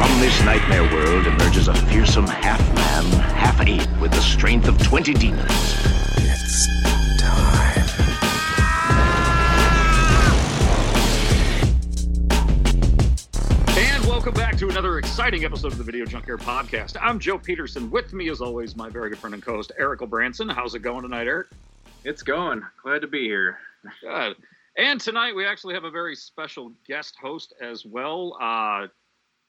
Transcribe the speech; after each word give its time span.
From 0.00 0.18
this 0.18 0.42
nightmare 0.44 0.84
world 0.84 1.26
emerges 1.26 1.68
a 1.68 1.74
fearsome 1.74 2.26
half-man, 2.26 3.04
half-ape 3.34 4.00
with 4.00 4.10
the 4.10 4.22
strength 4.22 4.66
of 4.66 4.82
20 4.82 5.12
demons. 5.12 5.44
It's 6.16 6.66
time. 7.20 7.86
And 13.76 14.02
welcome 14.06 14.32
back 14.32 14.56
to 14.56 14.70
another 14.70 14.96
exciting 14.96 15.44
episode 15.44 15.72
of 15.72 15.76
the 15.76 15.84
Video 15.84 16.06
Junkyard 16.06 16.40
Podcast. 16.40 16.96
I'm 16.98 17.18
Joe 17.18 17.36
Peterson. 17.36 17.90
With 17.90 18.14
me, 18.14 18.30
as 18.30 18.40
always, 18.40 18.74
my 18.74 18.88
very 18.88 19.10
good 19.10 19.18
friend 19.18 19.34
and 19.34 19.42
co-host 19.42 19.70
Eric 19.78 20.00
Branson. 20.08 20.48
How's 20.48 20.74
it 20.74 20.78
going 20.78 21.02
tonight, 21.02 21.26
Eric? 21.26 21.48
It's 22.04 22.22
going. 22.22 22.62
Glad 22.82 23.02
to 23.02 23.06
be 23.06 23.24
here. 23.24 23.58
Good. 24.00 24.36
And 24.78 24.98
tonight 24.98 25.36
we 25.36 25.44
actually 25.44 25.74
have 25.74 25.84
a 25.84 25.90
very 25.90 26.16
special 26.16 26.72
guest 26.88 27.16
host 27.20 27.52
as 27.60 27.84
well. 27.84 28.38
Uh, 28.40 28.86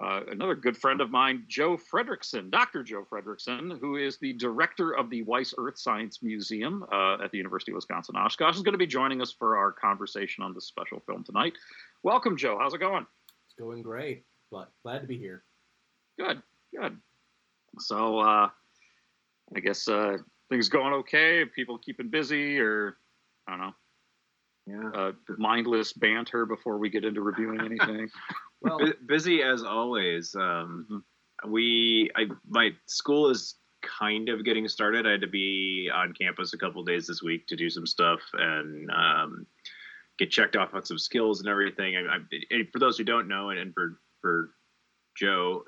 uh, 0.03 0.21
another 0.31 0.55
good 0.55 0.75
friend 0.75 0.99
of 1.01 1.11
mine, 1.11 1.43
Joe 1.47 1.77
Frederickson, 1.77 2.49
Dr. 2.49 2.81
Joe 2.83 3.05
Frederickson, 3.09 3.79
who 3.79 3.97
is 3.97 4.17
the 4.17 4.33
director 4.33 4.95
of 4.95 5.09
the 5.09 5.23
Weis 5.23 5.53
Earth 5.57 5.77
Science 5.77 6.23
Museum 6.23 6.83
uh, 6.91 7.17
at 7.23 7.31
the 7.31 7.37
University 7.37 7.71
of 7.71 7.75
Wisconsin 7.75 8.15
Oshkosh, 8.15 8.55
is 8.55 8.63
going 8.63 8.73
to 8.73 8.79
be 8.79 8.87
joining 8.87 9.21
us 9.21 9.31
for 9.31 9.57
our 9.57 9.71
conversation 9.71 10.43
on 10.43 10.53
this 10.53 10.65
special 10.65 10.99
film 11.05 11.23
tonight. 11.23 11.53
Welcome, 12.03 12.35
Joe. 12.35 12.57
How's 12.59 12.73
it 12.73 12.79
going? 12.79 13.05
It's 13.45 13.55
going 13.59 13.81
great, 13.83 14.25
but 14.51 14.71
glad 14.83 14.99
to 15.01 15.07
be 15.07 15.17
here. 15.17 15.43
Good, 16.17 16.41
good. 16.75 16.97
So, 17.79 18.19
uh, 18.19 18.49
I 19.55 19.59
guess 19.59 19.87
uh, 19.87 20.17
things 20.49 20.67
going 20.69 20.93
okay. 20.93 21.45
People 21.45 21.77
keeping 21.77 22.09
busy, 22.09 22.59
or 22.59 22.97
I 23.47 23.51
don't 23.51 23.59
know, 23.59 23.73
Yeah. 24.67 24.99
uh, 24.99 25.11
mindless 25.37 25.93
banter 25.93 26.45
before 26.45 26.77
we 26.77 26.89
get 26.89 27.05
into 27.05 27.21
reviewing 27.21 27.59
anything. 27.61 28.09
Well, 28.61 28.79
Bu- 28.79 28.93
busy 29.05 29.41
as 29.43 29.63
always. 29.63 30.35
Um, 30.35 31.03
we, 31.47 32.09
I, 32.15 32.25
my 32.47 32.71
school 32.85 33.29
is 33.29 33.55
kind 33.81 34.29
of 34.29 34.45
getting 34.45 34.67
started. 34.67 35.07
I 35.07 35.11
had 35.11 35.21
to 35.21 35.27
be 35.27 35.89
on 35.93 36.13
campus 36.13 36.53
a 36.53 36.57
couple 36.57 36.83
days 36.83 37.07
this 37.07 37.23
week 37.23 37.47
to 37.47 37.55
do 37.55 37.69
some 37.69 37.87
stuff 37.87 38.19
and 38.33 38.89
um, 38.91 39.47
get 40.19 40.29
checked 40.29 40.55
off 40.55 40.73
on 40.73 40.85
some 40.85 40.99
skills 40.99 41.39
and 41.39 41.49
everything. 41.49 41.95
I, 41.95 42.17
I, 42.17 42.63
for 42.71 42.79
those 42.79 42.97
who 42.97 43.03
don't 43.03 43.27
know, 43.27 43.49
and, 43.49 43.59
and 43.59 43.73
for 43.73 43.99
for 44.21 44.51
Joe, 45.17 45.63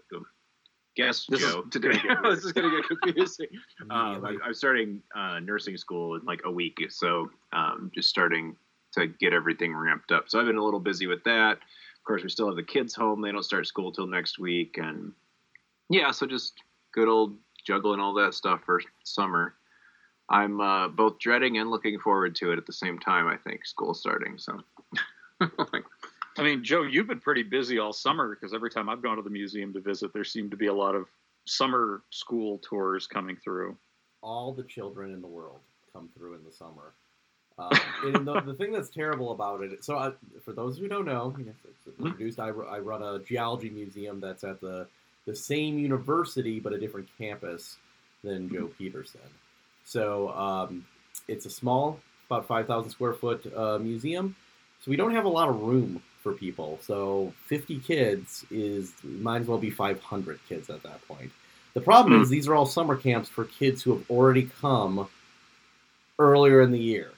guess 0.95 1.25
This 1.27 1.41
Joe, 1.41 1.63
get 1.63 1.83
weird. 2.03 2.17
this 2.23 2.45
is 2.45 2.51
gonna 2.51 2.69
get 2.69 2.99
confusing. 3.01 3.47
Um, 3.89 4.25
I, 4.25 4.37
I'm 4.45 4.53
starting 4.53 5.01
uh, 5.15 5.39
nursing 5.39 5.75
school 5.77 6.15
in 6.15 6.23
like 6.25 6.41
a 6.45 6.51
week, 6.51 6.77
so 6.89 7.29
um, 7.51 7.91
just 7.93 8.09
starting 8.09 8.55
to 8.93 9.07
get 9.07 9.33
everything 9.33 9.75
ramped 9.75 10.11
up. 10.11 10.25
So 10.29 10.39
I've 10.39 10.45
been 10.45 10.57
a 10.57 10.63
little 10.63 10.79
busy 10.79 11.07
with 11.07 11.23
that. 11.25 11.57
Of 12.03 12.05
course, 12.05 12.23
we 12.23 12.27
still 12.27 12.47
have 12.47 12.57
the 12.57 12.63
kids 12.63 12.93
home; 12.93 13.21
they 13.21 13.31
don't 13.31 13.43
start 13.43 13.65
school 13.65 13.89
till 13.89 14.07
next 14.07 14.37
week, 14.37 14.77
and 14.77 15.13
yeah, 15.89 16.11
so 16.11 16.25
just 16.27 16.55
good 16.91 17.07
old 17.07 17.37
juggling 17.65 18.01
all 18.01 18.13
that 18.15 18.33
stuff 18.33 18.59
for 18.65 18.81
summer. 19.05 19.53
I'm 20.29 20.59
uh, 20.59 20.89
both 20.89 21.17
dreading 21.17 21.59
and 21.59 21.69
looking 21.71 21.97
forward 21.99 22.35
to 22.35 22.51
it 22.51 22.57
at 22.57 22.65
the 22.65 22.73
same 22.73 22.99
time. 22.99 23.27
I 23.27 23.37
think 23.37 23.65
school 23.65 23.93
starting. 23.93 24.37
So 24.37 24.59
I 25.41 26.41
mean, 26.43 26.61
Joe, 26.61 26.81
you've 26.83 27.07
been 27.07 27.21
pretty 27.21 27.43
busy 27.43 27.79
all 27.79 27.93
summer 27.93 28.35
because 28.35 28.53
every 28.53 28.69
time 28.69 28.89
I've 28.89 29.01
gone 29.01 29.15
to 29.15 29.21
the 29.23 29.29
museum 29.29 29.71
to 29.73 29.79
visit, 29.79 30.11
there 30.11 30.25
seem 30.25 30.49
to 30.49 30.57
be 30.57 30.67
a 30.67 30.73
lot 30.73 30.95
of 30.95 31.07
summer 31.45 32.01
school 32.09 32.57
tours 32.59 33.07
coming 33.07 33.37
through. 33.37 33.77
all 34.21 34.51
the 34.53 34.63
children 34.63 35.13
in 35.13 35.21
the 35.21 35.27
world 35.27 35.59
come 35.93 36.09
through 36.17 36.35
in 36.35 36.43
the 36.43 36.51
summer. 36.51 36.95
Um, 37.59 37.71
and 38.03 38.27
the, 38.27 38.41
the 38.41 38.53
thing 38.53 38.71
that's 38.71 38.89
terrible 38.89 39.31
about 39.31 39.61
it, 39.61 39.83
so 39.83 39.97
I, 39.97 40.11
for 40.43 40.53
those 40.53 40.77
who 40.77 40.87
don't 40.87 41.05
know, 41.05 41.35
yes, 41.37 41.53
it's 41.65 41.99
introduced. 41.99 42.39
I, 42.39 42.47
I 42.47 42.79
run 42.79 43.03
a 43.03 43.19
geology 43.19 43.69
museum 43.69 44.19
that's 44.19 44.43
at 44.43 44.61
the 44.61 44.87
the 45.25 45.35
same 45.35 45.79
university 45.79 46.59
but 46.59 46.73
a 46.73 46.77
different 46.77 47.07
campus 47.17 47.77
than 48.23 48.49
Joe 48.49 48.69
Peterson. 48.77 49.21
So 49.85 50.29
um, 50.31 50.85
it's 51.27 51.45
a 51.45 51.49
small, 51.49 51.99
about 52.29 52.47
five 52.47 52.67
thousand 52.67 52.91
square 52.91 53.13
foot 53.13 53.45
uh, 53.55 53.79
museum. 53.79 54.35
So 54.81 54.91
we 54.91 54.97
don't 54.97 55.13
have 55.13 55.25
a 55.25 55.29
lot 55.29 55.49
of 55.49 55.61
room 55.61 56.01
for 56.21 56.33
people. 56.33 56.79
So 56.81 57.33
fifty 57.45 57.79
kids 57.79 58.45
is 58.51 58.93
might 59.03 59.41
as 59.41 59.47
well 59.47 59.57
be 59.57 59.69
five 59.69 60.01
hundred 60.01 60.39
kids 60.47 60.69
at 60.69 60.83
that 60.83 61.05
point. 61.07 61.31
The 61.73 61.81
problem 61.81 62.21
is 62.21 62.29
these 62.29 62.47
are 62.47 62.53
all 62.53 62.67
summer 62.67 62.95
camps 62.95 63.29
for 63.29 63.45
kids 63.45 63.81
who 63.81 63.93
have 63.93 64.09
already 64.09 64.49
come 64.61 65.07
earlier 66.19 66.61
in 66.61 66.71
the 66.71 66.79
year. 66.79 67.11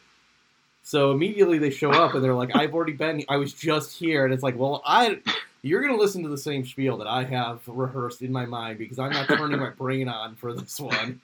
So 0.85 1.11
immediately 1.11 1.57
they 1.57 1.71
show 1.71 1.89
up 1.89 2.13
and 2.13 2.23
they're 2.23 2.35
like, 2.35 2.55
"I've 2.55 2.75
already 2.75 2.93
been. 2.93 3.25
I 3.27 3.37
was 3.37 3.53
just 3.53 3.97
here," 3.97 4.23
and 4.23 4.31
it's 4.31 4.43
like, 4.43 4.55
"Well, 4.55 4.83
I, 4.85 5.19
you're 5.63 5.81
gonna 5.81 5.97
listen 5.97 6.21
to 6.21 6.29
the 6.29 6.37
same 6.37 6.63
spiel 6.63 6.95
that 6.97 7.07
I 7.07 7.23
have 7.23 7.61
rehearsed 7.67 8.21
in 8.21 8.31
my 8.31 8.45
mind 8.45 8.77
because 8.77 8.99
I'm 8.99 9.11
not 9.11 9.27
turning 9.27 9.59
my 9.59 9.71
brain 9.71 10.07
on 10.07 10.35
for 10.35 10.53
this 10.53 10.79
one." 10.79 11.19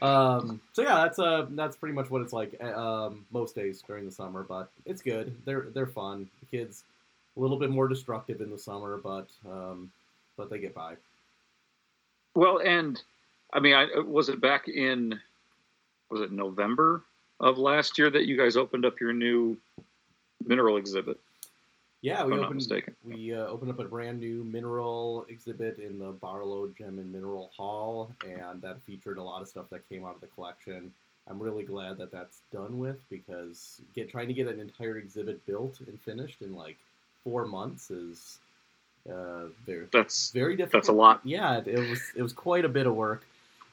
Um, 0.00 0.58
so 0.72 0.80
yeah, 0.80 1.02
that's 1.02 1.18
uh, 1.18 1.46
that's 1.50 1.76
pretty 1.76 1.94
much 1.94 2.08
what 2.08 2.22
it's 2.22 2.32
like 2.32 2.56
uh, 2.62 3.06
um, 3.06 3.26
most 3.30 3.54
days 3.54 3.82
during 3.86 4.06
the 4.06 4.10
summer, 4.10 4.42
but 4.42 4.70
it's 4.86 5.02
good. 5.02 5.36
They're 5.44 5.66
they're 5.74 5.86
fun. 5.86 6.26
The 6.40 6.46
kids 6.46 6.84
a 7.36 7.40
little 7.40 7.58
bit 7.58 7.68
more 7.68 7.88
destructive 7.88 8.40
in 8.40 8.50
the 8.50 8.58
summer, 8.58 8.96
but 8.96 9.28
um, 9.46 9.92
but 10.38 10.48
they 10.48 10.58
get 10.58 10.74
by. 10.74 10.94
Well, 12.34 12.58
and 12.64 13.02
I 13.52 13.60
mean, 13.60 13.74
I, 13.74 13.98
was 14.00 14.30
it 14.30 14.40
back 14.40 14.66
in 14.66 15.20
was 16.10 16.22
it 16.22 16.32
November 16.32 17.02
of 17.44 17.58
last 17.58 17.98
year 17.98 18.08
that 18.10 18.26
you 18.26 18.36
guys 18.36 18.56
opened 18.56 18.86
up 18.86 18.98
your 18.98 19.12
new 19.12 19.56
mineral 20.44 20.78
exhibit? 20.78 21.20
Yeah, 22.00 22.24
we 22.24 22.38
opened 22.38 22.82
we 23.04 23.34
uh, 23.34 23.46
opened 23.46 23.70
up 23.70 23.78
a 23.78 23.84
brand 23.84 24.20
new 24.20 24.44
mineral 24.44 25.24
exhibit 25.28 25.78
in 25.78 25.98
the 25.98 26.12
Barlow 26.12 26.68
Gem 26.76 26.98
and 26.98 27.12
Mineral 27.12 27.50
Hall, 27.56 28.10
and 28.26 28.60
that 28.60 28.82
featured 28.82 29.18
a 29.18 29.22
lot 29.22 29.40
of 29.40 29.48
stuff 29.48 29.66
that 29.70 29.88
came 29.88 30.04
out 30.04 30.14
of 30.14 30.20
the 30.20 30.26
collection. 30.28 30.92
I'm 31.28 31.38
really 31.38 31.64
glad 31.64 31.96
that 31.98 32.12
that's 32.12 32.40
done 32.52 32.78
with 32.78 32.98
because 33.08 33.80
get 33.94 34.10
trying 34.10 34.28
to 34.28 34.34
get 34.34 34.48
an 34.48 34.60
entire 34.60 34.98
exhibit 34.98 35.44
built 35.46 35.80
and 35.86 35.98
finished 36.00 36.42
in 36.42 36.54
like 36.54 36.76
four 37.24 37.46
months 37.46 37.90
is 37.90 38.38
uh, 39.10 39.46
very 39.64 39.86
That's 39.90 40.30
very 40.30 40.56
difficult. 40.56 40.82
that's 40.82 40.88
a 40.88 40.92
lot. 40.92 41.20
Yeah, 41.24 41.58
it, 41.58 41.68
it 41.68 41.90
was 41.90 42.00
it 42.16 42.22
was 42.22 42.34
quite 42.34 42.66
a 42.66 42.68
bit 42.68 42.86
of 42.86 42.94
work 42.94 43.24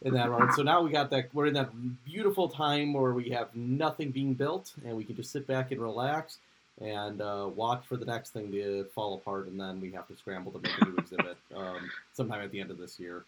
in 0.04 0.14
that 0.14 0.30
run. 0.30 0.52
So 0.54 0.64
now 0.64 0.82
we 0.82 0.92
got 0.92 1.10
that 1.12 1.34
we're 1.34 1.48
in 1.48 1.54
that 1.54 1.70
beautiful 2.06 2.50
time 2.50 2.94
where 2.94 3.14
we 3.14 3.30
have 3.30 3.56
nothing 3.56 4.12
being 4.12 4.34
built 4.34 4.74
and 4.86 4.96
we 4.96 5.04
can 5.04 5.16
just 5.16 5.32
sit 5.32 5.46
back 5.48 5.72
and 5.72 5.82
relax 5.82 6.38
and 6.80 7.22
uh, 7.22 7.50
watch 7.54 7.86
for 7.86 7.96
the 7.96 8.06
next 8.06 8.32
thing 8.32 8.52
to 8.52 8.86
fall 8.96 9.16
apart, 9.16 9.48
and 9.48 9.60
then 9.60 9.80
we 9.80 9.92
have 9.92 10.08
to 10.08 10.16
scramble 10.16 10.52
to 10.52 10.60
make 10.60 10.72
a 10.82 10.86
new 10.86 10.96
exhibit 10.98 11.38
um, 11.56 11.92
sometime 12.14 12.42
at 12.42 12.52
the 12.52 12.60
end 12.60 12.72
of 12.72 12.78
this 12.78 13.00
year. 13.00 13.24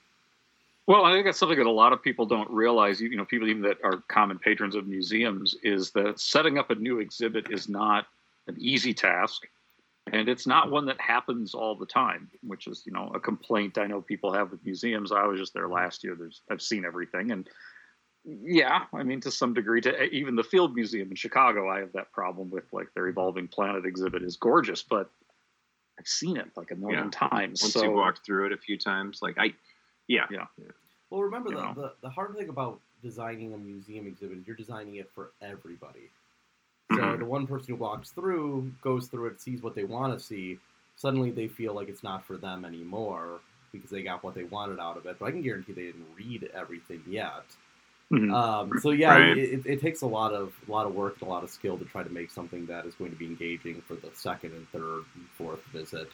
Well, 0.87 1.05
I 1.05 1.13
think 1.13 1.25
that's 1.25 1.37
something 1.37 1.59
that 1.59 1.67
a 1.67 1.71
lot 1.71 1.93
of 1.93 2.01
people 2.01 2.25
don't 2.25 2.49
realize. 2.49 2.99
You, 2.99 3.09
you 3.09 3.15
know, 3.15 3.25
people 3.25 3.47
even 3.47 3.61
that 3.61 3.77
are 3.83 3.97
common 4.07 4.39
patrons 4.39 4.75
of 4.75 4.87
museums 4.87 5.55
is 5.63 5.91
that 5.91 6.19
setting 6.19 6.57
up 6.57 6.71
a 6.71 6.75
new 6.75 6.99
exhibit 6.99 7.51
is 7.51 7.69
not 7.69 8.07
an 8.47 8.55
easy 8.59 8.93
task, 8.93 9.47
and 10.11 10.27
it's 10.27 10.45
not 10.45 10.69
one 10.69 10.85
that 10.87 10.99
happens 10.99 11.53
all 11.53 11.75
the 11.75 11.85
time. 11.85 12.29
Which 12.41 12.67
is, 12.67 12.83
you 12.85 12.91
know, 12.91 13.11
a 13.13 13.19
complaint 13.19 13.77
I 13.77 13.87
know 13.87 14.01
people 14.01 14.33
have 14.33 14.51
with 14.51 14.63
museums. 14.65 15.11
I 15.11 15.25
was 15.25 15.39
just 15.39 15.53
there 15.53 15.67
last 15.67 16.03
year. 16.03 16.15
There's 16.15 16.41
I've 16.49 16.61
seen 16.61 16.85
everything, 16.85 17.31
and 17.31 17.49
yeah, 18.25 18.83
I 18.93 19.03
mean 19.03 19.21
to 19.21 19.31
some 19.31 19.53
degree. 19.53 19.81
To 19.81 20.03
even 20.03 20.35
the 20.35 20.43
Field 20.43 20.75
Museum 20.75 21.09
in 21.09 21.15
Chicago, 21.15 21.69
I 21.69 21.79
have 21.79 21.93
that 21.93 22.11
problem 22.11 22.49
with 22.49 22.65
like 22.71 22.87
their 22.95 23.07
Evolving 23.07 23.47
Planet 23.47 23.85
exhibit 23.85 24.23
is 24.23 24.37
gorgeous, 24.37 24.83
but 24.83 25.09
I've 25.99 26.07
seen 26.07 26.37
it 26.37 26.47
like 26.55 26.71
a 26.71 26.75
million 26.75 27.11
times. 27.11 27.61
once 27.61 27.73
so 27.73 27.83
you 27.83 27.91
walked 27.91 28.25
through 28.25 28.47
it 28.47 28.51
a 28.51 28.57
few 28.57 28.77
times, 28.77 29.19
like 29.21 29.37
I, 29.37 29.53
yeah, 30.07 30.25
Yeah. 30.29 30.45
Well, 31.09 31.21
remember 31.21 31.51
You 31.51 31.57
the, 31.57 31.73
the 31.73 31.93
the 32.01 32.09
hard 32.09 32.35
thing 32.35 32.49
about 32.49 32.79
designing 33.03 33.53
a 33.53 33.57
museum 33.57 34.07
exhibit 34.07 34.39
is 34.39 34.47
you're 34.47 34.55
designing 34.55 34.95
it 34.95 35.11
for 35.13 35.31
everybody. 35.41 36.09
So 36.93 37.01
Mm-hmm. 37.01 37.17
the 37.17 37.25
one 37.25 37.47
person 37.47 37.69
who 37.69 37.75
walks 37.75 38.11
through, 38.11 38.71
goes 38.81 39.07
through 39.07 39.27
it, 39.27 39.41
sees 39.41 39.61
what 39.61 39.75
they 39.75 39.83
want 39.83 40.17
to 40.17 40.23
see. 40.23 40.59
Suddenly 40.97 41.31
they 41.31 41.47
feel 41.47 41.73
like 41.73 41.89
it's 41.89 42.03
not 42.03 42.25
for 42.25 42.37
them 42.37 42.65
anymore 42.65 43.39
because 43.71 43.89
they 43.89 44.03
got 44.03 44.23
what 44.23 44.35
they 44.35 44.43
wanted 44.43 44.79
out 44.79 44.97
of 44.97 45.05
it. 45.05 45.17
But 45.19 45.25
I 45.25 45.31
can 45.31 45.41
guarantee 45.41 45.73
they 45.73 45.83
didn't 45.85 46.05
read 46.15 46.49
everything 46.53 47.01
yet. 47.07 47.43
Mhm. 48.11 48.31
Um, 48.31 48.77
so 48.77 48.91
yeah, 48.91 49.15
Right. 49.15 49.37
it, 49.37 49.37
it, 49.37 49.65
it 49.65 49.81
takes 49.81 50.01
a 50.01 50.07
lot 50.07 50.33
of 50.33 50.53
a 50.67 50.71
lot 50.71 50.85
of 50.87 50.95
work 50.95 51.15
and 51.19 51.27
a 51.27 51.31
lot 51.31 51.43
of 51.43 51.49
skill 51.49 51.77
to 51.77 51.85
try 51.85 52.03
to 52.03 52.09
make 52.09 52.31
something 52.31 52.65
that 52.67 52.85
is 52.85 52.95
going 52.95 53.11
to 53.11 53.17
be 53.17 53.25
engaging 53.25 53.81
for 53.81 53.95
the 53.95 54.09
second 54.13 54.53
and 54.53 54.67
third 54.69 55.03
and 55.15 55.25
fourth 55.37 55.63
visit. 55.65 56.09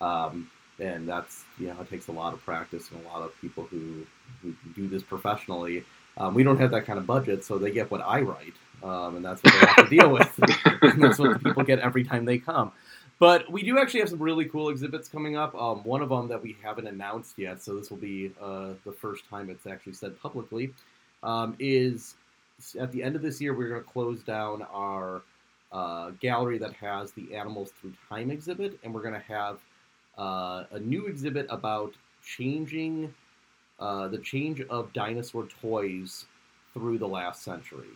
Um, 0.00 0.50
and 0.80 1.08
that's 1.08 1.44
you 1.58 1.68
know 1.68 1.80
it 1.80 1.90
takes 1.90 2.08
a 2.08 2.12
lot 2.12 2.32
of 2.34 2.44
practice 2.44 2.90
and 2.90 3.04
a 3.04 3.08
lot 3.08 3.22
of 3.22 3.38
people 3.40 3.64
who 3.64 4.06
who 4.42 4.54
do 4.74 4.88
this 4.88 5.02
professionally. 5.02 5.84
Um, 6.16 6.34
we 6.34 6.42
don't 6.42 6.58
have 6.58 6.70
that 6.72 6.86
kind 6.86 6.98
of 6.98 7.06
budget, 7.06 7.44
so 7.44 7.58
they 7.58 7.70
get 7.70 7.90
what 7.90 8.00
I 8.02 8.20
write, 8.22 8.54
um, 8.82 9.16
and 9.16 9.24
that's 9.24 9.42
what 9.42 9.52
they 9.52 9.66
have 9.66 9.88
to 9.88 9.96
deal 9.96 10.10
with. 10.10 10.40
and 10.82 11.02
that's 11.02 11.18
what 11.18 11.42
people 11.42 11.62
get 11.62 11.78
every 11.78 12.04
time 12.04 12.24
they 12.24 12.38
come. 12.38 12.72
But 13.18 13.50
we 13.52 13.62
do 13.62 13.78
actually 13.78 14.00
have 14.00 14.08
some 14.08 14.20
really 14.20 14.46
cool 14.46 14.68
exhibits 14.68 15.08
coming 15.08 15.36
up. 15.36 15.54
Um, 15.54 15.84
one 15.84 16.02
of 16.02 16.08
them 16.08 16.28
that 16.28 16.42
we 16.42 16.56
haven't 16.62 16.88
announced 16.88 17.38
yet, 17.38 17.62
so 17.62 17.76
this 17.76 17.90
will 17.90 17.98
be 17.98 18.32
uh, 18.40 18.70
the 18.84 18.92
first 18.92 19.28
time 19.28 19.48
it's 19.48 19.66
actually 19.66 19.92
said 19.92 20.20
publicly, 20.20 20.72
um, 21.22 21.54
is 21.58 22.16
at 22.78 22.90
the 22.90 23.02
end 23.02 23.16
of 23.16 23.22
this 23.22 23.40
year 23.40 23.54
we're 23.54 23.68
going 23.68 23.82
to 23.82 23.88
close 23.88 24.22
down 24.22 24.62
our 24.72 25.22
uh, 25.70 26.10
gallery 26.20 26.58
that 26.58 26.72
has 26.74 27.12
the 27.12 27.34
Animals 27.34 27.72
Through 27.80 27.92
Time 28.08 28.30
exhibit, 28.30 28.78
and 28.82 28.92
we're 28.92 29.02
going 29.02 29.14
to 29.14 29.20
have 29.20 29.58
uh, 30.18 30.64
a 30.72 30.80
new 30.80 31.06
exhibit 31.06 31.46
about 31.48 31.94
changing 32.24 33.12
uh, 33.78 34.08
the 34.08 34.18
change 34.18 34.60
of 34.62 34.92
dinosaur 34.92 35.46
toys 35.60 36.26
through 36.74 36.98
the 36.98 37.08
last 37.08 37.42
century. 37.42 37.88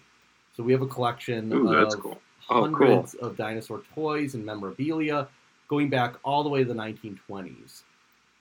So 0.57 0.63
we 0.63 0.73
have 0.73 0.83
a 0.83 0.87
collection 0.87 1.53
Ooh, 1.53 1.77
of 1.77 2.01
cool. 2.01 2.21
Oh, 2.49 2.63
hundreds 2.63 3.15
of 3.15 3.37
dinosaur 3.37 3.83
toys 3.95 4.35
and 4.35 4.45
memorabilia 4.45 5.29
going 5.69 5.91
back 5.91 6.15
all 6.23 6.43
the 6.43 6.49
way 6.49 6.63
to 6.63 6.69
the 6.73 6.75
1920s. 6.75 7.83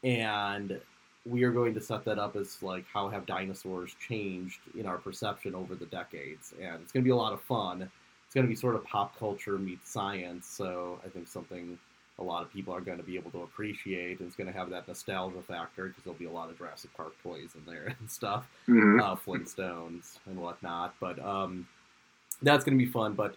And 0.03 0.79
we 1.25 1.43
are 1.43 1.51
going 1.51 1.73
to 1.73 1.81
set 1.81 2.05
that 2.05 2.19
up 2.19 2.35
as 2.35 2.61
like 2.61 2.85
how 2.93 3.09
have 3.09 3.25
dinosaurs 3.25 3.95
changed 3.99 4.59
in 4.77 4.85
our 4.85 4.97
perception 4.97 5.55
over 5.55 5.75
the 5.75 5.87
decades. 5.87 6.53
And 6.61 6.81
it's 6.81 6.91
going 6.91 7.03
to 7.03 7.07
be 7.07 7.09
a 7.09 7.15
lot 7.15 7.33
of 7.33 7.41
fun. 7.41 7.81
It's 7.81 8.35
going 8.35 8.45
to 8.45 8.49
be 8.49 8.55
sort 8.55 8.75
of 8.75 8.85
pop 8.85 9.17
culture 9.17 9.57
meets 9.57 9.89
science. 9.89 10.47
So 10.47 11.01
I 11.03 11.09
think 11.09 11.27
something 11.27 11.77
a 12.19 12.23
lot 12.23 12.43
of 12.43 12.53
people 12.53 12.73
are 12.73 12.79
going 12.81 12.99
to 12.99 13.03
be 13.03 13.17
able 13.17 13.31
to 13.31 13.41
appreciate. 13.41 14.19
And 14.19 14.27
it's 14.27 14.37
going 14.37 14.51
to 14.51 14.57
have 14.57 14.69
that 14.69 14.87
nostalgia 14.87 15.41
factor 15.41 15.87
because 15.87 16.03
there'll 16.03 16.19
be 16.19 16.25
a 16.25 16.31
lot 16.31 16.49
of 16.49 16.57
Jurassic 16.57 16.95
Park 16.95 17.13
toys 17.23 17.55
in 17.55 17.65
there 17.65 17.87
and 17.99 18.09
stuff 18.09 18.47
Mhm. 18.69 19.01
uh, 19.01 19.15
Flintstones 19.15 20.19
and 20.27 20.37
whatnot. 20.39 20.93
But 20.99 21.17
um, 21.19 21.67
that's 22.41 22.63
going 22.63 22.77
to 22.77 22.83
be 22.83 22.89
fun. 22.91 23.13
But 23.13 23.35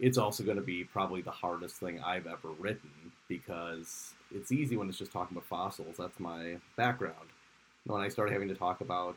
it's 0.00 0.18
also 0.18 0.44
going 0.44 0.56
to 0.56 0.62
be 0.62 0.84
probably 0.84 1.22
the 1.22 1.30
hardest 1.30 1.76
thing 1.76 2.00
I've 2.00 2.26
ever 2.26 2.50
written 2.58 2.90
because 3.28 4.12
it's 4.34 4.52
easy 4.52 4.76
when 4.76 4.88
it's 4.88 4.98
just 4.98 5.12
talking 5.12 5.36
about 5.36 5.46
fossils. 5.48 5.96
That's 5.98 6.20
my 6.20 6.56
background. 6.76 7.14
When 7.86 8.00
I 8.00 8.08
started 8.08 8.32
having 8.32 8.48
to 8.48 8.54
talk 8.54 8.80
about 8.80 9.16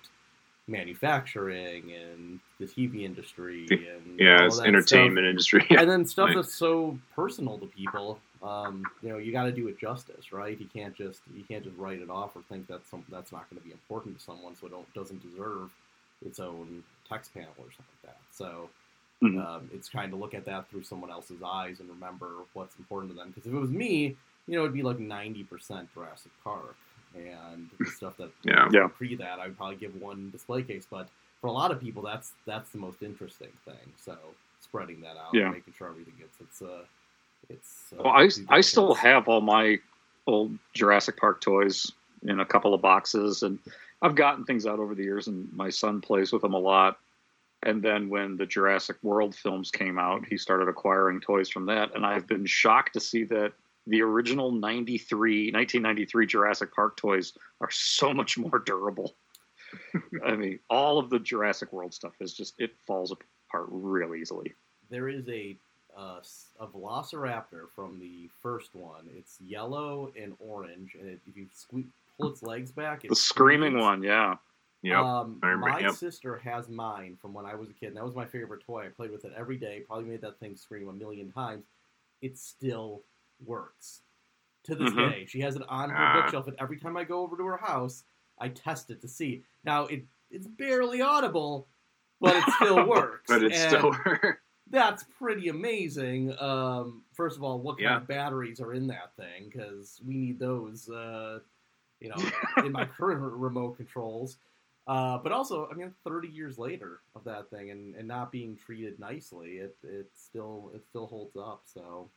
manufacturing 0.67 1.91
and 1.91 2.39
the 2.59 2.65
TV 2.65 3.03
industry 3.03 3.87
and 3.95 4.19
Yeah, 4.19 4.39
all 4.39 4.47
it's 4.47 4.59
entertainment 4.65 5.27
industry. 5.27 5.65
stuff, 5.65 5.79
and 5.81 5.89
then 5.89 6.05
stuff 6.05 6.29
Right. 6.29 6.35
that's 6.35 6.55
so 6.55 6.97
personal 7.15 7.57
to 7.59 7.65
people, 7.67 8.19
um, 8.43 8.89
you 9.03 9.09
know, 9.09 9.17
you 9.17 9.31
got 9.31 9.43
to 9.45 9.51
do 9.51 9.67
it 9.67 9.79
justice, 9.79 10.31
right? 10.31 10.59
You 10.59 10.67
can't 10.73 10.95
just 10.95 11.21
you 11.35 11.43
can't 11.43 11.63
just 11.63 11.77
write 11.77 11.99
it 12.01 12.09
off 12.09 12.35
or 12.35 12.41
think 12.49 12.67
that 12.67 12.87
some 12.87 13.03
that's 13.09 13.31
not 13.31 13.49
going 13.49 13.61
to 13.61 13.65
be 13.65 13.71
important 13.73 14.17
to 14.17 14.23
someone, 14.23 14.55
so 14.55 14.67
it 14.67 14.71
don't, 14.71 14.93
doesn't 14.93 15.21
deserve 15.21 15.69
its 16.25 16.39
own 16.39 16.83
text 17.09 17.33
panel 17.33 17.51
or 17.57 17.65
something 17.65 17.85
like 18.03 18.13
that. 18.13 18.17
So 18.31 18.69
Mhm. 19.21 19.45
um, 19.45 19.69
it's 19.73 19.87
trying 19.87 20.09
to 20.09 20.15
look 20.15 20.33
at 20.33 20.45
that 20.45 20.67
through 20.69 20.83
someone 20.83 21.11
else's 21.11 21.41
eyes 21.43 21.79
and 21.79 21.89
remember 21.89 22.27
what's 22.53 22.75
important 22.77 23.11
to 23.11 23.17
them. 23.17 23.29
Because 23.29 23.45
if 23.47 23.53
it 23.53 23.59
was 23.59 23.69
me, 23.69 24.15
you 24.47 24.55
know, 24.55 24.61
it'd 24.61 24.73
be 24.73 24.81
like 24.81 24.99
ninety 24.99 25.43
percent 25.43 25.93
Jurassic 25.93 26.31
Park 26.43 26.75
and 27.15 27.69
the 27.79 27.85
stuff 27.97 28.17
that 28.17 28.31
Yeah. 28.43 28.67
Yeah. 28.71 28.87
pre 28.87 29.15
that, 29.15 29.39
I'd 29.39 29.55
probably 29.57 29.75
give 29.75 29.95
one 30.01 30.29
display 30.31 30.63
case. 30.63 30.87
But 30.89 31.07
for 31.39 31.47
a 31.47 31.51
lot 31.51 31.71
of 31.71 31.79
people, 31.79 32.01
that's 32.01 32.33
that's 32.45 32.69
the 32.71 32.77
most 32.79 33.03
interesting 33.03 33.51
thing. 33.65 33.93
So 33.97 34.17
spreading 34.59 35.01
that 35.01 35.17
out, 35.17 35.33
Yeah. 35.33 35.43
and 35.45 35.53
making 35.53 35.73
sure 35.77 35.87
everything 35.89 36.13
gets 36.17 36.39
its 36.41 36.61
uh, 36.61 36.83
its. 37.49 37.93
Uh, 37.93 38.03
Well, 38.03 38.13
I, 38.13 38.27
due 38.27 38.45
I 38.49 38.61
still 38.61 38.93
have 38.95 39.27
all 39.27 39.41
my 39.41 39.79
old 40.27 40.57
Jurassic 40.73 41.17
Park 41.17 41.41
toys 41.41 41.91
in 42.23 42.39
a 42.39 42.45
couple 42.45 42.73
of 42.73 42.81
boxes, 42.81 43.43
and 43.43 43.59
I've 44.01 44.15
gotten 44.15 44.45
things 44.45 44.65
out 44.65 44.79
over 44.79 44.95
the 44.95 45.03
years, 45.03 45.27
and 45.27 45.51
my 45.53 45.69
son 45.69 46.01
plays 46.01 46.31
with 46.31 46.41
them 46.43 46.53
a 46.53 46.59
lot. 46.59 46.97
And 47.63 47.83
then 47.83 48.09
when 48.09 48.37
the 48.37 48.45
Jurassic 48.45 48.97
World 49.03 49.35
films 49.35 49.69
came 49.69 49.99
out, 49.99 50.25
he 50.27 50.37
started 50.37 50.67
acquiring 50.67 51.21
toys 51.21 51.49
from 51.49 51.65
that, 51.67 51.95
and 51.95 52.05
I've 52.05 52.25
been 52.27 52.45
shocked 52.45 52.93
to 52.93 52.99
see 52.99 53.23
that 53.25 53.53
the 53.87 54.01
original 54.01 54.51
93, 54.51 55.51
1993 55.51 56.25
Jurassic 56.25 56.73
Park 56.73 56.97
toys 56.97 57.33
are 57.61 57.69
so 57.71 58.13
much 58.13 58.37
more 58.37 58.59
durable. 58.59 59.15
I 60.25 60.35
mean, 60.35 60.59
all 60.69 60.97
of 60.99 61.09
the 61.09 61.19
Jurassic 61.19 61.71
World 61.71 61.93
stuff 61.93 62.13
is 62.19 62.33
just 62.33 62.55
it 62.57 62.71
falls 62.85 63.11
apart 63.11 63.67
real 63.69 64.15
easily. 64.15 64.53
there 64.89 65.07
is 65.07 65.27
a 65.29 65.55
uh, 65.97 66.21
a 66.59 66.67
Velociraptor 66.67 67.69
from 67.75 67.99
the 67.99 68.29
first 68.41 68.73
one. 68.75 69.09
It's 69.15 69.39
yellow 69.41 70.11
and 70.19 70.33
orange, 70.39 70.95
and 70.99 71.09
it, 71.09 71.19
if 71.27 71.35
you 71.35 71.47
squeak, 71.53 71.87
pull 72.17 72.31
its 72.31 72.43
legs 72.43 72.71
back, 72.71 73.03
it 73.03 73.09
The 73.09 73.15
screaming 73.15 73.71
screams. 73.71 73.83
one, 73.83 74.03
yeah. 74.03 74.35
Yep. 74.83 74.97
Um, 74.97 75.39
my 75.59 75.79
yep. 75.79 75.93
sister 75.93 76.37
has 76.37 76.67
mine 76.67 77.15
from 77.21 77.33
when 77.33 77.45
I 77.45 77.53
was 77.55 77.69
a 77.69 77.73
kid. 77.73 77.87
And 77.89 77.97
that 77.97 78.03
was 78.05 78.15
my 78.15 78.25
favorite 78.25 78.63
toy. 78.63 78.85
I 78.85 78.89
played 78.89 79.11
with 79.11 79.25
it 79.25 79.33
every 79.37 79.57
day. 79.57 79.81
Probably 79.81 80.05
made 80.09 80.21
that 80.21 80.39
thing 80.39 80.55
scream 80.55 80.87
a 80.89 80.93
million 80.93 81.31
times. 81.31 81.65
It 82.21 82.37
still 82.37 83.03
works 83.45 84.01
to 84.63 84.75
this 84.75 84.91
Mhm. 84.91 85.09
day. 85.11 85.25
She 85.25 85.39
has 85.41 85.55
it 85.55 85.63
on 85.67 85.89
her 85.89 85.95
Ah. 85.97 86.21
bookshelf, 86.21 86.47
and 86.47 86.57
every 86.59 86.77
time 86.77 86.97
I 86.97 87.03
go 87.03 87.21
over 87.21 87.37
to 87.37 87.45
her 87.45 87.57
house, 87.57 88.05
I 88.39 88.49
test 88.49 88.89
it 88.91 89.01
to 89.01 89.07
see. 89.07 89.43
Now 89.63 89.85
it 89.85 90.05
it's 90.31 90.47
barely 90.47 91.01
audible, 91.01 91.67
but 92.21 92.35
it 92.37 92.43
still 92.55 92.85
works. 92.87 93.27
but 93.27 93.43
it's 93.43 93.57
And 93.57 93.77
still 93.77 93.91
that's 94.67 95.03
pretty 95.03 95.49
amazing. 95.49 96.37
Um, 96.39 97.05
first 97.11 97.37
of 97.37 97.43
all, 97.43 97.59
what 97.59 97.73
kind 97.77 97.81
Yeah. 97.81 97.97
of 97.97 98.07
batteries 98.07 98.61
are 98.61 98.73
in 98.73 98.87
that 98.87 99.15
thing? 99.15 99.45
Because 99.49 100.01
we 100.05 100.15
need 100.15 100.39
those, 100.39 100.89
uh, 100.89 101.41
you 101.99 102.09
know, 102.09 102.15
in 102.65 102.71
my 102.71 102.85
current 102.97 103.21
remote 103.21 103.75
controls. 103.77 104.37
Uh, 104.91 105.17
but 105.19 105.31
also, 105.31 105.69
I 105.71 105.73
mean, 105.73 105.93
30 106.03 106.27
years 106.27 106.57
later 106.57 106.99
of 107.15 107.23
that 107.23 107.49
thing 107.49 107.71
and, 107.71 107.95
and 107.95 108.05
not 108.05 108.29
being 108.29 108.57
treated 108.57 108.99
nicely, 108.99 109.51
it, 109.51 109.77
it 109.83 110.09
still 110.13 110.69
it 110.75 110.85
still 110.85 111.07
holds 111.07 111.37
up. 111.37 111.61
So 111.63 112.09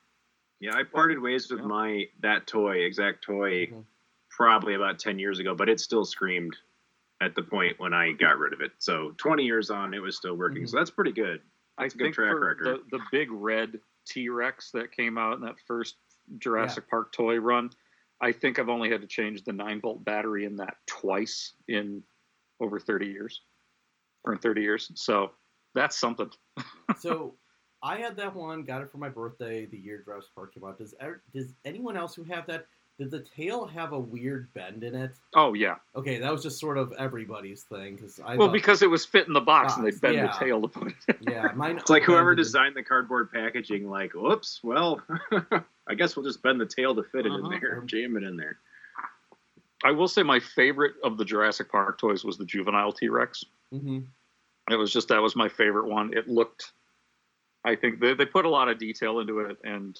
yeah. 0.58 0.74
I 0.74 0.82
parted 0.82 1.20
ways 1.20 1.48
with 1.48 1.60
Yeah. 1.60 1.66
my 1.66 2.08
that 2.18 2.48
toy, 2.48 2.78
exact 2.78 3.22
toy, 3.22 3.66
Mhm. 3.68 3.84
probably 4.28 4.74
about 4.74 4.98
ten 4.98 5.20
years 5.20 5.38
ago, 5.38 5.54
but 5.54 5.68
it 5.68 5.78
still 5.78 6.04
screamed 6.04 6.56
at 7.20 7.36
the 7.36 7.42
point 7.44 7.78
when 7.78 7.94
I 7.94 8.10
got 8.10 8.40
rid 8.40 8.52
of 8.52 8.60
it. 8.60 8.72
So 8.78 9.14
twenty 9.18 9.44
years 9.44 9.70
on, 9.70 9.94
it 9.94 10.00
was 10.02 10.16
still 10.16 10.34
working. 10.34 10.64
Mhm. 10.64 10.70
So 10.70 10.76
that's 10.78 10.90
pretty 10.90 11.12
good. 11.12 11.42
I 11.78 11.84
That's 11.84 11.94
a 11.94 11.98
good 11.98 12.04
think 12.06 12.14
track 12.16 12.32
for 12.32 12.40
record. 12.40 12.80
The, 12.90 12.98
the 12.98 13.04
big 13.12 13.30
red 13.30 13.80
T 14.04 14.28
Rex 14.30 14.72
that 14.72 14.90
came 14.90 15.16
out 15.16 15.34
in 15.34 15.42
that 15.42 15.60
first 15.60 15.94
Jurassic 16.38 16.88
Park 16.90 17.12
toy 17.12 17.38
run, 17.38 17.70
I 18.20 18.32
think 18.32 18.58
I've 18.58 18.68
only 18.68 18.90
had 18.90 19.00
to 19.02 19.06
change 19.06 19.44
the 19.44 19.52
nine 19.52 19.80
volt 19.80 20.04
battery 20.04 20.44
in 20.44 20.56
that 20.56 20.78
twice 20.86 21.52
in 21.68 22.02
over 22.60 22.78
30 22.78 23.06
years 23.06 23.42
or 24.24 24.32
in 24.32 24.38
30 24.38 24.62
years. 24.62 24.90
So 24.94 25.32
that's 25.74 25.98
something. 25.98 26.30
so 26.98 27.34
I 27.82 27.96
had 27.98 28.16
that 28.16 28.34
one, 28.34 28.62
got 28.64 28.82
it 28.82 28.90
for 28.90 28.98
my 28.98 29.08
birthday 29.08 29.66
the 29.66 29.76
year 29.76 30.02
Jurassic 30.04 30.30
Park 30.34 30.54
came 30.54 30.64
out. 30.64 30.78
Does 30.78 30.94
er- 31.02 31.22
does 31.34 31.54
anyone 31.64 31.96
else 31.96 32.14
who 32.14 32.24
have 32.24 32.46
that? 32.46 32.66
Did 32.96 33.10
the 33.10 33.24
tail 33.36 33.66
have 33.66 33.92
a 33.92 33.98
weird 33.98 34.54
bend 34.54 34.84
in 34.84 34.94
it? 34.94 35.10
Oh, 35.34 35.52
yeah. 35.54 35.74
Okay, 35.96 36.18
that 36.20 36.30
was 36.30 36.44
just 36.44 36.60
sort 36.60 36.78
of 36.78 36.92
everybody's 36.96 37.64
thing 37.64 37.96
because 37.96 38.20
I 38.24 38.36
well, 38.36 38.48
because 38.48 38.82
it 38.82 38.88
was 38.88 39.04
fit 39.04 39.26
in 39.26 39.32
the 39.32 39.40
box, 39.40 39.76
and 39.76 39.84
they 39.84 39.90
bend 39.90 40.14
yeah. 40.14 40.26
the 40.28 40.32
tail 40.44 40.62
to 40.62 40.68
put 40.68 40.92
it 41.08 41.16
in. 41.20 41.32
yeah, 41.32 41.50
mine. 41.56 41.76
It's 41.76 41.90
like 41.90 42.04
whoever 42.04 42.36
designed 42.36 42.76
the 42.76 42.84
cardboard 42.84 43.32
packaging, 43.32 43.90
like, 43.90 44.12
whoops, 44.14 44.60
well, 44.62 45.02
I 45.88 45.94
guess 45.96 46.14
we'll 46.14 46.24
just 46.24 46.40
bend 46.40 46.60
the 46.60 46.66
tail 46.66 46.94
to 46.94 47.02
fit 47.02 47.26
it 47.26 47.32
Uh-huh. 47.32 47.50
in 47.50 47.60
there, 47.60 47.80
jam 47.84 48.16
it 48.16 48.22
in 48.22 48.36
there. 48.36 48.58
I 49.84 49.92
will 49.92 50.08
say 50.08 50.22
my 50.22 50.40
favorite 50.40 50.94
of 51.04 51.18
the 51.18 51.24
Jurassic 51.24 51.70
Park 51.70 51.98
toys 51.98 52.24
was 52.24 52.38
the 52.38 52.44
juvenile 52.46 52.92
T 52.92 53.08
Rex. 53.08 53.44
Mhm. 53.72 54.06
It 54.70 54.76
was 54.76 54.92
just 54.92 55.08
that 55.08 55.20
was 55.22 55.36
my 55.36 55.48
favorite 55.48 55.86
one. 55.86 56.16
It 56.16 56.26
looked, 56.26 56.72
I 57.64 57.76
think 57.76 58.00
they, 58.00 58.14
they 58.14 58.24
put 58.24 58.46
a 58.46 58.48
lot 58.48 58.68
of 58.68 58.78
detail 58.78 59.20
into 59.20 59.40
it, 59.40 59.58
and 59.62 59.98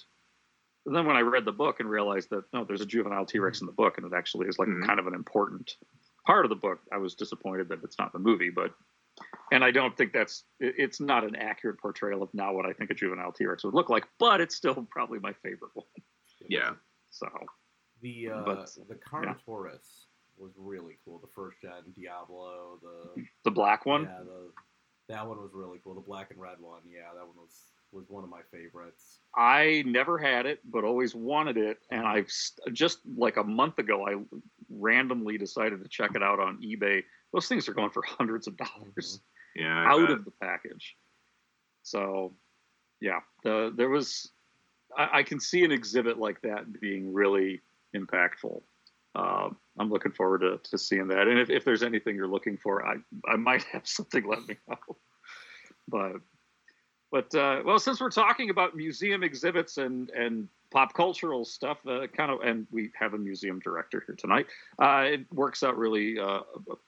then 0.87 1.05
when 1.07 1.17
I 1.17 1.21
read 1.21 1.45
the 1.45 1.53
book 1.53 1.81
and 1.81 1.89
realized 1.89 2.31
that 2.31 2.45
no, 2.53 2.65
there's 2.65 2.81
a 2.81 2.87
juvenile 2.87 3.27
T 3.27 3.39
Rex 3.39 3.61
in 3.61 3.67
the 3.67 3.73
book, 3.73 3.99
and 3.99 4.07
it 4.07 4.17
actually 4.17 4.49
is 4.49 4.59
like 4.59 4.69
Mhm. 4.69 4.87
kind 4.87 4.99
of 4.99 5.07
an 5.07 5.15
important 5.15 5.77
part 6.27 6.47
of 6.47 6.49
the 6.49 6.57
book. 6.57 6.81
I 6.91 6.97
was 6.97 7.15
disappointed 7.15 7.69
that 7.69 7.85
it's 7.85 7.99
not 7.99 8.13
the 8.13 8.19
movie, 8.19 8.51
but 8.51 8.73
and 9.53 9.63
I 9.63 9.71
don't 9.71 9.95
think 9.97 10.13
that's 10.15 10.45
it- 10.61 10.75
it's 10.79 10.99
not 11.01 11.25
an 11.25 11.37
accurate 11.37 11.79
portrayal 11.79 12.23
of 12.23 12.33
now 12.35 12.53
what 12.55 12.65
I 12.67 12.73
think 12.73 12.91
a 12.91 12.95
juvenile 12.95 13.33
T 13.33 13.45
Rex 13.47 13.65
would 13.65 13.75
look 13.75 13.91
like, 13.91 14.09
but 14.19 14.41
it's 14.41 14.55
still 14.57 14.87
probably 14.91 15.19
my 15.19 15.35
favorite 15.35 15.71
one. 15.75 15.87
Yeah. 16.49 16.75
So 17.11 17.29
The 18.05 18.29
uh, 18.29 18.43
But, 18.43 18.71
the 18.87 18.97
Carnotaurus 18.97 20.05
was 20.37 20.53
really 20.59 20.99
cool. 21.07 21.19
The 21.21 21.33
first 21.35 21.57
gen 21.63 21.73
Diablo, 21.97 22.79
the 22.83 23.25
the 23.45 23.51
black 23.51 23.87
one, 23.87 24.03
yeah, 24.03 24.19
the 24.25 24.51
that 25.09 25.27
one 25.27 25.39
was 25.39 25.53
really 25.55 25.79
cool. 25.83 25.95
The 25.95 26.03
black 26.03 26.31
and 26.31 26.39
red 26.39 26.61
one, 26.61 26.81
yeah, 26.87 27.15
that 27.17 27.27
one 27.27 27.37
was 27.37 27.73
was 27.93 28.05
one 28.11 28.23
of 28.23 28.29
my 28.29 28.43
favorites. 28.53 29.21
I 29.35 29.85
never 29.87 30.19
had 30.19 30.45
it, 30.45 30.61
but 30.71 30.85
always 30.85 31.15
wanted 31.15 31.57
it, 31.57 31.79
and 31.91 32.07
I've 32.07 32.31
st- 32.31 32.75
just 32.75 32.99
like 33.17 33.39
a 33.39 33.45
month 33.45 33.79
ago, 33.79 34.07
I 34.07 34.17
randomly 34.69 35.39
decided 35.39 35.83
to 35.83 35.89
check 35.89 36.11
it 36.15 36.23
out 36.23 36.41
on 36.41 36.61
eBay. 36.61 37.05
Those 37.33 37.49
things 37.49 37.71
are 37.71 37.75
going 37.75 37.91
for 37.91 38.03
hundreds 38.07 38.47
of 38.47 38.57
dollars 38.59 39.21
Yeah. 39.57 39.87
Out 39.89 40.11
of 40.11 40.27
the 40.27 40.31
package. 40.43 40.95
So, 41.85 42.35
yeah, 43.01 43.21
the, 43.45 43.73
there 43.75 43.89
was. 43.89 44.31
I, 44.95 45.21
I 45.21 45.23
can 45.23 45.41
see 45.41 45.65
an 45.65 45.73
exhibit 45.73 46.19
like 46.19 46.43
that 46.43 46.81
being 46.81 47.15
really 47.15 47.63
impactful. 47.95 48.63
uh, 49.15 49.49
I'm 49.79 49.91
looking 49.91 50.13
forward 50.13 50.41
to, 50.41 50.59
to 50.71 50.79
seeing 50.79 51.09
that. 51.09 51.29
And 51.29 51.39
if, 51.39 51.51
if 51.51 51.65
there's 51.65 51.83
anything 51.83 52.17
you're 52.17 52.29
looking 52.29 52.57
for, 52.57 52.87
I 52.87 52.97
I 53.27 53.37
might 53.37 53.63
have 53.73 53.87
something. 53.87 54.27
Let 54.27 54.47
me 54.47 54.57
know. 54.69 54.97
But 55.89 56.17
but 57.11 57.35
uh, 57.35 57.63
well, 57.65 57.79
since 57.79 58.01
we're 58.01 58.11
talking 58.11 58.51
about 58.51 58.77
museum 58.77 59.23
exhibits 59.23 59.79
and 59.79 60.11
and 60.11 60.49
pop 60.75 60.93
cultural 60.93 61.45
stuff, 61.45 61.79
uh, 61.87 62.09
kind 62.09 62.33
of, 62.33 62.41
and 62.41 62.67
we 62.73 62.91
have 62.99 63.15
a 63.15 63.19
museum 63.19 63.61
director 63.61 64.03
here 64.05 64.17
tonight. 64.17 64.47
Uh, 64.83 65.05
it 65.07 65.33
works 65.33 65.63
out 65.63 65.79
really 65.79 66.19
uh, 66.19 66.41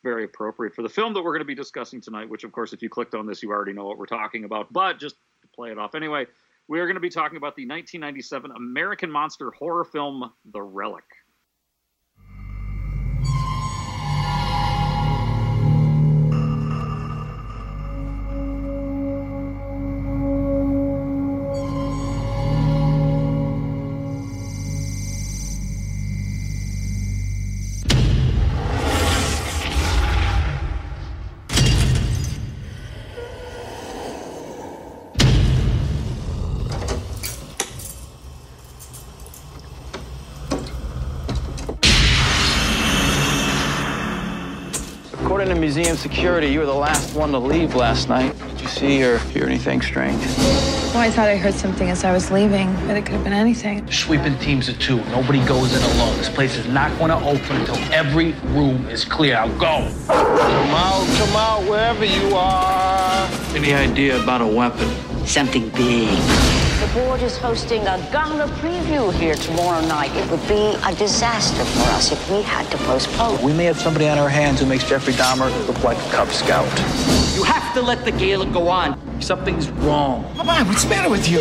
very 0.03 0.25
appropriate 0.25 0.75
for 0.75 0.83
the 0.83 0.89
film 0.89 1.15
that 1.15 1.23
we're 1.23 1.31
going 1.31 1.39
to 1.39 1.45
be 1.45 1.55
discussing 1.55 2.01
tonight. 2.01 2.29
Which, 2.29 2.43
of 2.43 2.51
course, 2.51 2.73
if 2.73 2.83
you 2.83 2.89
clicked 2.89 3.15
on 3.15 3.27
this, 3.27 3.43
you 3.43 3.51
already 3.51 3.73
know 3.73 3.85
what 3.85 3.97
we're 3.97 4.07
talking 4.07 4.45
about. 4.45 4.73
But 4.73 4.99
just 4.99 5.15
to 5.43 5.49
play 5.55 5.71
it 5.71 5.79
off 5.79 5.95
anyway, 5.95 6.27
we 6.69 6.81
are 6.81 6.87
going 6.87 6.97
to 6.97 7.01
be 7.01 7.11
talking 7.11 7.37
about 7.37 7.57
the 7.57 7.63
1997 7.63 8.51
American 8.53 9.11
monster 9.11 9.51
horror 9.53 9.85
film, 9.85 10.33
The 10.53 10.63
Relic. 10.63 11.05
According 45.97 46.11
to 46.11 46.19
museum 46.19 46.23
security, 46.23 46.49
you 46.49 46.61
were 46.61 46.67
the 46.67 46.75
last 46.75 47.15
one 47.15 47.33
to 47.33 47.39
leave 47.39 47.75
last 47.75 48.09
night. 48.09 48.39
Did 48.51 48.61
you 48.61 48.69
see 48.69 49.03
or 49.03 49.19
hear 49.19 49.45
anything 49.45 49.81
strange? 49.81 50.21
Well, 50.93 50.99
I 50.99 51.11
thought 51.11 51.29
I 51.29 51.37
heard 51.37 51.55
something 51.55 51.89
as 51.89 52.05
I 52.05 52.13
was 52.13 52.31
leaving, 52.31 52.73
but 52.87 52.97
it 52.97 53.07
could 53.07 53.15
have 53.15 53.25
been 53.25 53.33
anything. 53.33 53.91
Sweeping 53.91 54.39
teams 54.39 54.69
of 54.69 54.79
two. 54.79 54.97
Nobody 55.07 55.45
goes 55.47 55.75
in 55.75 55.83
alone. 55.97 56.17
This 56.19 56.29
place 56.29 56.57
is 56.57 56.67
not 56.69 56.97
going 56.99 57.11
to 57.11 57.17
open 57.17 57.57
until 57.57 57.77
every 57.93 58.33
room 58.53 58.89
is 58.89 59.05
clear. 59.05 59.35
Now 59.35 59.49
go. 59.59 59.91
Come 60.07 60.71
out, 60.71 61.07
come 61.17 61.37
out, 61.37 61.69
wherever 61.69 62.05
you 62.05 62.35
are. 62.35 63.29
Any 63.55 63.73
idea 63.73 64.23
about 64.23 64.43
a 64.43 64.47
weapon? 64.47 64.89
Something 65.27 65.71
big. 65.71 66.56
The 66.97 67.03
board 67.03 67.21
is 67.21 67.37
hosting 67.37 67.83
a 67.83 67.99
gala 68.11 68.49
preview 68.57 69.13
here 69.13 69.35
tomorrow 69.35 69.87
night. 69.87 70.17
It 70.17 70.31
would 70.31 70.41
be 70.49 70.75
a 70.83 70.95
disaster 70.95 71.63
for 71.63 71.91
us 71.91 72.11
if 72.11 72.31
we 72.31 72.41
had 72.41 72.71
to 72.71 72.79
postpone. 72.79 73.43
We 73.43 73.53
may 73.53 73.65
have 73.65 73.79
somebody 73.79 74.09
on 74.09 74.17
our 74.17 74.31
hands 74.31 74.61
who 74.61 74.67
makes 74.67 74.89
Jeffrey 74.89 75.13
Dahmer 75.13 75.51
look 75.67 75.85
like 75.85 75.99
a 75.99 76.11
Cub 76.11 76.29
Scout. 76.29 76.65
You 77.37 77.43
have 77.43 77.75
to 77.75 77.83
let 77.83 78.07
the 78.07 78.13
gala 78.13 78.47
go 78.47 78.69
on. 78.69 78.99
Something's 79.21 79.69
wrong. 79.73 80.25
Come 80.37 80.49
on, 80.49 80.67
what's 80.69 80.85
the 80.85 80.89
matter 80.89 81.11
with 81.11 81.29
you? 81.29 81.41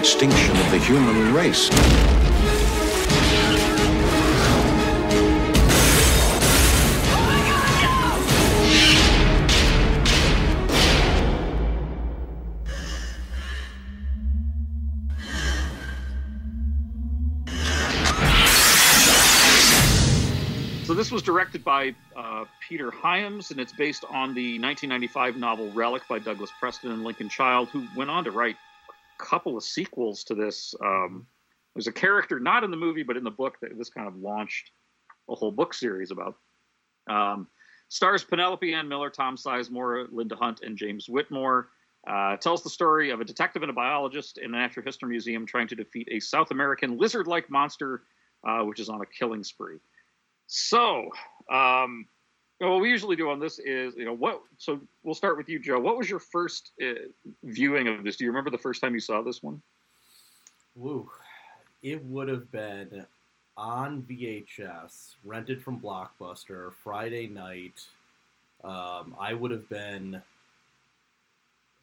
Extinction 0.00 0.56
of 0.56 0.70
the 0.70 0.78
human 0.78 1.34
race. 1.34 1.68
So 20.86 20.94
this 20.94 21.12
was 21.12 21.22
directed 21.22 21.62
by 21.62 21.94
uh, 22.16 22.46
Peter 22.66 22.90
Hyams, 22.90 23.50
and 23.50 23.60
it's 23.60 23.72
based 23.72 24.06
on 24.06 24.32
the 24.34 24.58
1995 24.58 25.36
novel 25.36 25.70
Relic 25.72 26.08
by 26.08 26.18
Douglas 26.18 26.50
Preston 26.58 26.90
and 26.90 27.04
Lincoln 27.04 27.28
Child, 27.28 27.68
who 27.68 27.86
went 27.94 28.08
on 28.08 28.24
to 28.24 28.30
write 28.30 28.56
couple 29.20 29.56
of 29.56 29.62
sequels 29.62 30.24
to 30.24 30.34
this. 30.34 30.74
Um, 30.84 31.26
there's 31.74 31.86
a 31.86 31.92
character 31.92 32.40
not 32.40 32.64
in 32.64 32.70
the 32.70 32.76
movie, 32.76 33.02
but 33.02 33.16
in 33.16 33.24
the 33.24 33.30
book 33.30 33.58
that 33.60 33.76
this 33.78 33.90
kind 33.90 34.08
of 34.08 34.16
launched 34.16 34.70
a 35.28 35.34
whole 35.34 35.52
book 35.52 35.74
series 35.74 36.10
about. 36.10 36.36
Um, 37.08 37.46
stars 37.88 38.24
Penelope 38.24 38.72
Ann 38.72 38.88
Miller, 38.88 39.10
Tom 39.10 39.36
Sizemore, 39.36 40.08
Linda 40.10 40.36
Hunt, 40.36 40.60
and 40.62 40.76
James 40.76 41.08
Whitmore. 41.08 41.68
Uh, 42.08 42.36
tells 42.38 42.62
the 42.62 42.70
story 42.70 43.10
of 43.10 43.20
a 43.20 43.24
detective 43.24 43.62
and 43.62 43.70
a 43.70 43.74
biologist 43.74 44.38
in 44.38 44.54
a 44.54 44.58
natural 44.58 44.84
history 44.84 45.10
museum 45.10 45.44
trying 45.44 45.68
to 45.68 45.76
defeat 45.76 46.08
a 46.10 46.18
South 46.18 46.50
American 46.50 46.96
lizard-like 46.96 47.50
monster, 47.50 48.04
uh, 48.48 48.62
which 48.62 48.80
is 48.80 48.88
on 48.88 49.02
a 49.02 49.06
killing 49.06 49.44
spree. 49.44 49.76
So, 50.46 51.10
um, 51.52 52.06
what 52.68 52.80
we 52.80 52.90
usually 52.90 53.16
do 53.16 53.30
on 53.30 53.40
this 53.40 53.58
is, 53.58 53.96
you 53.96 54.04
know, 54.04 54.12
what. 54.12 54.42
So 54.58 54.80
we'll 55.02 55.14
start 55.14 55.38
with 55.38 55.48
you, 55.48 55.58
Joe. 55.58 55.80
What 55.80 55.96
was 55.96 56.10
your 56.10 56.18
first 56.18 56.72
uh, 56.82 57.08
viewing 57.44 57.88
of 57.88 58.04
this? 58.04 58.16
Do 58.16 58.24
you 58.24 58.30
remember 58.30 58.50
the 58.50 58.58
first 58.58 58.82
time 58.82 58.92
you 58.92 59.00
saw 59.00 59.22
this 59.22 59.42
one? 59.42 59.62
Woo. 60.76 61.10
It 61.82 62.04
would 62.04 62.28
have 62.28 62.50
been 62.52 63.06
on 63.56 64.02
VHS, 64.02 65.14
rented 65.24 65.62
from 65.62 65.80
Blockbuster, 65.80 66.72
Friday 66.84 67.26
night. 67.26 67.82
Um, 68.62 69.16
I 69.18 69.32
would 69.32 69.50
have 69.50 69.68
been 69.70 70.20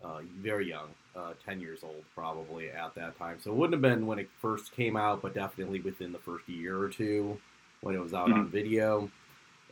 uh, 0.04 0.20
very 0.40 0.70
young, 0.70 0.90
uh, 1.16 1.34
10 1.44 1.60
years 1.60 1.80
old 1.84 2.04
probably 2.14 2.70
at 2.70 2.94
that 2.94 3.18
time. 3.18 3.38
So 3.42 3.52
it 3.52 3.58
wouldn't 3.58 3.74
have 3.74 3.82
been 3.82 4.06
when 4.06 4.20
it 4.20 4.30
first 4.40 4.72
came 4.74 4.96
out, 4.96 5.24
but 5.24 5.34
definitely 5.34 5.80
within 5.80 6.12
the 6.12 6.20
first 6.20 6.48
year 6.48 6.80
or 6.80 6.90
two 6.90 7.40
when 7.82 7.96
it 7.96 8.02
was 8.02 8.14
out 8.14 8.32
on 8.32 8.48
video. 8.48 9.10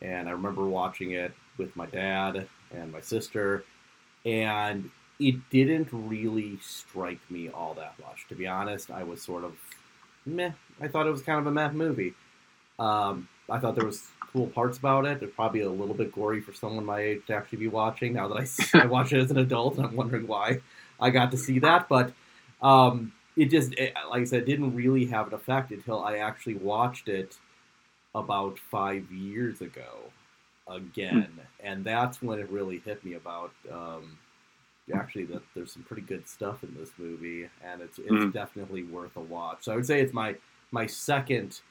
And 0.02 0.28
I 0.28 0.32
remember 0.32 0.66
watching 0.66 1.12
it 1.12 1.34
with 1.58 1.76
my 1.76 1.86
dad 1.86 2.48
and 2.74 2.92
my 2.92 3.02
sister, 3.02 3.64
and 4.26 4.90
it 5.20 5.36
didn't 5.50 5.88
really 5.92 6.60
strike 6.62 7.20
me 7.30 7.50
all 7.50 7.74
that 7.76 7.96
much. 8.00 8.28
To 8.30 8.36
be 8.36 8.48
honest, 8.48 8.92
I 8.92 9.04
was 9.04 9.22
sort 9.22 9.44
of 9.44 9.54
meh. 10.26 10.52
I 10.82 10.88
thought 10.88 11.08
it 11.08 11.12
was 11.12 11.22
kind 11.22 11.40
of 11.40 11.48
a 11.48 11.52
meh 11.52 11.72
movie. 11.72 12.14
Um, 12.78 13.28
I 13.50 13.60
thought 13.60 13.76
there 13.76 13.86
was 13.86 14.04
cool 14.34 14.48
parts 14.48 14.78
about 14.78 15.06
it. 15.06 15.24
It's 15.24 15.34
probably 15.34 15.62
a 15.62 15.70
little 15.70 15.96
bit 15.96 16.12
gory 16.12 16.42
for 16.42 16.54
someone 16.54 16.86
my 16.86 17.00
age 17.00 17.22
to 17.28 17.36
actually 17.36 17.60
be 17.60 17.68
watching. 17.68 18.14
Now 18.14 18.28
that 18.28 18.70
I 18.74 18.80
I 18.84 18.86
watch 18.86 19.14
it 19.14 19.22
as 19.22 19.32
an 19.32 19.38
adult, 19.38 19.78
and 19.78 19.86
I'm 19.86 19.96
wondering 19.96 20.28
why 20.28 20.62
I 21.00 21.10
got 21.10 21.32
to 21.32 21.38
see 21.38 21.60
that. 21.60 21.88
But 21.88 22.12
um, 22.62 23.14
it 23.38 23.46
just, 23.46 23.74
it, 23.74 23.94
like 24.10 24.22
I 24.22 24.26
said, 24.26 24.46
didn't 24.46 24.76
really 24.76 25.06
have 25.06 25.28
an 25.28 25.34
effect 25.34 25.72
until 25.72 26.04
I 26.04 26.18
actually 26.18 26.56
watched 26.56 27.08
it 27.08 27.38
about 28.16 28.60
five 28.60 29.12
years 29.12 29.62
ago 29.62 30.12
again, 30.68 31.30
and 31.62 31.86
that's 31.86 32.22
when 32.24 32.40
it 32.40 32.50
really 32.50 32.80
hit 32.80 33.06
me 33.06 33.16
about 33.16 33.54
um, 33.72 34.18
actually 34.94 35.26
that 35.26 35.42
there's 35.56 35.72
some 35.74 35.84
pretty 35.84 36.04
good 36.04 36.28
stuff 36.28 36.64
in 36.64 36.74
this 36.76 36.92
movie, 36.98 37.50
and 37.64 37.82
it's 37.82 38.00
it's 38.00 38.26
Mhm. 38.26 38.34
definitely 38.34 38.84
worth 38.84 39.16
a 39.18 39.22
watch. 39.22 39.60
So 39.64 39.74
I 39.74 39.76
would 39.76 39.86
say 39.86 40.02
it's 40.02 40.14
my 40.14 40.36
my 40.72 40.86
second 40.86 41.62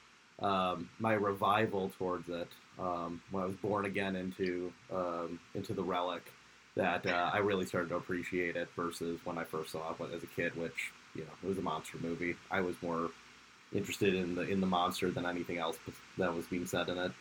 um, 0.40 0.90
my 0.98 1.14
revival 1.14 1.92
towards 1.98 2.28
it 2.28 2.48
um, 2.78 3.22
when 3.30 3.44
I 3.44 3.46
was 3.46 3.56
born 3.56 3.84
again 3.84 4.16
into 4.16 4.72
um, 4.92 5.40
into 5.54 5.74
the 5.74 5.82
relic 5.84 6.32
that 6.76 7.06
uh, 7.06 7.30
I 7.32 7.38
really 7.38 7.66
started 7.66 7.90
to 7.90 7.96
appreciate 7.96 8.56
it 8.56 8.68
versus 8.74 9.20
when 9.24 9.38
I 9.38 9.44
first 9.44 9.70
saw 9.72 9.92
it 9.92 10.14
as 10.14 10.24
a 10.24 10.26
kid, 10.26 10.56
which 10.56 10.92
you 11.14 11.22
know 11.22 11.30
it 11.42 11.46
was 11.48 11.58
a 11.58 11.62
monster 11.62 11.98
movie. 11.98 12.36
I 12.50 12.60
was 12.62 12.74
more 12.82 13.10
interested 13.74 14.14
in 14.14 14.34
the 14.34 14.42
in 14.42 14.60
the 14.60 14.66
monster 14.66 15.10
than 15.10 15.26
anything 15.26 15.58
else 15.58 15.78
that 16.18 16.34
was 16.34 16.46
being 16.46 16.66
said 16.66 16.88
in 16.88 16.98
it. 16.98 17.12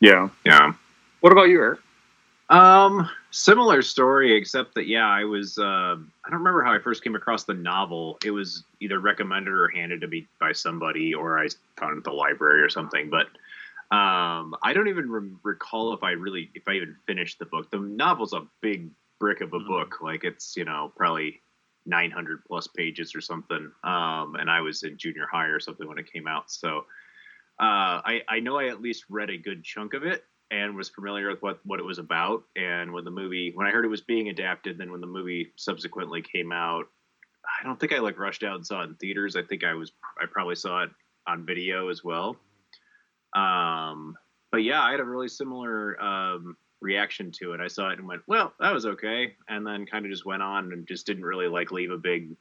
Yeah. 0.00 0.28
Yeah. 0.44 0.72
What 1.20 1.32
about 1.32 1.48
you, 1.48 1.60
Eric? 1.60 1.80
Um, 2.50 3.08
similar 3.30 3.80
story, 3.80 4.34
except 4.34 4.74
that 4.74 4.88
yeah, 4.88 5.08
I 5.08 5.22
was 5.22 5.56
uh, 5.56 5.96
I 5.96 6.30
don't 6.30 6.38
remember 6.38 6.64
how 6.64 6.72
I 6.72 6.80
first 6.80 7.04
came 7.04 7.14
across 7.14 7.44
the 7.44 7.54
novel. 7.54 8.18
It 8.24 8.32
was 8.32 8.64
either 8.80 8.98
recommended 8.98 9.52
or 9.52 9.68
handed 9.68 10.00
to 10.00 10.08
me 10.08 10.26
by 10.40 10.52
somebody, 10.52 11.14
or 11.14 11.38
I 11.38 11.48
found 11.78 11.94
it 11.94 11.98
at 11.98 12.04
the 12.04 12.12
library 12.12 12.60
or 12.60 12.68
something. 12.68 13.08
But 13.08 13.26
um, 13.94 14.56
I 14.62 14.72
don't 14.72 14.88
even 14.88 15.08
re- 15.08 15.30
recall 15.44 15.92
if 15.92 16.02
I 16.02 16.12
really 16.12 16.50
if 16.54 16.66
I 16.66 16.72
even 16.72 16.96
finished 17.06 17.38
the 17.38 17.44
book. 17.44 17.70
The 17.70 17.78
novel's 17.78 18.32
a 18.32 18.46
big 18.60 18.90
brick 19.20 19.42
of 19.42 19.52
a 19.52 19.60
book, 19.60 19.98
like 20.00 20.24
it's 20.24 20.56
you 20.56 20.64
know 20.64 20.92
probably 20.96 21.40
900 21.86 22.44
plus 22.44 22.66
pages 22.66 23.14
or 23.14 23.20
something. 23.20 23.70
Um, 23.84 24.36
and 24.36 24.50
I 24.50 24.60
was 24.60 24.82
in 24.82 24.98
junior 24.98 25.26
high 25.30 25.46
or 25.46 25.60
something 25.60 25.88
when 25.88 25.98
it 25.98 26.12
came 26.12 26.26
out, 26.26 26.50
so 26.50 26.78
uh, 27.58 28.00
I 28.04 28.22
I 28.28 28.40
know 28.40 28.58
I 28.58 28.68
at 28.68 28.80
least 28.80 29.04
read 29.08 29.30
a 29.30 29.36
good 29.36 29.64
chunk 29.64 29.94
of 29.94 30.04
it 30.04 30.24
and 30.50 30.74
was 30.74 30.88
familiar 30.88 31.30
with 31.30 31.42
what, 31.42 31.60
what 31.64 31.78
it 31.78 31.84
was 31.84 31.98
about. 31.98 32.42
And 32.56 32.92
when 32.92 33.04
the 33.04 33.10
movie, 33.10 33.52
when 33.54 33.66
I 33.66 33.70
heard 33.70 33.84
it 33.84 33.88
was 33.88 34.00
being 34.00 34.28
adapted, 34.28 34.78
then 34.78 34.90
when 34.90 35.00
the 35.00 35.06
movie 35.06 35.52
subsequently 35.56 36.22
came 36.22 36.50
out, 36.50 36.86
I 37.44 37.64
don't 37.64 37.78
think 37.78 37.92
I 37.92 37.98
like 37.98 38.18
rushed 38.18 38.42
out 38.42 38.56
and 38.56 38.66
saw 38.66 38.82
it 38.82 38.88
in 38.88 38.94
theaters. 38.96 39.36
I 39.36 39.42
think 39.42 39.64
I 39.64 39.74
was, 39.74 39.92
I 40.20 40.26
probably 40.26 40.56
saw 40.56 40.82
it 40.82 40.90
on 41.26 41.46
video 41.46 41.88
as 41.88 42.02
well. 42.02 42.36
Um, 43.34 44.16
but 44.50 44.64
yeah, 44.64 44.82
I 44.82 44.90
had 44.90 45.00
a 45.00 45.04
really 45.04 45.28
similar 45.28 46.00
um, 46.02 46.56
reaction 46.80 47.30
to 47.32 47.52
it. 47.52 47.60
I 47.60 47.68
saw 47.68 47.90
it 47.90 47.98
and 47.98 48.08
went, 48.08 48.22
well, 48.26 48.54
that 48.60 48.72
was 48.72 48.86
okay, 48.86 49.36
and 49.48 49.66
then 49.66 49.86
kind 49.86 50.04
of 50.04 50.10
just 50.10 50.26
went 50.26 50.42
on 50.42 50.72
and 50.72 50.86
just 50.86 51.06
didn't 51.06 51.24
really 51.24 51.48
like 51.48 51.70
leave 51.70 51.90
a 51.90 51.98
big. 51.98 52.36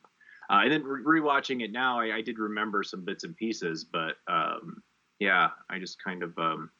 Uh, 0.49 0.61
and 0.63 0.71
then 0.71 0.83
re- 0.83 1.21
rewatching 1.21 1.63
it 1.63 1.71
now, 1.71 1.99
I, 1.99 2.17
I 2.17 2.21
did 2.21 2.39
remember 2.39 2.83
some 2.83 3.05
bits 3.05 3.23
and 3.23 3.35
pieces, 3.35 3.83
but 3.83 4.15
um, 4.27 4.81
yeah, 5.19 5.49
I 5.69 5.79
just 5.79 6.03
kind 6.03 6.23
of 6.23 6.37
um, 6.37 6.71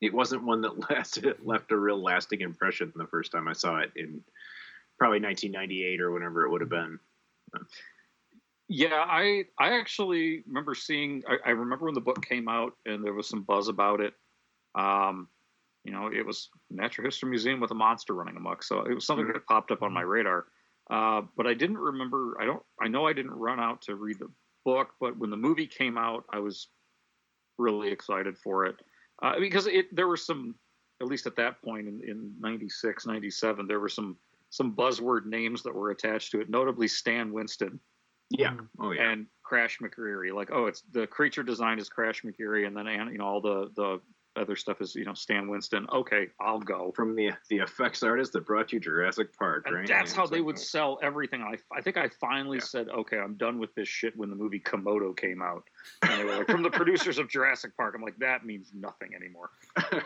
it 0.00 0.12
wasn't 0.12 0.44
one 0.44 0.60
that 0.62 0.90
lasted 0.90 1.36
left 1.42 1.72
a 1.72 1.76
real 1.76 2.02
lasting 2.02 2.40
impression 2.40 2.92
the 2.94 3.06
first 3.06 3.32
time 3.32 3.48
I 3.48 3.52
saw 3.52 3.78
it 3.78 3.92
in 3.96 4.22
probably 4.98 5.20
1998 5.20 6.00
or 6.00 6.12
whenever 6.12 6.44
it 6.44 6.50
would 6.50 6.60
have 6.60 6.70
been. 6.70 6.98
Yeah, 8.68 9.04
I 9.06 9.44
I 9.58 9.78
actually 9.78 10.44
remember 10.46 10.74
seeing. 10.74 11.22
I, 11.28 11.36
I, 11.48 11.50
remember 11.50 11.84
when 11.84 11.94
the 11.94 12.00
book 12.00 12.24
came 12.24 12.48
out 12.48 12.72
and 12.86 13.04
there 13.04 13.12
was 13.12 13.28
some 13.28 13.42
buzz 13.42 13.68
about 13.68 14.00
it. 14.00 14.14
Um, 14.74 15.28
you 15.84 15.92
know, 15.92 16.10
it 16.12 16.24
was 16.24 16.48
Natural 16.70 17.06
History 17.06 17.30
Museum 17.30 17.60
with 17.60 17.70
a 17.70 17.74
monster 17.74 18.14
running 18.14 18.36
amok, 18.36 18.62
so 18.62 18.82
it 18.82 18.94
was 18.94 19.06
something 19.06 19.26
mm-hmm. 19.26 19.34
that 19.34 19.46
popped 19.46 19.70
up 19.70 19.82
on 19.82 19.92
my 19.92 20.02
radar. 20.02 20.46
Uh, 20.90 21.22
but 21.36 21.46
I 21.46 21.54
didn't 21.54 21.78
remember. 21.78 22.36
I 22.40 22.44
don't. 22.44 22.62
I 22.80 22.88
know 22.88 23.06
I 23.06 23.12
didn't 23.12 23.32
run 23.32 23.60
out 23.60 23.82
to 23.82 23.94
read 23.94 24.18
the 24.18 24.30
book, 24.64 24.90
but 25.00 25.16
when 25.16 25.30
the 25.30 25.36
movie 25.36 25.66
came 25.66 25.96
out, 25.96 26.24
I 26.32 26.38
was 26.38 26.68
really 27.58 27.90
excited 27.90 28.36
for 28.38 28.66
it 28.66 28.76
uh, 29.22 29.38
because 29.38 29.66
it 29.66 29.94
there 29.94 30.08
were 30.08 30.16
some, 30.16 30.54
at 31.00 31.06
least 31.06 31.26
at 31.26 31.36
that 31.36 31.62
point 31.62 31.86
in, 31.88 32.00
in 32.06 32.32
96, 32.40 33.06
97, 33.06 33.66
there 33.66 33.80
were 33.80 33.88
some 33.88 34.16
some 34.50 34.74
buzzword 34.74 35.24
names 35.24 35.62
that 35.62 35.74
were 35.74 35.90
attached 35.90 36.30
to 36.32 36.40
it, 36.40 36.50
notably 36.50 36.86
Stan 36.86 37.32
Winston. 37.32 37.80
Yeah. 38.30 38.54
Oh 38.80 38.92
yeah. 38.92 39.10
And 39.10 39.26
Crash 39.42 39.78
McCreery. 39.80 40.34
Like, 40.34 40.50
oh, 40.52 40.66
it's 40.66 40.82
the 40.92 41.06
creature 41.06 41.42
design 41.42 41.78
is 41.78 41.88
Crash 41.88 42.22
McCreery, 42.22 42.66
and 42.66 42.76
then 42.76 42.86
you 42.86 43.18
know 43.18 43.26
all 43.26 43.40
the 43.40 43.70
the 43.76 44.00
other 44.36 44.56
stuff 44.56 44.80
is 44.80 44.94
you 44.94 45.04
know 45.04 45.14
Stan 45.14 45.48
Winston. 45.48 45.86
Okay, 45.92 46.28
I'll 46.40 46.60
go 46.60 46.92
from 46.94 47.14
the 47.14 47.30
the 47.48 47.58
effects 47.58 48.02
artist 48.02 48.32
that 48.32 48.46
brought 48.46 48.72
you 48.72 48.80
Jurassic 48.80 49.36
Park. 49.36 49.64
And 49.66 49.76
right? 49.76 49.86
That's 49.86 50.12
how 50.12 50.26
they 50.26 50.40
would 50.40 50.58
sell 50.58 50.98
everything. 51.02 51.42
I 51.42 51.56
I 51.76 51.80
think 51.80 51.96
I 51.96 52.08
finally 52.20 52.58
yeah. 52.58 52.64
said, 52.64 52.88
okay, 52.88 53.18
I'm 53.18 53.34
done 53.34 53.58
with 53.58 53.74
this 53.74 53.88
shit 53.88 54.16
when 54.16 54.30
the 54.30 54.36
movie 54.36 54.60
Komodo 54.60 55.16
came 55.16 55.42
out. 55.42 55.64
And 56.02 56.20
they 56.20 56.24
were 56.24 56.36
like, 56.38 56.46
from 56.48 56.62
the 56.62 56.70
producers 56.70 57.18
of 57.18 57.28
Jurassic 57.28 57.76
Park. 57.76 57.94
I'm 57.94 58.02
like, 58.02 58.18
that 58.18 58.44
means 58.44 58.70
nothing 58.74 59.10
anymore. 59.14 59.50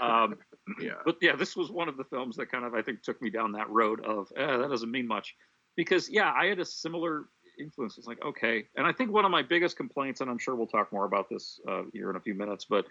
Um, 0.01 0.37
yeah. 0.81 0.93
But 1.05 1.17
yeah, 1.21 1.37
this 1.37 1.57
was 1.57 1.71
one 1.71 1.89
of 1.89 1.97
the 1.97 2.05
films 2.05 2.37
that 2.37 2.51
kind 2.51 2.65
of 2.65 2.75
I 2.75 2.83
think 2.83 3.03
took 3.03 3.21
me 3.23 3.31
down 3.31 3.53
that 3.53 3.71
road 3.71 4.05
of 4.05 4.33
eh, 4.37 4.57
that 4.57 4.69
doesn't 4.69 4.91
mean 4.91 5.07
much 5.07 5.37
because 5.77 6.11
yeah, 6.11 6.33
I 6.37 6.47
had 6.47 6.59
a 6.59 6.65
similar 6.65 7.27
influence. 7.59 7.99
It's 7.99 8.07
like 8.07 8.23
okay, 8.25 8.65
and 8.77 8.87
I 8.87 8.93
think 8.93 9.13
one 9.13 9.25
of 9.25 9.31
my 9.31 9.43
biggest 9.43 9.77
complaints, 9.77 10.21
and 10.21 10.31
I'm 10.31 10.39
sure 10.39 10.57
we'll 10.57 10.67
talk 10.67 10.93
more 10.93 11.05
about 11.05 11.29
this 11.29 11.61
uh, 11.69 11.83
here 11.93 12.11
in 12.11 12.17
a 12.17 12.21
few 12.21 12.35
minutes, 12.35 12.67
but 12.69 12.87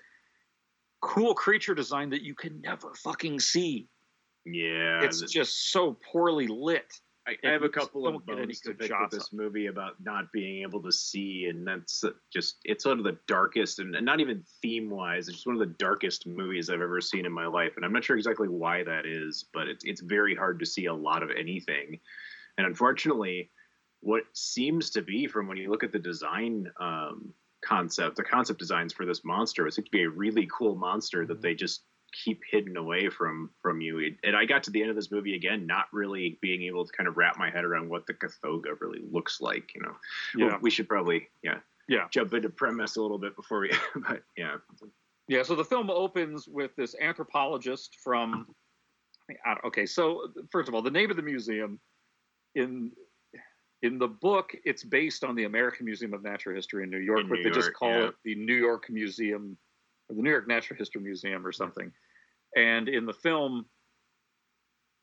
cool 1.05 1.35
creature 1.35 1.75
design 1.75 2.09
that 2.09 2.23
you 2.23 2.33
can 2.33 2.61
never 2.61 2.93
fucking 2.95 3.39
see. 3.39 3.87
Yeah, 4.45 5.03
it's 5.03 5.21
just 5.21 5.71
so 5.71 5.97
poorly 6.11 6.47
lit. 6.47 6.91
I, 7.27 7.35
I 7.43 7.51
have 7.51 7.63
a 7.63 7.69
couple 7.69 8.07
of 8.07 8.23
bones 8.25 8.59
to 8.61 8.73
pick 8.75 8.91
with 8.91 9.09
this 9.09 9.33
movie 9.33 9.65
about 9.65 9.93
not 10.03 10.31
being 10.31 10.61
able 10.61 10.81
to 10.83 10.91
see, 10.91 11.47
and 11.49 11.67
that's 11.67 12.03
just 12.31 12.57
it's 12.63 12.85
one 12.85 12.99
of 12.99 13.03
the 13.03 13.17
darkest, 13.27 13.79
and, 13.79 13.95
and 13.95 14.05
not 14.05 14.19
even 14.19 14.43
theme 14.61 14.91
wise, 14.91 15.27
it's 15.27 15.37
just 15.37 15.47
one 15.47 15.55
of 15.55 15.59
the 15.59 15.73
darkest 15.79 16.27
movies 16.27 16.69
I've 16.69 16.81
ever 16.81 17.01
seen 17.01 17.25
in 17.25 17.31
my 17.31 17.47
life, 17.47 17.73
and 17.75 17.85
I'm 17.85 17.93
not 17.93 18.03
sure 18.03 18.15
exactly 18.15 18.47
why 18.47 18.83
that 18.83 19.07
is, 19.07 19.45
but 19.53 19.67
it's 19.67 19.83
it's 19.85 20.01
very 20.01 20.35
hard 20.35 20.59
to 20.59 20.65
see 20.67 20.85
a 20.85 20.93
lot 20.93 21.23
of 21.23 21.31
anything, 21.31 21.99
and 22.59 22.67
unfortunately, 22.67 23.49
what 24.01 24.23
seems 24.33 24.91
to 24.91 25.01
be 25.01 25.25
from 25.25 25.47
when 25.47 25.57
you 25.57 25.71
look 25.71 25.83
at 25.83 25.91
the 25.91 25.99
design 25.99 26.67
um, 26.79 27.33
concept, 27.65 28.15
the 28.15 28.23
concept 28.23 28.59
designs 28.59 28.93
for 28.93 29.05
this 29.05 29.23
monster. 29.23 29.67
It 29.67 29.73
seems 29.73 29.85
to 29.85 29.91
be 29.91 30.03
a 30.03 30.09
really 30.09 30.47
cool 30.51 30.75
monster 30.75 31.25
that 31.25 31.33
mm-hmm. 31.33 31.41
they 31.41 31.55
just 31.55 31.83
keep 32.23 32.41
hidden 32.49 32.77
away 32.77 33.09
from 33.09 33.49
from 33.61 33.81
you. 33.81 34.15
And 34.23 34.35
I 34.35 34.45
got 34.45 34.63
to 34.63 34.71
the 34.71 34.81
end 34.81 34.89
of 34.89 34.95
this 34.95 35.11
movie 35.11 35.35
again, 35.35 35.65
not 35.65 35.85
really 35.91 36.37
being 36.41 36.63
able 36.63 36.85
to 36.85 36.91
kind 36.93 37.07
of 37.07 37.17
wrap 37.17 37.37
my 37.37 37.49
head 37.49 37.65
around 37.65 37.89
what 37.89 38.05
the 38.07 38.13
Kothoga 38.13 38.79
really 38.79 39.01
looks 39.11 39.41
like. 39.41 39.71
You 39.75 39.81
know, 39.81 39.95
yeah. 40.35 40.47
Well, 40.47 40.59
we 40.61 40.71
should 40.71 40.87
probably 40.87 41.27
yeah 41.43 41.59
yeah 41.87 42.07
jump 42.11 42.33
into 42.33 42.49
premise 42.49 42.95
a 42.95 43.01
little 43.01 43.19
bit 43.19 43.35
before 43.35 43.61
we, 43.61 43.71
but 44.07 44.23
yeah. 44.37 44.57
Yeah, 45.27 45.41
so 45.41 45.55
the 45.55 45.65
film 45.65 45.89
opens 45.89 46.47
with 46.47 46.75
this 46.75 46.95
anthropologist 47.01 47.97
from. 48.03 48.47
Okay, 49.65 49.87
so 49.87 50.27
first 50.51 50.69
of 50.69 50.75
all, 50.75 50.83
the 50.83 50.91
name 50.91 51.09
of 51.09 51.17
the 51.17 51.23
museum 51.23 51.79
in 52.53 52.91
in 53.85 53.99
the 53.99 54.07
book, 54.07 54.55
it's 54.65 54.83
based 54.83 55.23
on 55.23 55.35
the 55.35 55.43
American 55.43 55.85
Museum 55.85 56.13
of 56.13 56.23
Natural 56.23 56.55
History 56.55 56.83
in 56.83 56.89
New 56.89 56.97
York, 56.97 57.21
in 57.21 57.29
but 57.29 57.37
New 57.37 57.43
they 57.43 57.49
just 57.51 57.73
call 57.73 57.89
yeah. 57.89 58.07
it 58.07 58.15
the 58.23 58.33
New 58.35 58.55
York 58.55 58.89
Museum, 58.89 59.55
or 60.09 60.15
the 60.15 60.21
New 60.23 60.31
York 60.31 60.47
Natural 60.47 60.77
History 60.77 61.01
Museum, 61.01 61.45
or 61.45 61.51
something. 61.51 61.91
And 62.55 62.89
in 62.89 63.05
the 63.05 63.13
film, 63.13 63.65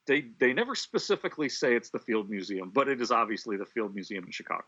they 0.08 0.26
they 0.40 0.52
never 0.52 0.74
specifically 0.74 1.48
say 1.48 1.76
it's 1.76 1.90
the 1.90 2.00
Field 2.00 2.28
Museum, 2.28 2.70
but 2.74 2.88
it 2.88 3.00
is 3.00 3.12
obviously 3.12 3.56
the 3.56 3.66
Field 3.66 3.94
Museum 3.94 4.24
in 4.24 4.32
Chicago. 4.32 4.64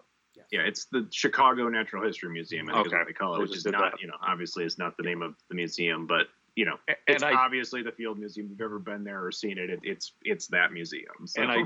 Yeah, 0.53 0.61
it's 0.61 0.87
the 0.87 1.09
Chicago 1.11 1.69
Natural 1.69 2.05
History 2.05 2.31
Museum. 2.31 2.69
I 2.69 2.75
think 2.75 2.87
Okay. 2.87 2.97
is 2.97 3.01
what 3.01 3.07
they 3.09 3.13
call 3.13 3.35
it, 3.37 3.41
which 3.41 3.57
is 3.57 3.65
not 3.67 3.93
that. 3.93 4.01
you 4.01 4.07
know 4.07 4.17
obviously 4.23 4.65
it's 4.65 4.79
not 4.79 4.97
the 4.97 5.03
name 5.03 5.23
of 5.23 5.35
the 5.49 5.55
museum, 5.57 6.07
but 6.07 6.29
you 6.55 6.65
know 6.67 6.77
and 6.87 6.97
it's 7.09 7.23
I- 7.25 7.35
obviously 7.35 7.83
the 7.83 7.93
Field 7.93 8.19
Museum. 8.19 8.47
If 8.47 8.51
you've 8.53 8.61
ever 8.61 8.79
been 8.79 9.03
there 9.03 9.25
or 9.25 9.33
seen 9.33 9.59
it, 9.59 9.71
it 9.71 9.81
it's 9.83 10.13
it's 10.23 10.47
that 10.49 10.73
museum. 10.73 11.27
So 11.27 11.43
And 11.43 11.51
I 11.51 11.57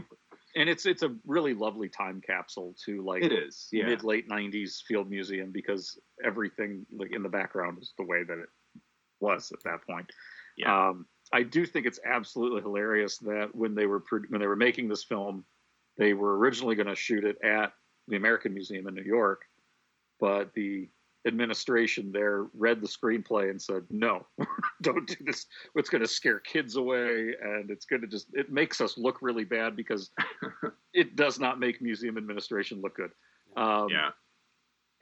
and 0.58 0.68
it's 0.68 0.86
it's 0.86 1.04
a 1.04 1.14
really 1.24 1.54
lovely 1.54 1.88
time 1.88 2.20
capsule 2.20 2.74
to 2.84 3.02
like 3.02 3.22
it 3.22 3.32
is 3.32 3.68
yeah. 3.70 3.86
mid 3.86 4.02
late 4.02 4.28
'90s 4.28 4.82
Field 4.82 5.08
Museum 5.08 5.52
because 5.52 5.98
everything 6.24 6.84
like 6.92 7.12
in 7.12 7.22
the 7.22 7.28
background 7.28 7.78
is 7.80 7.94
the 7.96 8.04
way 8.04 8.24
that 8.24 8.38
it 8.38 8.48
was 9.20 9.52
at 9.52 9.62
that 9.64 9.86
point. 9.88 10.10
Yeah. 10.56 10.88
Um, 10.88 11.06
I 11.32 11.44
do 11.44 11.64
think 11.64 11.86
it's 11.86 12.00
absolutely 12.04 12.62
hilarious 12.62 13.18
that 13.18 13.54
when 13.54 13.74
they 13.74 13.86
were 13.86 14.02
when 14.28 14.40
they 14.40 14.46
were 14.46 14.56
making 14.56 14.88
this 14.88 15.04
film, 15.04 15.44
they 15.96 16.12
were 16.12 16.36
originally 16.36 16.74
going 16.74 16.88
to 16.88 16.96
shoot 16.96 17.24
it 17.24 17.36
at 17.44 17.72
the 18.08 18.16
American 18.16 18.52
Museum 18.52 18.88
in 18.88 18.94
New 18.94 19.02
York, 19.02 19.42
but 20.18 20.52
the 20.54 20.88
administration 21.28 22.10
there 22.10 22.46
read 22.54 22.80
the 22.80 22.88
screenplay 22.88 23.50
and 23.50 23.62
said, 23.62 23.84
"No, 23.90 24.26
don't 24.82 25.06
do 25.06 25.14
this. 25.20 25.46
It's 25.76 25.88
going 25.88 26.02
to 26.02 26.08
scare 26.08 26.40
kids 26.40 26.74
away, 26.76 27.34
and 27.40 27.70
it's 27.70 27.84
going 27.86 28.02
to 28.02 28.08
just 28.08 28.26
it 28.32 28.50
makes 28.50 28.80
us 28.80 28.98
look 28.98 29.22
really 29.22 29.44
bad 29.44 29.76
because 29.76 30.10
it 30.92 31.14
does 31.14 31.38
not 31.38 31.60
make 31.60 31.80
museum 31.80 32.16
administration 32.18 32.80
look 32.80 32.96
good." 32.96 33.10
Um, 33.56 33.88
yeah. 33.90 34.10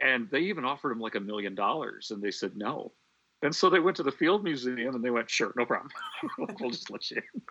and 0.00 0.28
they 0.30 0.40
even 0.40 0.64
offered 0.64 0.92
him 0.92 1.00
like 1.00 1.14
a 1.14 1.20
million 1.20 1.54
dollars, 1.54 2.10
and 2.10 2.22
they 2.22 2.30
said 2.30 2.56
no. 2.56 2.92
And 3.42 3.54
so 3.54 3.68
they 3.70 3.80
went 3.80 3.96
to 3.98 4.02
the 4.02 4.12
Field 4.12 4.44
Museum, 4.44 4.94
and 4.94 5.04
they 5.04 5.10
went, 5.10 5.30
"Sure, 5.30 5.52
no 5.56 5.64
problem. 5.66 5.90
we'll 6.60 6.70
just 6.70 6.90
let 6.90 7.10
you." 7.10 7.22
In. 7.34 7.42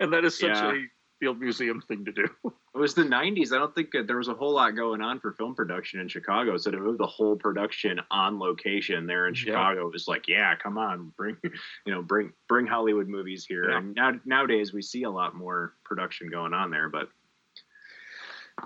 And 0.00 0.12
that 0.12 0.24
is 0.24 0.38
such 0.38 0.50
Yeah. 0.50 0.72
a 0.72 0.86
Field 1.22 1.40
Museum 1.40 1.80
thing 1.86 2.04
to 2.04 2.12
do. 2.12 2.28
It 2.74 2.78
was 2.78 2.94
the 2.94 3.02
'90s. 3.02 3.52
I 3.52 3.58
don't 3.58 3.74
think 3.74 3.90
that 3.92 4.06
there 4.06 4.16
was 4.16 4.28
a 4.28 4.34
whole 4.34 4.54
lot 4.54 4.74
going 4.74 5.02
on 5.02 5.20
for 5.20 5.32
film 5.32 5.54
production 5.54 6.00
in 6.00 6.08
Chicago. 6.08 6.56
So 6.56 6.70
to 6.70 6.78
move 6.78 6.96
the 6.96 7.06
whole 7.06 7.36
production 7.36 8.00
on 8.10 8.38
location 8.38 9.06
there 9.06 9.28
in 9.28 9.34
Yeah. 9.34 9.40
Chicago 9.40 9.90
was 9.90 10.08
like, 10.08 10.26
yeah, 10.26 10.54
come 10.56 10.78
on, 10.78 11.12
bring, 11.14 11.36
you 11.86 11.92
know, 11.92 12.00
bring 12.00 12.32
bring 12.48 12.66
Hollywood 12.66 13.08
movies 13.08 13.44
here. 13.44 13.68
Yeah. 13.68 13.76
And 13.76 13.94
now 13.94 14.12
nowadays 14.24 14.72
we 14.72 14.80
see 14.80 15.02
a 15.02 15.10
lot 15.10 15.34
more 15.34 15.74
production 15.84 16.30
going 16.30 16.54
on 16.54 16.70
there. 16.70 16.88
But 16.88 17.08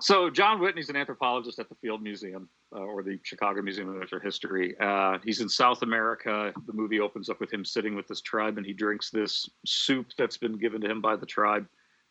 So 0.01 0.31
John 0.31 0.61
Whitney's 0.61 0.89
an 0.89 0.97
anthropologist 0.97 1.59
at 1.59 1.69
the 1.69 1.75
Field 1.75 2.01
Museum 2.01 2.49
uh, 2.75 2.81
or 2.81 3.03
the 3.03 3.19
Chicago 3.23 3.63
Museum 3.63 3.89
of 3.89 3.97
Natural 3.97 4.21
History. 4.21 4.77
Uh, 4.79 5.19
he's 5.25 5.41
in 5.41 5.49
South 5.49 5.83
America. 5.83 6.53
The 6.67 6.73
movie 6.73 7.01
opens 7.01 7.29
up 7.29 7.41
with 7.41 7.53
him 7.53 7.65
sitting 7.65 7.95
with 7.95 8.07
this 8.07 8.21
tribe, 8.21 8.57
and 8.57 8.67
he 8.67 8.73
drinks 8.73 9.11
this 9.11 9.49
soup 9.65 10.09
that's 10.19 10.37
been 10.37 10.59
given 10.59 10.81
to 10.83 10.91
him 10.91 11.01
by 11.01 11.17
the 11.17 11.27
tribe, 11.27 11.67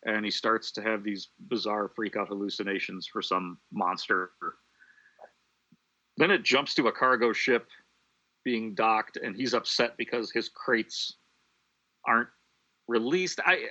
and 0.06 0.24
he 0.24 0.32
starts 0.32 0.72
to 0.74 0.82
have 0.82 1.04
these 1.04 1.30
bizarre 1.50 1.90
freak 1.96 2.16
out 2.16 2.28
hallucinations 2.30 3.08
for 3.12 3.22
some 3.22 3.58
monster. 3.72 4.32
Then 6.18 6.32
it 6.32 6.44
jumps 6.44 6.74
to 6.76 6.88
a 6.88 6.92
cargo 6.92 7.34
ship 7.34 7.68
being 8.44 8.76
docked, 8.76 9.18
and 9.18 9.36
he's 9.36 9.54
upset 9.54 9.98
because 9.98 10.32
his 10.32 10.50
crates 10.50 11.18
aren't 12.08 12.30
released. 12.88 13.40
I 13.46 13.66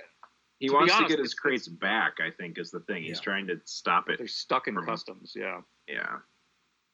he 0.59 0.67
To 0.67 0.73
wants 0.73 0.93
honest, 0.93 1.09
to 1.09 1.15
get 1.15 1.23
his 1.23 1.33
crates 1.33 1.67
back. 1.67 2.15
I 2.19 2.29
think 2.31 2.57
is 2.59 2.71
the 2.71 2.81
thing. 2.81 3.03
He's 3.03 3.19
trying 3.19 3.47
to 3.47 3.59
stop 3.65 4.09
it. 4.09 4.17
they're 4.19 4.27
stuck 4.27 4.67
in 4.67 4.75
customs. 4.85 5.33
Yeah. 5.35 5.61
Yeah. 5.87 6.17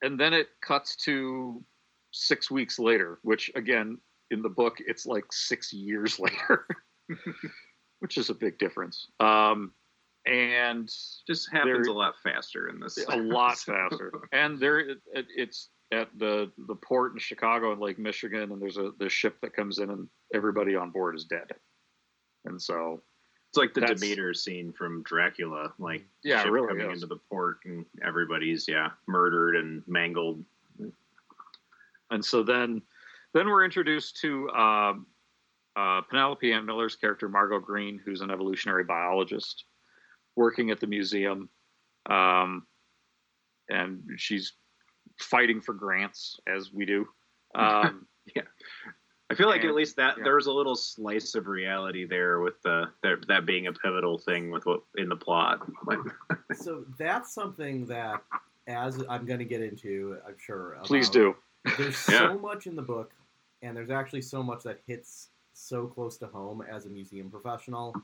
and 0.02 0.20
then 0.20 0.34
it 0.34 0.48
cuts 0.62 0.96
to 1.06 1.64
six 2.12 2.50
weeks 2.52 2.78
later, 2.80 3.20
which 3.24 3.52
again 3.56 3.98
in 4.32 4.42
the 4.42 4.50
book 4.50 4.78
it's 4.80 5.06
like 5.06 5.26
six 5.32 5.74
years 5.74 6.20
later, 6.26 6.68
which 8.02 8.18
is 8.18 8.30
a 8.30 8.34
big 8.36 8.58
difference. 8.60 9.08
Um, 9.20 9.72
and 10.28 10.88
Just 11.26 11.52
happens 11.52 11.88
a 11.88 11.92
lot 11.94 12.14
faster 12.24 12.68
in 12.70 12.80
this. 12.80 12.98
a 13.10 13.16
lot 13.16 13.58
faster. 13.58 14.12
And 14.32 14.60
there, 14.60 14.80
it, 14.80 14.98
it- 15.14 15.26
it's 15.36 15.70
at 15.94 16.08
the 16.18 16.50
the 16.68 16.76
port 16.76 17.12
in 17.14 17.20
Chicago 17.20 17.72
and 17.74 17.82
Lake 17.82 17.98
Michigan, 18.00 18.52
and 18.52 18.62
there's 18.62 18.78
a 18.78 18.92
the 19.00 19.10
ship 19.10 19.38
that 19.42 19.54
comes 19.56 19.80
in, 19.80 19.90
and 19.90 20.08
everybody 20.34 20.76
on 20.76 20.90
board 20.92 21.16
is 21.16 21.26
dead. 21.26 21.48
And 22.46 22.62
so 22.62 23.02
It's 23.50 23.58
like 23.58 23.74
the 23.74 23.82
Demeter 23.82 24.34
scene 24.34 24.72
from 24.74 25.04
Dracula, 25.04 25.74
like 25.80 26.06
Yeah, 26.24 26.44
ship 26.44 26.52
really 26.52 26.68
coming 26.70 26.90
is. 26.92 27.04
into 27.04 27.08
the 27.08 27.20
port 27.30 27.58
and 27.66 27.86
everybody's 28.06 28.68
yeah 28.68 28.92
murdered 29.08 29.56
and 29.58 29.84
mangled. 29.88 30.44
and 32.12 32.24
so 32.24 32.44
then 32.44 32.82
then 33.34 33.48
we're 33.48 33.64
introduced 33.66 34.18
to 34.22 34.50
um, 34.52 35.06
uh, 35.76 36.02
Penelope 36.10 36.52
Ann 36.52 36.66
Miller's 36.66 36.96
character 36.96 37.30
Margo 37.30 37.60
Green, 37.60 38.00
who's 38.04 38.22
an 38.22 38.32
evolutionary 38.32 38.84
biologist 38.84 39.66
working 40.36 40.70
at 40.72 40.80
the 40.80 40.88
museum, 40.88 41.50
um, 42.10 42.66
and 43.70 44.02
she's 44.18 44.54
fighting 45.20 45.62
for 45.62 45.74
grants 45.74 46.40
as 46.48 46.72
we 46.74 46.86
do. 46.86 47.06
Um, 47.54 48.08
yeah, 48.34 48.44
I 49.30 49.36
feel 49.36 49.50
like 49.50 49.60
And- 49.60 49.72
at 49.72 49.76
least 49.76 49.98
that 49.98 50.16
yeah. 50.18 50.24
there 50.24 50.36
was 50.36 50.48
a 50.48 50.54
little 50.54 50.74
slice 50.76 51.36
of 51.36 51.48
reality 51.48 52.06
there 52.06 52.40
with 52.40 52.62
the 52.64 52.86
that, 53.04 53.28
that 53.28 53.46
being 53.46 53.68
a 53.68 53.74
pivotal 53.74 54.18
thing 54.18 54.52
with 54.52 54.66
what 54.66 54.84
in 54.96 55.10
the 55.10 55.18
plot. 55.18 55.60
Like, 55.86 56.00
so 56.54 56.86
that's 56.98 57.34
something 57.34 57.86
that, 57.88 58.22
as 58.68 59.04
I'm 59.10 59.26
going 59.26 59.40
to 59.40 59.46
get 59.46 59.62
into, 59.62 60.16
I'm 60.26 60.36
sure. 60.38 60.78
Please 60.86 61.10
do. 61.10 61.36
There's 61.78 62.06
Yeah. 62.10 62.30
so 62.30 62.40
much 62.40 62.68
in 62.68 62.78
the 62.78 62.82
book, 62.82 63.12
and 63.62 63.76
there's 63.76 63.90
actually 63.90 64.22
so 64.22 64.42
much 64.42 64.64
that 64.64 64.80
hits 64.88 65.31
so 65.54 65.88
close 65.88 66.18
to 66.18 66.28
home 66.28 66.64
as 66.70 66.86
a 66.86 66.90
museum 66.90 67.30
professional. 67.30 67.96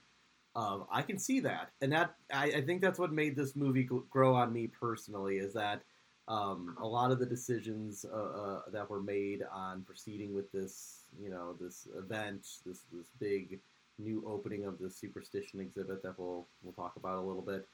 Um, 0.55 0.86
I 0.91 1.01
can 1.03 1.19
see 1.19 1.39
that, 1.41 1.71
and 1.81 1.91
that 1.91 2.15
I, 2.33 2.45
I 2.45 2.62
think 2.62 2.81
that's 2.81 2.97
what 2.97 3.12
made 3.12 3.36
this 3.36 3.55
movie 3.55 3.88
grow 4.10 4.33
on 4.33 4.51
me 4.51 4.67
personally. 4.67 5.38
Is 5.38 5.53
that 5.53 5.81
um, 6.27 6.75
a 6.81 6.86
lot 6.88 7.12
of 7.12 7.19
the 7.19 7.25
decisions 7.25 8.05
uh, 8.12 8.17
uh, 8.17 8.62
that 8.71 8.89
were 8.89 9.01
made 9.01 9.43
on 9.51 9.83
proceeding 9.83 10.33
with 10.33 10.51
this, 10.51 11.03
you 11.21 11.29
know, 11.29 11.55
this 11.60 11.88
event, 11.97 12.47
this 12.65 12.81
this 12.91 13.07
big 13.19 13.60
new 13.99 14.23
opening 14.27 14.65
of 14.65 14.77
the 14.79 14.89
superstition 14.89 15.60
exhibit 15.60 16.01
that 16.03 16.17
we'll 16.17 16.47
we'll 16.63 16.73
talk 16.73 16.95
about 16.95 17.17
a 17.17 17.21
little 17.21 17.41
bit. 17.41 17.67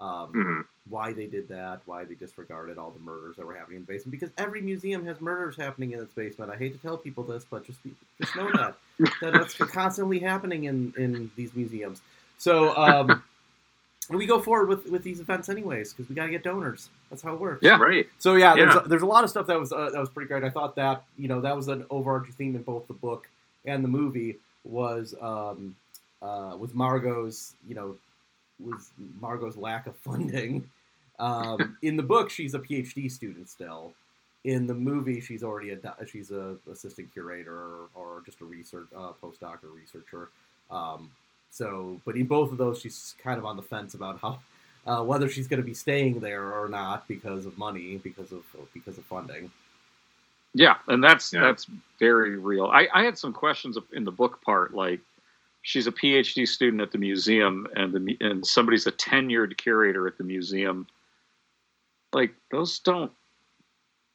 Um, 0.00 0.32
Mhm. 0.32 0.64
Why 0.88 1.12
they 1.12 1.26
did 1.26 1.46
that? 1.48 1.82
Why 1.84 2.04
they 2.04 2.14
disregarded 2.14 2.78
all 2.78 2.90
the 2.90 2.98
murders 3.00 3.36
that 3.36 3.46
were 3.46 3.54
happening 3.54 3.76
in 3.76 3.82
the 3.82 3.92
basement? 3.92 4.10
Because 4.12 4.30
every 4.38 4.60
museum 4.60 5.04
has 5.06 5.20
murders 5.20 5.56
happening 5.56 5.92
in 5.92 6.00
its 6.00 6.12
basement. 6.14 6.50
I 6.50 6.56
hate 6.56 6.72
to 6.72 6.78
tell 6.80 6.96
people 6.96 7.22
this, 7.22 7.44
but 7.48 7.64
just 7.64 7.82
be, 7.84 7.92
just 8.20 8.34
know 8.34 8.50
that 8.52 8.74
that 9.20 9.32
that's 9.34 9.54
constantly 9.54 10.18
happening 10.18 10.64
in 10.64 10.92
in 10.96 11.30
these 11.36 11.54
museums. 11.54 12.00
So 12.38 12.74
um, 12.76 13.22
we 14.08 14.26
go 14.26 14.40
forward 14.40 14.68
with 14.68 14.86
with 14.90 15.02
these 15.04 15.20
events 15.20 15.48
anyways 15.48 15.92
because 15.92 16.08
we 16.08 16.14
got 16.16 16.24
to 16.24 16.30
get 16.30 16.42
donors. 16.42 16.88
That's 17.10 17.22
how 17.22 17.34
it 17.34 17.40
works. 17.40 17.62
Yeah. 17.62 17.78
right. 17.78 18.08
So 18.18 18.34
yeah, 18.36 18.54
there's 18.56 18.74
a, 18.74 18.80
there's 18.88 19.02
a 19.02 19.06
lot 19.06 19.22
of 19.22 19.30
stuff 19.30 19.46
that 19.48 19.60
was 19.60 19.72
uh, 19.72 19.90
that 19.90 20.00
was 20.00 20.08
pretty 20.08 20.28
great. 20.28 20.42
I 20.42 20.50
thought 20.50 20.74
that 20.76 21.04
you 21.18 21.28
know 21.28 21.40
that 21.42 21.54
was 21.54 21.68
an 21.68 21.84
overarching 21.90 22.32
theme 22.32 22.56
in 22.56 22.62
both 22.62 22.88
the 22.88 22.94
book 22.94 23.28
and 23.66 23.84
the 23.84 23.88
movie 23.88 24.38
was 24.64 25.14
um, 25.20 25.76
uh, 26.22 26.56
was 26.58 26.74
Margo's 26.74 27.54
you 27.68 27.74
know 27.74 27.96
was 28.64 28.90
Margo's 29.20 29.56
lack 29.56 29.86
of 29.86 29.96
funding. 29.96 30.68
Um, 31.18 31.76
in 31.82 31.96
the 31.96 32.02
book, 32.02 32.30
she's 32.30 32.54
a 32.54 32.58
PhD 32.58 33.10
student 33.10 33.48
still. 33.48 33.92
In 34.44 34.66
the 34.66 34.74
movie, 34.74 35.20
she's 35.20 35.42
already 35.42 35.70
a 35.72 35.78
she's 36.06 36.30
a 36.30 36.56
assistant 36.70 37.12
curator 37.12 37.54
or, 37.54 37.88
or 37.94 38.22
just 38.24 38.40
a 38.40 38.44
research 38.44 38.86
uh, 38.96 39.12
postdoc 39.22 39.62
or 39.62 39.68
researcher. 39.76 40.28
Um, 40.70 41.10
so, 41.50 42.00
but 42.06 42.16
in 42.16 42.26
both 42.26 42.52
of 42.52 42.58
those, 42.58 42.80
she's 42.80 43.14
kind 43.22 43.38
of 43.38 43.44
on 43.44 43.56
the 43.56 43.62
fence 43.62 43.94
about 43.94 44.18
how 44.20 44.38
uh, 44.86 45.02
whether 45.04 45.28
she's 45.28 45.46
going 45.46 45.60
to 45.60 45.66
be 45.66 45.74
staying 45.74 46.20
there 46.20 46.52
or 46.52 46.68
not 46.68 47.06
because 47.06 47.44
of 47.44 47.58
money, 47.58 47.98
because 47.98 48.32
of 48.32 48.42
because 48.72 48.96
of 48.96 49.04
funding. 49.04 49.50
Yeah, 50.54 50.76
and 50.88 51.04
that's 51.04 51.32
Yeah. 51.32 51.42
that's 51.42 51.66
very 51.98 52.36
real. 52.38 52.66
I, 52.66 52.88
I 52.94 53.04
had 53.04 53.18
some 53.18 53.32
questions 53.32 53.76
in 53.92 54.04
the 54.04 54.10
book 54.10 54.40
part, 54.42 54.74
like 54.74 55.00
she's 55.62 55.86
a 55.86 55.92
PhD 55.92 56.46
student 56.46 56.82
at 56.82 56.92
the 56.92 56.98
museum, 56.98 57.66
and 57.74 57.92
the 57.92 58.16
and 58.20 58.46
somebody's 58.46 58.86
a 58.86 58.92
tenured 58.92 59.56
curator 59.56 60.06
at 60.06 60.18
the 60.18 60.24
museum. 60.24 60.86
Like 62.12 62.34
those 62.50 62.78
don't 62.80 63.12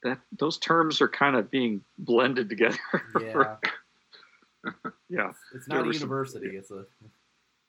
that 0.03 0.19
those 0.37 0.57
terms 0.57 1.01
are 1.01 1.07
kind 1.07 1.35
of 1.35 1.49
being 1.49 1.81
blended 1.97 2.49
together. 2.49 2.77
Yeah, 3.19 3.55
yeah, 5.09 5.31
it's 5.53 5.67
not 5.67 5.87
a 5.87 5.93
university; 5.93 6.55
it's 6.55 6.71
a 6.71 6.85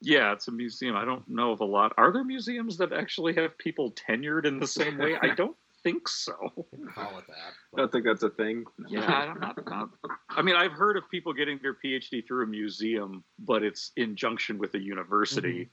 yeah. 0.00 0.32
It's 0.32 0.48
a 0.48 0.52
museum. 0.52 0.96
I 0.96 1.04
don't 1.04 1.26
know 1.28 1.52
of 1.52 1.60
a 1.60 1.64
lot. 1.64 1.92
Are 1.96 2.12
there 2.12 2.24
museums 2.24 2.76
that 2.78 2.92
actually 2.92 3.34
have 3.34 3.56
people 3.58 3.92
tenured 3.92 4.44
in 4.44 4.58
the 4.58 4.66
same 4.66 4.98
way? 4.98 5.16
I 5.20 5.34
don't 5.34 5.56
think 5.86 6.08
so. 6.08 6.32
call 6.94 7.18
it 7.18 7.26
that. 7.28 7.52
I 7.74 7.78
don't 7.78 7.92
think 7.92 8.04
that's 8.04 8.24
a 8.24 8.30
thing. 8.30 8.64
Yeah, 8.88 9.00
I'm 9.06 9.38
not, 9.40 9.64
not. 9.66 9.88
I 10.30 10.42
mean, 10.42 10.56
I've 10.56 10.72
heard 10.72 10.96
of 10.96 11.08
people 11.10 11.32
getting 11.32 11.60
their 11.62 11.74
PhD 11.74 12.26
through 12.26 12.42
a 12.44 12.46
museum, 12.46 13.22
but 13.38 13.62
it's 13.62 13.92
in 13.96 14.16
junction 14.16 14.58
with 14.58 14.74
a 14.74 14.80
university. 14.80 15.70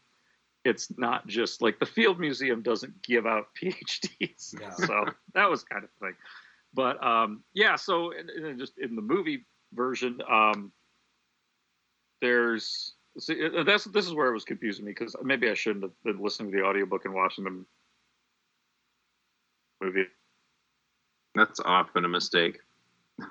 It's 0.65 0.93
not 0.97 1.25
just 1.27 1.61
like 1.61 1.79
the 1.79 1.85
Field 1.85 2.19
Museum 2.19 2.61
doesn't 2.61 3.01
give 3.01 3.25
out 3.25 3.47
PhDs, 3.61 4.59
Yeah. 4.61 4.69
so 4.71 5.05
that 5.33 5.49
was 5.49 5.63
kind 5.63 5.83
of 5.83 5.89
thing. 5.99 6.13
But 6.75 7.03
um, 7.03 7.43
yeah, 7.53 7.75
so 7.75 8.11
and, 8.17 8.29
and 8.29 8.59
just 8.59 8.77
in 8.77 8.95
the 8.95 9.01
movie 9.01 9.45
version, 9.73 10.19
um, 10.31 10.71
there's 12.21 12.93
see, 13.19 13.45
uh, 13.45 13.63
that's 13.63 13.83
this 13.85 14.05
is 14.05 14.13
where 14.13 14.27
it 14.29 14.33
was 14.33 14.45
confusing 14.45 14.85
me 14.85 14.91
because 14.91 15.15
maybe 15.23 15.49
I 15.49 15.53
shouldn't 15.53 15.83
have 15.83 15.91
been 16.03 16.23
listening 16.23 16.51
to 16.51 16.57
the 16.57 16.63
audiobook 16.63 17.05
and 17.05 17.13
watching 17.13 17.43
the 17.43 17.65
movie. 19.83 20.05
That's 21.35 21.59
often 21.59 22.05
a 22.05 22.09
mistake. 22.09 22.59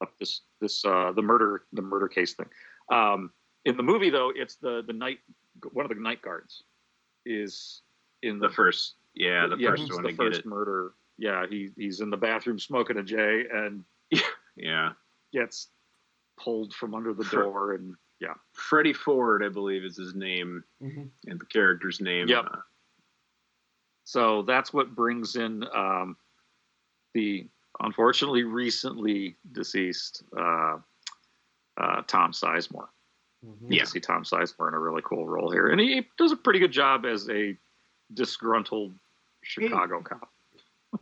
up 0.00 0.12
this 0.18 0.40
this 0.60 0.84
uh, 0.84 1.12
the 1.12 1.22
murder 1.22 1.64
the 1.72 1.82
murder 1.82 2.08
case 2.08 2.34
thing. 2.34 2.48
Um, 2.90 3.30
in 3.64 3.76
the 3.76 3.82
movie, 3.82 4.10
though, 4.10 4.32
it's 4.34 4.56
the 4.56 4.82
the 4.86 4.92
night 4.92 5.18
one 5.72 5.84
of 5.84 5.90
the 5.90 6.00
night 6.00 6.22
guards 6.22 6.62
is 7.26 7.82
in 8.22 8.38
the, 8.38 8.48
The 8.48 8.54
first, 8.54 8.94
yeah, 9.14 9.46
the 9.46 9.56
yeah, 9.56 9.70
first 9.70 9.82
he's 9.82 9.92
one 9.92 10.02
the 10.02 10.08
to 10.10 10.14
get 10.14 10.34
first 10.34 10.46
murder. 10.46 10.92
Yeah, 11.18 11.44
he 11.48 11.70
he's 11.76 12.00
in 12.00 12.10
the 12.10 12.16
bathroom 12.16 12.58
smoking 12.58 12.96
a 12.96 13.02
J 13.02 13.44
and 13.52 13.84
Yeah, 14.56 14.92
gets 15.32 15.68
pulled 16.38 16.74
from 16.74 16.94
under 16.94 17.12
the 17.12 17.24
door 17.24 17.74
and 17.74 17.94
yeah 18.20 18.34
Freddie 18.52 18.92
Ford, 18.92 19.42
I 19.42 19.48
believe, 19.48 19.84
is 19.84 19.96
his 19.96 20.14
name 20.14 20.62
Mhm. 20.82 21.08
and 21.26 21.40
the 21.40 21.46
character's 21.46 22.00
name. 22.00 22.28
Yep. 22.28 22.44
Uh, 22.52 22.56
So 24.04 24.42
that's 24.42 24.72
what 24.72 24.94
brings 24.94 25.36
in 25.36 25.64
um, 25.74 26.16
the 27.14 27.46
unfortunately 27.80 28.42
recently 28.44 29.36
deceased 29.52 30.22
uh, 30.36 30.78
uh, 31.76 32.02
Tom 32.06 32.32
Sizemore. 32.32 32.88
Mhm. 33.46 33.60
You 33.62 33.68
Yeah. 33.70 33.78
can 33.78 33.86
see 33.86 34.00
Tom 34.00 34.24
Sizemore 34.24 34.68
in 34.68 34.74
a 34.74 34.78
really 34.78 35.02
cool 35.02 35.26
role 35.28 35.50
here, 35.50 35.68
and 35.68 35.80
he 35.80 36.06
does 36.18 36.32
a 36.32 36.36
pretty 36.36 36.58
good 36.58 36.72
job 36.72 37.06
as 37.06 37.28
a 37.30 37.56
disgruntled 38.14 38.94
Chicago 39.42 40.02
cop. 40.02 40.30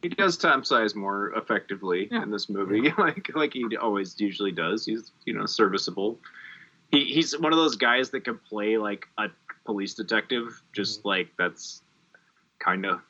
he 0.03 0.09
does 0.11 0.37
Tom 0.37 0.63
Sizemore 0.63 1.35
effectively 1.37 2.09
Yeah. 2.13 2.23
in 2.23 2.31
this 2.31 2.49
movie, 2.51 2.93
like 2.99 3.35
like 3.35 3.55
he 3.55 3.75
always 3.79 4.21
usually 4.21 4.53
does. 4.53 4.85
He's 4.85 5.13
you 5.25 5.33
know 5.33 5.47
serviceable. 5.47 6.21
He 6.91 7.05
he's 7.05 7.39
one 7.39 7.53
of 7.53 7.59
those 7.59 7.77
guys 7.77 8.11
that 8.11 8.25
can 8.25 8.39
play 8.39 8.77
like 8.79 9.07
a 9.19 9.27
police 9.65 9.95
detective, 9.95 10.63
just 10.73 11.01
Mm-hmm. 11.01 11.09
like 11.09 11.29
that's 11.39 11.83
kind 12.59 12.87
of 12.87 13.01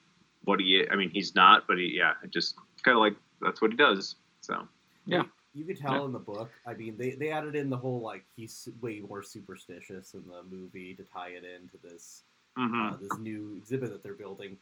what 0.44 0.60
he. 0.60 0.84
I 0.90 0.96
mean, 0.96 1.10
he's 1.10 1.34
not, 1.34 1.66
but 1.68 1.78
he 1.78 1.94
yeah, 1.96 2.12
just 2.30 2.56
kind 2.82 2.96
of 2.96 3.00
like 3.00 3.14
that's 3.40 3.60
what 3.62 3.70
he 3.70 3.76
does. 3.76 4.16
So 4.40 4.66
Yeah. 5.06 5.22
You 5.54 5.64
could 5.64 5.78
tell 5.78 6.04
in 6.04 6.12
the 6.12 6.18
book. 6.18 6.50
I 6.66 6.74
mean, 6.74 6.96
they, 6.98 7.12
they 7.12 7.30
added 7.30 7.56
in 7.56 7.68
the 7.70 7.76
whole 7.76 8.00
like 8.00 8.24
he's 8.36 8.68
way 8.80 9.00
more 9.00 9.22
superstitious 9.22 10.14
in 10.14 10.22
the 10.28 10.42
movie 10.48 10.94
to 10.94 11.02
tie 11.04 11.30
it 11.30 11.44
into 11.44 11.78
this 11.82 12.22
Mm-hmm. 12.58 12.86
uh, 12.94 12.96
this 13.00 13.16
new 13.20 13.54
exhibit 13.56 13.90
that 13.92 14.02
they're 14.02 14.14
building. 14.14 14.56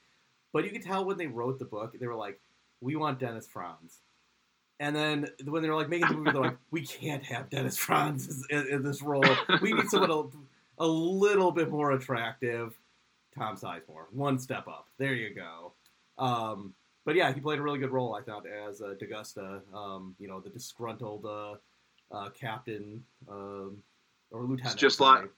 But 0.52 0.64
you 0.64 0.70
could 0.70 0.82
tell 0.82 1.04
when 1.06 1.16
they 1.16 1.26
wrote 1.26 1.58
the 1.58 1.64
book, 1.64 1.98
they 1.98 2.06
were 2.06 2.14
like, 2.14 2.38
"We 2.82 2.94
want 2.96 3.18
Dennis 3.18 3.46
Franz," 3.46 4.00
and 4.80 4.94
then 4.94 5.28
when 5.44 5.62
they 5.62 5.68
were 5.68 5.74
like 5.76 5.88
making 5.88 6.08
the 6.08 6.14
movie, 6.14 6.30
they're 6.32 6.40
like, 6.42 6.56
"We 6.70 6.84
can't 6.86 7.24
have 7.24 7.48
Dennis 7.50 7.76
Franz 7.76 8.44
in, 8.50 8.66
in 8.68 8.82
this 8.82 9.02
role. 9.02 9.24
We 9.62 9.72
need 9.72 9.88
someone 9.88 10.10
a, 10.10 10.84
a 10.84 10.86
little 10.86 11.50
bit 11.52 11.70
more 11.70 11.92
attractive." 11.92 12.76
Tom 13.36 13.56
Sizemore, 13.56 14.06
one 14.12 14.38
step 14.38 14.66
up. 14.66 14.88
There 14.98 15.12
you 15.14 15.34
go. 15.34 15.72
Um, 16.16 16.72
but 17.04 17.14
yeah, 17.16 17.32
he 17.34 17.40
played 17.40 17.58
a 17.58 17.62
really 17.62 17.78
good 17.78 17.90
role, 17.90 18.14
I 18.14 18.22
thought, 18.22 18.44
as 18.46 18.80
uh, 18.80 18.94
D'Agosta. 18.98 19.60
Um, 19.74 20.14
you 20.18 20.26
know, 20.26 20.40
the 20.40 20.48
disgruntled 20.48 21.26
uh, 21.26 21.54
uh, 22.10 22.30
captain 22.30 23.04
um, 23.30 23.76
or 24.30 24.42
lieutenant. 24.44 24.78
just 24.78 24.98
sorry. 24.98 25.22
like 25.22 25.30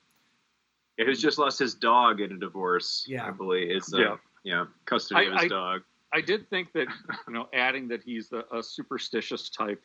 yeah, 0.96 1.04
who's 1.06 1.20
just 1.20 1.38
lost 1.38 1.58
his 1.58 1.74
dog 1.74 2.20
in 2.20 2.32
a 2.32 2.36
divorce. 2.36 3.04
Yeah. 3.08 3.26
I 3.26 3.30
believe 3.32 3.70
it's 3.70 3.92
uh, 3.92 3.98
Yeah. 3.98 4.16
yeah 4.44 4.64
custody 4.84 5.20
I- 5.20 5.24
of 5.24 5.32
his 5.34 5.42
I- 5.44 5.48
dog. 5.48 5.82
I 6.12 6.20
did 6.20 6.48
think 6.48 6.72
that 6.72 6.88
you 7.28 7.34
know 7.34 7.48
adding 7.52 7.88
that 7.88 8.02
he's 8.02 8.28
the, 8.28 8.44
a 8.54 8.62
superstitious 8.62 9.50
type. 9.50 9.82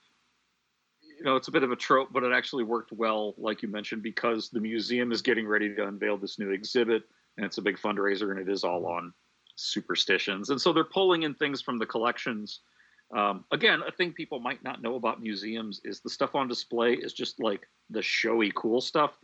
You 1.20 1.26
know, 1.26 1.36
it's 1.36 1.48
a 1.48 1.52
bit 1.52 1.64
of 1.64 1.72
a 1.72 1.76
trope, 1.76 2.10
but 2.12 2.24
it 2.24 2.34
actually 2.34 2.64
worked 2.64 2.92
well, 2.92 3.36
like 3.38 3.62
you 3.62 3.70
mentioned, 3.70 4.02
because 4.02 4.50
the 4.50 4.60
museum 4.60 5.12
is 5.12 5.22
getting 5.22 5.48
ready 5.48 5.74
to 5.76 5.88
unveil 5.88 6.18
this 6.18 6.40
new 6.40 6.50
exhibit, 6.52 7.04
and 7.38 7.46
it's 7.46 7.60
a 7.60 7.62
big 7.62 7.78
fundraiser, 7.78 8.32
and 8.32 8.40
it 8.40 8.52
is 8.52 8.64
all 8.64 8.86
on 8.88 9.14
superstitions, 9.56 10.50
and 10.50 10.60
so 10.60 10.74
they're 10.74 10.84
pulling 10.84 11.24
in 11.24 11.34
things 11.36 11.62
from 11.62 11.78
the 11.78 11.86
collections. 11.86 12.62
Um, 13.16 13.46
again, 13.52 13.82
a 13.88 13.92
thing 13.92 14.12
people 14.12 14.40
might 14.40 14.64
not 14.64 14.82
know 14.82 14.96
about 14.96 15.22
museums 15.22 15.82
is 15.84 16.00
the 16.00 16.10
stuff 16.10 16.34
on 16.34 16.48
display 16.48 16.94
is 16.94 17.14
just 17.14 17.40
like 17.40 17.68
the 17.92 18.02
showy, 18.02 18.52
cool 18.56 18.82
stuff. 18.82 19.20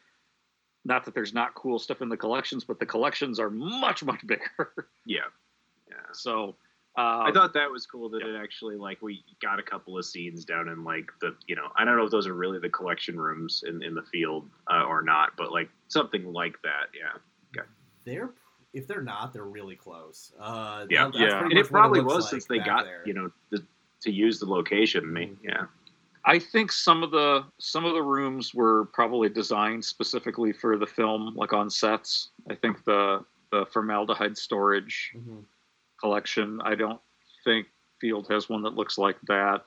Not 0.85 1.05
that 1.05 1.15
there's 1.15 1.33
not 1.33 1.55
cool 1.55 1.79
stuff 1.79 2.01
in 2.01 2.09
the 2.09 2.17
collections, 2.17 2.63
but 2.63 2.79
the 2.79 2.85
collections 2.85 3.39
are 3.39 3.49
much, 3.49 4.03
much 4.03 4.25
bigger. 4.27 4.73
Yeah. 5.05 5.21
Yeah. 5.89 5.95
so 6.13 6.55
um, 6.99 7.21
I 7.27 7.31
thought 7.31 7.53
that 7.53 7.71
was 7.71 7.85
cool 7.85 8.09
that 8.09 8.21
it 8.21 8.35
actually 8.35 8.75
like 8.75 9.01
we 9.01 9.23
got 9.41 9.57
a 9.59 9.63
couple 9.63 9.97
of 9.97 10.05
scenes 10.05 10.43
down 10.43 10.67
in 10.67 10.83
like 10.83 11.09
the 11.21 11.35
you 11.47 11.55
know 11.55 11.67
I 11.77 11.85
don't 11.85 11.95
know 11.97 12.03
if 12.05 12.11
those 12.11 12.27
are 12.27 12.33
really 12.33 12.59
the 12.59 12.69
collection 12.69 13.19
rooms 13.19 13.63
in 13.67 13.81
in 13.81 13.95
the 13.95 14.03
field 14.03 14.49
uh, 14.71 14.83
or 14.83 15.01
not, 15.01 15.31
but 15.37 15.51
like 15.51 15.69
something 15.87 16.31
like 16.33 16.61
that. 16.63 16.87
Yeah. 16.93 17.19
Okay. 17.61 17.67
They're 18.05 18.31
if 18.73 18.85
they're 18.87 19.01
not, 19.01 19.33
they're 19.33 19.45
really 19.45 19.75
close. 19.75 20.31
Uh, 20.39 20.85
Yeah. 20.89 21.05
that- 21.05 21.13
that's 21.13 21.33
pretty 21.33 21.55
And 21.55 21.57
it 21.57 21.67
probably 21.69 22.01
looks 22.01 22.13
was 22.15 22.23
like 22.25 22.29
since 22.31 22.45
they 22.45 22.59
got 22.59 22.85
there. 22.85 23.01
you 23.05 23.13
know 23.13 23.31
the, 23.49 23.63
to 24.01 24.11
use 24.11 24.39
the 24.39 24.45
location. 24.45 25.03
I 25.03 25.07
mean, 25.07 25.37
yeah. 25.43 25.65
I 26.25 26.37
think 26.37 26.71
some 26.71 27.01
of 27.01 27.11
the 27.11 27.45
some 27.59 27.85
of 27.85 27.93
the 27.93 28.03
rooms 28.03 28.53
were 28.53 28.85
probably 28.93 29.29
designed 29.29 29.83
specifically 29.85 30.51
for 30.51 30.77
the 30.77 30.85
film, 30.85 31.33
like 31.35 31.53
on 31.53 31.69
sets. 31.69 32.29
I 32.49 32.55
think 32.55 32.83
the 32.83 33.23
the 33.51 33.65
formaldehyde 33.67 34.37
storage 34.37 35.13
Mhm. 35.15 35.43
Collection. 35.99 36.59
I 36.63 36.75
don't 36.75 37.01
think 37.43 37.67
Field 37.99 38.27
has 38.29 38.49
one 38.49 38.63
that 38.63 38.73
looks 38.75 38.97
like 38.97 39.17
that. 39.27 39.65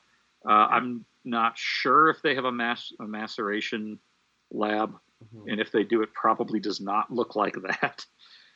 Uh, 0.48 0.52
I'm 0.70 1.04
not 1.24 1.56
sure 1.56 2.08
if 2.08 2.22
they 2.22 2.34
have 2.34 2.44
a, 2.46 2.52
mass, 2.52 2.92
a 3.00 3.04
maceration 3.06 3.98
lab, 4.50 4.98
Mhm. 5.22 5.52
and 5.52 5.60
if 5.60 5.70
they 5.70 5.84
do, 5.84 6.02
it 6.02 6.12
probably 6.14 6.58
does 6.58 6.80
not 6.80 7.10
look 7.12 7.36
like 7.36 7.54
that. 7.62 8.04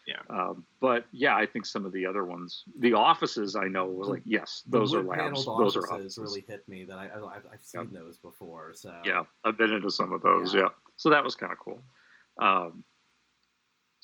Yeah. 0.07 0.23
Um, 0.31 0.65
but 0.81 1.05
yeah, 1.11 1.35
I 1.37 1.47
think 1.47 1.67
some 1.67 1.85
of 1.85 1.93
the 1.93 2.07
other 2.07 2.25
ones, 2.25 2.62
the 2.79 2.93
offices, 2.93 3.57
I 3.57 3.67
know, 3.67 3.87
were 3.87 4.05
like 4.05 4.23
yes, 4.25 4.62
those 4.67 4.95
are 4.95 5.03
labs. 5.03 5.45
Those 5.45 5.77
are 5.77 5.93
offices 5.93 6.19
really 6.19 6.45
hit 6.47 6.69
me 6.69 6.85
that 6.85 6.97
I, 6.97 7.07
I 7.09 7.37
I've, 7.37 7.47
I've 7.53 7.62
seen 7.62 7.93
those 7.93 8.17
before. 8.17 8.73
So 8.75 8.95
Yeah, 9.05 9.25
I've 9.45 9.59
been 9.59 9.73
into 9.73 9.91
some 9.91 10.12
of 10.12 10.23
those. 10.23 10.55
Yeah. 10.55 10.61
Yeah, 10.61 10.69
so 10.97 11.11
that 11.11 11.25
was 11.25 11.35
kind 11.35 11.53
of 11.53 11.59
cool. 11.59 11.83
Um, 12.41 12.85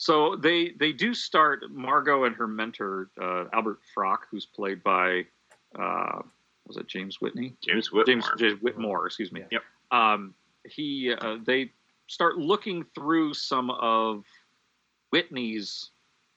so 0.03 0.35
they 0.35 0.71
they 0.81 0.91
do 0.93 1.15
start 1.15 1.63
Margo 1.71 2.25
and 2.25 2.35
her 2.35 2.49
mentor 2.49 3.09
uh, 3.21 3.45
Albert 3.53 3.79
Frock, 3.95 4.27
who's 4.33 4.47
played 4.47 4.83
by 4.83 5.25
uh, 5.79 6.23
was 6.67 6.77
it 6.77 6.89
James 6.89 7.21
Whitney? 7.21 7.55
James 7.63 7.93
Whitmore. 7.93 8.05
James, 8.07 8.31
James 8.37 8.61
Whitmore, 8.63 9.07
excuse 9.07 9.31
me. 9.31 9.43
Yep. 9.53 9.63
Um, 9.93 10.35
he 10.65 11.15
uh, 11.17 11.37
they 11.47 11.71
start 12.09 12.37
looking 12.37 12.85
through 12.97 13.35
some 13.35 13.71
of 13.71 14.25
Whitney's 15.11 15.91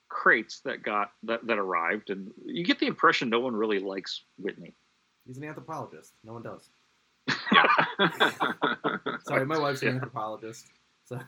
crates 0.09 0.59
that 0.59 0.83
got 0.83 1.13
that, 1.23 1.47
that 1.47 1.57
arrived, 1.57 2.11
and 2.11 2.31
you 2.45 2.63
get 2.63 2.77
the 2.77 2.85
impression 2.85 3.31
no 3.31 3.39
one 3.39 3.55
really 3.55 3.79
likes 3.79 4.21
Whitney. 4.37 4.75
he's 5.25 5.37
an 5.39 5.43
anthropologist. 5.43 6.13
No 6.23 6.33
one 6.33 6.43
does. 6.43 6.69
Yeah. 7.51 7.65
Sorry, 9.25 9.43
my 9.47 9.57
wife's 9.57 9.81
an 9.81 9.87
Yeah. 9.87 9.93
anthropologist. 9.95 10.67
So 11.05 11.19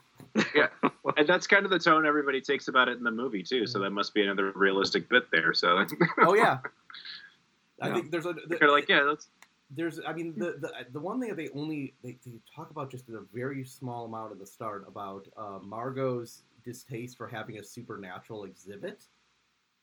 yeah. 0.56 0.68
And 1.16 1.28
that's 1.28 1.48
kind 1.48 1.64
of 1.66 1.72
the 1.72 1.80
tone 1.80 2.06
everybody 2.06 2.42
takes 2.42 2.68
about 2.68 2.90
it 2.90 2.98
in 2.98 3.04
the 3.04 3.10
movie 3.12 3.42
too. 3.42 3.66
So 3.66 3.80
that 3.80 3.92
must 3.92 4.14
be 4.14 4.22
another 4.24 4.52
realistic 4.56 5.08
bit 5.10 5.32
there. 5.32 5.54
So 5.54 5.86
oh 6.22 6.34
yeah, 6.36 6.60
I 7.82 7.88
Yeah. 7.88 7.94
think 7.96 8.12
there's 8.12 8.26
a 8.26 8.34
kind 8.34 8.62
of 8.64 8.70
like 8.72 8.90
yeah, 8.90 9.04
that's 9.04 9.30
there's 9.72 10.00
i 10.08 10.14
mean 10.14 10.34
the, 10.38 10.56
the 10.62 10.72
the 10.94 11.00
one 11.00 11.20
thing 11.20 11.28
that 11.30 11.36
they 11.36 11.50
only 11.50 11.94
they, 12.04 12.18
they 12.26 12.40
talk 12.56 12.72
about 12.72 12.90
just 12.90 13.10
in 13.10 13.16
a 13.16 13.22
very 13.34 13.66
small 13.66 14.06
amount 14.06 14.32
at 14.32 14.40
the 14.40 14.46
start 14.46 14.86
about 14.88 15.28
uh, 15.38 15.60
margo's 15.62 16.44
distaste 16.64 17.18
for 17.18 17.28
having 17.28 17.58
a 17.58 17.64
supernatural 17.64 18.46
exhibit 18.46 19.04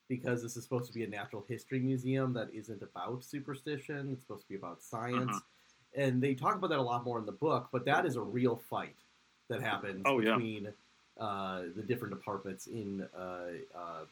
because 0.07 0.41
this 0.41 0.57
is 0.57 0.63
supposed 0.63 0.87
to 0.87 0.93
be 0.93 1.03
a 1.03 1.07
natural 1.07 1.45
history 1.47 1.79
museum 1.79 2.33
that 2.33 2.49
isn't 2.51 2.81
about 2.81 3.23
superstition 3.23 4.09
it's 4.11 4.21
supposed 4.23 4.41
to 4.43 4.49
be 4.49 4.55
about 4.55 4.81
science 4.81 5.35
Mhm. 5.37 5.41
and 6.03 6.21
they 6.23 6.33
talk 6.33 6.55
about 6.55 6.71
that 6.71 6.79
a 6.79 6.81
lot 6.81 7.03
more 7.05 7.19
in 7.19 7.25
the 7.27 7.31
book 7.31 7.69
but 7.71 7.85
that 7.85 8.07
is 8.07 8.15
a 8.15 8.21
real 8.21 8.55
fight 8.55 8.97
that 9.49 9.61
happens 9.61 10.03
Oh, 10.05 10.19
yeah. 10.19 10.35
between 10.35 10.73
uh, 11.19 11.61
the 11.75 11.81
different 11.83 12.13
departments 12.13 12.67
in 12.67 13.07
uh, 13.17 13.45
uh, 13.75 14.05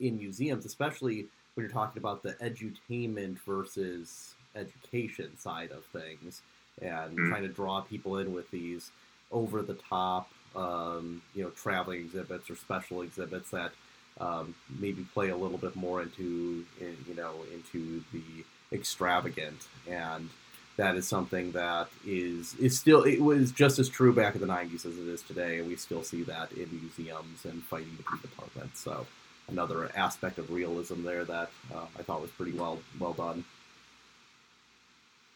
in 0.00 0.18
museums, 0.18 0.64
especially 0.64 1.26
when 1.54 1.64
you're 1.64 1.68
talking 1.72 2.00
about 2.00 2.22
the 2.22 2.32
edutainment 2.34 3.38
versus 3.46 4.34
education 4.56 5.36
side 5.38 5.70
of 5.70 5.84
things, 5.86 6.42
and 6.82 7.16
Mm. 7.16 7.28
trying 7.28 7.42
to 7.42 7.48
draw 7.48 7.80
people 7.82 8.18
in 8.18 8.32
with 8.34 8.50
these 8.50 8.90
over 9.30 9.62
the 9.62 9.74
top, 9.74 10.28
um, 10.56 11.22
you 11.34 11.42
know, 11.44 11.50
traveling 11.50 12.00
exhibits 12.00 12.50
or 12.50 12.56
special 12.56 13.02
exhibits 13.02 13.50
that 13.50 13.72
um, 14.20 14.54
maybe 14.78 15.04
play 15.14 15.28
a 15.30 15.36
little 15.36 15.58
bit 15.58 15.74
more 15.76 16.02
into, 16.02 16.64
in, 16.80 16.96
you 17.08 17.14
know, 17.14 17.34
into 17.52 18.02
the 18.12 18.44
extravagant 18.72 19.66
and 19.88 20.28
that 20.76 20.96
is 20.96 21.06
something 21.06 21.52
that 21.52 21.88
is 22.06 22.54
is 22.56 22.78
still 22.78 23.04
it 23.04 23.20
was 23.20 23.52
just 23.52 23.78
as 23.78 23.88
true 23.88 24.12
back 24.12 24.34
in 24.34 24.40
the 24.40 24.46
90s 24.46 24.86
as 24.86 24.98
it 24.98 25.06
is 25.06 25.22
today 25.22 25.58
and 25.58 25.68
we 25.68 25.76
still 25.76 26.02
see 26.02 26.22
that 26.22 26.50
in 26.52 26.68
museums 26.80 27.44
and 27.44 27.62
fighting 27.62 27.94
between 27.96 28.20
departments 28.20 28.80
so 28.80 29.06
another 29.48 29.90
aspect 29.96 30.38
of 30.38 30.50
realism 30.50 31.04
there 31.04 31.24
that 31.24 31.50
uh, 31.74 31.86
i 31.98 32.02
thought 32.02 32.20
was 32.20 32.30
pretty 32.30 32.52
well 32.52 32.78
well 32.98 33.12
done. 33.12 33.44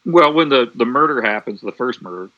Well, 0.05 0.33
when 0.33 0.49
the, 0.49 0.71
the 0.75 0.85
murder 0.85 1.21
happens, 1.21 1.61
the 1.61 1.71
first 1.71 2.01
murder, 2.01 2.29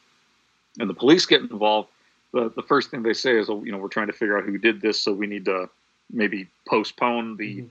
and 0.79 0.89
the 0.89 0.93
police 0.93 1.25
get 1.25 1.41
involved, 1.41 1.89
the, 2.33 2.51
the 2.55 2.63
first 2.63 2.89
thing 2.89 3.03
they 3.03 3.13
say 3.13 3.37
is, 3.37 3.49
oh, 3.49 3.63
you 3.63 3.71
know, 3.71 3.77
we're 3.77 3.87
trying 3.87 4.07
to 4.07 4.13
figure 4.13 4.37
out 4.37 4.45
who 4.45 4.57
did 4.57 4.81
this, 4.81 5.01
so 5.01 5.13
we 5.13 5.27
need 5.27 5.45
to 5.45 5.69
maybe 6.11 6.47
postpone 6.67 7.37
the 7.37 7.65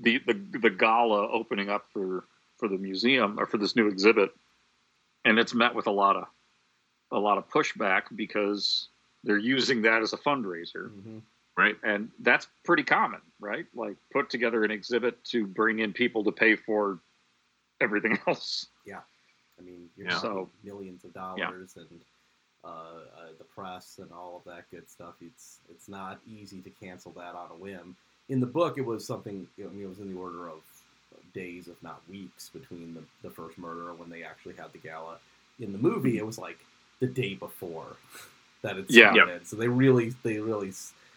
the, 0.00 0.20
the 0.26 0.34
the 0.58 0.70
gala 0.70 1.28
opening 1.30 1.70
up 1.70 1.86
for 1.92 2.24
for 2.56 2.68
the 2.68 2.76
museum 2.76 3.38
or 3.38 3.46
for 3.46 3.58
this 3.58 3.74
new 3.74 3.88
exhibit, 3.88 4.30
and 5.28 5.38
it's 5.38 5.54
met 5.54 5.74
with 5.74 5.86
a 5.86 5.90
lot 5.90 6.16
of 6.16 6.24
a 7.12 7.18
lot 7.18 7.38
of 7.38 7.48
pushback 7.48 8.02
because 8.16 8.88
they're 9.24 9.38
using 9.38 9.82
that 9.82 10.02
as 10.02 10.12
a 10.12 10.16
fundraiser, 10.16 10.90
right? 11.56 11.76
And 11.82 12.10
that's 12.20 12.46
pretty 12.64 12.82
common, 12.84 13.20
right? 13.40 13.66
Like 13.74 13.96
put 14.12 14.30
together 14.30 14.64
an 14.64 14.70
exhibit 14.70 15.22
to 15.32 15.46
bring 15.46 15.78
in 15.80 15.92
people 15.92 16.24
to 16.24 16.32
pay 16.32 16.56
for 16.56 16.98
everything 17.80 18.18
else. 18.26 18.66
yeah 18.84 19.00
i 19.58 19.62
mean 19.62 19.88
you're 19.96 20.08
Yeah. 20.08 20.18
So- 20.18 20.48
millions 20.64 21.04
of 21.04 21.12
dollars 21.14 21.76
and 21.76 22.00
uh, 22.64 22.68
uh, 22.68 23.32
the 23.38 23.44
press 23.44 23.98
and 24.02 24.10
all 24.10 24.36
of 24.38 24.44
that 24.52 24.64
good 24.72 24.90
stuff 24.90 25.14
it's 25.20 25.58
it's 25.70 25.88
not 25.88 26.18
easy 26.26 26.60
to 26.62 26.70
cancel 26.70 27.12
that 27.12 27.34
on 27.36 27.48
a 27.52 27.54
whim 27.54 27.94
in 28.28 28.40
the 28.40 28.46
book 28.46 28.78
it 28.78 28.84
was 28.92 29.06
something 29.06 29.46
I 29.58 29.68
mean, 29.72 29.84
it 29.84 29.88
was 29.88 30.00
in 30.00 30.12
the 30.12 30.18
order 30.20 30.48
of 30.48 30.60
days 31.34 31.68
if 31.68 31.80
not 31.82 32.00
weeks 32.10 32.48
between 32.48 32.94
the, 32.94 33.28
the 33.28 33.32
first 33.34 33.58
murder 33.58 33.92
when 33.94 34.08
they 34.10 34.22
actually 34.22 34.54
had 34.54 34.72
the 34.72 34.78
gala 34.78 35.16
in 35.60 35.72
the 35.72 35.78
movie 35.78 36.16
it 36.18 36.26
was 36.26 36.38
like 36.38 36.58
the 37.00 37.06
day 37.06 37.34
before 37.34 37.86
that 38.62 38.76
it 38.78 38.86
Yeah. 38.88 39.12
started 39.12 39.46
so 39.46 39.56
they 39.56 39.68
really 39.68 40.14
they 40.22 40.38
really 40.38 40.72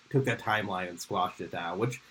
took 0.10 0.26
that 0.26 0.40
timeline 0.40 0.90
and 0.90 1.00
squashed 1.00 1.42
it 1.42 1.52
down 1.52 1.80
which 1.80 2.02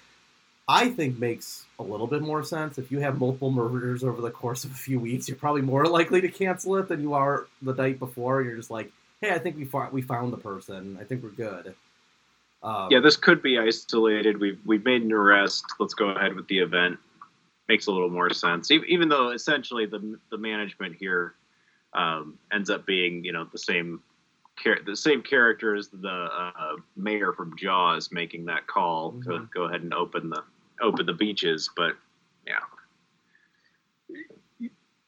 I 0.68 0.88
think 0.88 1.18
makes 1.18 1.64
a 1.80 1.82
little 1.82 2.06
bit 2.06 2.22
more 2.22 2.44
sense. 2.44 2.78
If 2.78 2.92
you 2.92 3.00
have 3.00 3.18
multiple 3.18 3.50
murders 3.50 4.04
over 4.04 4.22
the 4.22 4.30
course 4.30 4.62
of 4.62 4.70
a 4.70 4.74
few 4.74 5.00
weeks, 5.00 5.26
you're 5.26 5.36
probably 5.36 5.62
more 5.62 5.84
likely 5.98 6.20
to 6.20 6.28
cancel 6.28 6.76
it 6.76 6.86
than 6.86 7.00
you 7.00 7.14
are 7.14 7.48
the 7.60 7.74
night 7.74 7.98
before. 7.98 8.40
You're 8.42 8.54
just 8.54 8.70
like, 8.70 8.92
hey, 9.20 9.32
I 9.32 9.38
think 9.40 9.56
we 9.56 9.64
found 9.64 9.92
we 9.92 10.00
found 10.00 10.32
the 10.32 10.36
person. 10.36 10.96
I 11.00 11.04
think 11.04 11.24
we're 11.24 11.30
good. 11.30 11.74
Um, 12.62 12.86
yeah, 12.92 13.00
this 13.00 13.16
could 13.16 13.42
be 13.42 13.58
isolated. 13.58 14.38
We've 14.38 14.60
we've 14.64 14.84
made 14.84 15.02
an 15.02 15.10
arrest. 15.10 15.64
Let's 15.80 15.94
go 15.94 16.10
ahead 16.10 16.34
with 16.34 16.46
the 16.46 16.60
event. 16.60 17.00
Makes 17.70 17.86
a 17.86 17.92
little 17.92 18.10
more 18.10 18.30
sense, 18.30 18.72
even 18.72 19.08
though 19.08 19.30
essentially 19.30 19.86
the 19.86 20.18
the 20.32 20.38
management 20.38 20.96
here 20.96 21.34
um, 21.94 22.36
ends 22.52 22.68
up 22.68 22.84
being 22.84 23.24
you 23.24 23.32
know 23.32 23.46
the 23.52 23.58
same 23.58 24.02
the 24.84 24.96
same 24.96 25.22
character 25.22 25.76
as 25.76 25.88
the 25.88 26.08
uh, 26.08 26.74
mayor 26.96 27.32
from 27.32 27.56
Jaws 27.56 28.10
making 28.10 28.46
that 28.46 28.66
call 28.66 29.12
to 29.22 29.48
go 29.54 29.66
ahead 29.66 29.82
and 29.82 29.94
open 29.94 30.30
the 30.30 30.42
open 30.82 31.06
the 31.06 31.12
beaches. 31.12 31.70
But 31.76 31.92
yeah, 32.44 32.58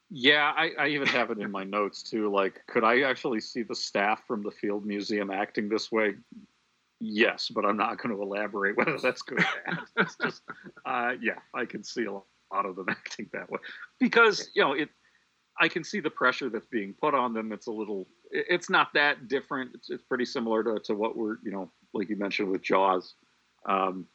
Yeah, 0.09 0.53
I, 0.55 0.71
I 0.79 0.87
even 0.87 1.07
have 1.07 1.31
it 1.31 1.39
in 1.39 1.51
my 1.51 1.63
notes 1.63 2.01
too. 2.01 2.31
Like, 2.31 2.61
could 2.67 2.83
I 2.83 3.01
actually 3.01 3.41
see 3.41 3.63
the 3.63 3.75
staff 3.75 4.21
from 4.27 4.43
the 4.43 4.51
Field 4.51 4.85
Museum 4.85 5.31
acting 5.31 5.67
this 5.67 5.91
way? 5.91 6.13
Yes, 6.99 7.51
but 7.53 7.65
I'm 7.65 7.77
not 7.77 7.97
going 7.97 8.15
to 8.15 8.21
elaborate 8.21 8.77
whether 8.77 8.97
that's 8.97 9.21
good 9.23 9.39
or 9.39 9.45
bad. 9.65 9.79
It's 9.97 10.15
just, 10.15 10.43
uh, 10.85 11.13
yeah, 11.19 11.39
I 11.53 11.65
can 11.65 11.83
see 11.83 12.05
a 12.05 12.13
lot 12.13 12.25
of 12.65 12.75
them 12.75 12.85
acting 12.89 13.29
that 13.33 13.49
way 13.49 13.59
because 13.99 14.49
you 14.55 14.61
know 14.63 14.73
it. 14.73 14.89
I 15.59 15.67
can 15.67 15.83
see 15.83 15.99
the 15.99 16.09
pressure 16.09 16.49
that's 16.49 16.65
being 16.65 16.95
put 16.99 17.13
on 17.13 17.33
them. 17.33 17.51
It's 17.51 17.67
a 17.67 17.71
little. 17.71 18.07
It's 18.31 18.71
not 18.71 18.87
that 18.95 19.27
different. 19.27 19.71
It's, 19.75 19.91
it's 19.91 20.01
pretty 20.03 20.25
similar 20.25 20.63
to, 20.63 20.79
to 20.85 20.95
what 20.95 21.15
we're 21.15 21.37
you 21.43 21.51
know 21.51 21.69
like 21.93 22.09
you 22.09 22.15
mentioned 22.15 22.49
with 22.49 22.63
Jaws, 22.63 23.13
um, 23.67 24.07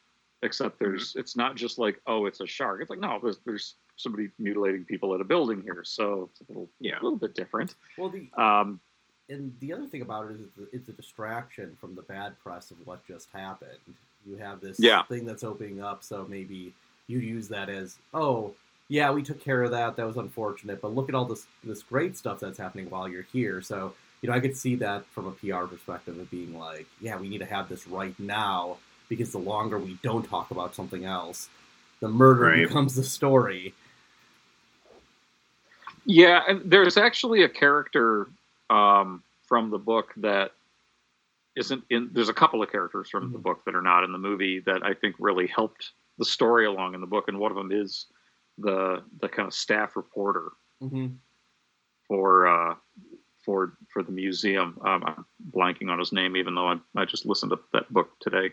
except 0.43 0.79
there's 0.79 1.15
it's 1.15 1.37
not 1.37 1.55
just 1.55 1.77
like 1.79 2.01
oh 2.07 2.25
it's 2.25 2.41
a 2.41 2.47
shark. 2.47 2.81
It's 2.81 2.89
like 2.89 2.99
no 2.99 3.19
there's 3.23 3.39
there's 3.45 3.75
somebody 3.95 4.29
mutilating 4.37 4.83
people 4.83 5.13
at 5.15 5.21
a 5.21 5.23
building 5.23 5.61
here, 5.61 5.81
so 5.85 6.29
it's 6.31 6.41
a 6.41 6.51
little 6.51 6.69
yeah 6.81 6.95
a 6.99 7.03
little 7.03 7.17
bit 7.17 7.35
different. 7.35 7.75
Well, 7.97 8.09
the 8.09 8.29
Um, 8.41 8.81
and 9.29 9.55
the 9.61 9.71
other 9.73 9.85
thing 9.85 10.01
about 10.01 10.29
it 10.29 10.33
is 10.35 10.41
it's 10.41 10.57
a, 10.57 10.75
it's 10.75 10.89
a 10.89 10.93
distraction 10.93 11.77
from 11.79 11.95
the 11.95 12.01
bad 12.01 12.37
press 12.39 12.71
of 12.71 12.77
what 12.85 13.05
just 13.07 13.29
happened. 13.31 13.77
You 14.25 14.35
have 14.37 14.59
this 14.59 14.79
Yeah. 14.79 15.03
thing 15.03 15.25
that's 15.25 15.43
opening 15.43 15.81
up, 15.81 16.03
so 16.03 16.25
maybe 16.27 16.73
you 17.09 17.19
use 17.19 17.49
that 17.49 17.69
as 17.69 17.97
oh 18.13 18.53
yeah 18.89 19.11
we 19.11 19.23
took 19.23 19.41
care 19.41 19.63
of 19.63 19.71
that 19.71 19.97
that 19.97 20.07
was 20.07 20.17
unfortunate 20.17 20.81
but 20.81 20.95
look 20.95 21.09
at 21.09 21.15
all 21.15 21.25
this 21.25 21.47
this 21.63 21.83
great 21.83 22.17
stuff 22.17 22.39
that's 22.39 22.59
happening 22.59 22.89
while 22.89 23.09
you're 23.09 23.27
here 23.33 23.61
so 23.61 23.93
you 24.21 24.29
know 24.29 24.35
i 24.35 24.39
could 24.41 24.57
see 24.57 24.75
that 24.75 25.05
from 25.07 25.27
a 25.27 25.31
pr 25.31 25.65
perspective 25.65 26.17
of 26.19 26.31
being 26.31 26.57
like 26.57 26.87
yeah 27.01 27.17
we 27.17 27.29
need 27.29 27.39
to 27.39 27.45
have 27.45 27.69
this 27.69 27.87
right 27.87 28.19
now 28.19 28.77
because 29.09 29.31
the 29.33 29.39
longer 29.39 29.79
we 29.79 29.97
don't 30.03 30.25
talk 30.27 30.51
about 30.51 30.75
something 30.75 31.05
else 31.05 31.49
the 32.01 32.09
murder 32.09 32.51
Right. 32.51 32.67
becomes 32.67 32.95
the 32.95 33.03
story 33.03 33.73
Yeah, 36.05 36.41
and 36.47 36.71
there's 36.71 36.97
actually 36.97 37.43
a 37.43 37.49
character 37.49 38.27
um, 38.69 39.23
from 39.47 39.69
the 39.69 39.79
book 39.79 40.13
that 40.17 40.51
isn't 41.55 41.83
in. 41.89 42.09
There's 42.13 42.29
a 42.29 42.33
couple 42.33 42.63
of 42.63 42.71
characters 42.71 43.09
from 43.09 43.31
the 43.33 43.39
book 43.39 43.65
that 43.65 43.75
are 43.75 43.81
not 43.81 44.03
in 44.03 44.11
the 44.11 44.17
movie 44.17 44.61
that 44.61 44.83
I 44.83 44.93
think 44.95 45.15
really 45.19 45.47
helped 45.47 45.91
the 46.19 46.25
story 46.25 46.65
along 46.65 46.93
in 46.93 47.01
the 47.01 47.07
book, 47.07 47.27
and 47.27 47.39
one 47.39 47.51
of 47.51 47.57
them 47.57 47.71
is 47.71 48.05
the 48.59 49.03
the 49.21 49.29
kind 49.29 49.47
of 49.47 49.53
staff 49.53 49.95
reporter 49.95 50.51
mm-hmm. 50.83 51.07
for 52.07 52.47
uh, 52.47 52.75
for 53.43 53.77
for 53.91 54.03
the 54.03 54.11
museum. 54.11 54.77
Um, 54.85 55.03
I'm 55.05 55.25
blanking 55.51 55.89
on 55.89 55.97
his 55.97 56.11
name, 56.11 56.35
even 56.35 56.53
though 56.53 56.67
I, 56.67 56.75
I 56.95 57.05
just 57.05 57.25
listened 57.25 57.51
to 57.51 57.59
that 57.73 57.91
book 57.91 58.11
today. 58.19 58.51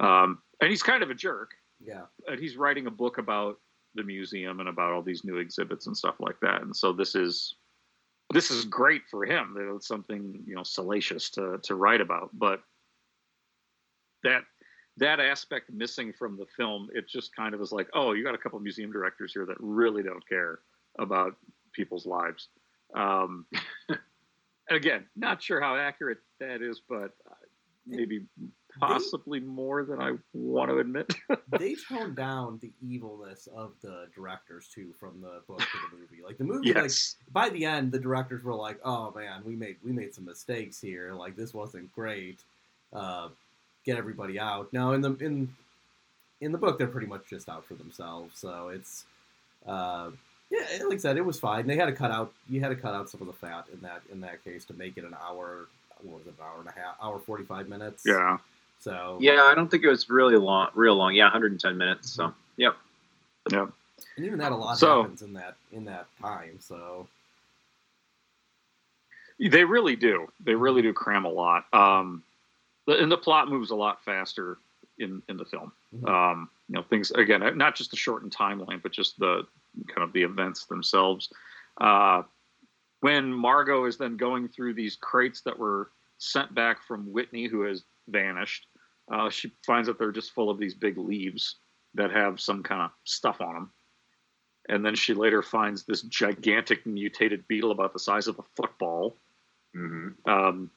Um, 0.00 0.38
and 0.60 0.70
he's 0.70 0.82
kind 0.82 1.02
of 1.02 1.10
a 1.10 1.14
jerk. 1.14 1.50
yeah 1.84 2.02
And 2.26 2.40
he's 2.40 2.56
writing 2.56 2.86
a 2.86 2.90
book 2.90 3.18
about 3.18 3.58
the 3.94 4.02
museum 4.02 4.60
and 4.60 4.68
about 4.68 4.92
all 4.92 5.02
these 5.02 5.24
new 5.24 5.36
exhibits 5.36 5.86
and 5.86 5.96
stuff 5.96 6.14
like 6.18 6.40
that. 6.40 6.62
And 6.62 6.74
so 6.74 6.92
this 6.92 7.14
is 7.14 7.56
this 8.32 8.50
is 8.50 8.64
great 8.64 9.02
for 9.10 9.26
him. 9.26 9.56
It's 9.76 9.88
something 9.88 10.42
you 10.46 10.54
know 10.54 10.62
salacious 10.62 11.30
to 11.30 11.58
to 11.64 11.74
write 11.74 12.00
about, 12.00 12.30
but 12.32 12.62
that 14.22 14.44
that 15.02 15.20
aspect 15.20 15.70
missing 15.72 16.12
from 16.12 16.36
the 16.36 16.46
film, 16.56 16.88
it 16.94 17.08
just 17.08 17.34
kind 17.34 17.54
of 17.54 17.60
is 17.60 17.72
like, 17.72 17.88
oh, 17.94 18.12
you 18.12 18.24
got 18.24 18.34
a 18.34 18.38
couple 18.38 18.56
of 18.56 18.62
museum 18.62 18.92
directors 18.92 19.32
here 19.32 19.44
that 19.46 19.56
really 19.58 20.02
don't 20.02 20.26
care 20.28 20.60
about 20.98 21.36
people's 21.72 22.06
lives. 22.06 22.48
Um, 22.94 23.46
again, 24.70 25.04
not 25.16 25.42
sure 25.42 25.60
how 25.60 25.76
accurate 25.76 26.18
that 26.40 26.62
is, 26.62 26.80
but 26.88 27.14
uh, 27.28 27.34
maybe 27.86 28.26
possibly 28.78 29.40
more 29.40 29.84
than 29.84 30.00
I 30.00 30.12
want 30.34 30.70
to 30.70 30.78
admit. 30.78 31.12
they 31.58 31.74
toned 31.88 32.16
down 32.16 32.58
the 32.62 32.72
evilness 32.80 33.48
of 33.54 33.72
the 33.82 34.06
directors 34.14 34.68
too 34.72 34.92
from 35.00 35.20
the 35.20 35.42
book 35.48 35.58
to 35.58 35.78
the 35.90 35.96
movie. 35.98 36.22
Like 36.24 36.38
the 36.38 36.44
movie, 36.44 36.68
Yes. 36.68 37.16
like 37.26 37.32
by 37.32 37.48
the 37.50 37.64
end, 37.64 37.90
the 37.90 37.98
directors 37.98 38.44
were 38.44 38.54
like, 38.54 38.78
"Oh 38.84 39.12
man, 39.14 39.42
we 39.44 39.56
made 39.56 39.76
we 39.82 39.92
made 39.92 40.14
some 40.14 40.24
mistakes 40.24 40.80
here. 40.80 41.12
Like 41.12 41.36
this 41.36 41.52
wasn't 41.52 41.90
great. 41.92 42.44
Uh, 42.92 43.30
get 43.84 43.96
everybody 43.96 44.38
out." 44.38 44.72
Now 44.72 44.92
in 44.92 45.00
the 45.00 45.14
in 45.20 45.54
in 46.40 46.52
the 46.52 46.58
book, 46.58 46.78
they're 46.78 46.86
pretty 46.88 47.06
much 47.06 47.26
just 47.28 47.48
out 47.48 47.64
for 47.64 47.74
themselves. 47.74 48.38
So 48.38 48.68
it's 48.68 49.04
uh, 49.66 50.10
yeah, 50.50 50.64
like 50.86 50.94
I 50.94 51.00
said, 51.00 51.16
it 51.16 51.24
was 51.24 51.38
fine. 51.38 51.66
They 51.66 51.76
had 51.76 51.86
to 51.86 51.92
cut 51.92 52.10
out 52.10 52.32
you 52.48 52.60
had 52.60 52.68
to 52.70 52.76
cut 52.76 52.94
out 52.94 53.08
some 53.10 53.20
of 53.20 53.26
the 53.26 53.32
fat 53.32 53.66
in 53.72 53.80
that 53.82 54.02
in 54.10 54.20
that 54.22 54.42
case 54.44 54.64
to 54.66 54.74
make 54.74 54.96
it 54.96 55.04
an 55.04 55.14
hour. 55.22 55.66
What 56.02 56.18
was 56.18 56.26
it, 56.26 56.30
an 56.38 56.44
hour 56.44 56.58
and 56.58 56.68
a 56.68 56.72
half? 56.72 56.96
Hour 57.00 57.18
forty 57.20 57.44
five 57.44 57.68
minutes. 57.68 58.02
yeah. 58.06 58.38
So 58.80 59.18
Yeah, 59.20 59.42
I 59.44 59.54
don't 59.54 59.70
think 59.70 59.84
it 59.84 59.88
was 59.88 60.10
really 60.10 60.34
long, 60.36 60.68
real 60.74 60.96
long. 60.96 61.14
Yeah, 61.14 61.26
110 61.26 61.78
minutes. 61.78 62.10
So, 62.10 62.34
yep. 62.56 62.76
Yeah. 63.52 63.68
And 64.16 64.26
even 64.26 64.40
that, 64.40 64.50
a 64.50 64.56
lot 64.56 64.76
So- 64.76 65.02
happens 65.02 65.22
in 65.22 65.34
that 65.34 65.54
in 65.70 65.84
that 65.84 66.06
time. 66.20 66.58
So 66.58 67.06
They 69.38 69.64
really 69.64 69.96
do. 69.96 70.30
They 70.44 70.54
really 70.54 70.82
do 70.82 70.92
cram 70.92 71.24
a 71.24 71.28
lot. 71.28 71.64
Um, 71.72 72.22
the, 72.31 72.31
and 72.86 73.10
the 73.10 73.16
plot 73.16 73.48
moves 73.48 73.70
a 73.70 73.76
lot 73.76 74.04
faster 74.04 74.58
in 74.98 75.22
in 75.28 75.36
the 75.36 75.44
film. 75.44 75.72
Mhm. 75.94 76.08
Um, 76.08 76.50
you 76.68 76.74
know, 76.74 76.82
things 76.82 77.10
again, 77.12 77.56
not 77.56 77.74
just 77.74 77.90
the 77.90 77.96
shortened 77.96 78.34
timeline, 78.34 78.82
but 78.82 78.92
just 78.92 79.18
the 79.18 79.46
kind 79.88 80.02
of 80.02 80.12
the 80.12 80.22
events 80.22 80.66
themselves. 80.66 81.32
Uh, 81.80 82.22
when 83.00 83.32
Margo 83.32 83.84
is 83.84 83.96
then 83.96 84.16
going 84.16 84.48
through 84.48 84.74
these 84.74 84.96
crates 84.96 85.40
that 85.42 85.58
were 85.58 85.90
sent 86.18 86.54
back 86.54 86.82
from 86.82 87.10
Whitney, 87.12 87.46
who 87.46 87.62
has 87.62 87.84
vanished, 88.08 88.68
uh, 89.10 89.28
she 89.28 89.50
finds 89.66 89.88
that 89.88 89.98
they're 89.98 90.12
just 90.12 90.32
full 90.32 90.50
of 90.50 90.58
these 90.58 90.74
big 90.74 90.98
leaves 90.98 91.56
that 91.94 92.10
have 92.12 92.40
some 92.40 92.62
kind 92.62 92.82
of 92.82 92.90
stuff 93.04 93.40
on 93.40 93.54
them. 93.54 93.72
And 94.68 94.86
then 94.86 94.94
she 94.94 95.14
later 95.14 95.42
finds 95.42 95.84
this 95.84 96.02
gigantic 96.02 96.86
mutated 96.86 97.46
beetle 97.48 97.72
about 97.72 97.92
the 97.92 97.98
size 97.98 98.28
of 98.28 98.38
a 98.38 98.44
football 98.56 99.16
hmm 99.74 100.08
um, 100.26 100.70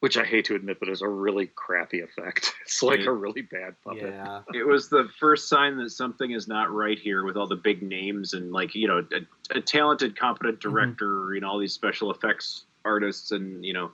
which 0.00 0.16
I 0.16 0.24
hate 0.24 0.46
to 0.46 0.54
admit, 0.54 0.78
but 0.80 0.88
is 0.88 1.02
a 1.02 1.08
really 1.08 1.46
crappy 1.46 2.00
effect. 2.00 2.52
It's 2.62 2.82
like 2.82 3.00
a 3.04 3.12
really 3.12 3.42
bad 3.42 3.74
puppet. 3.84 4.02
yeah, 4.14 4.40
It 4.54 4.66
was 4.66 4.88
the 4.88 5.08
first 5.18 5.48
sign 5.48 5.76
that 5.78 5.90
something 5.90 6.30
is 6.30 6.48
not 6.48 6.72
right 6.72 6.98
here 6.98 7.24
with 7.24 7.36
all 7.36 7.46
the 7.46 7.56
big 7.56 7.82
names 7.82 8.32
and, 8.32 8.50
like, 8.52 8.74
you 8.74 8.88
know, 8.88 9.06
a, 9.12 9.56
a 9.58 9.60
talented, 9.60 10.16
competent 10.18 10.60
director, 10.60 11.34
you 11.34 11.40
know, 11.40 11.48
all 11.50 11.58
these 11.58 11.74
special 11.74 12.10
effects 12.10 12.64
artists 12.84 13.30
and, 13.32 13.64
you 13.64 13.72
know, 13.74 13.90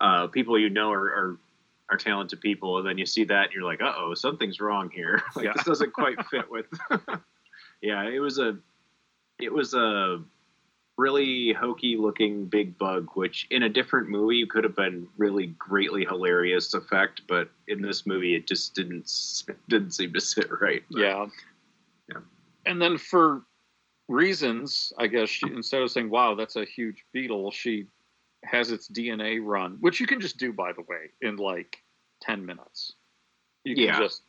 uh, 0.00 0.26
people 0.28 0.58
you 0.58 0.70
know 0.70 0.90
are, 0.92 1.06
are 1.06 1.36
are 1.90 1.96
talented 1.96 2.40
people. 2.40 2.78
And 2.78 2.86
then 2.86 2.96
you 2.98 3.04
see 3.04 3.24
that 3.24 3.44
and 3.46 3.52
you're 3.52 3.64
like, 3.64 3.82
uh 3.82 3.92
oh, 3.96 4.14
something's 4.14 4.60
wrong 4.60 4.90
here. 4.90 5.20
like, 5.34 5.46
Yeah. 5.46 5.52
this 5.56 5.64
doesn't 5.64 5.92
quite 5.92 6.24
fit 6.26 6.48
with. 6.50 6.66
yeah, 7.82 8.08
it 8.08 8.20
was 8.20 8.38
a. 8.38 8.56
It 9.40 9.52
was 9.52 9.74
a 9.74 10.22
really 11.00 11.52
hokey 11.54 11.96
looking 11.96 12.44
big 12.44 12.76
bug, 12.76 13.08
which 13.14 13.46
in 13.50 13.62
a 13.62 13.68
different 13.68 14.08
movie 14.08 14.44
could 14.46 14.64
have 14.64 14.76
been 14.76 15.08
really 15.16 15.46
greatly 15.58 16.04
hilarious 16.04 16.74
effect, 16.74 17.22
but 17.26 17.48
in 17.68 17.80
this 17.80 18.06
movie 18.06 18.34
it 18.34 18.46
just 18.46 18.74
didn't 18.74 19.10
didn't 19.68 19.92
seem 19.92 20.12
to 20.12 20.20
sit 20.20 20.48
right. 20.60 20.82
But, 20.90 21.00
Yeah. 21.00 21.26
Yeah. 22.10 22.18
And 22.66 22.80
then 22.82 22.98
for 22.98 23.42
reasons, 24.08 24.92
I 24.98 25.06
guess 25.06 25.28
she, 25.28 25.46
instead 25.46 25.80
of 25.82 25.90
saying, 25.90 26.10
"Wow, 26.10 26.34
that's 26.34 26.56
a 26.56 26.64
huge 26.64 27.04
beetle," 27.12 27.50
she 27.50 27.86
has 28.44 28.70
its 28.70 28.88
DNA 28.88 29.38
run, 29.42 29.76
which 29.80 30.00
you 30.00 30.06
can 30.06 30.20
just 30.20 30.36
do, 30.36 30.52
by 30.52 30.72
the 30.72 30.82
way, 30.82 31.10
in 31.22 31.36
like 31.36 31.78
ten 32.20 32.44
minutes. 32.44 32.94
You 33.64 33.74
can 33.74 33.84
Yeah. 33.84 33.98
just 33.98 34.22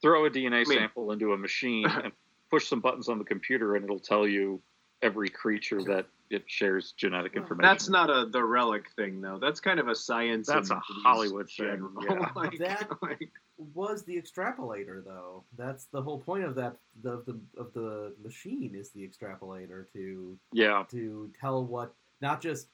throw 0.00 0.24
a 0.26 0.30
DNA 0.30 0.60
I 0.60 0.64
mean- 0.68 0.78
sample 0.78 1.12
into 1.12 1.32
a 1.32 1.36
machine 1.36 1.86
and 2.04 2.12
push 2.50 2.66
some 2.68 2.80
buttons 2.80 3.08
on 3.08 3.18
the 3.18 3.24
computer, 3.24 3.74
and 3.76 3.84
it'll 3.84 3.98
tell 3.98 4.26
you 4.26 4.60
every 5.02 5.28
creature 5.28 5.82
that 5.82 6.06
it 6.30 6.44
shares 6.46 6.92
genetic 6.92 7.36
information. 7.36 7.68
That's 7.70 7.88
not 7.88 8.08
a 8.08 8.26
the 8.26 8.42
relic 8.42 8.90
thing 8.96 9.20
though. 9.20 9.38
That's 9.38 9.60
kind 9.60 9.78
of 9.78 9.88
a 9.88 9.94
science. 9.94 10.46
That's 10.46 10.70
a 10.70 10.80
Hollywood 11.04 11.48
thing, 11.50 11.66
general. 11.66 11.92
yeah. 12.04 12.30
Like- 12.36 12.58
That- 12.58 12.88
like- 13.02 13.30
was 13.74 14.02
the 14.04 14.16
extrapolator 14.20 15.04
though. 15.04 15.44
That's 15.56 15.84
the 15.84 16.02
whole 16.02 16.18
point 16.18 16.44
of 16.44 16.54
that 16.56 16.76
of 17.04 17.24
the 17.26 17.38
of 17.56 17.72
the 17.74 18.14
machine 18.22 18.74
is 18.74 18.90
the 18.90 19.06
extrapolator 19.06 19.84
to 19.92 20.36
yeah. 20.52 20.84
to 20.90 21.30
tell 21.38 21.64
what 21.64 21.94
not 22.20 22.40
just 22.40 22.68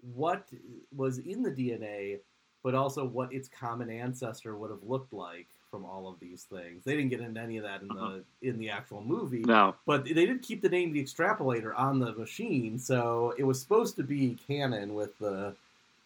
what 0.00 0.48
was 0.94 1.18
in 1.18 1.42
the 1.42 1.50
DNA, 1.50 2.18
but 2.62 2.74
also 2.74 3.06
what 3.06 3.32
its 3.32 3.48
common 3.48 3.90
ancestor 3.90 4.56
would 4.56 4.70
have 4.70 4.82
looked 4.82 5.12
like 5.12 5.48
from 5.70 5.84
all 5.84 6.08
of 6.08 6.18
these 6.20 6.44
things. 6.44 6.84
They 6.84 6.96
didn't 6.96 7.10
get 7.10 7.20
into 7.20 7.40
any 7.40 7.58
of 7.58 7.64
that 7.64 7.82
in 7.82 7.88
the 7.88 8.22
in 8.42 8.58
the 8.58 8.70
actual 8.70 9.02
movie. 9.02 9.40
No. 9.40 9.74
But 9.86 10.04
they 10.04 10.12
did 10.26 10.42
keep 10.42 10.62
the 10.62 10.68
name 10.68 10.92
the 10.92 11.02
extrapolator 11.02 11.72
on 11.78 11.98
the 11.98 12.12
machine, 12.12 12.78
so 12.78 13.34
it 13.36 13.44
was 13.44 13.60
supposed 13.60 13.96
to 13.96 14.02
be 14.02 14.38
canon 14.46 14.94
with 14.94 15.18
the 15.18 15.54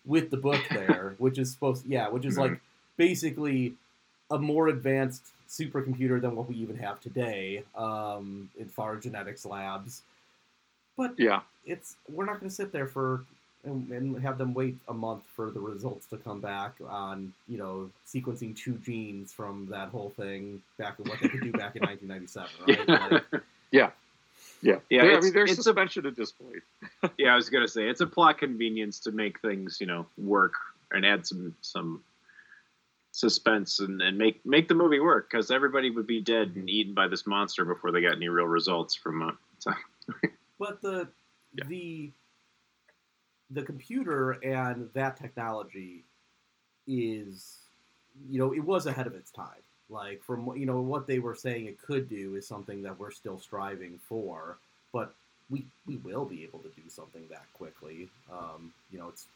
with 0.04 0.30
the 0.30 0.36
book 0.36 0.60
there, 0.72 1.14
which 1.18 1.38
is 1.38 1.50
supposed 1.52 1.86
yeah, 1.86 2.08
which 2.08 2.24
is 2.24 2.36
like 2.38 2.60
basically 2.96 3.74
a 4.30 4.38
more 4.38 4.68
advanced 4.68 5.26
supercomputer 5.48 6.20
than 6.20 6.34
what 6.34 6.48
we 6.48 6.54
even 6.56 6.76
have 6.78 7.00
today 7.00 7.62
um, 7.76 8.48
in 8.58 8.66
far 8.68 8.96
genetics 8.96 9.44
labs. 9.44 10.02
But 10.96 11.14
Yeah. 11.18 11.42
it's 11.66 11.96
we're 12.08 12.24
not 12.24 12.40
going 12.40 12.48
to 12.48 12.54
sit 12.54 12.72
there 12.72 12.86
for 12.86 13.24
and, 13.64 13.90
and 13.90 14.20
have 14.22 14.38
them 14.38 14.54
wait 14.54 14.76
a 14.88 14.92
month 14.94 15.22
for 15.36 15.50
the 15.50 15.60
results 15.60 16.06
to 16.06 16.16
come 16.16 16.40
back 16.40 16.74
on 16.88 17.32
you 17.48 17.58
know 17.58 17.88
sequencing 18.06 18.56
two 18.56 18.74
genes 18.78 19.32
from 19.32 19.66
that 19.70 19.88
whole 19.88 20.10
thing 20.16 20.60
back 20.78 20.98
in 20.98 21.08
what 21.08 21.20
they 21.20 21.28
could 21.28 21.40
do 21.40 21.52
back 21.52 21.76
in 21.76 21.82
1997 21.82 22.48
right 22.88 23.22
like, 23.32 23.42
Yeah. 23.70 23.90
Yeah. 24.60 24.76
Yeah, 24.90 25.02
I 25.02 25.20
mean, 25.20 25.32
there's 25.32 25.50
it's- 25.50 25.64
suspension 25.64 26.06
of 26.06 26.14
disbelief. 26.14 26.62
yeah, 27.18 27.32
I 27.32 27.36
was 27.36 27.50
gonna 27.50 27.66
say 27.66 27.88
it's 27.88 28.00
a 28.00 28.06
plot 28.06 28.38
convenience 28.38 29.00
to 29.00 29.10
make 29.12 29.40
things 29.40 29.78
you 29.80 29.86
know 29.86 30.06
work 30.16 30.54
and 30.92 31.04
add 31.04 31.26
some 31.26 31.54
some 31.62 32.02
suspense 33.10 33.80
and, 33.80 34.00
and 34.00 34.16
make 34.16 34.44
make 34.46 34.68
the 34.68 34.74
movie 34.74 35.00
work 35.00 35.28
because 35.30 35.50
everybody 35.50 35.90
would 35.90 36.06
be 36.06 36.20
dead 36.20 36.52
and 36.54 36.70
eaten 36.70 36.94
by 36.94 37.08
this 37.08 37.26
monster 37.26 37.64
before 37.64 37.90
they 37.90 38.00
got 38.00 38.14
any 38.16 38.28
real 38.28 38.46
results 38.46 38.94
from 38.94 39.22
uh, 39.22 39.32
so. 39.58 39.72
but 40.58 40.80
the 40.80 41.08
the 41.66 42.10
the 43.52 43.62
computer 43.62 44.32
and 44.42 44.88
that 44.94 45.16
technology 45.16 46.04
is 46.86 47.58
you 48.30 48.38
know 48.38 48.52
it 48.52 48.60
was 48.64 48.86
ahead 48.86 49.06
of 49.06 49.14
its 49.14 49.30
time 49.30 49.62
like 49.88 50.22
from 50.22 50.44
what- 50.46 50.58
you 50.58 50.66
know 50.66 50.80
what 50.80 51.06
they 51.06 51.18
were 51.18 51.34
saying 51.34 51.66
it 51.66 51.80
could 51.80 52.08
do 52.08 52.34
is 52.36 52.46
something 52.46 52.82
that 52.82 52.98
we're 52.98 53.10
still 53.10 53.38
striving 53.38 53.98
for 54.08 54.56
but 54.92 55.14
we 55.50 55.64
we 55.86 55.96
will 55.98 56.24
be 56.24 56.42
able 56.42 56.58
to 56.60 56.68
do 56.70 56.82
something 56.88 57.22
that 57.30 57.44
quickly 57.54 58.08
um, 58.32 58.72
you 58.90 58.98
know 58.98 59.08
it's 59.08 59.26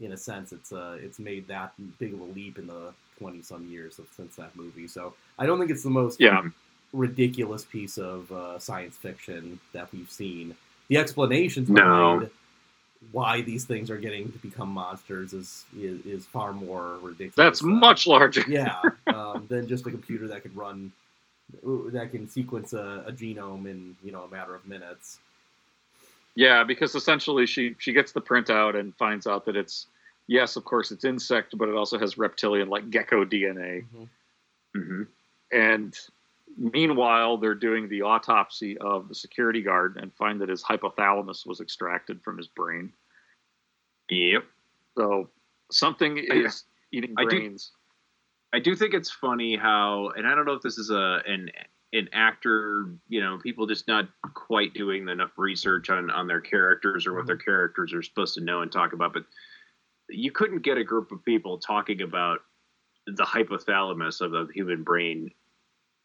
in 0.00 0.12
a 0.12 0.16
sense 0.16 0.52
it's 0.52 0.72
uh 0.72 0.96
it's 1.00 1.18
made 1.18 1.46
that 1.46 1.72
big 1.98 2.12
of 2.14 2.20
a 2.20 2.24
leap 2.24 2.58
in 2.58 2.66
the 2.66 2.92
20 3.18 3.42
some 3.42 3.66
years 3.68 3.98
of, 4.00 4.06
since 4.16 4.34
that 4.36 4.54
movie 4.56 4.88
so 4.88 5.14
i 5.38 5.46
don't 5.46 5.58
think 5.58 5.70
it's 5.70 5.84
the 5.84 5.90
most 5.90 6.20
Yeah. 6.20 6.42
ridiculous 6.92 7.64
piece 7.64 7.98
of 7.98 8.30
uh, 8.30 8.56
science 8.58 8.96
fiction 8.96 9.58
that 9.72 9.90
we've 9.92 10.10
seen. 10.12 10.54
The 10.88 10.96
explanations 10.98 11.68
No. 11.68 12.20
behind 12.20 12.30
why 13.12 13.40
these 13.42 13.64
things 13.64 13.90
are 13.90 13.96
getting 13.96 14.32
to 14.32 14.38
become 14.38 14.68
monsters 14.68 15.32
is 15.32 15.64
is, 15.78 16.04
is 16.06 16.26
far 16.26 16.52
more 16.52 16.98
ridiculous. 17.02 17.34
That's 17.36 17.60
than- 17.60 17.78
much 17.78 18.06
larger. 18.06 18.44
yeah, 18.48 18.80
um, 19.08 19.46
than 19.48 19.66
just 19.68 19.86
a 19.86 19.90
computer 19.90 20.28
that 20.28 20.42
could 20.42 20.56
run 20.56 20.92
that 21.62 22.10
can 22.10 22.28
sequence 22.28 22.72
a, 22.72 23.04
a 23.06 23.12
genome 23.12 23.66
in 23.66 23.96
you 24.02 24.12
know 24.12 24.22
a 24.22 24.28
matter 24.28 24.54
of 24.54 24.66
minutes. 24.66 25.18
Yeah, 26.34 26.64
because 26.64 26.94
essentially 26.94 27.46
she 27.46 27.76
she 27.78 27.92
gets 27.92 28.12
the 28.12 28.20
printout 28.20 28.78
and 28.78 28.94
finds 28.96 29.26
out 29.26 29.44
that 29.46 29.56
it's 29.56 29.86
yes, 30.26 30.56
of 30.56 30.64
course 30.64 30.90
it's 30.90 31.04
insect, 31.04 31.56
but 31.56 31.68
it 31.68 31.74
also 31.74 31.98
has 31.98 32.18
reptilian 32.18 32.68
like 32.68 32.90
gecko 32.90 33.24
DNA. 33.24 33.84
Mm-hmm. 34.76 35.02
And 35.52 35.96
meanwhile, 36.56 37.36
they're 37.36 37.54
doing 37.54 37.88
the 37.88 38.02
autopsy 38.02 38.78
of 38.78 39.08
the 39.08 39.14
security 39.14 39.62
guard 39.62 39.98
and 40.00 40.14
find 40.14 40.40
that 40.40 40.48
his 40.48 40.62
hypothalamus 40.62 41.46
was 41.46 41.60
extracted 41.60 42.22
from 42.22 42.36
his 42.36 42.48
brain. 42.48 42.92
Yep. 44.10 44.44
So 44.96 45.30
something 45.70 46.18
is 46.18 46.64
eating 46.92 47.14
I 47.18 47.24
do- 47.24 47.28
brains. 47.28 47.72
I 48.52 48.60
do 48.60 48.76
think 48.76 48.94
it's 48.94 49.10
funny 49.10 49.56
how, 49.56 50.10
and 50.16 50.28
I 50.28 50.34
don't 50.34 50.46
know 50.46 50.52
if 50.52 50.62
this 50.62 50.78
is 50.78 50.90
a 50.90 51.20
an 51.26 51.50
an 51.92 52.08
actor, 52.12 52.88
you 53.08 53.20
know, 53.20 53.38
people 53.38 53.66
just 53.66 53.86
not 53.86 54.08
quite 54.34 54.74
doing 54.74 55.08
enough 55.08 55.32
research 55.36 55.90
on 55.90 56.10
on 56.10 56.26
their 56.26 56.40
characters 56.40 57.06
or 57.06 57.14
what 57.14 57.26
their 57.26 57.36
mm-hmm. 57.36 57.44
characters 57.44 57.92
are 57.92 58.02
supposed 58.02 58.34
to 58.34 58.40
know 58.40 58.62
and 58.62 58.70
talk 58.70 58.92
about, 58.92 59.12
but 59.12 59.24
you 60.08 60.30
couldn't 60.30 60.62
get 60.62 60.78
a 60.78 60.84
group 60.84 61.10
of 61.10 61.24
people 61.24 61.58
talking 61.58 62.02
about 62.02 62.40
the 63.06 63.24
hypothalamus 63.24 64.20
of 64.20 64.30
the 64.30 64.46
human 64.54 64.82
brain 64.82 65.30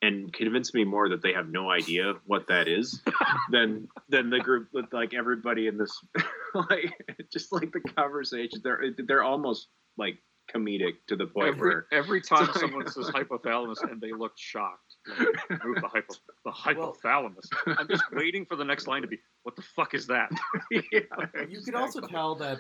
and 0.02 0.32
convince 0.32 0.74
me 0.74 0.84
more 0.84 1.10
that 1.10 1.22
they 1.22 1.34
have 1.34 1.50
no 1.50 1.70
idea 1.70 2.14
what 2.26 2.48
that 2.48 2.68
is 2.68 3.02
than 3.52 3.88
than 4.08 4.30
the 4.30 4.40
group 4.40 4.70
with 4.74 4.86
like 4.94 5.14
everybody 5.14 5.68
in 5.68 5.78
this 5.78 5.92
like 6.54 6.94
just 7.32 7.52
like 7.52 7.72
the 7.72 7.82
conversations 7.82 8.62
they're 8.64 8.82
they're 9.08 9.24
almost 9.24 9.68
like 9.98 10.18
comedic 10.54 10.96
to 11.08 11.16
the 11.16 11.26
point 11.26 11.50
Every, 11.50 11.70
where 11.70 11.86
every 11.92 12.22
time 12.22 12.50
someone 12.56 12.88
says 12.90 13.10
hypothalamus 13.10 13.84
and 13.90 14.02
they 14.02 14.12
look 14.12 14.34
shocked, 14.38 14.89
like, 15.08 15.64
move 15.66 15.76
the, 15.82 15.88
hypo, 15.88 16.14
the 16.46 16.52
hypothalamus. 16.52 17.50
I'm 17.78 17.88
just 17.88 18.04
waiting 18.12 18.46
for 18.46 18.56
the 18.56 18.64
next 18.66 18.88
line 18.88 19.02
to 19.02 19.08
be, 19.08 19.20
"What 19.44 19.56
the 19.56 19.62
fuck 19.62 19.94
is 19.94 20.06
that?" 20.08 20.30
You 20.72 21.62
could 21.64 21.76
also 21.76 22.02
tell 22.02 22.36
that 22.36 22.60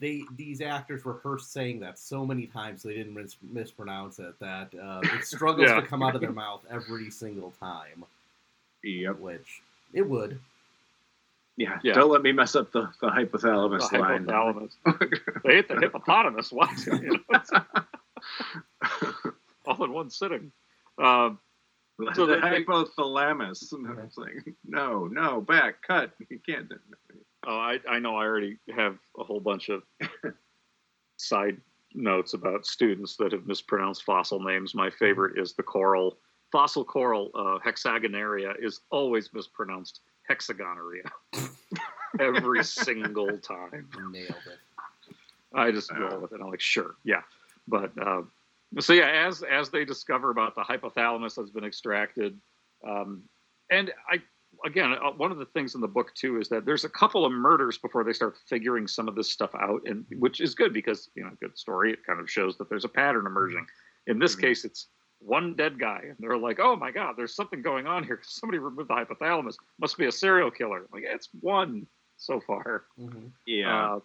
they 0.00 0.22
these 0.36 0.60
actors 0.60 1.04
rehearsed 1.04 1.52
saying 1.52 1.80
that 1.80 1.98
so 1.98 2.24
many 2.26 2.46
times 2.46 2.82
so 2.82 2.88
they 2.88 2.94
didn't 2.94 3.14
mis- 3.14 3.36
mispronounce 3.42 4.18
it 4.18 4.34
that 4.40 4.72
uh, 4.82 5.00
it 5.02 5.24
struggles 5.24 5.68
Yeah. 5.68 5.80
to 5.80 5.86
come 5.86 6.02
out 6.02 6.14
of 6.14 6.20
their 6.20 6.32
mouth 6.32 6.64
every 6.70 7.10
single 7.10 7.52
time. 7.60 8.04
Yep. 8.82 9.18
Which 9.20 9.62
it 9.92 10.08
would. 10.08 10.38
Yeah, 11.56 11.78
Yeah. 11.84 11.92
don't 11.94 12.10
let 12.10 12.22
me 12.22 12.32
mess 12.32 12.56
up 12.56 12.72
the, 12.72 12.88
the 13.00 13.06
hypothalamus 13.08 13.88
The 13.90 13.98
line. 13.98 14.24
hypothalamus. 14.26 14.72
they 15.44 15.58
ate 15.58 15.68
the 15.68 15.76
hippopotamus. 15.78 16.50
What? 16.50 16.70
You 16.86 17.20
know, 17.30 17.62
all 19.66 19.84
in 19.84 19.92
one 19.92 20.10
sitting. 20.10 20.50
Um, 20.98 21.38
so 22.14 22.26
the 22.26 22.34
they- 22.36 22.40
they- 22.50 22.64
hypothalamus. 22.64 23.72
And 23.72 23.86
I 23.88 24.04
was 24.04 24.16
like, 24.16 24.54
no, 24.66 25.06
no, 25.06 25.40
back, 25.40 25.82
cut. 25.86 26.12
You 26.28 26.38
can't. 26.46 26.72
Oh, 27.46 27.56
I, 27.56 27.78
I 27.88 27.98
know. 27.98 28.16
I 28.16 28.24
already 28.24 28.58
have 28.74 28.96
a 29.18 29.24
whole 29.24 29.40
bunch 29.40 29.68
of 29.68 29.82
side 31.16 31.58
notes 31.94 32.34
about 32.34 32.66
students 32.66 33.16
that 33.16 33.32
have 33.32 33.46
mispronounced 33.46 34.02
fossil 34.04 34.40
names. 34.40 34.74
My 34.74 34.90
favorite 34.90 35.38
is 35.38 35.52
the 35.52 35.62
coral. 35.62 36.16
Fossil 36.50 36.84
coral 36.84 37.30
uh, 37.34 37.58
hexagonaria 37.66 38.54
is 38.62 38.80
always 38.90 39.32
mispronounced 39.32 40.00
hexagonaria 40.30 41.08
every 42.20 42.64
single 42.64 43.36
time. 43.38 43.88
Nailed 44.10 44.28
it. 44.30 44.58
I 45.54 45.70
just 45.70 45.92
roll 45.92 46.20
with 46.20 46.32
it. 46.32 46.40
I'm 46.40 46.50
like, 46.50 46.60
sure, 46.60 46.94
yeah. 47.04 47.22
But 47.68 47.92
uh, 48.00 48.22
so 48.80 48.92
yeah, 48.92 49.26
as 49.26 49.42
as 49.42 49.70
they 49.70 49.84
discover 49.84 50.30
about 50.30 50.54
the 50.54 50.62
hypothalamus 50.62 51.34
that's 51.36 51.50
been 51.50 51.64
extracted, 51.64 52.38
um, 52.88 53.22
and 53.70 53.92
I 54.10 54.20
again, 54.64 54.92
uh, 54.92 55.10
one 55.12 55.32
of 55.32 55.38
the 55.38 55.46
things 55.46 55.74
in 55.74 55.80
the 55.80 55.88
book 55.88 56.14
too 56.14 56.38
is 56.40 56.48
that 56.48 56.64
there's 56.64 56.84
a 56.84 56.88
couple 56.88 57.24
of 57.24 57.32
murders 57.32 57.78
before 57.78 58.04
they 58.04 58.12
start 58.12 58.36
figuring 58.48 58.86
some 58.86 59.08
of 59.08 59.14
this 59.14 59.30
stuff 59.30 59.50
out, 59.54 59.82
and 59.86 60.04
which 60.18 60.40
is 60.40 60.54
good 60.54 60.72
because 60.72 61.08
you 61.14 61.24
know, 61.24 61.30
good 61.40 61.56
story. 61.58 61.92
It 61.92 62.04
kind 62.06 62.20
of 62.20 62.30
shows 62.30 62.56
that 62.58 62.68
there's 62.68 62.84
a 62.84 62.88
pattern 62.88 63.26
emerging. 63.26 63.66
In 64.06 64.18
this 64.18 64.36
case, 64.36 64.64
it's 64.64 64.88
one 65.20 65.54
dead 65.54 65.78
guy, 65.78 66.00
and 66.02 66.16
they're 66.18 66.36
like, 66.36 66.60
"Oh 66.60 66.76
my 66.76 66.90
god, 66.90 67.14
there's 67.16 67.34
something 67.34 67.62
going 67.62 67.86
on 67.86 68.04
here. 68.04 68.20
Somebody 68.24 68.58
removed 68.58 68.90
the 68.90 68.94
hypothalamus. 68.94 69.56
Must 69.80 69.96
be 69.96 70.06
a 70.06 70.12
serial 70.12 70.50
killer." 70.50 70.86
Like 70.92 71.04
it's 71.06 71.28
one 71.40 71.86
so 72.16 72.40
far. 72.40 72.84
Yeah. 73.46 73.94
Uh, 73.94 74.00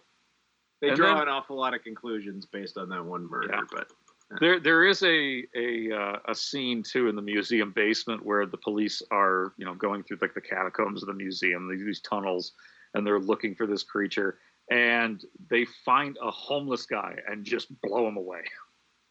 They 0.80 0.94
draw 0.94 1.14
then- 1.14 1.22
an 1.24 1.28
awful 1.28 1.56
lot 1.56 1.74
of 1.74 1.82
conclusions 1.84 2.46
based 2.46 2.78
on 2.78 2.88
that 2.88 3.04
one 3.04 3.28
murder, 3.28 3.60
but 3.70 3.92
There, 4.38 4.60
there 4.60 4.86
is 4.86 5.02
a 5.02 5.44
a 5.56 5.92
uh, 5.92 6.18
a 6.28 6.34
scene 6.34 6.84
too 6.84 7.08
in 7.08 7.16
the 7.16 7.22
museum 7.22 7.72
basement 7.72 8.24
where 8.24 8.46
the 8.46 8.56
police 8.56 9.02
are, 9.10 9.52
you 9.56 9.64
know, 9.64 9.74
going 9.74 10.04
through 10.04 10.18
like 10.20 10.34
the 10.34 10.40
catacombs 10.40 11.02
of 11.02 11.08
the 11.08 11.14
museum, 11.14 11.68
these, 11.68 11.84
these 11.84 12.00
tunnels, 12.00 12.52
and 12.94 13.04
they're 13.04 13.18
looking 13.18 13.56
for 13.56 13.66
this 13.66 13.82
creature, 13.82 14.38
and 14.70 15.24
they 15.48 15.64
find 15.84 16.16
a 16.22 16.30
homeless 16.30 16.86
guy 16.86 17.16
and 17.28 17.44
just 17.44 17.68
blow 17.82 18.06
him 18.06 18.16
away. 18.16 18.42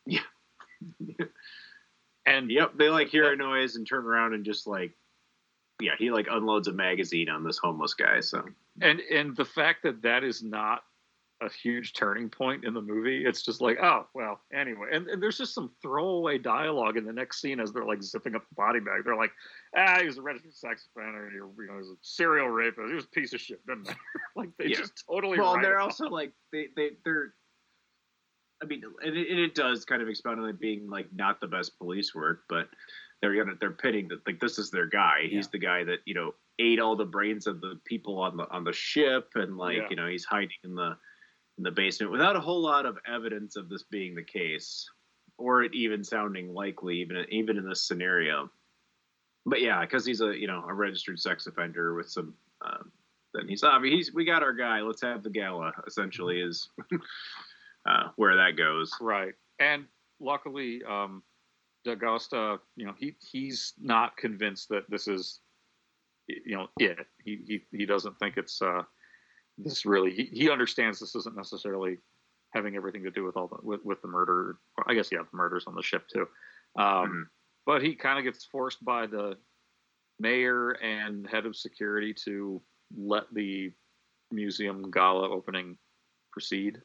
Yeah. 0.05 0.21
and 2.25 2.49
yep, 2.49 2.77
they 2.77 2.89
like 2.89 3.09
hear 3.09 3.33
a 3.33 3.35
noise 3.35 3.75
and 3.75 3.85
turn 3.85 4.05
around 4.05 4.33
and 4.33 4.45
just 4.45 4.67
like, 4.67 4.93
yeah, 5.81 5.91
he 5.97 6.11
like 6.11 6.27
unloads 6.31 6.69
a 6.69 6.73
magazine 6.73 7.29
on 7.29 7.43
this 7.43 7.57
homeless 7.57 7.93
guy. 7.93 8.21
So 8.21 8.45
and 8.81 9.01
and 9.01 9.35
the 9.35 9.45
fact 9.45 9.83
that 9.83 10.01
that 10.03 10.23
is 10.23 10.41
not 10.41 10.83
a 11.41 11.49
huge 11.49 11.93
turning 11.93 12.29
point 12.29 12.65
in 12.65 12.73
the 12.73 12.81
movie 12.81 13.23
it's 13.25 13.41
just 13.41 13.61
like 13.61 13.77
oh 13.81 14.05
well 14.13 14.41
anyway 14.53 14.87
and, 14.91 15.07
and 15.07 15.23
there's 15.23 15.37
just 15.37 15.53
some 15.53 15.71
throwaway 15.81 16.37
dialogue 16.37 16.97
in 16.97 17.05
the 17.05 17.13
next 17.13 17.39
scene 17.41 17.59
as 17.61 17.71
they're 17.71 17.85
like 17.85 18.03
zipping 18.03 18.35
up 18.35 18.43
the 18.49 18.55
body 18.55 18.79
bag 18.79 19.03
they're 19.05 19.15
like 19.15 19.31
ah 19.77 19.99
he 19.99 20.05
was 20.05 20.17
a 20.17 20.21
registered 20.21 20.53
sex 20.53 20.87
offender 20.95 21.31
you 21.33 21.39
know 21.39 21.71
he 21.73 21.77
was 21.77 21.87
a 21.89 21.95
serial 22.01 22.47
rapist 22.49 22.89
he 22.89 22.93
was 22.95 23.05
a 23.05 23.09
piece 23.09 23.33
of 23.33 23.39
shit 23.39 23.61
matter 23.65 23.97
like 24.35 24.49
they 24.57 24.65
Yeah. 24.65 24.77
just 24.77 25.03
totally 25.09 25.39
well, 25.39 25.59
they're 25.61 25.79
also 25.79 26.07
like 26.09 26.31
they 26.51 26.67
they 26.75 26.91
they're. 27.05 27.33
I 28.61 28.65
mean, 28.65 28.83
and 29.05 29.15
it, 29.15 29.29
and 29.29 29.39
it 29.39 29.55
does 29.55 29.85
kind 29.85 30.01
of 30.01 30.09
expound 30.09 30.41
on 30.41 30.49
it 30.49 30.59
being 30.59 30.89
like 30.89 31.07
not 31.13 31.39
the 31.39 31.47
best 31.47 31.77
police 31.77 32.13
work, 32.13 32.41
but 32.49 32.67
they're 33.21 33.33
gonna 33.33 33.55
they're 33.59 33.71
pitting 33.71 34.09
that 34.09 34.19
like 34.27 34.41
this 34.41 34.59
is 34.59 34.69
their 34.69 34.85
guy. 34.85 35.27
He's 35.29 35.47
the 35.47 35.57
guy 35.59 35.85
that 35.85 35.99
you 36.05 36.13
know 36.13 36.33
ate 36.59 36.79
all 36.81 36.97
the 36.97 37.05
brains 37.05 37.47
of 37.47 37.61
the 37.61 37.79
people 37.85 38.19
on 38.19 38.35
the 38.35 38.49
on 38.51 38.65
the 38.65 38.73
ship, 38.73 39.29
and 39.35 39.57
like 39.57 39.77
Yeah. 39.77 39.87
you 39.89 39.95
know 39.95 40.07
he's 40.07 40.25
hiding 40.25 40.49
in 40.65 40.75
the 40.75 40.97
in 41.59 41.63
the 41.63 41.71
basement 41.71 42.11
without 42.11 42.35
a 42.35 42.39
whole 42.39 42.61
lot 42.61 42.85
of 42.85 42.97
evidence 43.05 43.55
of 43.57 43.69
this 43.69 43.83
being 43.83 44.15
the 44.15 44.23
case, 44.23 44.89
or 45.37 45.61
it 45.61 45.75
even 45.75 46.03
sounding 46.03 46.53
likely, 46.53 47.01
even 47.01 47.25
even 47.29 47.57
in 47.57 47.67
this 47.67 47.83
scenario. 47.83 48.49
But 49.45 49.61
yeah, 49.61 49.81
because 49.81 50.05
he's 50.05 50.21
a 50.21 50.35
you 50.35 50.47
know 50.47 50.63
a 50.67 50.73
registered 50.73 51.19
sex 51.19 51.45
offender 51.45 51.93
with 51.93 52.09
some. 52.09 52.33
Um, 52.65 52.91
then 53.33 53.47
he's 53.47 53.63
obvious. 53.63 53.93
He's 53.93 54.13
we 54.13 54.25
got 54.25 54.41
our 54.41 54.53
guy. 54.53 54.81
Let's 54.81 55.01
have 55.01 55.21
the 55.21 55.29
gala. 55.29 55.71
Essentially, 55.85 56.39
is 56.41 56.69
uh, 57.87 58.09
where 58.15 58.35
that 58.37 58.57
goes. 58.57 58.91
right 58.99 59.33
and 59.59 59.85
luckily 60.19 60.81
um 60.87 61.21
D'Agosta, 61.85 62.59
you 62.75 62.85
know 62.85 62.93
he 62.97 63.15
he's 63.31 63.73
not 63.79 64.17
convinced 64.17 64.69
that 64.69 64.89
this 64.89 65.07
is 65.07 65.39
you 66.27 66.55
know 66.55 66.67
it 66.79 66.97
he 67.23 67.39
he, 67.47 67.77
he 67.77 67.85
doesn't 67.85 68.17
think 68.19 68.37
it's 68.37 68.61
uh 68.61 68.83
this 69.63 69.85
really 69.85 70.11
he, 70.11 70.29
he 70.31 70.49
understands 70.49 70.99
this 70.99 71.15
isn't 71.15 71.35
necessarily 71.35 71.97
having 72.53 72.75
everything 72.75 73.03
to 73.03 73.11
do 73.11 73.23
with 73.23 73.37
all 73.37 73.47
the 73.47 73.57
with, 73.61 73.83
with 73.83 74.01
the 74.01 74.07
murder 74.07 74.57
i 74.87 74.93
guess 74.93 75.09
yeah 75.11 75.19
the 75.19 75.37
murders 75.37 75.65
on 75.67 75.75
the 75.75 75.83
ship 75.83 76.07
too. 76.11 76.27
Um 76.81 77.29
but 77.65 77.83
he 77.83 77.93
kind 77.93 78.17
of 78.17 78.25
gets 78.25 78.45
forced 78.45 78.83
by 78.83 79.05
the 79.05 79.37
mayor 80.19 80.71
and 80.71 81.27
head 81.29 81.45
of 81.45 81.55
security 81.55 82.15
to 82.25 82.61
let 82.97 83.23
the 83.33 83.71
museum 84.31 84.89
gala 84.91 85.29
opening 85.29 85.77
proceed. 86.31 86.81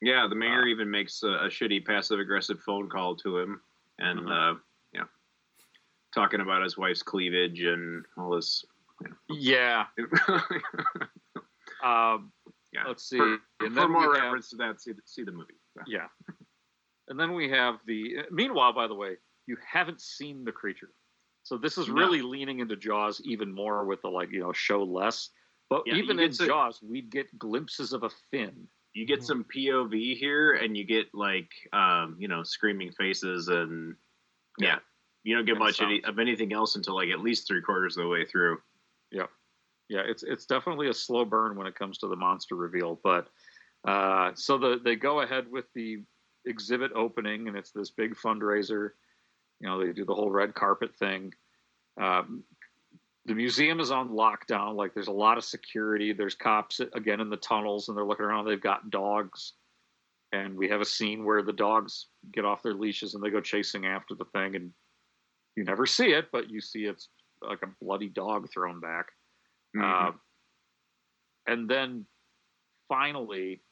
Yeah, 0.00 0.26
the 0.28 0.34
mayor 0.34 0.66
even 0.66 0.90
makes 0.90 1.22
a, 1.22 1.28
a 1.28 1.48
shitty 1.48 1.84
passive 1.84 2.18
aggressive 2.20 2.60
phone 2.60 2.88
call 2.88 3.16
to 3.16 3.38
him, 3.38 3.60
and 3.98 4.20
uh, 4.20 4.54
you 4.92 5.00
know, 5.00 5.06
talking 6.14 6.40
about 6.40 6.62
his 6.62 6.76
wife's 6.76 7.02
cleavage 7.02 7.62
and 7.62 8.04
all 8.16 8.30
this. 8.30 8.64
yeah 9.28 9.86
um 11.82 12.32
Yeah. 12.72 12.84
let's 12.86 13.08
see 13.08 13.18
For, 13.18 13.32
and 13.34 13.40
for 13.60 13.70
then 13.70 13.90
more 13.92 14.12
reference 14.12 14.50
to 14.50 14.56
that, 14.56 14.80
see 14.80 14.92
the, 14.92 15.02
see 15.04 15.24
the 15.24 15.32
movie. 15.32 15.54
Yeah. 15.86 16.06
And 17.08 17.18
then 17.18 17.34
we 17.34 17.48
have 17.50 17.76
the. 17.86 18.24
Meanwhile, 18.30 18.72
by 18.72 18.86
the 18.86 18.94
way, 18.94 19.16
you 19.46 19.56
haven't 19.66 20.00
seen 20.00 20.44
the 20.44 20.52
creature, 20.52 20.90
so 21.42 21.58
this 21.58 21.76
is 21.78 21.88
No. 21.88 21.94
really 21.94 22.22
leaning 22.22 22.60
into 22.60 22.76
Jaws 22.76 23.20
even 23.24 23.52
more 23.52 23.84
with 23.84 24.00
the 24.02 24.08
like 24.08 24.30
you 24.30 24.40
know 24.40 24.52
show 24.52 24.82
less. 24.84 25.30
But 25.68 25.82
Yeah, 25.86 25.96
even 25.96 26.18
in 26.20 26.30
to- 26.32 26.46
Jaws, 26.46 26.80
we'd 26.82 27.10
get 27.10 27.36
glimpses 27.38 27.92
of 27.92 28.02
a 28.04 28.10
fin. 28.30 28.68
You 28.94 29.06
get 29.06 29.22
some 29.22 29.44
POV 29.44 30.16
here, 30.18 30.52
and 30.52 30.76
you 30.76 30.84
get 30.84 31.06
like 31.14 31.50
um, 31.72 32.16
you 32.18 32.28
know 32.28 32.42
screaming 32.42 32.92
faces 32.92 33.48
and 33.48 33.96
yeah, 34.58 34.78
You 35.24 35.34
don't 35.34 35.46
get 35.46 35.52
And 35.56 35.60
much 35.64 35.80
any, 35.80 36.04
of 36.04 36.18
anything 36.18 36.52
else 36.52 36.76
until 36.76 36.94
like 36.94 37.08
at 37.10 37.20
least 37.20 37.48
three 37.48 37.62
quarters 37.62 37.96
of 37.96 38.02
the 38.04 38.08
way 38.08 38.24
through. 38.26 38.58
Yeah, 39.10 39.26
yeah. 39.92 40.02
It's 40.06 40.22
it's 40.22 40.46
definitely 40.46 40.88
a 40.88 40.94
slow 40.94 41.24
burn 41.24 41.54
when 41.56 41.66
it 41.66 41.74
comes 41.74 41.98
to 41.98 42.08
the 42.08 42.16
monster 42.16 42.54
reveal. 42.56 42.98
But 43.04 43.28
uh, 43.86 44.32
so 44.34 44.56
the 44.56 44.80
they 44.82 44.96
go 44.96 45.20
ahead 45.20 45.44
with 45.50 45.66
the 45.74 46.02
exhibit 46.46 46.92
opening, 46.94 47.48
and 47.48 47.56
it's 47.56 47.72
this 47.72 47.90
big 47.90 48.14
fundraiser. 48.14 48.90
You 49.60 49.68
know, 49.68 49.84
they 49.84 49.92
do 49.92 50.06
the 50.06 50.14
whole 50.14 50.30
red 50.30 50.54
carpet 50.54 50.96
thing. 50.96 51.34
Um, 52.00 52.42
the 53.26 53.34
museum 53.34 53.78
is 53.78 53.90
on 53.90 54.08
lockdown. 54.08 54.74
Like, 54.74 54.94
there's 54.94 55.08
a 55.08 55.12
lot 55.12 55.38
of 55.38 55.44
security. 55.44 56.12
There's 56.12 56.34
cops 56.34 56.80
again 56.80 57.20
in 57.20 57.30
the 57.30 57.36
tunnels, 57.36 57.88
and 57.88 57.96
they're 57.96 58.04
looking 58.04 58.24
around. 58.24 58.46
They've 58.46 58.60
got 58.60 58.90
dogs, 58.90 59.52
and 60.32 60.56
we 60.56 60.68
have 60.70 60.80
a 60.80 60.86
scene 60.86 61.24
where 61.24 61.42
the 61.42 61.52
dogs 61.52 62.06
get 62.32 62.44
off 62.44 62.62
their 62.62 62.74
leashes 62.74 63.14
and 63.14 63.22
they 63.22 63.30
go 63.30 63.40
chasing 63.40 63.86
after 63.86 64.14
the 64.14 64.24
thing, 64.32 64.56
and 64.56 64.72
you 65.54 65.64
never 65.64 65.86
see 65.86 66.12
it, 66.12 66.30
but 66.32 66.50
you 66.50 66.60
see 66.60 66.86
it's 66.86 67.10
like 67.46 67.62
a 67.62 67.84
bloody 67.84 68.08
dog 68.08 68.48
thrown 68.50 68.80
back. 68.80 69.06
Mhm. 69.74 69.82
Uh, 69.82 70.12
and 71.46 71.68
then 71.68 72.06
finally, 72.88 73.62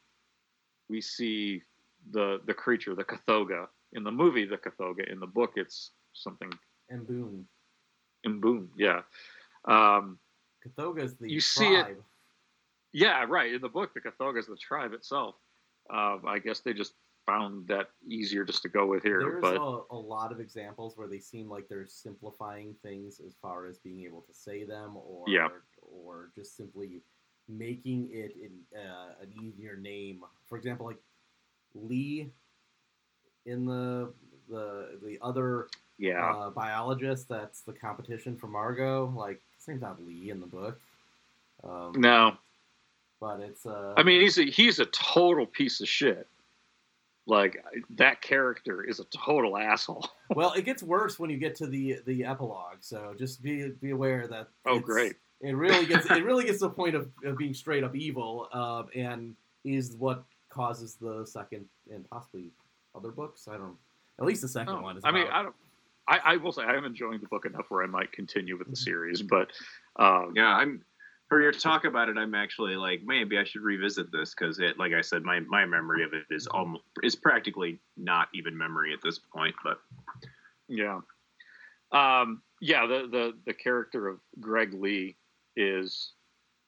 we 0.89 1.01
see 1.01 1.63
the 2.11 2.41
the 2.47 2.55
creature, 2.55 2.95
the 2.95 3.05
Kothoga. 3.05 3.69
In 3.93 4.05
the 4.05 4.13
movie, 4.13 4.45
the 4.45 4.57
Kothoga. 4.57 5.11
In 5.11 5.21
the 5.21 5.27
book, 5.27 5.53
it's 5.57 5.93
something 6.13 6.51
And 6.89 7.07
boom, 7.07 7.49
And 8.25 8.41
boom, 8.41 8.73
Yeah. 8.77 9.03
Um, 9.65 10.19
Kothoga's 10.65 11.17
the 11.17 11.31
You 11.31 11.41
see 11.41 11.75
it- 11.75 12.03
yeah, 12.93 13.25
right. 13.29 13.55
In 13.55 13.61
the 13.61 13.69
book, 13.69 13.95
the 13.95 14.01
Kothoga 14.01 14.39
is 14.39 14.47
the 14.47 14.57
tribe 14.57 14.93
itself. 14.93 15.37
Um, 15.91 16.27
I 16.27 16.39
guess 16.39 16.61
they 16.61 16.73
just 16.73 16.95
found 17.27 17.69
that 17.69 17.91
easier 18.07 18.45
just 18.45 18.63
to 18.63 18.69
go 18.69 18.87
with 18.87 19.03
here. 19.05 19.21
There's 19.21 19.41
but 19.41 19.57
a, 19.57 19.83
a 19.91 19.97
lot 19.97 20.33
of 20.33 20.41
examples 20.41 20.97
where 20.97 21.07
they 21.07 21.21
seem 21.21 21.49
like 21.49 21.69
they're 21.69 21.87
simplifying 21.87 22.75
things 22.83 23.21
as 23.21 23.37
far 23.41 23.67
as 23.67 23.79
being 23.79 24.05
able 24.05 24.23
to 24.23 24.35
say 24.35 24.65
them, 24.65 24.97
or 24.97 25.25
Yeah. 25.29 25.49
Or 25.93 26.31
just 26.35 26.57
simply 26.57 27.03
making 27.49 28.09
it 28.13 28.35
in, 28.41 28.79
uh, 28.79 29.15
an 29.23 29.33
easier 29.43 29.77
name. 29.77 30.23
For 30.47 30.57
example, 30.57 30.87
like 30.87 31.01
Lee 31.75 32.31
in 33.47 33.65
the 33.65 34.13
the 34.49 34.99
the 35.03 35.19
other 35.23 35.69
yeah, 35.99 36.25
uh, 36.25 36.51
biologist 36.51 37.29
that's 37.29 37.61
the 37.61 37.73
competition 37.73 38.37
for 38.37 38.47
Margo. 38.47 39.13
Like 39.17 39.41
his 39.57 39.69
name's 39.69 39.83
not 39.83 40.03
Lee 40.05 40.31
in 40.31 40.41
the 40.41 40.47
book. 40.47 40.79
Um, 41.63 41.93
no. 41.97 42.37
but 43.21 43.41
it's 43.41 43.67
uh, 43.67 43.95
I 43.97 44.03
mean, 44.03 44.21
he's 44.23 44.39
a, 44.39 44.45
he's 44.45 44.79
a 44.79 44.87
total 44.87 45.47
piece 45.47 45.81
of 45.81 45.89
shit. 45.89 46.27
Like 47.27 47.63
that 47.91 48.23
character 48.23 48.83
is 48.83 48.99
a 48.99 49.05
total 49.05 49.57
asshole. 49.57 50.09
well, 50.35 50.53
it 50.55 50.65
gets 50.65 50.83
worse 50.83 51.19
when 51.19 51.31
you 51.31 51.37
get 51.37 51.55
to 51.57 51.67
the 51.67 52.01
the 52.07 52.25
epilogue. 52.25 52.79
So 52.81 53.15
just 53.19 53.43
be 53.43 53.69
be 53.81 53.91
aware 53.91 54.27
that. 54.27 54.49
Oh, 54.67 54.79
great. 54.79 55.17
It 55.41 55.53
really 55.53 55.87
gets 55.87 56.11
it 56.11 56.25
really 56.25 56.45
gets 56.45 56.59
to 56.59 56.67
the 56.67 56.75
point 56.75 56.95
of, 56.95 57.09
of 57.25 57.39
being 57.39 57.55
straight 57.55 57.83
up 57.83 57.97
evil, 57.97 58.49
um, 58.53 58.89
and 58.95 59.35
is 59.65 59.95
what 59.97 60.25
causes 60.51 60.97
the 61.01 61.25
second 61.25 61.67
and 61.91 62.09
possibly 62.11 62.51
other 62.95 63.11
books. 63.11 63.49
I 63.49 63.57
don't. 63.57 63.77
At 64.19 64.27
least 64.27 64.43
the 64.43 64.49
second 64.49 64.75
Oh, 64.75 64.83
one 64.83 64.99
is. 64.99 65.05
I 65.05 65.11
mean, 65.13 65.27
I 65.33 65.43
don't. 65.43 65.55
I, 66.07 66.19
I 66.25 66.37
will 66.37 66.53
say 66.53 66.63
I 66.63 66.75
am 66.77 66.85
enjoying 66.85 67.21
the 67.21 67.29
book 67.29 67.47
enough 67.47 67.67
where 67.69 67.83
I 67.83 67.87
might 67.87 68.13
continue 68.13 68.59
with 68.59 68.69
the 68.69 68.77
series, 68.77 69.23
but 69.23 69.51
um, 69.97 70.33
Yeah, 70.35 70.49
I'm. 70.49 70.83
For 71.29 71.41
your 71.41 71.53
talk 71.53 71.85
about 71.85 72.09
it, 72.09 72.19
I'm 72.19 72.35
actually 72.35 72.75
like 72.75 73.03
maybe 73.05 73.39
I 73.39 73.45
should 73.45 73.63
revisit 73.63 74.11
this 74.11 74.35
because 74.35 74.59
it, 74.59 74.81
like 74.81 74.93
I 74.93 75.01
said, 75.01 75.23
my 75.23 75.39
my 75.41 75.65
memory 75.65 76.03
of 76.03 76.13
it 76.13 76.25
is 76.29 76.49
almost 76.49 76.83
is 77.05 77.15
practically 77.15 77.79
not 77.97 78.27
even 78.35 78.59
memory 78.59 78.93
at 78.93 78.99
this 79.03 79.21
point. 79.21 79.55
But 79.63 79.79
Yeah. 80.69 81.01
Um, 81.93 82.43
yeah, 82.61 82.87
the, 82.87 83.09
the 83.09 83.33
the 83.47 83.55
character 83.55 84.09
of 84.09 84.19
Greg 84.41 84.75
Lee 84.75 85.17
is 85.57 86.13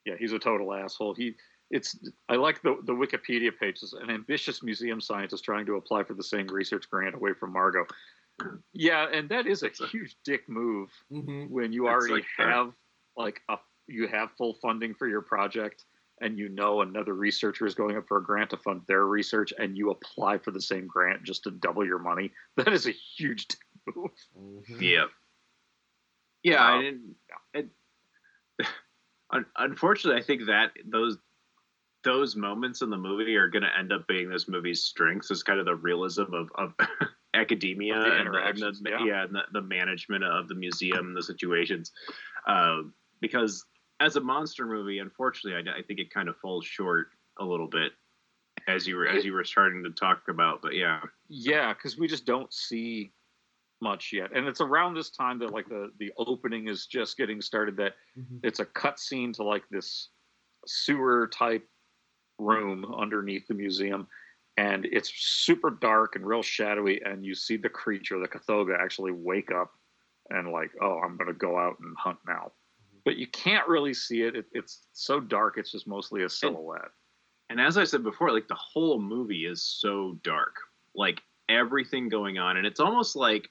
yeah, 0.05 0.15
he's 0.19 0.33
a 0.33 0.39
total 0.39 0.73
asshole. 0.75 1.15
He 1.15 1.35
it's 1.71 1.97
I 2.29 2.37
like 2.37 2.61
the 2.63 2.77
the 2.85 2.93
Wikipedia 2.93 3.51
page 3.57 3.83
is 3.83 3.93
an 3.95 4.11
ambitious 4.11 4.63
museum 4.63 5.01
scientist 5.01 5.45
trying 5.45 5.67
to 5.67 5.77
apply 5.77 6.05
for 6.05 6.15
the 6.15 6.23
same 6.23 6.47
research 6.49 6.89
grant 6.91 7.15
away 7.15 7.33
from 7.35 7.53
Margo. 7.53 7.87
Yeah, 8.73 9.07
and 9.13 9.29
that 9.29 9.47
is 9.47 9.63
a 9.63 9.69
huge 9.69 10.17
dick 10.25 10.49
move 10.49 10.91
Mhm. 11.11 11.49
when 11.51 11.73
you 11.73 11.87
It's 11.87 11.93
already 11.93 12.15
like 12.15 12.25
that. 12.39 12.49
have 12.49 12.73
like 13.17 13.41
a 13.49 13.59
you 13.87 14.07
have 14.09 14.33
full 14.33 14.55
funding 14.55 14.95
for 14.95 15.07
your 15.07 15.23
project 15.23 15.85
and 16.21 16.39
you 16.39 16.49
know 16.49 16.83
another 16.83 17.15
researcher 17.15 17.67
is 17.67 17.75
going 17.75 17.97
up 17.97 18.07
for 18.07 18.17
a 18.19 18.23
grant 18.23 18.51
to 18.51 18.57
fund 18.57 18.81
their 18.87 19.07
research 19.07 19.53
and 19.59 19.77
you 19.77 19.91
apply 19.91 20.39
for 20.39 20.51
the 20.51 20.61
same 20.61 20.87
grant 20.87 21.23
just 21.25 21.43
to 21.45 21.51
double 21.51 21.85
your 21.87 21.99
money. 21.99 22.33
That 22.57 22.73
is 22.73 22.87
a 22.87 22.91
huge 22.93 23.47
dick 23.49 23.61
move. 23.95 24.11
Mhm. 24.37 24.81
yeah, 24.81 25.07
yeah, 26.43 26.65
Um, 26.73 26.79
I 26.79 26.83
didn't. 26.83 27.17
It, 27.55 27.59
un- 27.59 27.71
unfortunately, 29.57 30.21
I 30.21 30.25
think 30.25 30.47
that 30.47 30.73
those 30.85 31.19
those 32.05 32.35
moments 32.35 32.83
in 32.83 32.91
the 32.91 32.97
movie 32.97 33.37
are 33.37 33.49
going 33.49 33.63
to 33.63 33.79
end 33.79 33.93
up 33.93 34.07
being 34.09 34.29
this 34.29 34.49
movie's 34.49 34.85
strengths 34.85 35.31
is 35.31 35.43
kind 35.43 35.61
of 35.61 35.67
the 35.67 35.75
realism 35.75 36.35
of, 36.35 36.51
of 36.57 36.75
academia 37.35 37.97
Of 37.97 38.27
and, 38.27 38.35
the, 38.35 38.39
and 38.39 38.59
the, 38.59 38.91
yeah. 38.91 39.05
yeah, 39.05 39.25
and 39.25 39.35
the, 39.35 39.43
the 39.53 39.63
management 39.63 40.25
of 40.25 40.49
the 40.49 40.55
museum, 40.55 41.15
the 41.15 41.23
situations. 41.23 41.93
Uh, 42.47 42.83
because 43.21 43.65
as 44.01 44.17
a 44.17 44.21
monster 44.21 44.67
movie, 44.67 44.99
unfortunately, 44.99 45.71
I, 45.71 45.79
I 45.79 45.83
think 45.83 46.01
it 46.01 46.13
kind 46.13 46.29
of 46.29 46.37
falls 46.39 46.67
short 46.67 47.09
a 47.39 47.45
little 47.45 47.69
bit 47.69 47.93
as 48.69 48.87
you 48.87 48.97
were 48.97 49.07
as 49.07 49.25
you 49.25 49.33
were 49.33 49.45
starting 49.45 49.83
to 49.85 49.91
talk 49.91 50.23
about. 50.29 50.61
But 50.61 50.75
yeah, 50.75 51.01
Yeah, 51.29 51.73
because 51.73 51.97
we 51.97 52.09
just 52.09 52.27
don't 52.27 52.53
see 52.53 53.13
much 53.83 54.13
yet, 54.13 54.31
and 54.35 54.47
it's 54.47 54.61
around 54.63 54.95
this 54.95 55.11
time 55.11 55.39
that 55.41 55.51
like 55.53 55.69
the 55.69 55.91
the 55.99 56.13
opening 56.17 56.69
is 56.69 56.87
just 56.87 57.17
getting 57.19 57.43
started. 57.43 57.77
That 57.77 57.97
Mhm. 58.17 58.41
it's 58.43 58.61
a 58.61 58.65
cut 58.65 58.99
scene 58.99 59.33
to 59.35 59.43
like 59.43 59.69
this 59.71 60.11
sewer 60.67 61.27
type 61.29 61.69
room 62.39 62.85
underneath 62.95 63.47
the 63.49 63.55
museum, 63.55 64.09
and 64.57 64.87
it's 64.87 65.11
super 65.15 65.71
dark 65.71 66.17
and 66.17 66.27
real 66.27 66.43
shadowy. 66.43 67.03
And 67.03 67.25
you 67.27 67.35
see 67.35 67.57
the 67.57 67.69
creature, 67.69 68.19
the 68.21 68.29
Kothoga, 68.29 68.79
actually 68.79 69.13
wake 69.13 69.51
up 69.51 69.73
and 70.31 70.53
like, 70.53 70.71
oh, 70.81 70.99
I'm 71.01 71.17
gonna 71.17 71.33
go 71.35 71.59
out 71.59 71.79
and 71.81 71.97
hunt 71.99 72.19
now. 72.27 72.53
But 73.05 73.17
you 73.17 73.27
can't 73.27 73.67
really 73.69 73.95
see 73.95 74.23
it. 74.23 74.37
it 74.37 74.47
it's 74.53 74.87
so 74.93 75.21
dark; 75.21 75.59
it's 75.59 75.73
just 75.73 75.89
mostly 75.89 76.23
a 76.23 76.29
silhouette. 76.29 76.93
and 77.51 77.61
as 77.61 77.77
I 77.77 77.85
said 77.85 78.03
before, 78.05 78.31
like 78.33 78.49
the 78.49 78.55
whole 78.55 79.01
movie 79.01 79.45
is 79.47 79.63
so 79.63 80.19
dark, 80.23 80.57
like 80.95 81.21
everything 81.49 82.09
going 82.09 82.39
on, 82.39 82.57
and 82.57 82.67
it's 82.67 82.81
almost 82.81 83.17
like 83.17 83.51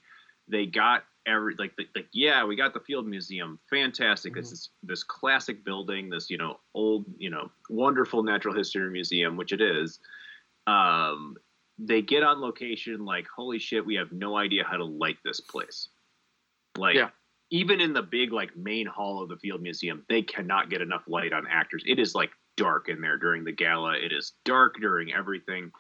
they 0.52 0.66
got 0.66 1.04
every 1.26 1.56
like 1.58 1.76
the, 1.78 1.86
like 1.96 2.08
yeah, 2.14 2.44
we 2.44 2.56
got 2.56 2.74
the 2.74 2.80
Field 2.82 3.08
Museum, 3.08 3.60
fantastic. 3.70 4.34
It's 4.38 4.50
This 4.50 4.70
this 4.84 5.04
classic 5.04 5.64
building, 5.64 6.10
this 6.10 6.30
you 6.30 6.38
know 6.38 6.60
old 6.74 7.06
you 7.18 7.30
know 7.30 7.50
wonderful 7.70 8.24
natural 8.24 8.54
history 8.56 8.90
museum, 8.92 9.38
which 9.38 9.52
it 9.54 9.62
is. 9.62 10.00
Um, 10.68 11.36
they 11.80 12.02
get 12.02 12.22
on 12.24 12.42
location 12.42 13.06
like 13.06 13.26
holy 13.36 13.60
shit, 13.60 13.86
we 13.86 13.96
have 13.96 14.12
no 14.12 14.38
idea 14.38 14.64
how 14.64 14.78
to 14.78 14.86
light 14.86 15.18
this 15.26 15.40
place. 15.40 15.90
Like 16.78 16.96
Yeah. 16.96 17.10
even 17.50 17.82
in 17.82 17.94
the 17.94 18.04
big 18.04 18.32
like 18.32 18.56
main 18.56 18.86
hall 18.86 19.24
of 19.24 19.30
the 19.30 19.38
Field 19.38 19.62
Museum, 19.62 20.04
they 20.10 20.22
cannot 20.22 20.70
get 20.70 20.82
enough 20.82 21.04
light 21.08 21.34
on 21.34 21.48
actors. 21.50 21.84
It 21.88 21.98
is 22.00 22.14
like 22.14 22.32
dark 22.58 22.90
in 22.90 23.02
there 23.02 23.18
during 23.18 23.44
the 23.44 23.52
gala. 23.52 23.94
It 23.98 24.12
is 24.12 24.34
dark 24.46 24.76
during 24.80 25.14
everything. 25.14 25.72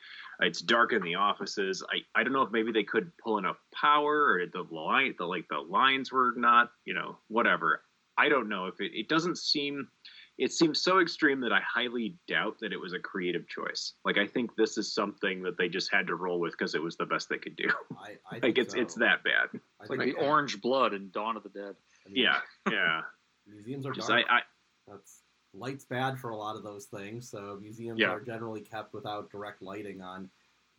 It's 0.42 0.60
dark 0.60 0.92
in 0.92 1.04
the 1.04 1.16
offices. 1.16 1.84
I, 1.90 2.20
I 2.20 2.24
don't 2.24 2.34
know 2.34 2.42
if 2.42 2.52
maybe 2.52 2.72
they 2.72 2.84
could 2.84 3.12
pull 3.18 3.38
enough 3.38 3.58
power 3.74 4.34
or 4.34 4.46
the 4.52 4.64
line 4.74 5.14
the 5.18 5.26
like 5.26 5.48
the 5.50 5.60
lines 5.60 6.12
were 6.12 6.34
not, 6.36 6.72
you 6.86 6.94
know, 6.94 7.18
whatever. 7.28 7.84
I 8.18 8.30
don't 8.30 8.50
know 8.50 8.66
if 8.66 8.82
it, 8.82 8.92
it 8.94 9.08
doesn't 9.08 9.38
seem 9.38 9.88
it 10.38 10.52
seems 10.52 10.82
so 10.82 11.00
extreme 11.00 11.40
that 11.42 11.54
I 11.54 11.60
highly 11.62 12.16
doubt 12.28 12.58
that 12.62 12.74
it 12.74 12.80
was 12.80 12.94
a 12.94 13.00
creative 13.00 13.48
choice. 13.48 13.94
Like 14.04 14.18
I 14.18 14.26
think 14.26 14.56
this 14.56 14.78
is 14.78 14.94
something 14.94 15.44
that 15.44 15.58
they 15.58 15.70
just 15.70 15.92
had 15.92 16.08
to 16.08 16.16
roll 16.16 16.40
with 16.40 16.54
because 16.54 16.74
it 16.74 16.82
was 16.82 16.98
the 16.98 17.06
best 17.06 17.30
they 17.30 17.38
could 17.38 17.56
do. 17.56 17.70
I, 17.92 18.12
I 18.30 18.34
like 18.34 18.42
think 18.42 18.58
it's 18.58 18.74
so. 18.74 18.80
it's 18.80 18.96
that 18.96 19.24
bad. 19.24 19.50
It's 19.54 19.90
like 19.90 20.00
think 20.00 20.18
the 20.18 20.26
orange 20.26 20.60
blood 20.60 20.94
in 20.94 21.12
Dawn 21.12 21.38
of 21.38 21.44
the 21.44 21.50
Dead. 21.50 21.76
I 22.06 22.10
mean, 22.10 22.24
Yeah, 22.24 22.40
yeah. 22.72 23.02
museums 23.48 23.86
are 23.86 23.92
Just 23.92 24.08
dark. 24.08 24.26
I, 24.30 24.38
I 24.38 24.40
That's 24.88 25.21
light's 25.54 25.84
bad 25.86 26.18
for 26.20 26.30
a 26.30 26.36
lot 26.36 26.56
of 26.56 26.64
those 26.64 26.86
things. 26.86 27.28
So 27.30 27.58
museums 27.62 28.00
Yeah. 28.00 28.10
are 28.12 28.22
generally 28.22 28.62
kept 28.62 28.94
without 28.94 29.30
direct 29.32 29.62
lighting 29.62 30.02
on 30.02 30.30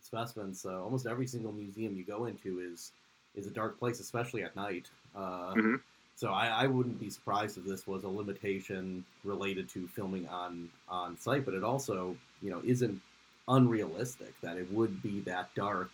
specimens. 0.00 0.60
So 0.60 0.82
almost 0.82 1.06
every 1.06 1.26
single 1.26 1.52
museum 1.52 1.94
you 1.96 2.04
go 2.04 2.26
into 2.26 2.60
is 2.60 2.92
is 3.34 3.46
a 3.46 3.50
dark 3.50 3.78
place, 3.78 3.98
especially 4.00 4.42
at 4.42 4.54
night. 4.56 4.90
Uh, 5.14 5.54
Mhm. 5.54 5.80
So 6.16 6.30
I, 6.32 6.46
I 6.48 6.66
wouldn't 6.66 7.00
be 7.00 7.08
surprised 7.10 7.56
if 7.58 7.64
this 7.64 7.86
was 7.86 8.04
a 8.04 8.08
limitation 8.08 9.04
related 9.24 9.68
to 9.70 9.88
filming 9.88 10.28
on 10.28 10.70
on 10.88 11.16
site, 11.18 11.44
but 11.44 11.54
it 11.54 11.64
also 11.64 12.16
you 12.42 12.50
know 12.50 12.60
isn't 12.64 13.00
unrealistic 13.48 14.38
that 14.40 14.56
it 14.56 14.70
would 14.70 15.02
be 15.02 15.20
that 15.20 15.52
dark 15.54 15.90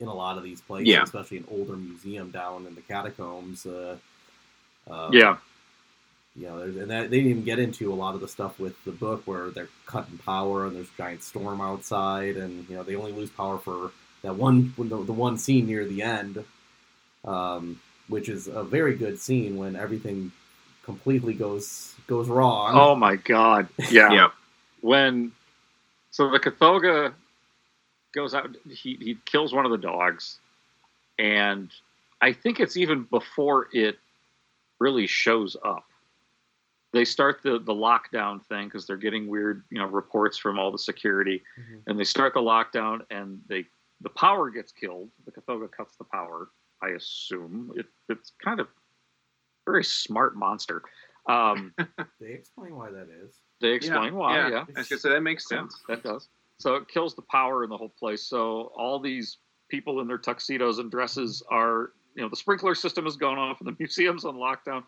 in 0.00 0.08
a 0.08 0.14
lot 0.14 0.38
of 0.38 0.44
these 0.44 0.60
places, 0.62 0.88
Yeah. 0.88 1.02
especially 1.02 1.38
an 1.38 1.44
older 1.50 1.76
museum 1.76 2.30
down 2.30 2.66
in 2.66 2.74
the 2.74 2.80
catacombs. 2.82 3.66
Uh, 3.66 3.98
uh, 4.90 5.10
Yeah, 5.12 5.36
you 6.36 6.46
know, 6.46 6.60
and 6.60 6.90
that, 6.90 7.10
they 7.10 7.18
didn't 7.18 7.30
even 7.30 7.44
get 7.44 7.58
into 7.58 7.92
a 7.92 7.94
lot 7.94 8.14
of 8.14 8.20
the 8.20 8.28
stuff 8.28 8.58
with 8.58 8.82
the 8.84 8.92
book 8.92 9.22
where 9.26 9.50
they're 9.50 9.68
cutting 9.86 10.18
power 10.18 10.66
and 10.66 10.76
there's 10.76 10.88
a 10.88 10.96
giant 10.96 11.22
storm 11.22 11.60
outside, 11.60 12.36
and 12.36 12.68
you 12.68 12.76
know 12.76 12.82
they 12.82 12.96
only 12.96 13.12
lose 13.12 13.30
power 13.30 13.58
for 13.58 13.90
that 14.22 14.34
one 14.34 14.72
the, 14.76 14.84
the 14.84 15.12
one 15.12 15.38
scene 15.38 15.66
near 15.66 15.84
the 15.84 16.02
end. 16.02 16.44
Um, 17.24 17.80
which 18.10 18.28
is 18.28 18.48
a 18.48 18.62
very 18.62 18.96
good 18.96 19.18
scene 19.20 19.56
when 19.56 19.76
everything 19.76 20.32
completely 20.84 21.32
goes 21.32 21.94
goes 22.06 22.28
wrong. 22.28 22.72
Oh 22.74 22.94
my 22.94 23.16
god! 23.16 23.68
Yeah. 23.90 24.10
Yeah. 24.12 24.30
When 24.82 25.32
so 26.10 26.30
the 26.30 26.40
Kothoga 26.40 27.14
goes 28.12 28.34
out, 28.34 28.56
he 28.68 28.96
he 29.00 29.18
kills 29.24 29.52
one 29.54 29.64
of 29.64 29.70
the 29.70 29.78
dogs, 29.78 30.38
and 31.18 31.70
I 32.20 32.32
think 32.32 32.60
it's 32.60 32.76
even 32.76 33.04
before 33.04 33.68
it 33.72 33.98
really 34.78 35.06
shows 35.06 35.56
up. 35.62 35.84
They 36.92 37.04
start 37.04 37.40
the 37.42 37.58
the 37.60 37.72
lockdown 37.74 38.44
thing 38.46 38.66
because 38.66 38.86
they're 38.86 38.96
getting 38.96 39.28
weird, 39.28 39.64
you 39.70 39.78
know, 39.78 39.86
reports 39.86 40.36
from 40.38 40.58
all 40.58 40.72
the 40.72 40.78
security, 40.78 41.42
Mhm. 41.58 41.82
and 41.86 41.98
they 41.98 42.04
start 42.04 42.34
the 42.34 42.40
lockdown, 42.40 43.00
and 43.10 43.40
they 43.46 43.66
the 44.00 44.10
power 44.10 44.50
gets 44.50 44.72
killed. 44.72 45.10
The 45.24 45.32
Kothoga 45.32 45.70
cuts 45.70 45.96
the 45.96 46.04
power. 46.04 46.50
I 46.82 46.88
assume 46.90 47.72
it, 47.76 47.86
it's 48.08 48.32
kind 48.42 48.58
of 48.60 48.68
very 49.66 49.84
smart 49.84 50.34
monster. 50.36 50.82
Um, 51.26 51.74
They 52.20 52.32
explain 52.32 52.74
why 52.74 52.90
that 52.90 53.08
is. 53.10 53.38
they 53.60 53.72
explain 53.72 54.14
why. 54.16 54.48
Yeah, 54.48 54.64
I 54.74 54.78
was 54.80 54.88
say 54.88 55.10
that 55.10 55.20
makes 55.22 55.46
Yeah, 55.50 55.58
sense. 55.60 55.82
that 55.88 56.02
does. 56.02 56.28
So 56.58 56.74
it 56.76 56.88
kills 56.88 57.14
the 57.14 57.22
power 57.22 57.62
in 57.62 57.70
the 57.70 57.76
whole 57.76 57.90
place. 57.90 58.22
So 58.22 58.72
all 58.76 58.98
these 58.98 59.38
people 59.68 60.00
in 60.00 60.08
their 60.08 60.18
tuxedos 60.18 60.78
and 60.78 60.90
dresses 60.90 61.42
are, 61.50 61.92
you 62.14 62.22
know, 62.22 62.28
the 62.28 62.36
sprinkler 62.36 62.74
system 62.74 63.04
has 63.04 63.16
gone 63.16 63.38
off 63.38 63.60
and 63.60 63.68
the 63.68 63.76
museum's 63.78 64.24
on 64.24 64.34
lockdown, 64.36 64.82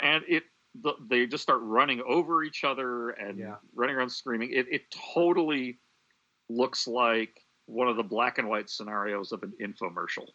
and 0.00 0.24
it 0.28 0.44
the, 0.80 0.94
they 1.08 1.26
just 1.26 1.42
start 1.42 1.60
running 1.62 2.00
over 2.06 2.42
each 2.42 2.64
other 2.64 3.10
and 3.10 3.38
Yeah. 3.38 3.56
running 3.74 3.96
around 3.96 4.10
screaming. 4.10 4.50
It 4.52 4.66
it 4.70 4.82
totally 5.14 5.78
looks 6.48 6.86
like 6.86 7.42
one 7.66 7.88
of 7.88 7.96
the 7.96 8.02
black 8.02 8.38
and 8.38 8.48
white 8.48 8.70
scenarios 8.70 9.32
of 9.32 9.42
an 9.42 9.52
infomercial. 9.60 10.26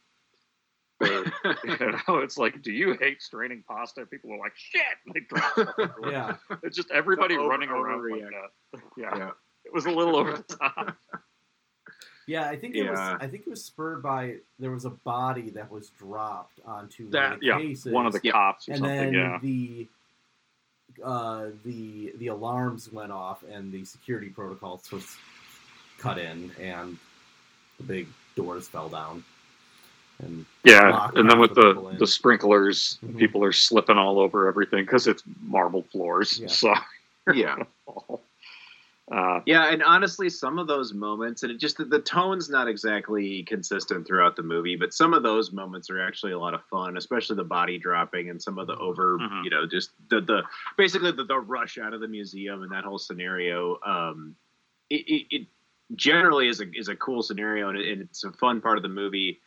Where, 0.99 1.25
you 1.63 1.77
know, 2.07 2.17
it's 2.19 2.37
like, 2.37 2.61
do 2.61 2.71
you 2.71 2.93
hate 2.99 3.21
straining 3.21 3.63
pasta? 3.67 4.05
People 4.07 4.31
are 4.33 4.39
like, 4.39 4.53
shit. 4.55 4.81
and 5.05 5.13
They 5.15 5.21
drop. 5.21 5.91
Yeah. 6.11 6.35
It's 6.63 6.75
just 6.75 6.89
everybody 6.91 7.35
The 7.35 7.41
over- 7.41 7.49
running 7.49 7.69
around 7.69 8.09
like 8.09 8.21
that. 8.21 8.81
Yeah. 8.97 9.15
Yeah. 9.17 9.29
It 9.65 9.73
was 9.73 9.85
a 9.85 9.91
little 9.91 10.15
over 10.15 10.31
the 10.37 10.43
top. 10.55 10.95
Yeah, 12.27 12.49
I 12.49 12.57
think 12.57 12.75
it 12.75 12.89
was. 12.89 12.99
I 12.99 13.27
think 13.27 13.43
it 13.47 13.49
was 13.49 13.63
spurred 13.63 14.03
by 14.03 14.37
there 14.59 14.71
was 14.71 14.83
a 14.85 14.89
body 14.89 15.49
that 15.51 15.69
was 15.71 15.89
dropped 15.91 16.59
onto 16.65 17.03
one 17.03 17.11
That 17.11 17.33
of 17.33 17.39
the 17.39 17.45
yeah, 17.45 17.57
cases, 17.59 17.91
one 17.93 18.05
of 18.05 18.13
the 18.13 18.19
cops 18.19 18.67
or 18.67 18.73
and 18.73 18.79
something. 18.79 18.97
then 18.97 19.13
Yeah. 19.13 19.39
the 19.41 19.87
uh, 21.03 21.47
the 21.63 22.13
the 22.17 22.27
alarms 22.27 22.91
went 22.91 23.11
off 23.11 23.43
and 23.49 23.71
the 23.71 23.83
security 23.85 24.29
protocols 24.29 24.91
was 24.91 25.15
cut 25.99 26.17
in 26.17 26.51
and 26.59 26.97
the 27.77 27.83
big 27.83 28.07
doors 28.35 28.67
fell 28.67 28.89
down. 28.89 29.23
And 30.19 30.45
Yeah, 30.63 31.09
and 31.15 31.29
then 31.29 31.39
with 31.39 31.53
the 31.53 31.61
the 31.61 31.73
people 31.73 31.89
in. 31.89 31.97
the 31.99 32.07
sprinklers, 32.07 32.97
Mhm. 33.05 33.17
people 33.19 33.43
are 33.43 33.53
slipping 33.53 33.97
all 33.97 34.19
over 34.19 34.47
everything 34.47 34.83
because 34.83 35.05
it's 35.07 35.23
marble 35.41 35.83
floors. 35.91 36.39
Yeah. 36.39 36.47
So 36.47 36.73
Yeah. 37.33 37.57
uh, 39.11 39.39
Yeah, 39.45 39.71
and 39.71 39.81
honestly, 39.83 40.29
some 40.29 40.59
of 40.59 40.67
those 40.67 40.93
moments, 40.93 41.43
and 41.43 41.51
it 41.51 41.59
just 41.59 41.77
the, 41.77 41.99
tone's 41.99 42.49
not 42.49 42.67
exactly 42.67 43.43
consistent 43.43 44.05
throughout 44.05 44.35
the 44.35 44.43
movie, 44.43 44.75
but 44.75 44.93
some 44.93 45.13
of 45.13 45.23
those 45.23 45.51
moments 45.51 45.89
are 45.89 46.01
actually 46.01 46.33
a 46.33 46.39
lot 46.39 46.53
of 46.53 46.61
fun, 46.65 46.97
especially 46.97 47.35
the 47.37 47.43
body 47.43 47.77
dropping 47.77 48.29
and 48.29 48.41
some 48.41 48.57
of 48.59 48.67
the 48.67 48.75
over, 48.77 49.17
Mhm. 49.17 49.43
you 49.43 49.49
know, 49.49 49.65
just 49.65 49.91
the 50.09 50.19
the 50.21 50.43
basically 50.77 51.11
the, 51.11 51.23
the 51.23 51.39
rush 51.39 51.77
out 51.77 51.93
of 51.93 52.01
the 52.01 52.07
museum 52.07 52.63
and 52.63 52.71
that 52.71 52.83
whole 52.83 52.99
scenario. 52.99 53.79
Um, 53.85 54.35
it, 54.89 55.07
it, 55.07 55.35
it 55.35 55.47
generally 55.95 56.47
is 56.49 56.59
a 56.59 56.65
is 56.73 56.89
a 56.89 56.95
cool 56.95 57.21
scenario, 57.21 57.69
and, 57.69 57.77
it, 57.77 57.87
and 57.91 58.01
it's 58.01 58.23
a 58.23 58.31
fun 58.33 58.59
part 58.61 58.77
of 58.77 58.83
the 58.83 58.89
movie. 58.89 59.39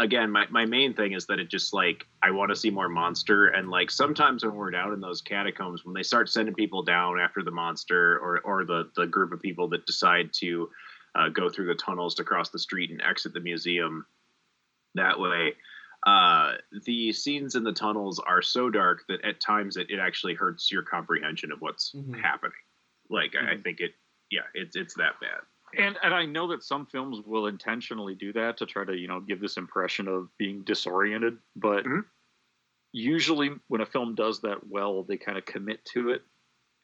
Again, 0.00 0.30
my, 0.30 0.46
my 0.50 0.64
main 0.64 0.94
thing 0.94 1.12
is 1.12 1.26
that 1.26 1.40
it 1.40 1.48
just 1.48 1.74
like 1.74 2.06
I 2.22 2.30
want 2.30 2.50
to 2.50 2.56
see 2.56 2.70
more 2.70 2.88
monster, 2.88 3.48
and 3.48 3.68
like 3.68 3.90
sometimes 3.90 4.44
when 4.44 4.54
we're 4.54 4.70
down 4.70 4.92
in 4.92 5.00
those 5.00 5.20
catacombs, 5.20 5.84
when 5.84 5.92
they 5.92 6.04
start 6.04 6.28
sending 6.28 6.54
people 6.54 6.84
down 6.84 7.18
after 7.18 7.42
the 7.42 7.50
monster 7.50 8.16
or 8.18 8.38
or 8.40 8.64
the 8.64 8.90
the 8.94 9.06
group 9.06 9.32
of 9.32 9.42
people 9.42 9.68
that 9.70 9.86
decide 9.86 10.32
to 10.34 10.70
uh, 11.16 11.28
go 11.30 11.48
through 11.48 11.66
the 11.66 11.74
tunnels 11.74 12.14
to 12.14 12.22
cross 12.24 12.50
the 12.50 12.58
street 12.60 12.90
and 12.90 13.02
exit 13.02 13.32
the 13.34 13.40
museum 13.40 14.06
that 14.94 15.18
way. 15.18 15.54
Uh, 16.06 16.52
the 16.84 17.12
scenes 17.12 17.56
in 17.56 17.64
the 17.64 17.72
tunnels 17.72 18.20
are 18.20 18.40
so 18.40 18.70
dark 18.70 19.02
that 19.08 19.20
at 19.24 19.40
times 19.40 19.76
it, 19.76 19.90
it 19.90 19.98
actually 19.98 20.34
hurts 20.34 20.70
your 20.70 20.82
comprehension 20.82 21.50
of 21.50 21.60
what's 21.60 21.92
Mhm. 21.92 22.20
happening. 22.20 22.52
Like 23.10 23.34
I 23.34 23.52
I 23.54 23.56
think 23.56 23.80
it, 23.80 23.94
yeah, 24.30 24.42
it's 24.54 24.76
it's 24.76 24.94
that 24.94 25.18
bad. 25.20 25.40
And 25.76 25.96
and 26.02 26.14
I 26.14 26.24
know 26.24 26.46
that 26.48 26.62
some 26.62 26.86
films 26.86 27.20
will 27.26 27.46
intentionally 27.46 28.14
do 28.14 28.32
that 28.34 28.56
to 28.58 28.66
try 28.66 28.84
to 28.84 28.96
you 28.96 29.08
know 29.08 29.20
give 29.20 29.40
this 29.40 29.56
impression 29.56 30.08
of 30.08 30.28
being 30.38 30.62
disoriented, 30.64 31.38
but 31.56 31.84
Mhm. 31.84 32.04
usually 32.92 33.50
when 33.68 33.80
a 33.80 33.86
film 33.86 34.14
does 34.14 34.40
that 34.42 34.66
well, 34.66 35.02
they 35.02 35.16
kind 35.16 35.38
of 35.38 35.44
commit 35.44 35.84
to 35.86 36.10
it, 36.10 36.22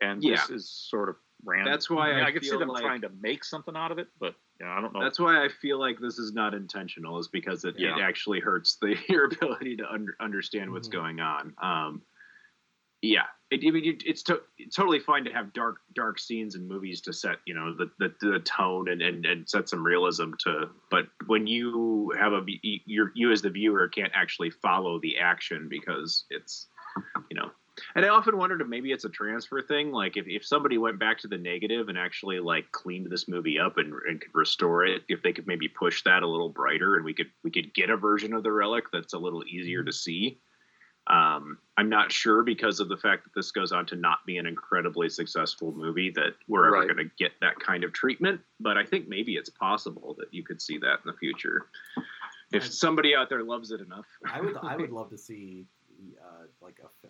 and 0.01 0.21
this 0.23 0.51
is 0.51 0.69
sort 0.69 1.09
of 1.09 1.17
random. 1.45 1.73
That's 1.73 1.89
why 1.91 2.13
mean, 2.13 2.21
I 2.25 2.29
I, 2.29 2.33
could 2.33 2.45
see 2.45 2.57
them 2.57 2.69
like- 2.69 2.83
trying 2.83 3.01
to 3.03 3.11
make 3.21 3.45
something 3.45 3.77
out 3.77 3.91
of 3.93 3.99
it, 3.99 4.09
but 4.19 4.35
you 4.61 4.67
know, 4.67 4.73
I 4.73 4.81
don't 4.81 4.93
know. 4.93 5.01
That's 5.03 5.19
why 5.19 5.45
I 5.45 5.49
feel 5.49 5.79
like 5.79 5.99
this 5.99 6.19
is 6.19 6.33
not 6.33 6.55
intentional, 6.55 7.19
is 7.19 7.29
because 7.29 7.65
it, 7.65 7.75
Yeah. 7.79 7.97
it 7.99 8.01
actually 8.03 8.41
hurts 8.41 8.77
the 8.77 8.97
your 9.09 9.25
ability 9.27 9.77
to 9.79 9.91
under, 9.93 10.15
understand 10.21 10.71
what's 10.73 10.89
Mhm. 10.89 10.93
going 10.93 11.21
on. 11.21 11.55
Um, 11.61 12.03
yeah, 13.05 13.27
it, 13.51 13.61
it's, 14.05 14.23
to, 14.25 14.41
it's 14.59 14.75
totally 14.75 14.99
fine 14.99 15.25
to 15.25 15.33
have 15.33 15.53
dark 15.53 15.77
dark 15.95 16.19
scenes 16.19 16.55
in 16.55 16.67
movies 16.67 17.01
to 17.03 17.13
set 17.13 17.37
you 17.47 17.55
know 17.55 17.75
the 17.75 17.91
the, 17.99 18.15
the 18.21 18.39
tone 18.41 18.89
and, 18.89 19.03
and, 19.03 19.27
and 19.27 19.49
set 19.49 19.69
some 19.69 19.85
realism 19.85 20.33
to. 20.41 20.69
But 20.91 21.07
when 21.27 21.47
you 21.47 22.13
have 22.19 22.33
a 22.33 22.43
you 22.63 23.11
you 23.15 23.31
as 23.31 23.43
the 23.43 23.51
viewer 23.51 23.89
can't 23.89 24.13
actually 24.15 24.51
follow 24.51 24.99
the 25.01 25.19
action 25.19 25.69
because 25.69 26.25
it's 26.31 26.69
you 27.31 27.37
know 27.37 27.51
and 27.97 28.05
I 28.05 28.09
often 28.09 28.39
wondered 28.39 28.61
if 28.61 28.69
maybe 28.69 28.93
it's 28.93 29.05
a 29.05 29.09
transfer 29.09 29.61
thing. 29.61 29.91
Like 29.91 30.17
if, 30.17 30.27
if 30.29 30.47
somebody 30.47 30.79
went 30.79 30.99
back 30.99 31.19
to 31.19 31.29
the 31.29 31.39
negative 31.39 31.89
and 31.89 31.99
actually 31.99 32.39
like 32.39 32.71
cleaned 32.71 33.11
this 33.11 33.29
movie 33.29 33.59
up 33.59 33.79
and, 33.79 33.93
and 34.09 34.21
could 34.21 34.35
restore 34.35 34.85
it, 34.85 35.03
if 35.09 35.23
they 35.23 35.33
could 35.33 35.47
maybe 35.47 35.69
push 35.69 36.03
that 36.05 36.23
a 36.23 36.29
little 36.29 36.49
brighter 36.49 36.97
and 36.97 37.05
we 37.05 37.15
could 37.15 37.31
we 37.43 37.51
could 37.51 37.75
get 37.75 37.91
a 37.91 37.97
version 37.97 38.33
of 38.33 38.43
the 38.43 38.53
relic 38.53 38.85
that's 38.93 39.15
a 39.15 39.19
little 39.19 39.43
easier 39.45 39.83
to 39.83 39.93
see. 39.93 40.39
Um, 41.07 41.59
I'm 41.77 41.89
not 41.89 42.11
sure 42.11 42.43
because 42.43 42.81
of 42.81 42.89
the 42.89 42.97
fact 42.97 43.25
that 43.25 43.35
this 43.35 43.51
goes 43.51 43.73
on 43.73 43.85
to 43.87 43.97
not 43.97 44.25
be 44.25 44.39
an 44.39 44.47
incredibly 44.47 45.09
successful 45.09 45.73
movie 45.73 46.11
that 46.11 46.35
we're 46.49 46.67
ever 46.67 46.77
Right. 46.79 46.89
going 46.89 47.09
to 47.09 47.15
get 47.19 47.33
that 47.41 47.59
kind 47.61 47.85
of 47.85 47.93
treatment. 47.93 48.41
But 48.61 48.79
I 48.79 48.85
think 48.85 49.09
maybe 49.09 49.35
it's 49.37 49.51
possible 49.51 50.15
that 50.19 50.33
you 50.33 50.43
could 50.43 50.63
see 50.63 50.79
that 50.79 51.01
in 51.05 51.07
the 51.07 51.13
future 51.13 51.67
if 52.53 52.65
somebody 52.73 53.15
out 53.15 53.29
there 53.29 53.43
loves 53.43 53.71
it 53.71 53.81
enough. 53.81 54.07
I 54.25 54.41
would 54.41 54.57
I 54.63 54.77
would 54.77 54.91
love 54.93 55.11
to 55.11 55.19
see 55.19 55.67
uh, 56.23 56.45
like 56.63 56.77
a 56.83 57.09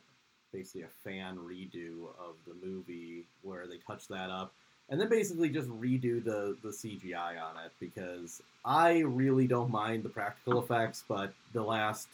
basically 0.53 0.83
a 0.83 0.89
fan 0.89 1.37
redo 1.37 2.09
of 2.19 2.37
the 2.47 2.55
movie 2.67 3.27
where 3.43 3.67
they 3.67 3.77
touch 3.79 4.07
that 4.09 4.31
up 4.31 4.53
and 4.89 5.01
then 5.01 5.09
basically 5.09 5.49
just 5.49 5.69
redo 5.69 6.23
the 6.25 6.57
the 6.63 6.71
CGI 6.71 7.41
on 7.43 7.57
it 7.65 7.73
because 7.81 8.43
I 8.65 9.01
really 9.01 9.47
don't 9.47 9.71
mind 9.71 10.03
the 10.03 10.09
practical 10.09 10.63
effects, 10.63 11.05
but 11.07 11.33
the 11.53 11.63
last 11.63 12.09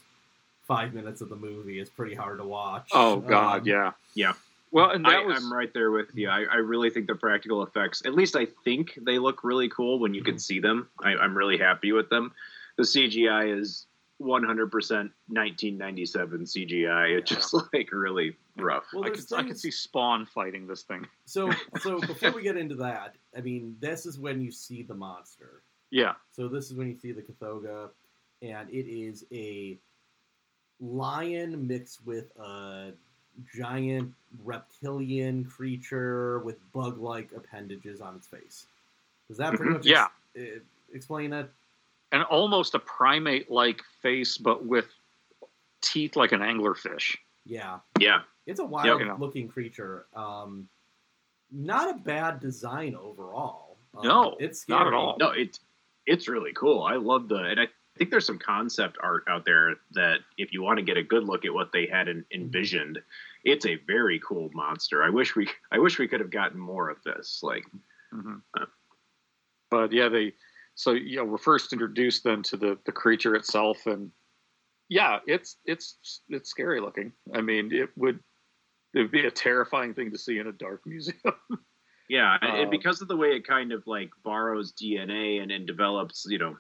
five 0.70 0.94
minutes 0.94 1.20
of 1.20 1.28
the 1.28 1.34
movie 1.34 1.80
is 1.80 1.90
pretty 1.90 2.14
hard 2.14 2.38
to 2.38 2.44
watch. 2.44 2.90
oh 2.92 3.16
God, 3.16 3.62
Um, 3.62 3.66
yeah, 3.66 3.92
Yeah. 4.14 4.34
Well, 4.70 4.90
and 4.90 5.04
that 5.04 5.22
I, 5.22 5.24
was 5.24 5.42
I'm 5.42 5.52
right 5.52 5.72
there 5.74 5.90
with 5.90 6.14
you. 6.14 6.28
I, 6.28 6.44
I 6.44 6.56
really 6.58 6.90
think 6.90 7.08
the 7.08 7.16
practical 7.16 7.64
effects, 7.64 8.02
at 8.06 8.14
least 8.14 8.36
I 8.36 8.46
think 8.64 8.96
they 9.02 9.18
look 9.18 9.42
really 9.42 9.68
cool 9.68 9.98
when 9.98 10.14
you 10.14 10.22
can 10.22 10.34
Mm-hmm. 10.34 10.38
see 10.38 10.60
them. 10.60 10.88
I, 11.02 11.16
I'm 11.16 11.36
really 11.36 11.58
happy 11.58 11.90
with 11.90 12.08
them. 12.08 12.30
The 12.76 12.84
CGI 12.84 13.58
is 13.58 13.86
100% 14.22 14.70
1997 14.70 16.44
CGI. 16.44 17.18
It's 17.18 17.28
just 17.30 17.52
like 17.74 17.90
really 17.90 18.36
rough. 18.56 18.84
Well, 18.92 19.04
I 19.04 19.08
there's 19.08 19.26
could 19.26 19.38
I 19.40 19.42
could 19.42 19.58
see 19.58 19.72
Spawn 19.72 20.24
fighting 20.24 20.68
this 20.68 20.82
thing. 20.84 21.04
So 21.24 21.50
so 21.80 21.98
before 21.98 22.30
we 22.30 22.42
get 22.42 22.56
into 22.56 22.76
that, 22.76 23.16
I 23.36 23.40
mean, 23.40 23.74
this 23.80 24.06
is 24.06 24.20
when 24.20 24.40
you 24.40 24.52
see 24.52 24.84
the 24.84 24.94
monster. 24.94 25.62
Yeah, 25.90 26.12
So 26.30 26.46
this 26.46 26.70
is 26.70 26.74
when 26.74 26.86
you 26.86 26.94
see 26.96 27.10
the 27.10 27.22
Kothoga, 27.22 27.90
and 28.40 28.70
it 28.70 28.86
is 28.88 29.24
a 29.32 29.76
lion 30.80 31.66
mixed 31.66 32.04
with 32.06 32.34
a 32.38 32.92
giant 33.54 34.12
reptilian 34.44 35.44
creature 35.44 36.40
with 36.40 36.56
bug-like 36.72 37.30
appendages 37.36 38.00
on 38.00 38.16
its 38.16 38.26
face. 38.26 38.66
Does 39.28 39.36
that 39.38 39.54
pretty 39.54 39.70
Mhm. 39.70 39.76
much 39.76 39.86
Yeah. 39.86 40.08
ex- 40.36 40.64
explain 40.92 41.32
it? 41.32 41.50
and 42.12 42.24
almost 42.24 42.74
a 42.74 42.78
primate-like 42.80 43.80
face, 44.02 44.36
but 44.36 44.64
with 44.64 44.92
teeth 45.80 46.16
like 46.16 46.32
an 46.32 46.40
anglerfish. 46.40 47.16
Yeah, 47.46 47.78
Yeah. 48.00 48.22
it's 48.46 48.58
a 48.58 48.64
wild-looking 48.64 49.46
creature. 49.48 50.06
Um, 50.16 50.68
not 51.52 51.88
a 51.88 51.98
bad 51.98 52.40
design 52.40 52.96
overall. 52.96 53.76
Um, 53.94 54.04
No, 54.08 54.36
it's 54.40 54.68
not 54.68 54.88
at 54.88 54.92
all. 54.92 55.16
No, 55.20 55.30
it's 55.30 55.60
it's 56.06 56.26
really 56.26 56.52
cool. 56.52 56.82
I 56.82 56.96
love 56.96 57.28
the 57.28 57.36
and 57.36 57.60
I 57.60 57.68
think 57.98 58.10
there's 58.10 58.26
some 58.26 58.38
concept 58.38 58.96
art 59.02 59.24
out 59.28 59.44
there 59.44 59.74
that 59.92 60.20
if 60.38 60.52
you 60.52 60.62
want 60.62 60.78
to 60.78 60.84
get 60.84 60.96
a 60.96 61.02
good 61.02 61.24
look 61.24 61.44
at 61.44 61.52
what 61.52 61.72
they 61.72 61.86
had 61.86 62.08
en- 62.08 62.24
envisioned, 62.32 63.00
it's 63.44 63.66
a 63.66 63.76
very 63.86 64.20
cool 64.20 64.50
monster. 64.54 65.02
I 65.02 65.10
wish 65.10 65.36
we 65.36 65.48
I 65.72 65.78
wish 65.78 65.98
we 65.98 66.08
could 66.08 66.20
have 66.20 66.30
gotten 66.30 66.58
more 66.58 66.88
of 66.88 67.02
this. 67.04 67.40
Like 67.42 67.64
Mhm. 68.12 68.42
Uh. 68.58 68.66
But 69.70 69.92
yeah, 69.92 70.08
they 70.08 70.34
so 70.74 70.92
you 70.92 71.16
know 71.16 71.24
we're 71.24 71.38
first 71.38 71.72
introduced 71.72 72.24
then 72.24 72.42
to 72.44 72.56
the 72.56 72.78
the 72.84 72.92
creature 72.92 73.34
itself, 73.36 73.86
and 73.86 74.10
yeah, 74.88 75.18
it's 75.26 75.56
it's 75.64 76.22
it's 76.28 76.50
scary 76.50 76.80
looking. 76.80 77.12
I 77.34 77.40
mean, 77.40 77.72
it 77.72 77.90
would 77.96 78.18
it 78.94 78.98
would 78.98 79.10
be 79.12 79.26
a 79.26 79.30
terrifying 79.30 79.94
thing 79.94 80.10
to 80.10 80.18
see 80.18 80.38
in 80.38 80.48
a 80.48 80.52
dark 80.52 80.82
museum. 80.86 81.16
Yeah, 82.08 82.36
and, 82.42 82.50
and 82.56 82.64
Um, 82.64 82.70
because 82.70 83.00
of 83.00 83.06
the 83.06 83.16
way 83.16 83.36
it 83.36 83.46
kind 83.46 83.70
of 83.70 83.86
like 83.86 84.10
borrows 84.24 84.72
DNA 84.72 85.40
and, 85.40 85.52
and 85.52 85.64
develops, 85.64 86.26
you 86.28 86.38
know, 86.38 86.56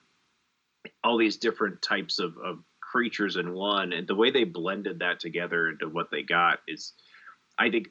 all 1.04 1.16
these 1.16 1.36
different 1.36 1.80
types 1.82 2.18
of, 2.18 2.36
of 2.38 2.58
creatures 2.80 3.36
in 3.36 3.52
one, 3.52 3.92
and 3.92 4.06
the 4.06 4.14
way 4.14 4.30
they 4.30 4.44
blended 4.44 4.98
that 4.98 5.20
together 5.20 5.68
into 5.68 5.88
what 5.88 6.10
they 6.10 6.22
got 6.22 6.58
is, 6.66 6.92
I 7.58 7.70
think, 7.70 7.88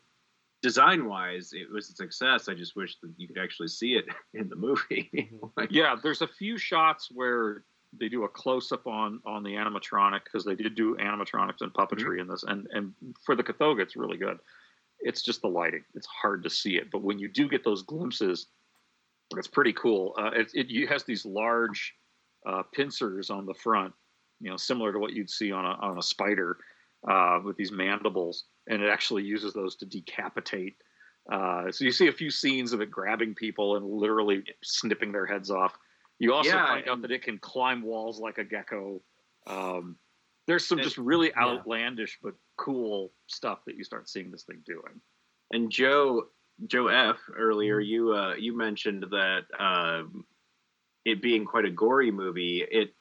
design 0.62 1.08
wise, 1.08 1.52
it 1.54 1.72
was 1.72 1.90
a 1.90 1.94
success. 1.94 2.50
I 2.50 2.54
just 2.54 2.76
wish 2.76 2.98
that 3.02 3.14
you 3.18 3.28
could 3.28 3.38
actually 3.38 3.70
see 3.70 3.94
it 3.94 4.06
in 4.34 4.50
the 4.50 4.56
movie. 4.56 5.32
like, 5.56 5.72
yeah, 5.72 5.96
there's 6.02 6.22
a 6.22 6.28
few 6.28 6.58
shots 6.58 7.10
where 7.12 7.64
they 7.98 8.10
do 8.10 8.24
a 8.24 8.30
close 8.30 8.72
up 8.72 8.86
on 8.86 9.20
on 9.26 9.42
the 9.42 9.52
animatronic 9.52 10.24
because 10.24 10.46
they 10.46 10.56
did 10.56 10.76
do 10.76 10.96
animatronics 10.98 11.62
and 11.62 11.74
puppetry 11.74 12.20
in 12.20 12.28
this, 12.28 12.44
and 12.44 12.68
and 12.72 12.94
for 13.26 13.36
the 13.36 13.44
Kothoga, 13.44 13.82
it's 13.82 13.96
really 13.96 14.18
good. 14.18 14.38
It's 15.00 15.24
just 15.24 15.42
the 15.42 15.48
lighting; 15.48 15.84
it's 15.96 16.08
hard 16.08 16.44
to 16.44 16.50
see 16.50 16.76
it, 16.76 16.92
but 16.92 17.02
when 17.02 17.18
you 17.18 17.28
do 17.28 17.50
get 17.50 17.64
those 17.64 17.82
glimpses, 17.82 18.48
it's 19.36 19.48
pretty 19.48 19.74
cool. 19.74 20.14
Uh, 20.20 20.32
it, 20.36 20.52
it 20.54 20.68
it 20.70 20.88
has 20.88 21.04
these 21.04 21.26
large 21.26 21.96
uh, 22.46 22.64
pincers 22.74 23.30
on 23.30 23.46
the 23.46 23.54
front, 23.54 23.94
you 24.40 24.50
know, 24.50 24.58
similar 24.58 24.94
to 24.94 25.00
what 25.00 25.14
you'd 25.14 25.30
see 25.30 25.52
on 25.52 25.66
a 25.66 25.70
on 25.70 25.98
a 25.98 26.02
spider 26.02 26.58
uh, 27.08 27.40
with 27.44 27.58
these 27.58 27.72
mandibles, 27.72 28.46
and 28.68 28.82
it 28.82 28.90
actually 28.90 29.24
uses 29.24 29.54
those 29.54 29.76
to 29.78 29.86
decapitate. 29.86 30.76
Uh, 31.32 31.72
so 31.72 31.86
you 31.86 31.92
see 31.92 32.08
a 32.08 32.12
few 32.12 32.32
scenes 32.32 32.74
of 32.74 32.82
it 32.82 32.90
grabbing 32.90 33.36
people 33.36 33.76
and 33.76 33.86
literally 33.86 34.44
snipping 34.64 35.12
their 35.12 35.26
heads 35.26 35.52
off. 35.52 35.78
You 36.18 36.34
also 36.34 36.50
Yeah, 36.50 36.68
find 36.68 36.90
out 36.90 37.02
that 37.04 37.12
it 37.12 37.22
can 37.22 37.38
climb 37.38 37.82
walls 37.82 38.20
like 38.20 38.38
a 38.38 38.44
gecko. 38.44 39.02
Um, 39.48 39.98
there's 40.48 40.66
some 40.66 40.80
just 40.80 40.98
really 40.98 41.34
outlandish 41.36 42.18
but 42.24 42.34
cool 42.58 43.14
stuff 43.28 43.60
that 43.66 43.76
you 43.76 43.84
start 43.84 44.10
seeing 44.10 44.32
this 44.32 44.44
thing 44.44 44.62
doing. 44.66 45.00
And 45.52 45.72
Joe 45.72 46.28
Joe 46.68 46.88
F 46.88 47.18
earlier, 47.38 47.80
you 47.80 48.14
uh, 48.14 48.34
you 48.36 48.58
mentioned 48.58 49.06
that 49.12 49.44
um, 49.60 50.26
it 51.12 51.22
being 51.22 51.46
quite 51.46 51.66
a 51.66 51.72
gory 51.72 52.12
movie. 52.12 52.66
It 52.70 52.94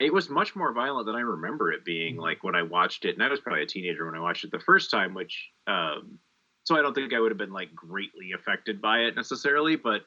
it 0.00 0.12
was 0.12 0.28
much 0.28 0.56
more 0.56 0.72
violent 0.72 1.06
than 1.06 1.14
I 1.14 1.20
remember 1.20 1.72
it 1.72 1.84
being. 1.84 2.16
Like 2.16 2.42
when 2.42 2.54
I 2.54 2.62
watched 2.62 3.04
it, 3.04 3.14
and 3.14 3.22
I 3.22 3.28
was 3.28 3.40
probably 3.40 3.62
a 3.62 3.66
teenager 3.66 4.06
when 4.06 4.16
I 4.16 4.20
watched 4.20 4.44
it 4.44 4.50
the 4.50 4.58
first 4.58 4.90
time, 4.90 5.14
which 5.14 5.50
um, 5.66 6.18
so 6.64 6.76
I 6.76 6.82
don't 6.82 6.94
think 6.94 7.12
I 7.12 7.20
would 7.20 7.30
have 7.30 7.38
been 7.38 7.52
like 7.52 7.74
greatly 7.74 8.32
affected 8.32 8.80
by 8.80 9.00
it 9.00 9.16
necessarily, 9.16 9.76
but 9.76 10.02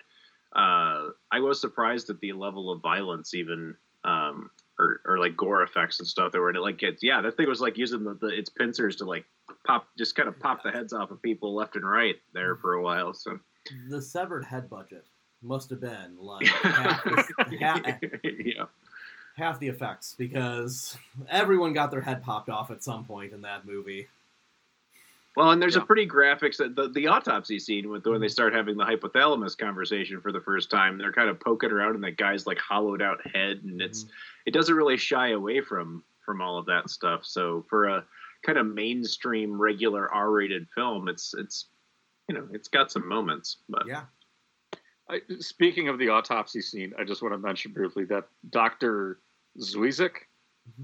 uh, 0.56 1.10
I 1.32 1.40
was 1.40 1.62
surprised 1.62 2.10
at 2.10 2.20
the 2.20 2.34
level 2.34 2.72
of 2.72 2.82
violence, 2.82 3.34
even 3.34 3.76
um, 4.04 4.50
or 4.80 5.02
or 5.06 5.20
like 5.20 5.38
gore 5.38 5.64
effects 5.64 6.00
and 6.00 6.08
stuff 6.08 6.32
that 6.32 6.40
were 6.40 6.50
in 6.50 6.56
it. 6.56 6.62
Like 6.62 6.82
it's 6.84 7.04
yeah, 7.04 7.22
that 7.22 7.38
thing 7.38 7.48
was 7.48 7.62
like 7.62 7.78
using 7.78 8.04
the, 8.04 8.16
the 8.16 8.28
its 8.28 8.50
pincers 8.50 8.96
to 8.98 9.06
like 9.06 9.26
pop, 9.66 9.88
just 9.98 10.16
kind 10.16 10.28
of 10.28 10.40
pop 10.40 10.64
the 10.64 10.72
heads 10.72 10.94
off 10.94 11.12
of 11.12 11.22
people 11.22 11.56
left 11.56 11.76
and 11.76 11.88
right 11.88 12.16
there 12.34 12.56
for 12.56 12.74
a 12.74 12.82
while. 12.82 13.14
So 13.14 13.40
The 13.90 14.02
severed 14.02 14.46
head 14.46 14.70
budget 14.70 15.06
must 15.42 15.70
have 15.70 15.82
been 15.82 16.18
like 16.20 16.48
half, 16.48 17.04
the- 17.04 17.58
half, 17.60 17.82
yeah. 18.24 18.66
half 19.36 19.60
the 19.60 19.68
effects 19.68 20.16
because 20.18 20.98
everyone 21.30 21.74
got 21.74 21.92
their 21.92 22.02
head 22.02 22.24
popped 22.24 22.50
off 22.50 22.72
at 22.72 22.84
some 22.84 23.06
point 23.06 23.34
in 23.34 23.42
that 23.42 23.66
movie. 23.66 24.08
Well, 25.38 25.52
and 25.52 25.62
there's 25.62 25.76
a 25.76 25.82
pretty 25.82 26.08
graphics 26.08 26.58
that 26.58 26.76
the, 26.76 26.90
the 26.90 27.06
autopsy 27.06 27.60
scene 27.60 27.90
with 27.90 28.08
when 28.08 28.20
they 28.20 28.26
mm-hmm. 28.26 28.32
start 28.32 28.56
having 28.56 28.76
the 28.76 28.84
hypothalamus 28.84 29.56
conversation 29.56 30.20
for 30.20 30.32
the 30.32 30.42
first 30.42 30.72
time. 30.72 30.98
They're 30.98 31.12
kind 31.12 31.30
of 31.30 31.40
poking 31.40 31.70
around 31.70 31.94
in 31.94 32.02
that 32.02 32.18
guy's 32.18 32.48
like 32.48 32.58
hollowed 32.58 33.04
out 33.04 33.20
head, 33.36 33.62
and 33.64 33.80
it's 33.80 34.06
mm-hmm. 34.06 34.12
it 34.48 34.56
doesn't 34.56 34.74
really 34.74 34.98
shy 34.98 35.30
away 35.30 35.62
from 35.62 36.04
from 36.26 36.42
all 36.42 36.58
of 36.58 36.66
that 36.66 36.90
stuff. 36.90 37.24
So 37.24 37.64
for 37.70 37.88
a 37.88 38.04
kind 38.44 38.58
of 38.58 38.66
mainstream 38.66 39.62
regular 39.62 40.12
R-rated 40.12 40.68
film, 40.74 41.08
it's 41.08 41.36
it's 41.36 41.66
you 42.28 42.34
know 42.34 42.48
it's 42.52 42.68
got 42.68 42.92
some 42.92 43.08
moments, 43.08 43.58
but 43.70 43.84
yeah. 43.86 44.06
I, 45.10 45.22
speaking 45.40 45.88
of 45.88 45.98
the 46.00 46.10
autopsy 46.10 46.62
scene, 46.62 46.94
I 47.00 47.04
just 47.04 47.22
want 47.22 47.34
to 47.34 47.38
mention 47.38 47.72
briefly 47.72 48.04
that 48.06 48.28
Doctor 48.50 49.20
Zwizik, 49.60 50.12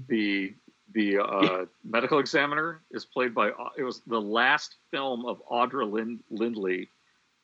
the 0.08 0.54
the 0.94 1.18
uh, 1.18 1.64
medical 1.84 2.18
examiner, 2.18 2.82
is 2.90 3.04
played 3.04 3.34
by. 3.34 3.48
It 3.76 3.82
was 3.82 4.00
the 4.06 4.20
last 4.20 4.76
film 4.90 5.24
of 5.26 5.42
Audra 5.50 5.90
Lind, 5.90 6.20
Lindley, 6.30 6.88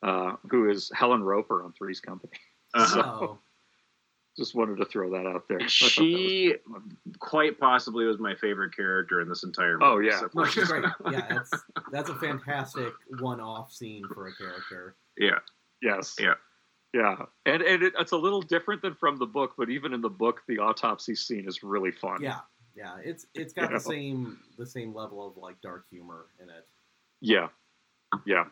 uh, 0.03 0.35
who 0.49 0.69
is 0.69 0.91
Helen 0.95 1.23
Roper 1.23 1.63
on 1.63 1.73
Three's 1.73 1.99
Company. 1.99 2.33
Uh-huh. 2.73 3.01
Oh. 3.05 3.37
Just 4.37 4.55
wanted 4.55 4.77
to 4.77 4.85
throw 4.85 5.09
that 5.11 5.27
out 5.27 5.43
there. 5.49 5.57
I 5.59 5.63
thought 5.63 5.69
that 5.69 5.81
was- 5.81 5.91
she 5.91 6.53
quite 7.19 7.59
possibly 7.59 8.05
was 8.05 8.17
my 8.17 8.33
favorite 8.35 8.73
character 8.73 9.19
in 9.19 9.27
this 9.27 9.43
entire 9.43 9.77
movie. 9.77 9.85
Oh, 9.85 9.99
yeah. 9.99 10.19
so- 10.21 10.29
No, 10.33 10.45
she's 10.45 10.69
great. 10.69 10.85
Yeah, 11.11 11.27
that's 11.29 11.51
that's 11.91 12.09
a 12.09 12.15
fantastic 12.15 12.93
one-off 13.19 13.73
scene 13.73 14.03
for 14.13 14.27
a 14.27 14.35
character. 14.35 14.95
yeah, 15.17 15.39
Yes. 15.81 16.15
yeah. 16.17 16.35
Yeah, 16.93 17.15
and 17.45 17.61
and 17.61 17.83
it, 17.83 17.93
it's 17.97 18.11
a 18.11 18.17
little 18.17 18.41
different 18.41 18.81
than 18.81 18.95
from 18.95 19.17
the 19.17 19.25
book, 19.25 19.53
but 19.57 19.69
even 19.69 19.93
in 19.93 20.01
the 20.01 20.09
book, 20.09 20.41
the 20.47 20.59
autopsy 20.59 21.15
scene 21.15 21.47
is 21.47 21.63
really 21.63 21.91
fun. 21.91 22.21
Yeah, 22.21 22.39
yeah, 22.75 22.97
it's 23.03 23.27
it's 23.33 23.53
got 23.53 23.63
You 23.63 23.67
the 23.67 23.73
know? 23.73 23.79
same 23.79 24.39
the 24.57 24.65
same 24.65 24.93
level 24.93 25.25
of 25.25 25.37
like 25.37 25.61
dark 25.61 25.85
humor 25.89 26.25
in 26.41 26.49
it. 26.49 26.67
Yeah, 27.21 27.47
yeah. 28.25 28.45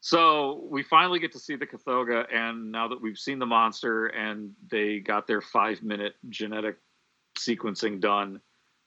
So 0.00 0.66
we 0.68 0.82
finally 0.82 1.20
get 1.20 1.32
to 1.32 1.38
see 1.38 1.54
the 1.56 1.66
Kothoga, 1.66 2.26
and 2.34 2.72
now 2.72 2.88
that 2.88 3.00
we've 3.00 3.16
seen 3.16 3.38
the 3.38 3.46
monster 3.46 4.08
and 4.08 4.52
they 4.70 4.98
got 4.98 5.26
their 5.28 5.40
five-minute 5.40 6.16
genetic 6.28 6.76
sequencing 7.38 8.00
done, 8.00 8.40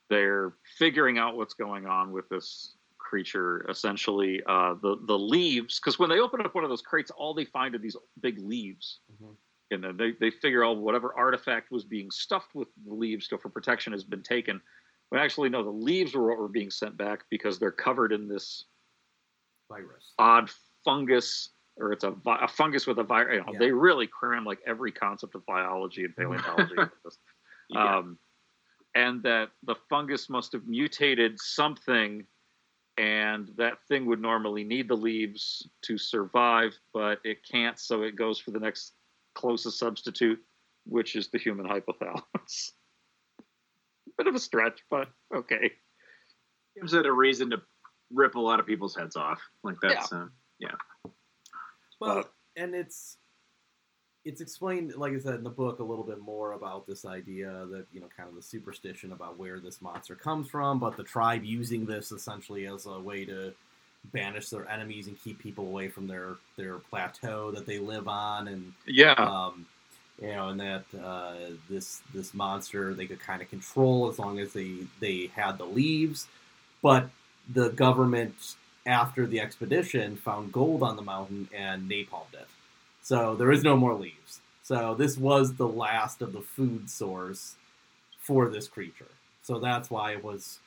they're 0.10 0.54
figuring 0.78 1.18
out 1.18 1.38
what's 1.38 1.54
going 1.54 1.86
on 1.86 2.12
with 2.12 2.28
this 2.30 2.76
creature. 3.16 3.66
Essentially, 3.70 4.42
uh, 4.46 4.74
the 4.82 4.98
the 5.08 5.18
leaves, 5.18 5.80
because 5.80 5.98
when 5.98 6.10
they 6.10 6.20
open 6.20 6.42
up 6.42 6.54
one 6.54 6.64
of 6.66 6.70
those 6.70 6.82
crates, 6.82 7.12
all 7.12 7.34
they 7.34 7.46
find 7.46 7.74
are 7.76 7.78
these 7.80 7.96
big 8.20 8.38
leaves. 8.40 9.00
And 9.72 9.84
then 9.84 9.98
they, 9.98 10.12
they 10.20 10.30
figure 10.30 10.64
out 10.64 10.78
whatever 10.78 11.14
artifact 11.18 11.72
was 11.72 11.84
being 11.84 12.12
stuffed 12.12 12.54
with 12.54 12.68
the 12.86 12.94
leaves 12.94 13.28
go 13.28 13.38
for 13.38 13.50
protection 13.50 13.94
has 13.94 14.04
been 14.04 14.22
taken. 14.22 14.62
But 15.10 15.22
actually, 15.22 15.50
no, 15.50 15.64
the 15.64 15.70
leaves 15.70 16.14
were 16.14 16.28
what 16.30 16.38
were 16.38 16.48
being 16.50 16.70
sent 16.70 16.98
back 16.98 17.24
because 17.32 17.58
they're 17.58 17.72
covered 17.72 18.12
in 18.12 18.28
this 18.28 18.66
Virus. 19.70 20.14
odd 20.20 20.50
fungus, 20.84 21.50
or 21.78 21.94
it's 21.94 22.04
a, 22.04 22.12
vi- 22.12 22.44
a 22.44 22.48
fungus 22.48 22.86
with 22.86 23.00
a 23.00 23.04
virus. 23.04 23.36
You 23.36 23.40
know, 23.40 23.54
Yeah. 23.54 23.60
They 23.60 23.72
really 23.72 24.08
cram 24.08 24.46
like 24.46 24.60
every 24.68 24.92
concept 24.92 25.34
of 25.36 25.46
biology 25.46 26.04
and 26.04 26.16
paleontology. 26.16 26.74
into 26.78 26.92
this. 27.04 27.18
Yeah. 27.70 27.98
um, 27.98 28.20
and 28.94 29.24
that 29.24 29.50
the 29.64 29.76
fungus 29.90 30.30
must 30.30 30.54
have 30.54 30.68
mutated 30.68 31.40
something, 31.40 32.26
and 32.98 33.52
that 33.58 33.78
thing 33.88 34.06
would 34.06 34.22
normally 34.22 34.64
need 34.64 34.88
the 34.88 34.96
leaves 34.96 35.68
to 35.84 35.98
survive, 35.98 36.74
but 36.94 37.20
it 37.24 37.40
can't, 37.50 37.78
so 37.78 38.04
it 38.04 38.16
goes 38.16 38.40
for 38.40 38.52
the 38.52 38.60
next 38.60 38.94
closest 39.34 39.78
substitute, 39.78 40.40
which 40.86 41.16
is 41.16 41.28
the 41.28 41.38
human 41.38 41.66
hypothalamus. 41.66 42.72
Bit 44.18 44.28
of 44.28 44.36
a 44.36 44.40
stretch, 44.40 44.80
but 44.90 45.10
okay. 45.36 45.72
gives 46.80 46.94
it 46.94 47.06
a 47.06 47.12
reason 47.12 47.50
to 47.50 47.62
rip 48.14 48.36
a 48.36 48.40
lot 48.40 48.60
of 48.60 48.66
people's 48.66 48.96
heads 48.96 49.18
off. 49.18 49.42
Like 49.64 49.76
that's 49.82 50.12
yeah. 50.12 50.18
Uh, 50.18 50.28
yeah. 50.60 51.12
Well, 52.00 52.30
and 52.56 52.74
it's 52.74 53.18
it's 54.26 54.42
explained, 54.42 54.96
like 54.96 55.14
I 55.14 55.20
said 55.20 55.36
in 55.36 55.44
the 55.44 55.50
book, 55.52 55.80
a 55.80 55.84
little 55.84 56.04
bit 56.04 56.20
more 56.20 56.54
about 56.54 56.88
this 56.88 57.06
idea 57.06 57.68
that 57.72 57.86
you 57.94 58.02
know, 58.02 58.08
kind 58.18 58.28
of 58.28 58.36
the 58.36 58.42
superstition 58.42 59.12
about 59.12 59.38
where 59.38 59.60
this 59.60 59.82
monster 59.82 60.16
comes 60.16 60.50
from, 60.50 60.80
but 60.80 60.98
the 60.98 61.04
tribe 61.04 61.46
using 61.46 61.86
this 61.86 62.12
essentially 62.12 62.66
as 62.68 62.88
a 62.88 63.00
way 63.00 63.24
to 63.26 63.54
banish 64.14 64.50
their 64.50 64.70
enemies 64.70 65.08
and 65.08 65.20
keep 65.24 65.40
people 65.40 65.68
away 65.68 65.88
from 65.90 66.08
their 66.08 66.36
their 66.58 66.76
plateau 66.80 67.52
that 67.52 67.68
they 67.68 67.78
live 67.80 68.08
on, 68.08 68.48
and 68.48 68.74
Yeah. 68.88 69.14
um, 69.18 69.68
you 70.22 70.28
know, 70.30 70.50
and 70.50 70.60
that 70.60 70.86
uh, 71.02 71.36
this 71.70 72.02
this 72.14 72.34
monster 72.34 72.94
they 72.96 73.06
could 73.06 73.20
kind 73.20 73.42
of 73.44 73.50
control 73.50 74.10
as 74.10 74.18
long 74.18 74.40
as 74.40 74.54
they 74.54 74.88
they 75.00 75.28
had 75.36 75.58
the 75.60 75.66
leaves, 75.66 76.28
but 76.82 77.10
the 77.54 77.70
government 77.70 78.56
after 78.88 79.28
the 79.28 79.40
expedition 79.40 80.16
found 80.16 80.52
gold 80.52 80.82
on 80.84 80.96
the 80.96 81.02
mountain 81.04 81.48
and 81.54 81.90
napalmed 81.90 82.34
it. 82.34 82.48
So 83.06 83.36
there 83.36 83.52
is 83.52 83.64
no 83.64 83.78
more 83.78 83.94
leaves. 83.94 84.40
So 84.64 84.96
this 84.96 85.16
was 85.16 85.54
the 85.54 85.68
last 85.68 86.24
of 86.24 86.34
the 86.34 86.42
food 86.42 86.90
source 86.90 87.54
for 88.18 88.50
this 88.50 88.68
creature. 88.68 89.12
So 89.44 89.60
that's 89.60 89.92
why 89.92 90.14
it 90.14 90.24
was 90.24 90.58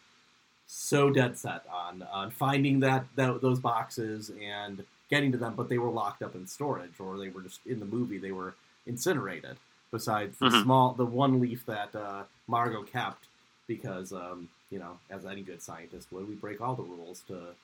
so 0.69 1.11
dead 1.11 1.37
set 1.37 1.65
on 1.69 2.07
on 2.13 2.31
finding 2.31 2.79
that, 2.81 3.07
that 3.17 3.43
those 3.43 3.59
boxes 3.59 4.31
and 4.41 4.85
getting 5.11 5.33
to 5.33 5.39
them, 5.39 5.55
but 5.57 5.69
they 5.69 5.79
were 5.79 5.91
locked 5.91 6.23
up 6.23 6.37
in 6.37 6.47
storage, 6.47 7.01
or 7.01 7.19
they 7.19 7.29
were 7.31 7.43
just 7.43 7.59
in 7.67 7.81
the 7.81 7.87
movie. 7.87 8.19
They 8.19 8.31
were 8.31 8.55
incinerated. 8.87 9.57
Besides 9.91 10.39
the 10.39 10.47
Mhm. 10.47 10.63
small, 10.63 10.93
the 10.93 11.07
one 11.07 11.41
leaf 11.41 11.67
that 11.67 11.93
uh, 11.97 12.23
Margo 12.47 12.85
kept, 12.85 13.27
because 13.67 14.13
um, 14.13 14.49
you 14.71 14.79
know, 14.79 14.97
as 15.11 15.27
any 15.27 15.43
good 15.43 15.61
scientist 15.61 16.13
would, 16.13 16.29
we 16.29 16.37
break 16.37 16.61
all 16.61 16.77
the 16.77 16.85
rules 16.85 17.23
to 17.23 17.57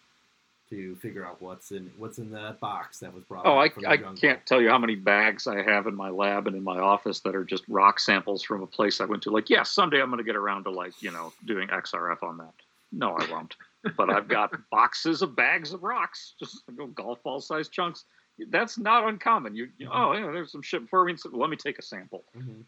to 0.70 0.96
figure 0.96 1.24
out 1.26 1.40
what's 1.42 1.72
in 1.72 1.90
what's 1.98 2.18
in 2.18 2.30
that 2.32 2.58
box 2.60 2.98
that 3.00 3.12
was 3.14 3.22
brought. 3.24 3.46
Oh, 3.46 3.58
I, 3.58 3.68
the 3.68 3.86
I 3.86 3.96
jungle. 3.96 4.14
can't 4.20 4.44
tell 4.46 4.60
you 4.62 4.68
how 4.70 4.78
many 4.78 4.94
bags 4.94 5.46
I 5.46 5.62
have 5.62 5.86
in 5.86 5.94
my 5.94 6.08
lab 6.10 6.46
and 6.46 6.56
in 6.56 6.64
my 6.64 6.78
office 6.78 7.20
that 7.20 7.34
are 7.36 7.44
just 7.44 7.64
rock 7.68 8.00
samples 8.00 8.42
from 8.42 8.62
a 8.62 8.66
place 8.66 9.00
I 9.00 9.04
went 9.04 9.22
to. 9.24 9.30
Like, 9.30 9.50
yeah, 9.50 9.62
someday 9.62 10.00
I'm 10.00 10.08
going 10.08 10.18
to 10.18 10.24
get 10.24 10.36
around 10.36 10.64
to 10.64 10.70
like 10.70 11.00
you 11.02 11.10
know 11.10 11.32
doing 11.44 11.68
XRF 11.68 12.22
on 12.22 12.38
that. 12.38 12.52
No, 12.92 13.16
I 13.18 13.30
won't. 13.30 13.56
but 13.96 14.08
I've 14.08 14.28
got 14.28 14.52
boxes 14.70 15.20
of 15.20 15.34
bags 15.36 15.72
of 15.72 15.82
rocks, 15.82 16.34
just 16.38 16.62
like 16.78 16.94
golf 16.94 17.22
ball 17.22 17.40
sized 17.40 17.72
chunks. 17.72 18.04
That's 18.50 18.78
not 18.78 19.06
uncommon. 19.08 19.54
You, 19.54 19.68
you 19.78 19.88
oh 19.92 20.12
yeah, 20.14 20.30
there's 20.32 20.50
some 20.52 20.62
shit 20.62 20.82
before 20.82 21.04
me. 21.04 21.16
So 21.16 21.28
let 21.32 21.50
me 21.50 21.56
take 21.56 21.78
a 21.78 21.82
sample 21.82 22.24
Mhm. 22.36 22.62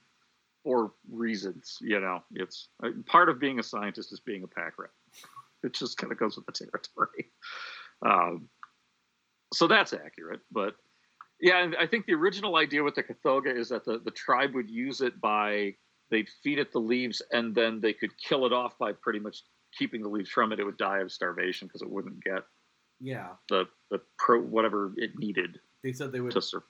for 0.62 0.92
reasons. 1.10 1.78
You 1.80 2.00
know, 2.00 2.22
it's 2.34 2.68
uh, 2.82 2.90
part 3.06 3.28
of 3.28 3.40
being 3.40 3.58
a 3.58 3.62
scientist 3.62 4.12
is 4.12 4.20
being 4.20 4.42
a 4.42 4.46
pack 4.48 4.78
rat. 4.78 4.90
It 5.64 5.72
just 5.72 5.96
kind 5.96 6.12
of 6.12 6.18
goes 6.18 6.36
with 6.36 6.46
the 6.46 6.52
territory. 6.52 7.30
Um, 8.04 8.48
so 9.54 9.66
that's 9.66 9.92
accurate, 9.92 10.40
but 10.52 10.74
yeah, 11.40 11.70
I 11.78 11.86
think 11.86 12.06
the 12.06 12.14
original 12.14 12.56
idea 12.56 12.82
with 12.82 12.94
the 12.94 13.02
Kothoga 13.02 13.54
is 13.56 13.68
that 13.68 13.84
the, 13.84 13.98
the 14.04 14.10
tribe 14.10 14.54
would 14.54 14.70
use 14.70 15.00
it 15.00 15.20
by 15.20 15.74
they'd 16.10 16.28
feed 16.42 16.58
it 16.58 16.72
the 16.72 16.78
leaves 16.78 17.20
and 17.32 17.54
then 17.54 17.80
they 17.80 17.92
could 17.92 18.10
kill 18.18 18.46
it 18.46 18.52
off 18.52 18.78
by 18.78 18.92
pretty 18.92 19.18
much 19.18 19.42
keeping 19.76 20.02
the 20.02 20.08
leaves 20.08 20.30
from 20.30 20.52
it. 20.52 20.60
It 20.60 20.64
would 20.64 20.76
die 20.78 20.98
of 21.00 21.12
starvation 21.12 21.68
because 21.68 21.82
it 21.82 21.90
wouldn't 21.90 22.22
get 22.24 22.44
Yeah, 23.00 23.28
the 23.48 23.66
the 23.90 24.00
pro 24.18 24.40
whatever 24.40 24.92
it 24.96 25.18
needed 25.18 25.60
they 25.82 25.92
said 25.92 26.10
they 26.12 26.20
would 26.20 26.32
to 26.32 26.40
sur- 26.42 26.62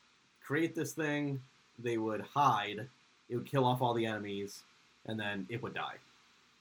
create 0.45 0.74
this 0.74 0.93
thing. 0.93 1.41
They 1.79 1.97
would 1.99 2.20
hide. 2.22 2.89
It 3.29 3.37
would 3.37 3.47
kill 3.47 3.64
off 3.64 3.81
all 3.83 3.95
the 3.95 4.07
enemies, 4.07 4.62
and 5.07 5.18
then 5.18 5.47
it 5.49 5.62
would 5.62 5.74
die 5.74 5.97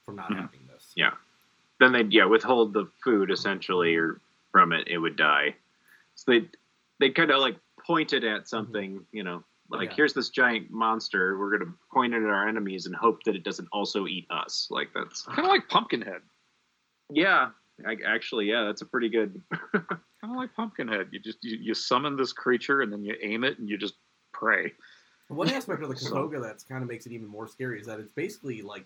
from 0.06 0.16
not 0.16 0.30
Mhm. 0.32 0.42
having 0.42 0.60
this. 0.72 0.92
Yeah. 0.96 1.14
Then 1.80 1.92
they'd 1.92 2.14
yeah 2.14 2.26
withhold 2.26 2.74
the 2.74 2.86
food 3.04 3.32
essentially, 3.32 3.96
or 3.96 4.20
from 4.56 4.72
it 4.72 4.88
it 4.88 4.98
would 4.98 5.18
die. 5.18 5.54
So 6.16 6.32
they 6.32 6.48
they 7.02 7.10
kind 7.10 7.30
of 7.30 7.42
like 7.42 7.58
pointed 7.86 8.24
at 8.24 8.30
mm-hmm. 8.30 8.46
something, 8.46 9.06
you 9.12 9.22
know, 9.22 9.44
like 9.70 9.90
Yeah. 9.90 9.96
here's 9.98 10.14
this 10.14 10.30
giant 10.30 10.72
monster. 10.72 11.38
We're 11.38 11.58
gonna 11.58 11.74
point 11.94 12.14
it 12.14 12.24
at 12.24 12.30
our 12.30 12.48
enemies 12.48 12.86
and 12.86 12.96
hope 12.96 13.22
that 13.24 13.36
it 13.36 13.44
doesn't 13.44 13.68
also 13.74 14.08
eat 14.08 14.26
us. 14.30 14.70
Like 14.72 14.92
that's 14.96 15.24
kind 15.24 15.40
of 15.40 15.48
like 15.48 15.68
Pumpkinhead. 15.68 16.22
yeah. 17.10 17.50
I, 17.86 17.98
actually, 18.08 18.46
yeah, 18.46 18.64
that's 18.64 18.82
a 18.82 18.86
pretty 18.86 19.10
good. 19.10 19.42
Kind 19.74 20.32
of 20.32 20.38
like 20.38 20.56
Pumpkinhead. 20.56 21.10
You 21.12 21.20
just 21.20 21.44
you, 21.44 21.58
you 21.62 21.74
summon 21.74 22.16
this 22.16 22.32
creature 22.32 22.82
and 22.82 22.94
then 22.94 23.04
you 23.04 23.14
aim 23.22 23.44
it 23.44 23.60
and 23.60 23.68
you 23.70 23.78
just 23.78 23.96
pray. 24.32 24.72
One 25.28 25.50
aspect 25.50 25.84
of 25.84 25.90
the 25.90 25.98
So- 25.98 26.16
Kothoga 26.16 26.42
that's 26.42 26.64
kind 26.64 26.82
of 26.82 26.88
makes 26.88 27.06
it 27.06 27.12
even 27.12 27.28
more 27.28 27.50
scary 27.50 27.82
is 27.82 27.88
that 27.88 28.00
it's 28.00 28.14
basically 28.14 28.62
like 28.62 28.86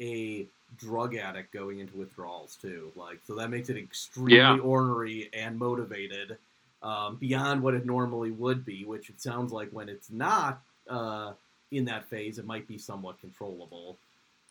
a 0.00 0.46
drug 0.78 1.14
addict 1.16 1.52
going 1.52 1.80
into 1.80 1.96
withdrawals 1.96 2.56
too. 2.56 2.92
Like 2.96 3.20
so 3.26 3.34
that 3.36 3.50
makes 3.50 3.68
it 3.68 3.76
extremely 3.76 4.36
Yeah. 4.36 4.58
ornery 4.58 5.28
and 5.32 5.58
motivated 5.58 6.38
um, 6.82 7.16
beyond 7.16 7.62
what 7.62 7.74
it 7.74 7.84
normally 7.84 8.30
would 8.30 8.64
be. 8.64 8.84
Which 8.84 9.10
it 9.10 9.20
sounds 9.20 9.52
like 9.52 9.70
when 9.70 9.88
it's 9.88 10.10
not 10.10 10.62
uh, 10.88 11.32
in 11.70 11.84
that 11.86 12.06
phase, 12.06 12.38
it 12.38 12.46
might 12.46 12.66
be 12.66 12.78
somewhat 12.78 13.20
controllable 13.20 13.96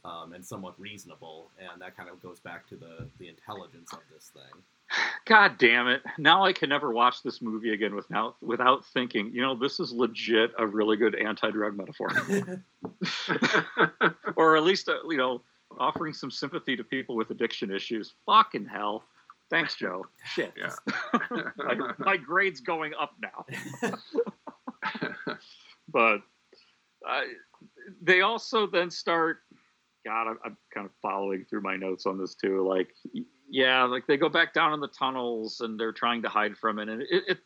um, 0.05 0.33
and 0.33 0.45
somewhat 0.45 0.79
reasonable, 0.79 1.49
and 1.59 1.81
that 1.81 1.97
kind 1.97 2.09
of 2.09 2.21
goes 2.21 2.39
back 2.39 2.67
to 2.69 2.75
the 2.75 3.07
the 3.19 3.27
intelligence 3.27 3.91
of 3.93 3.99
this 4.13 4.29
thing. 4.33 4.63
God 5.25 5.57
damn 5.57 5.87
it! 5.87 6.01
Now 6.17 6.43
I 6.43 6.53
can 6.53 6.69
never 6.69 6.91
watch 6.91 7.21
this 7.23 7.41
movie 7.41 7.73
again 7.73 7.95
without 7.95 8.41
without 8.41 8.85
thinking. 8.85 9.31
You 9.33 9.41
know, 9.41 9.55
this 9.55 9.79
is 9.79 9.91
legit 9.91 10.51
a 10.57 10.65
really 10.65 10.97
good 10.97 11.15
anti-drug 11.15 11.77
metaphor, 11.77 12.09
or 14.35 14.57
at 14.57 14.63
least 14.63 14.89
uh, 14.89 14.97
you 15.07 15.17
know, 15.17 15.41
offering 15.77 16.13
some 16.13 16.31
sympathy 16.31 16.75
to 16.75 16.83
people 16.83 17.15
with 17.15 17.29
addiction 17.29 17.71
issues. 17.71 18.15
Fucking 18.25 18.65
hell! 18.65 19.03
Thanks, 19.49 19.75
Joe. 19.75 20.05
Shit. 20.33 20.53
Yeah. 20.57 20.71
my, 21.57 21.93
my 21.97 22.17
grade's 22.17 22.61
going 22.61 22.93
up 22.99 23.15
now. 23.21 23.45
but 25.91 26.21
uh, 27.07 27.21
they 28.01 28.21
also 28.21 28.67
then 28.67 28.91
start. 28.91 29.39
God, 30.05 30.29
I'm, 30.29 30.39
I'm 30.45 30.57
kind 30.73 30.85
of 30.85 30.91
following 31.01 31.45
through 31.49 31.61
my 31.61 31.75
notes 31.75 32.05
on 32.05 32.17
this 32.17 32.35
too. 32.35 32.65
Like, 32.67 32.95
yeah, 33.49 33.83
like 33.83 34.05
they 34.07 34.17
go 34.17 34.29
back 34.29 34.53
down 34.53 34.73
in 34.73 34.79
the 34.79 34.87
tunnels 34.87 35.61
and 35.61 35.79
they're 35.79 35.91
trying 35.91 36.21
to 36.21 36.29
hide 36.29 36.57
from 36.57 36.79
it. 36.79 36.87
And 36.89 37.01
it, 37.01 37.23
it 37.27 37.37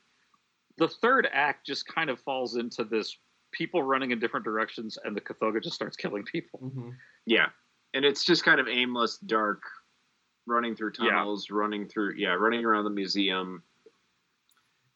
the 0.78 0.88
third 0.88 1.28
act 1.32 1.66
just 1.66 1.88
kind 1.88 2.10
of 2.10 2.20
falls 2.20 2.56
into 2.58 2.84
this 2.84 3.18
people 3.52 3.84
running 3.84 4.12
in 4.12 4.20
different 4.20 4.44
directions, 4.44 4.98
and 5.04 5.16
the 5.16 5.22
Kothoga 5.22 5.62
just 5.62 5.76
starts 5.76 5.96
killing 5.96 6.24
people. 6.24 6.60
Mm-hmm. 6.64 6.90
Yeah, 7.26 7.48
and 7.94 8.04
it's 8.04 8.24
just 8.26 8.44
kind 8.44 8.60
of 8.60 8.68
aimless, 8.68 9.18
dark, 9.20 9.62
running 10.48 10.76
through 10.76 10.92
Yeah. 11.00 11.12
tunnels, 11.12 11.50
running 11.50 11.88
through 11.88 12.16
yeah, 12.18 12.34
running 12.34 12.66
around 12.66 12.84
the 12.86 12.90
museum. 12.90 13.64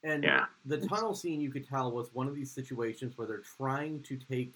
And 0.03 0.23
Yeah. 0.23 0.45
the 0.65 0.77
tunnel 0.87 1.13
scene, 1.13 1.41
you 1.41 1.51
could 1.51 1.67
tell, 1.67 1.91
was 1.91 2.13
one 2.13 2.27
of 2.27 2.35
these 2.35 2.51
situations 2.51 3.17
where 3.17 3.27
they're 3.27 3.43
trying 3.57 4.01
to 4.03 4.17
take 4.17 4.53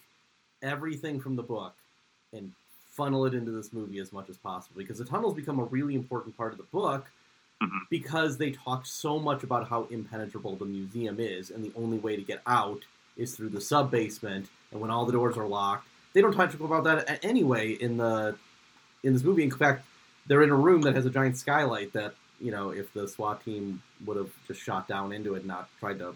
everything 0.62 1.20
from 1.20 1.36
the 1.36 1.42
book 1.42 1.76
and 2.32 2.52
funnel 2.92 3.24
it 3.26 3.34
into 3.34 3.50
this 3.50 3.72
movie 3.72 3.98
as 3.98 4.12
much 4.12 4.28
as 4.28 4.36
possible 4.36 4.74
because 4.76 4.98
the 4.98 5.04
tunnels 5.04 5.34
become 5.34 5.58
a 5.58 5.64
really 5.64 5.94
important 5.94 6.36
part 6.36 6.52
of 6.52 6.58
the 6.58 6.64
book 6.64 7.10
Mhm. 7.62 7.80
because 7.90 8.36
they 8.38 8.50
talk 8.50 8.84
so 8.86 9.18
much 9.18 9.42
about 9.44 9.68
how 9.68 9.84
impenetrable 9.90 10.56
the 10.56 10.64
museum 10.64 11.18
is 11.20 11.50
and 11.50 11.64
the 11.64 11.72
only 11.76 11.98
way 11.98 12.16
to 12.16 12.22
get 12.22 12.42
out 12.46 12.82
is 13.16 13.34
through 13.36 13.50
the 13.50 13.60
sub 13.60 13.90
basement 13.90 14.48
and 14.72 14.80
when 14.80 14.90
all 14.90 15.06
the 15.06 15.12
doors 15.12 15.36
are 15.36 15.46
locked 15.46 15.86
they 16.12 16.20
don't 16.20 16.32
talk 16.34 16.52
about 16.60 16.84
that 16.84 17.24
anyway 17.24 17.72
in 17.72 17.96
the 17.96 18.36
in 19.04 19.12
this 19.12 19.22
movie 19.22 19.42
in 19.44 19.50
fact 19.50 19.84
they're 20.26 20.42
in 20.42 20.50
a 20.50 20.54
room 20.54 20.82
that 20.82 20.94
has 20.94 21.06
a 21.06 21.10
giant 21.10 21.36
skylight 21.36 21.92
that 21.92 22.14
you 22.40 22.50
know 22.50 22.70
if 22.70 22.92
the 22.92 23.06
SWAT 23.08 23.42
team 23.44 23.80
would 24.04 24.16
have 24.16 24.30
just 24.48 24.60
shot 24.60 24.86
down 24.88 25.12
into 25.12 25.34
it 25.34 25.38
and 25.38 25.46
not 25.46 25.68
tried 25.80 25.98
to 26.00 26.14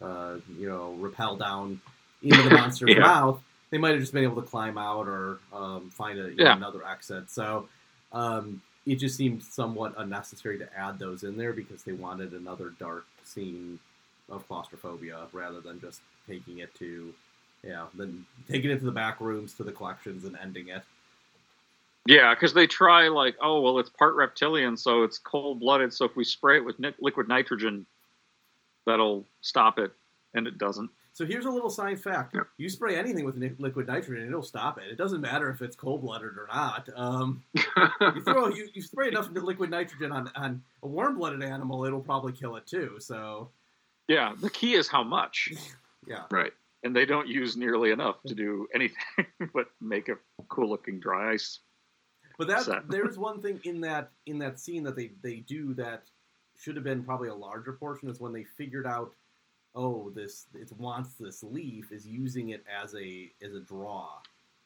uh, 0.00 0.36
you 0.58 0.68
know 0.68 0.94
rappel 0.98 1.36
down 1.36 1.80
into 2.22 2.42
the 2.42 2.50
monster's 2.58 2.90
Yeah. 2.96 3.00
mouth 3.00 3.40
they 3.70 3.78
might 3.78 3.90
have 3.90 4.00
just 4.00 4.12
been 4.12 4.24
able 4.24 4.40
to 4.40 4.48
climb 4.48 4.78
out 4.78 5.06
or 5.08 5.38
um, 5.52 5.90
find 5.90 6.18
a, 6.18 6.30
you 6.30 6.36
know, 6.36 6.52
another 6.52 6.86
exit 6.86 7.30
so 7.30 7.68
um, 8.12 8.60
it 8.86 8.96
just 8.96 9.16
seemed 9.16 9.42
somewhat 9.42 9.94
unnecessary 9.98 10.58
to 10.58 10.68
add 10.76 10.98
those 10.98 11.22
in 11.24 11.36
there 11.36 11.52
because 11.52 11.82
they 11.82 11.92
wanted 11.92 12.32
another 12.32 12.72
dark 12.78 13.06
scene 13.24 13.78
of 14.30 14.46
claustrophobia 14.48 15.26
rather 15.32 15.60
than 15.60 15.80
just 15.80 16.00
taking 16.26 16.58
it 16.58 16.74
to 16.74 17.12
yeah 17.64 17.86
then 17.94 18.24
taking 18.48 18.70
it 18.70 18.78
to 18.78 18.84
the 18.84 18.92
back 18.92 19.20
rooms 19.20 19.54
to 19.54 19.64
the 19.64 19.72
collections 19.72 20.24
and 20.24 20.36
ending 20.40 20.68
it 20.68 20.82
Yeah, 22.06 22.34
because 22.34 22.54
they 22.54 22.66
try 22.66 23.08
like, 23.08 23.36
oh 23.42 23.60
well, 23.60 23.78
it's 23.78 23.90
part 23.90 24.14
reptilian, 24.14 24.76
so 24.76 25.02
it's 25.02 25.18
cold 25.18 25.60
blooded. 25.60 25.92
So 25.92 26.06
if 26.06 26.16
we 26.16 26.24
spray 26.24 26.56
it 26.56 26.64
with 26.64 26.78
ni- 26.78 26.94
liquid 27.00 27.28
nitrogen, 27.28 27.84
that'll 28.86 29.26
stop 29.42 29.78
it, 29.78 29.92
and 30.34 30.46
it 30.46 30.56
doesn't. 30.58 30.90
So 31.18 31.26
here's 31.26 31.46
a 31.46 31.50
little 31.50 31.68
science 31.68 32.00
fact: 32.00 32.32
Yeah. 32.32 32.42
you 32.58 32.68
spray 32.68 32.94
anything 32.96 33.24
with 33.24 33.36
liquid 33.58 33.88
nitrogen, 33.88 34.24
it'll 34.28 34.40
stop 34.40 34.78
it. 34.78 34.84
It 34.88 34.94
doesn't 34.94 35.20
matter 35.20 35.50
if 35.50 35.60
it's 35.62 35.74
cold 35.74 36.02
blooded 36.02 36.38
or 36.38 36.46
not. 36.46 36.88
Um, 36.94 37.42
you 37.56 38.22
throw 38.22 38.50
you, 38.50 38.68
you 38.72 38.80
spray 38.80 39.08
enough 39.08 39.28
liquid 39.32 39.68
nitrogen 39.68 40.12
on 40.12 40.30
on 40.36 40.62
a 40.84 40.86
warm 40.86 41.18
blooded 41.18 41.42
animal, 41.42 41.84
it'll 41.84 41.98
probably 42.02 42.30
kill 42.30 42.54
it 42.54 42.68
too. 42.68 42.98
So 43.00 43.48
Yeah, 44.06 44.32
the 44.40 44.48
key 44.48 44.74
is 44.74 44.86
how 44.86 45.02
much, 45.02 45.52
yeah, 46.06 46.22
right. 46.30 46.52
and 46.84 46.94
they 46.94 47.04
don't 47.04 47.26
use 47.26 47.56
nearly 47.56 47.90
enough 47.90 48.22
to 48.28 48.36
do 48.36 48.68
anything 48.72 49.26
but 49.52 49.66
make 49.80 50.08
a 50.08 50.18
cool 50.48 50.68
looking 50.68 51.00
dry 51.00 51.32
ice. 51.32 51.58
but 52.38 52.46
that 52.46 52.84
there's 52.88 53.18
one 53.18 53.42
thing 53.42 53.58
in 53.64 53.80
that 53.80 54.12
in 54.26 54.38
that 54.38 54.60
scene 54.60 54.84
that 54.84 54.94
they 54.94 55.10
they 55.24 55.38
do 55.40 55.74
that 55.74 56.04
should 56.56 56.76
have 56.76 56.84
been 56.84 57.02
probably 57.02 57.28
a 57.28 57.34
larger 57.34 57.72
portion 57.72 58.08
is 58.08 58.20
when 58.20 58.32
they 58.32 58.44
figured 58.44 58.86
out 58.86 59.12
oh 59.74 60.10
this 60.10 60.46
it 60.54 60.70
wants 60.78 61.10
this 61.20 61.42
leaf 61.42 61.92
is 61.92 62.06
using 62.06 62.50
it 62.50 62.64
as 62.82 62.94
a 62.94 63.30
as 63.42 63.54
a 63.54 63.60
draw 63.60 64.08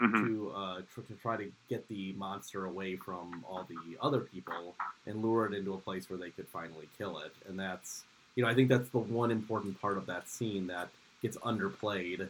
Mhm. 0.01 0.27
to 0.27 0.51
uh, 0.51 0.81
tr- 0.93 1.03
to 1.03 1.15
try 1.15 1.37
to 1.37 1.53
get 1.69 1.87
the 1.87 2.13
monster 2.15 2.65
away 2.65 2.97
from 2.97 3.45
all 3.49 3.65
the 3.69 3.97
other 4.01 4.21
people 4.21 4.75
and 5.07 5.23
lure 5.23 5.47
it 5.47 5.55
into 5.55 5.75
a 5.75 5.79
place 5.79 6.11
where 6.11 6.19
they 6.19 6.31
could 6.31 6.49
finally 6.49 6.89
kill 6.99 7.19
it. 7.19 7.33
And 7.49 7.57
that's 7.59 8.03
you 8.35 8.43
know 8.43 8.49
I 8.51 8.55
think 8.55 8.69
that's 8.69 8.89
the 8.89 8.99
one 8.99 9.31
important 9.31 9.81
part 9.81 9.97
of 9.99 10.07
that 10.07 10.29
scene 10.29 10.67
that 10.69 10.89
gets 11.21 11.37
underplayed 11.39 12.29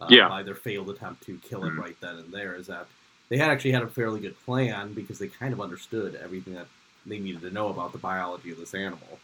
uh, 0.00 0.06
Yeah. 0.10 0.28
by 0.28 0.42
their 0.42 0.56
failed 0.56 0.90
attempt 0.90 1.22
to 1.26 1.38
kill 1.38 1.64
it 1.66 1.74
right 1.76 1.96
then 2.00 2.16
and 2.16 2.32
there. 2.32 2.56
Is 2.56 2.66
that 2.66 2.88
they 3.28 3.36
had 3.38 3.48
actually 3.48 3.72
had 3.72 3.82
a 3.84 3.88
fairly 3.88 4.18
good 4.18 4.36
plan 4.44 4.92
because 4.92 5.20
they 5.20 5.28
kind 5.28 5.52
of 5.52 5.60
understood 5.60 6.16
everything 6.16 6.54
that 6.54 6.66
they 7.06 7.20
needed 7.20 7.42
to 7.42 7.50
know 7.50 7.68
about 7.68 7.92
the 7.92 7.98
biology 7.98 8.50
of 8.50 8.58
this 8.58 8.74
animal. 8.74 9.20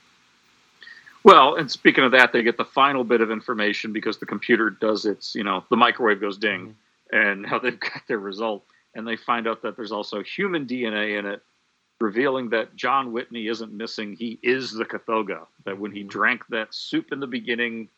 Well, 1.22 1.56
and 1.56 1.70
speaking 1.70 2.04
of 2.04 2.12
that, 2.12 2.32
they 2.32 2.42
get 2.42 2.56
the 2.56 2.64
final 2.64 3.04
bit 3.04 3.20
of 3.20 3.30
information 3.30 3.92
because 3.92 4.18
the 4.18 4.26
computer 4.26 4.70
does 4.70 5.04
its, 5.04 5.34
you 5.34 5.44
know, 5.44 5.64
the 5.70 5.76
microwave 5.76 6.20
goes 6.20 6.38
ding, 6.38 6.76
and 7.12 7.46
how 7.46 7.58
they've 7.58 7.78
got 7.92 8.02
their 8.08 8.18
result, 8.18 8.64
and 8.94 9.06
they 9.06 9.16
find 9.16 9.46
out 9.46 9.62
that 9.62 9.76
there's 9.76 9.92
also 9.92 10.22
human 10.22 10.66
DNA 10.66 11.18
in 11.18 11.26
it, 11.26 11.42
revealing 12.00 12.48
that 12.50 12.74
John 12.74 13.12
Whitney 13.12 13.48
isn't 13.48 13.72
missing. 13.72 14.16
He 14.16 14.38
is 14.42 14.72
the 14.72 14.84
Kothoga. 14.86 15.46
That 15.66 15.78
when 15.78 15.92
he 15.92 16.02
drank 16.02 16.46
that 16.48 16.74
soup 16.74 17.12
in 17.12 17.20
the 17.20 17.26
beginning, 17.26 17.88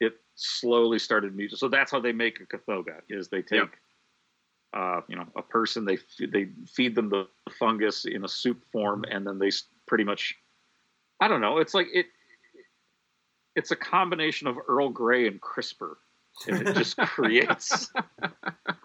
it 0.00 0.20
slowly 0.34 0.98
started 0.98 1.34
mutating. 1.34 1.56
So 1.56 1.68
that's 1.68 1.90
how 1.90 2.00
they 2.00 2.12
make 2.12 2.40
a 2.40 2.44
Kothoga. 2.44 3.00
Is 3.08 3.28
they 3.28 3.40
take, 3.40 3.60
Yep. 3.60 3.70
uh, 4.74 5.00
you 5.08 5.16
know, 5.16 5.26
a 5.36 5.42
person 5.42 5.86
they 5.86 5.94
f- 5.94 6.30
they 6.30 6.48
feed 6.66 6.94
them 6.94 7.08
the 7.08 7.26
fungus 7.58 8.04
in 8.04 8.24
a 8.26 8.28
soup 8.28 8.62
form, 8.70 9.04
and 9.10 9.26
then 9.26 9.38
they 9.38 9.48
s- 9.48 9.64
pretty 9.86 10.04
much 10.04 10.36
I 11.20 11.28
don't 11.28 11.40
know. 11.40 11.58
It's 11.58 11.72
like 11.72 11.86
it. 11.94 12.06
It's 13.54 13.70
a 13.70 13.76
combination 13.76 14.46
of 14.46 14.56
Earl 14.68 14.88
Grey 14.88 15.26
and 15.26 15.40
CRISPR, 15.40 15.94
and 16.48 16.68
it 16.68 16.74
just 16.74 16.96
creates. 16.96 17.90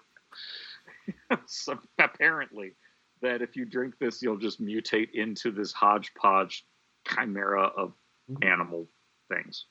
so 1.45 1.79
apparently, 1.99 2.73
that 3.21 3.41
if 3.41 3.55
you 3.55 3.65
drink 3.65 3.95
this, 3.99 4.21
you'll 4.21 4.37
just 4.37 4.61
mutate 4.61 5.11
into 5.13 5.51
this 5.51 5.71
hodgepodge 5.71 6.65
chimera 7.07 7.63
of 7.63 7.93
mm-hmm. 8.29 8.47
animal 8.47 8.87
things. 9.31 9.65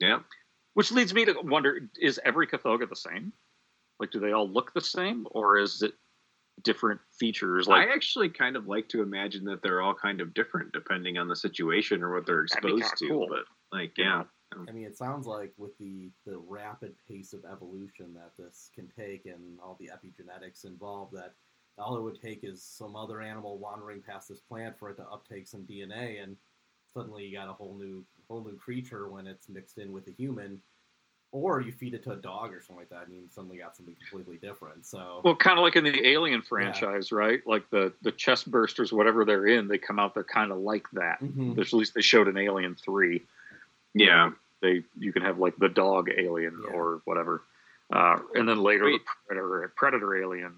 Yeah. 0.00 0.20
Which 0.74 0.90
leads 0.90 1.14
me 1.14 1.24
to 1.26 1.36
wonder: 1.42 1.88
Is 2.00 2.20
every 2.24 2.46
Kothoga 2.46 2.88
the 2.88 2.96
same? 2.96 3.32
Like, 4.00 4.10
do 4.10 4.18
they 4.18 4.32
all 4.32 4.48
look 4.48 4.74
the 4.74 4.80
same, 4.80 5.26
or 5.30 5.58
is 5.58 5.82
it 5.82 5.92
different 6.62 7.00
features? 7.18 7.68
Like, 7.68 7.88
I 7.88 7.92
actually 7.92 8.28
kind 8.28 8.56
of 8.56 8.66
like 8.66 8.88
to 8.88 9.02
imagine 9.02 9.44
that 9.44 9.62
they're 9.62 9.80
all 9.80 9.94
kind 9.94 10.20
of 10.20 10.34
different 10.34 10.72
depending 10.72 11.16
on 11.16 11.28
the 11.28 11.36
situation 11.36 12.02
or 12.02 12.14
what 12.14 12.26
they're 12.26 12.42
exposed 12.42 12.96
to. 12.98 13.08
cool. 13.08 13.28
But 13.28 13.44
like, 13.72 13.96
yeah, 13.98 14.24
I 14.68 14.72
mean, 14.72 14.84
it 14.84 14.96
sounds 14.96 15.26
like 15.26 15.52
with 15.56 15.76
the 15.78 16.10
the 16.24 16.38
rapid 16.38 16.94
pace 17.08 17.32
of 17.32 17.44
evolution 17.44 18.14
that 18.14 18.32
this 18.38 18.70
can 18.74 18.88
take 18.88 19.26
and 19.26 19.58
all 19.60 19.76
the 19.80 19.90
epigenetics 19.90 20.64
involved, 20.64 21.12
that 21.14 21.34
all 21.76 21.96
it 21.96 22.02
would 22.02 22.20
take 22.20 22.44
is 22.44 22.62
some 22.62 22.94
other 22.96 23.20
animal 23.20 23.58
wandering 23.58 24.00
past 24.02 24.28
this 24.28 24.40
plant 24.40 24.78
for 24.78 24.90
it 24.90 24.96
to 24.96 25.08
uptake 25.08 25.46
some 25.48 25.66
DNA, 25.66 26.22
and 26.22 26.36
suddenly 26.92 27.24
you 27.24 27.36
got 27.36 27.48
a 27.48 27.52
whole 27.52 27.74
new 27.76 28.06
whole 28.28 28.44
new 28.44 28.56
creature 28.56 29.08
when 29.08 29.26
it's 29.26 29.48
mixed 29.48 29.78
in 29.78 29.92
with 29.92 30.06
a 30.08 30.12
human. 30.12 30.62
Or 31.32 31.60
you 31.60 31.72
feed 31.72 31.94
it 31.94 32.04
to 32.04 32.12
a 32.12 32.16
dog 32.16 32.54
or 32.54 32.60
something 32.60 32.76
like 32.76 32.90
that, 32.90 33.08
and 33.08 33.16
you 33.16 33.28
suddenly 33.28 33.58
got 33.58 33.76
something 33.76 33.96
completely 33.96 34.36
different. 34.38 34.86
So, 34.86 35.20
well, 35.24 35.34
kind 35.34 35.58
of 35.58 35.64
like 35.64 35.74
in 35.74 35.82
the 35.82 36.06
Alien 36.06 36.42
franchise, 36.42 37.10
right? 37.10 37.44
Like 37.44 37.68
the 37.70 37.92
the 38.02 38.12
chest 38.12 38.48
bursters, 38.48 38.92
whatever 38.92 39.24
they're 39.24 39.48
in, 39.48 39.66
they 39.66 39.78
come 39.78 39.98
out. 39.98 40.14
They're 40.14 40.22
kind 40.22 40.52
of 40.52 40.58
like 40.58 40.88
that. 40.92 41.18
Mhm. 41.20 41.56
There's 41.56 41.74
at 41.74 41.76
least 41.76 41.94
they 41.94 42.02
showed 42.02 42.28
an 42.28 42.36
Alien 42.36 42.76
Three. 42.76 43.26
Yeah. 43.94 44.30
They 44.62 44.82
you 44.98 45.12
can 45.12 45.22
have 45.22 45.38
like 45.38 45.56
the 45.56 45.68
dog 45.68 46.08
alien 46.16 46.62
Yeah. 46.66 46.74
or 46.74 47.02
whatever, 47.04 47.42
uh, 47.92 48.18
and 48.34 48.48
then 48.48 48.58
later 48.62 48.84
Wait. 48.86 49.00
the 49.04 49.10
predator 49.26 49.72
predator 49.76 50.16
alien. 50.22 50.56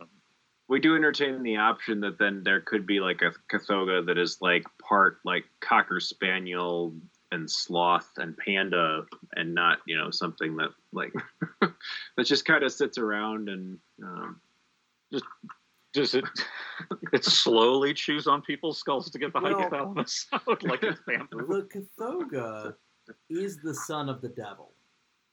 We 0.68 0.80
do 0.80 0.96
entertain 0.96 1.42
the 1.42 1.56
option 1.58 2.00
that 2.00 2.18
then 2.18 2.42
there 2.44 2.60
could 2.60 2.86
be 2.86 2.98
like 3.00 3.22
a 3.22 3.32
Kothoga 3.52 4.04
that 4.06 4.18
is 4.18 4.38
like 4.40 4.64
part 4.82 5.18
like 5.24 5.44
cocker 5.60 6.00
spaniel 6.00 6.92
and 7.32 7.50
sloth 7.50 8.08
and 8.18 8.36
panda 8.38 9.04
and 9.34 9.54
not 9.54 9.78
you 9.86 9.96
know 9.96 10.10
something 10.10 10.56
that 10.56 10.70
like 10.92 11.12
that 12.16 12.24
just 12.24 12.44
kind 12.44 12.62
of 12.64 12.72
sits 12.72 12.98
around 12.98 13.48
and 13.48 13.78
um, 14.02 14.40
Does 15.92 16.14
it? 16.14 16.24
it 17.12 17.24
slowly 17.24 17.94
chews 17.94 18.26
on 18.26 18.42
people's 18.42 18.78
skulls 18.78 19.10
to 19.10 19.18
get 19.18 19.32
the 19.32 19.40
Well- 19.40 19.54
hypothalamus 19.54 20.26
out, 20.32 20.62
like 20.64 20.82
a 20.84 20.96
bamboo. 21.06 21.46
the 21.48 21.62
Kothoga 21.98 22.74
is 23.28 23.58
the 23.58 23.74
son 23.74 24.08
of 24.08 24.20
the 24.20 24.28
devil. 24.28 24.70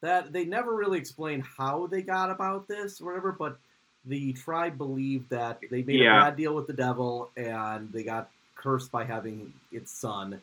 That 0.00 0.32
they 0.32 0.44
never 0.44 0.74
really 0.74 0.98
explain 0.98 1.40
how 1.40 1.86
they 1.86 2.02
got 2.02 2.30
about 2.30 2.68
this 2.68 3.00
or 3.00 3.06
whatever, 3.06 3.32
but 3.32 3.58
the 4.04 4.34
tribe 4.34 4.76
believed 4.76 5.30
that 5.30 5.60
they 5.70 5.82
made 5.82 5.96
Yeah. 6.00 6.18
a 6.20 6.24
bad 6.24 6.36
deal 6.36 6.54
with 6.54 6.66
the 6.66 6.74
devil 6.74 7.30
and 7.36 7.90
they 7.92 8.02
got 8.02 8.28
cursed 8.54 8.92
by 8.92 9.04
having 9.04 9.52
its 9.72 9.90
son. 9.90 10.40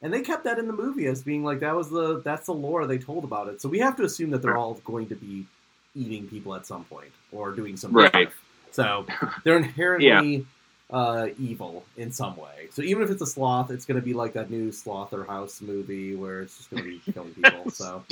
And 0.00 0.12
they 0.12 0.22
kept 0.22 0.44
that 0.44 0.58
in 0.58 0.66
the 0.66 0.72
movie 0.72 1.06
as 1.06 1.22
being 1.22 1.44
like 1.44 1.60
that 1.60 1.76
was 1.76 1.90
the 1.90 2.20
that's 2.22 2.46
the 2.46 2.54
lore 2.54 2.86
they 2.86 2.98
told 2.98 3.24
about 3.24 3.48
it. 3.48 3.60
So 3.60 3.68
we 3.68 3.78
have 3.80 3.96
to 3.96 4.04
assume 4.04 4.30
that 4.30 4.42
they're 4.42 4.56
all 4.56 4.74
going 4.84 5.08
to 5.08 5.14
be 5.14 5.46
eating 5.94 6.26
people 6.26 6.54
at 6.54 6.66
some 6.66 6.84
point 6.84 7.12
or 7.32 7.52
doing 7.52 7.76
some 7.76 7.92
Right. 7.92 8.12
mischief. 8.12 8.40
So 8.72 9.06
they're 9.44 9.58
inherently 9.58 10.46
uh, 10.90 11.28
evil 11.38 11.84
in 11.96 12.12
some 12.12 12.36
way. 12.36 12.68
So 12.70 12.82
even 12.82 13.02
if 13.02 13.10
it's 13.10 13.22
a 13.22 13.26
sloth, 13.26 13.70
it's 13.70 13.84
going 13.84 14.00
to 14.00 14.04
be 14.04 14.12
like 14.12 14.34
that 14.34 14.50
new 14.50 14.70
Slotherhouse 14.70 15.62
movie 15.62 16.14
where 16.14 16.42
it's 16.42 16.56
just 16.58 16.70
going 16.70 16.82
to 16.82 16.88
be 16.88 17.00
killing 17.12 17.34
people. 17.34 17.70
So 17.70 18.04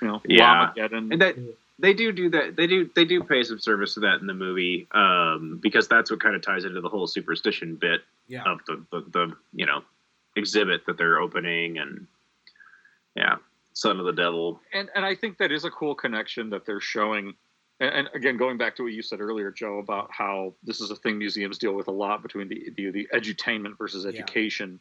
You 0.00 0.08
know, 0.08 0.20
Yeah. 0.26 0.72
Llamageddon. 0.76 1.12
and 1.12 1.22
that 1.22 1.36
they 1.78 1.94
do 1.94 2.12
do 2.12 2.30
that 2.30 2.56
they 2.56 2.66
do 2.66 2.88
they 2.94 3.04
do 3.04 3.22
pay 3.22 3.42
some 3.42 3.58
service 3.58 3.94
to 3.94 4.00
that 4.00 4.20
in 4.20 4.26
the 4.26 4.34
movie 4.34 4.86
um, 4.92 5.58
because 5.62 5.88
that's 5.88 6.10
what 6.10 6.20
kind 6.20 6.34
of 6.36 6.42
ties 6.42 6.64
into 6.64 6.80
the 6.80 6.88
whole 6.88 7.06
superstition 7.06 7.76
bit 7.76 8.02
yeah, 8.28 8.44
of 8.44 8.60
the, 8.66 8.84
the 8.90 9.00
the 9.10 9.36
you 9.52 9.66
know 9.66 9.82
exhibit 10.36 10.86
that 10.86 10.96
they're 10.96 11.18
opening 11.18 11.78
and 11.78 12.06
yeah 13.16 13.36
son 13.74 13.98
of 13.98 14.06
the 14.06 14.12
devil 14.12 14.60
and 14.72 14.88
and 14.94 15.04
I 15.04 15.14
think 15.14 15.38
that 15.38 15.50
is 15.50 15.64
a 15.64 15.70
cool 15.70 15.94
connection 15.94 16.50
that 16.50 16.64
they're 16.66 16.80
showing. 16.80 17.34
And, 17.82 18.08
again, 18.14 18.36
going 18.36 18.58
back 18.58 18.76
to 18.76 18.84
what 18.84 18.92
you 18.92 19.02
said 19.02 19.20
earlier, 19.20 19.50
Joe, 19.50 19.78
about 19.78 20.08
how 20.12 20.54
this 20.62 20.80
is 20.80 20.90
a 20.92 20.96
thing 20.96 21.18
museums 21.18 21.58
deal 21.58 21.74
with 21.74 21.88
a 21.88 21.92
lot 21.92 22.22
between 22.22 22.46
the 22.48 22.70
the, 22.76 22.90
the 22.90 23.08
edutainment 23.12 23.76
versus 23.76 24.04
Yeah. 24.04 24.10
education. 24.10 24.80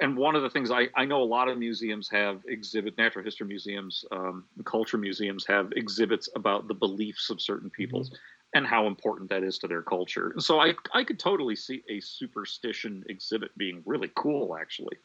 And 0.00 0.16
one 0.16 0.36
of 0.36 0.42
the 0.42 0.48
things 0.48 0.70
I, 0.70 0.88
I 0.94 1.04
know 1.04 1.20
a 1.20 1.24
lot 1.24 1.48
of 1.48 1.58
museums 1.58 2.08
have 2.10 2.42
exhibit 2.46 2.96
natural 2.96 3.24
history 3.24 3.46
museums, 3.46 4.04
um, 4.10 4.44
culture 4.64 4.96
museums 4.96 5.44
have 5.46 5.70
exhibits 5.76 6.30
about 6.34 6.66
the 6.68 6.74
beliefs 6.74 7.28
of 7.28 7.42
certain 7.42 7.68
peoples 7.68 8.10
and 8.54 8.66
how 8.66 8.86
important 8.86 9.28
that 9.30 9.42
is 9.42 9.58
to 9.58 9.68
their 9.68 9.82
culture. 9.82 10.30
And 10.30 10.42
so 10.42 10.60
I 10.60 10.74
I 10.94 11.02
could 11.04 11.18
totally 11.18 11.56
see 11.56 11.82
a 11.90 11.98
superstition 12.00 13.02
exhibit 13.08 13.50
being 13.58 13.82
really 13.84 14.10
cool, 14.14 14.56
actually. 14.56 14.96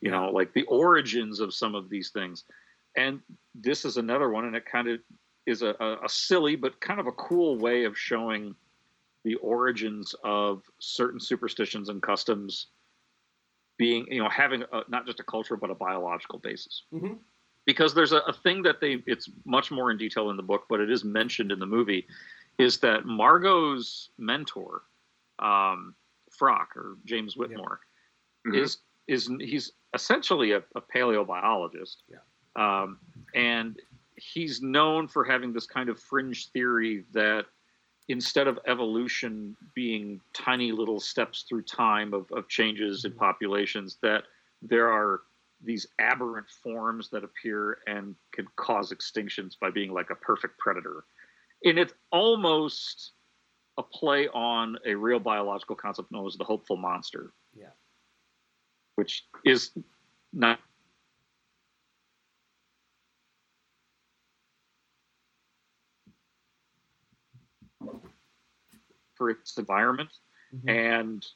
You 0.00 0.10
know, 0.12 0.30
like 0.30 0.52
the 0.52 0.64
origins 0.64 1.40
of 1.40 1.52
some 1.52 1.74
of 1.74 1.88
these 1.90 2.10
things. 2.10 2.44
And 2.96 3.20
this 3.54 3.84
is 3.84 3.96
another 3.96 4.28
one, 4.30 4.44
and 4.44 4.54
it 4.54 4.64
kind 4.66 4.88
of 4.88 5.00
is 5.46 5.62
a, 5.62 5.74
a, 5.80 6.04
a 6.04 6.08
silly 6.08 6.56
but 6.56 6.80
kind 6.80 7.00
of 7.00 7.06
a 7.06 7.12
cool 7.12 7.56
way 7.58 7.84
of 7.84 7.98
showing 7.98 8.54
the 9.24 9.34
origins 9.36 10.14
of 10.24 10.62
certain 10.80 11.20
superstitions 11.20 11.88
and 11.88 12.02
customs 12.02 12.66
being, 13.78 14.06
you 14.10 14.22
know, 14.22 14.28
having 14.28 14.62
a, 14.72 14.82
not 14.88 15.06
just 15.06 15.20
a 15.20 15.24
cultural 15.24 15.58
but 15.60 15.70
a 15.70 15.74
biological 15.74 16.38
basis. 16.38 16.84
Mhm. 16.92 17.18
Because 17.64 17.94
there's 17.94 18.12
a, 18.12 18.18
a 18.18 18.32
thing 18.32 18.62
that 18.62 18.80
they, 18.80 19.02
it's 19.06 19.30
much 19.44 19.70
more 19.70 19.90
in 19.92 19.96
detail 19.96 20.30
in 20.30 20.36
the 20.36 20.42
book, 20.42 20.64
but 20.68 20.80
it 20.80 20.90
is 20.90 21.04
mentioned 21.04 21.52
in 21.52 21.60
the 21.60 21.66
movie, 21.66 22.06
is 22.58 22.78
that 22.78 23.06
Margo's 23.06 24.10
mentor, 24.18 24.82
um, 25.38 25.94
Frock 26.30 26.76
or 26.76 26.96
James 27.04 27.36
Whitmore, 27.36 27.80
Mhm. 28.46 28.56
is 28.56 28.78
is 29.06 29.30
he's 29.38 29.72
essentially 29.94 30.52
a, 30.52 30.62
a 30.74 30.80
paleobiologist. 30.80 31.98
Yeah. 32.08 32.18
Um, 32.56 32.98
and 33.34 33.80
he's 34.32 34.62
known 34.62 35.08
for 35.08 35.24
having 35.24 35.52
this 35.52 35.66
kind 35.66 35.88
of 35.88 35.98
fringe 35.98 36.50
theory 36.50 37.04
that 37.12 37.46
instead 38.08 38.46
of 38.46 38.58
evolution 38.66 39.56
being 39.74 40.20
tiny 40.34 40.72
little 40.72 41.00
steps 41.00 41.44
through 41.48 41.62
time 41.62 42.12
of, 42.12 42.30
of 42.32 42.48
changes 42.48 43.04
in 43.04 43.12
mhm. 43.12 43.18
populations, 43.18 43.98
that 44.02 44.24
there 44.60 44.88
are 44.88 45.22
these 45.64 45.86
aberrant 46.00 46.48
forms 46.50 47.08
that 47.10 47.22
appear 47.22 47.78
and 47.86 48.16
can 48.32 48.46
cause 48.56 48.92
extinctions 48.92 49.58
by 49.58 49.70
being 49.70 49.92
like 49.92 50.10
a 50.10 50.16
perfect 50.16 50.58
predator. 50.58 51.04
And 51.64 51.78
it's 51.78 51.94
almost 52.10 53.12
a 53.78 53.82
play 53.82 54.28
on 54.28 54.76
a 54.84 54.94
real 54.94 55.20
biological 55.20 55.76
concept 55.76 56.10
known 56.10 56.26
as 56.26 56.34
the 56.34 56.44
hopeful 56.44 56.76
monster 56.76 57.32
yeah. 57.54 57.66
which 58.96 59.24
is 59.44 59.70
not 60.32 60.58
for 69.22 69.30
its 69.30 69.56
environment 69.56 70.10
Mhm. 70.52 70.68
and 70.68 71.26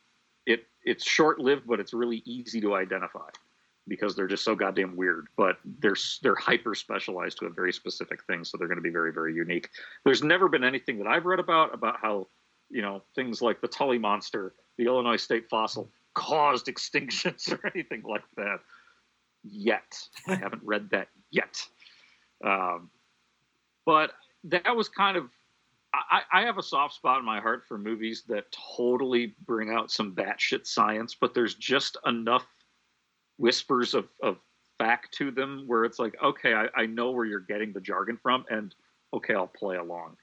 it 0.44 0.66
it's 0.82 1.04
short 1.04 1.38
lived 1.38 1.66
but 1.68 1.78
it's 1.78 1.94
really 1.94 2.20
easy 2.24 2.60
to 2.60 2.74
identify 2.74 3.30
because 3.86 4.16
they're 4.16 4.26
just 4.26 4.42
so 4.42 4.56
goddamn 4.56 4.96
weird. 4.96 5.28
But 5.36 5.58
they're 5.64 5.94
they're 6.22 6.34
hyper 6.34 6.74
specialized 6.74 7.38
to 7.38 7.46
a 7.46 7.50
very 7.50 7.72
specific 7.72 8.24
thing 8.24 8.42
so 8.42 8.58
they're 8.58 8.66
going 8.66 8.82
to 8.82 8.82
be 8.82 8.90
very 8.90 9.12
very 9.12 9.32
unique. 9.34 9.70
There's 10.04 10.24
never 10.24 10.48
been 10.48 10.64
anything 10.64 10.98
that 10.98 11.06
i've 11.06 11.26
read 11.26 11.38
about 11.38 11.72
about 11.72 12.00
how 12.02 12.26
you 12.70 12.82
know 12.82 13.04
things 13.14 13.40
like 13.40 13.60
the 13.60 13.68
tully 13.68 13.98
monster 13.98 14.52
the 14.78 14.86
illinois 14.86 15.16
state 15.28 15.48
fossil 15.48 15.88
caused 16.14 16.66
extinctions 16.66 17.52
or 17.52 17.60
anything 17.72 18.02
like 18.02 18.24
that 18.36 18.58
yet. 19.44 20.08
I 20.26 20.34
haven't 20.44 20.64
read 20.64 20.90
that 20.90 21.08
yet. 21.30 21.64
Um, 22.44 22.90
but 23.84 24.10
that 24.42 24.74
was 24.74 24.88
kind 24.88 25.16
of 25.16 25.30
I, 26.10 26.22
I 26.32 26.42
have 26.42 26.58
a 26.58 26.62
soft 26.62 26.94
spot 26.94 27.18
in 27.18 27.24
my 27.24 27.40
heart 27.40 27.64
for 27.66 27.78
movies 27.78 28.24
that 28.28 28.44
totally 28.76 29.34
bring 29.46 29.70
out 29.70 29.90
some 29.90 30.14
batshit 30.14 30.66
science, 30.66 31.16
but 31.18 31.34
there's 31.34 31.54
just 31.54 31.96
enough 32.06 32.46
whispers 33.38 33.94
of, 33.94 34.08
of 34.22 34.38
fact 34.78 35.14
to 35.14 35.30
them 35.30 35.64
where 35.66 35.84
it's 35.84 35.98
like, 35.98 36.14
okay, 36.22 36.54
I, 36.54 36.66
I 36.74 36.86
know 36.86 37.10
where 37.10 37.24
you're 37.24 37.40
getting 37.40 37.72
the 37.72 37.80
jargon 37.80 38.18
from, 38.22 38.44
and 38.50 38.74
okay, 39.14 39.34
I'll 39.34 39.46
play 39.46 39.76
along. 39.76 40.16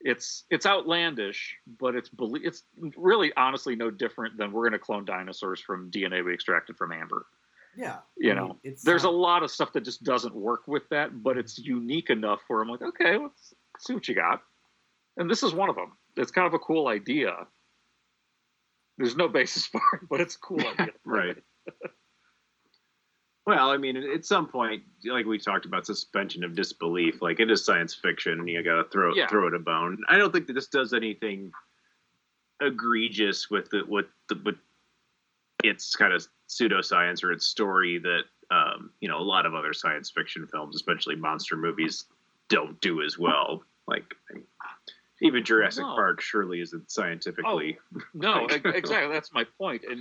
It's 0.00 0.44
it's 0.48 0.64
outlandish, 0.64 1.56
but 1.80 1.96
it's 1.96 2.08
belie- 2.08 2.40
it's 2.44 2.62
really 2.96 3.32
honestly 3.36 3.74
no 3.74 3.90
different 3.90 4.36
than 4.36 4.52
we're 4.52 4.62
going 4.62 4.72
to 4.72 4.78
clone 4.78 5.04
dinosaurs 5.04 5.60
from 5.60 5.90
DNA 5.90 6.24
we 6.24 6.32
extracted 6.32 6.76
from 6.76 6.92
amber. 6.92 7.26
Yeah. 7.76 7.98
You 8.16 8.32
I 8.32 8.34
know, 8.34 8.46
mean, 8.48 8.58
it's 8.62 8.82
there's 8.82 9.04
a 9.04 9.08
uh, 9.08 9.12
lot 9.12 9.42
of 9.42 9.50
stuff 9.50 9.72
that 9.72 9.84
just 9.84 10.04
doesn't 10.04 10.34
work 10.34 10.68
with 10.68 10.88
that, 10.90 11.22
but 11.22 11.36
it's 11.36 11.58
unique 11.58 12.10
enough 12.10 12.40
where 12.48 12.60
I'm 12.62 12.68
like, 12.68 12.82
okay, 12.82 13.16
let's 13.16 13.54
see 13.80 13.94
what 13.94 14.06
you 14.08 14.14
got. 14.14 14.42
And 15.18 15.28
this 15.30 15.42
is 15.42 15.52
one 15.52 15.68
of 15.68 15.76
them. 15.76 15.92
It's 16.16 16.30
kind 16.30 16.46
of 16.46 16.54
a 16.54 16.58
cool 16.58 16.88
idea. 16.88 17.46
There's 18.96 19.16
no 19.16 19.28
basis 19.28 19.66
for 19.72 19.80
it, 19.94 20.08
but 20.08 20.20
it's 20.20 20.36
a 20.36 20.38
cool 20.38 20.60
idea. 20.78 20.92
right. 21.04 21.36
Well, 23.46 23.70
I 23.70 23.78
mean, 23.78 23.96
at 23.96 24.24
some 24.26 24.46
point, 24.46 24.82
like 25.06 25.24
we 25.24 25.38
talked 25.38 25.64
about, 25.64 25.86
suspension 25.86 26.44
of 26.44 26.54
disbelief. 26.54 27.22
Like 27.22 27.40
it 27.40 27.50
is 27.50 27.64
science 27.64 27.94
fiction, 27.94 28.32
and 28.40 28.48
you 28.48 28.62
got 28.62 28.76
to 28.82 28.84
throw 28.90 29.14
Yeah. 29.14 29.26
throw 29.28 29.46
it 29.48 29.54
a 29.54 29.58
bone. 29.58 29.98
I 30.08 30.18
don't 30.18 30.32
think 30.32 30.46
that 30.48 30.52
this 30.52 30.68
does 30.68 30.92
anything 30.92 31.50
egregious 32.60 33.48
with 33.50 33.70
the 33.70 33.82
with 33.88 34.06
the 34.28 34.38
with 34.44 34.56
its 35.64 35.96
kind 35.96 36.12
of 36.12 36.26
pseudoscience 36.48 37.24
or 37.24 37.32
its 37.32 37.46
story 37.46 37.98
that 37.98 38.22
um, 38.50 38.90
you 39.00 39.08
know 39.08 39.18
a 39.18 39.22
lot 39.24 39.46
of 39.46 39.54
other 39.54 39.72
science 39.72 40.10
fiction 40.10 40.46
films, 40.46 40.76
especially 40.76 41.16
monster 41.16 41.56
movies, 41.56 42.04
don't 42.50 42.78
do 42.82 43.00
as 43.02 43.18
well. 43.18 43.62
Like 43.86 44.14
even 45.20 45.44
Jurassic 45.44 45.84
No. 45.84 45.94
Park 45.94 46.20
surely 46.20 46.60
isn't 46.60 46.90
scientifically. 46.90 47.78
Oh, 47.94 48.00
No, 48.14 48.46
exactly. 48.64 49.12
That's 49.12 49.32
my 49.32 49.44
point. 49.58 49.84
And 49.88 50.00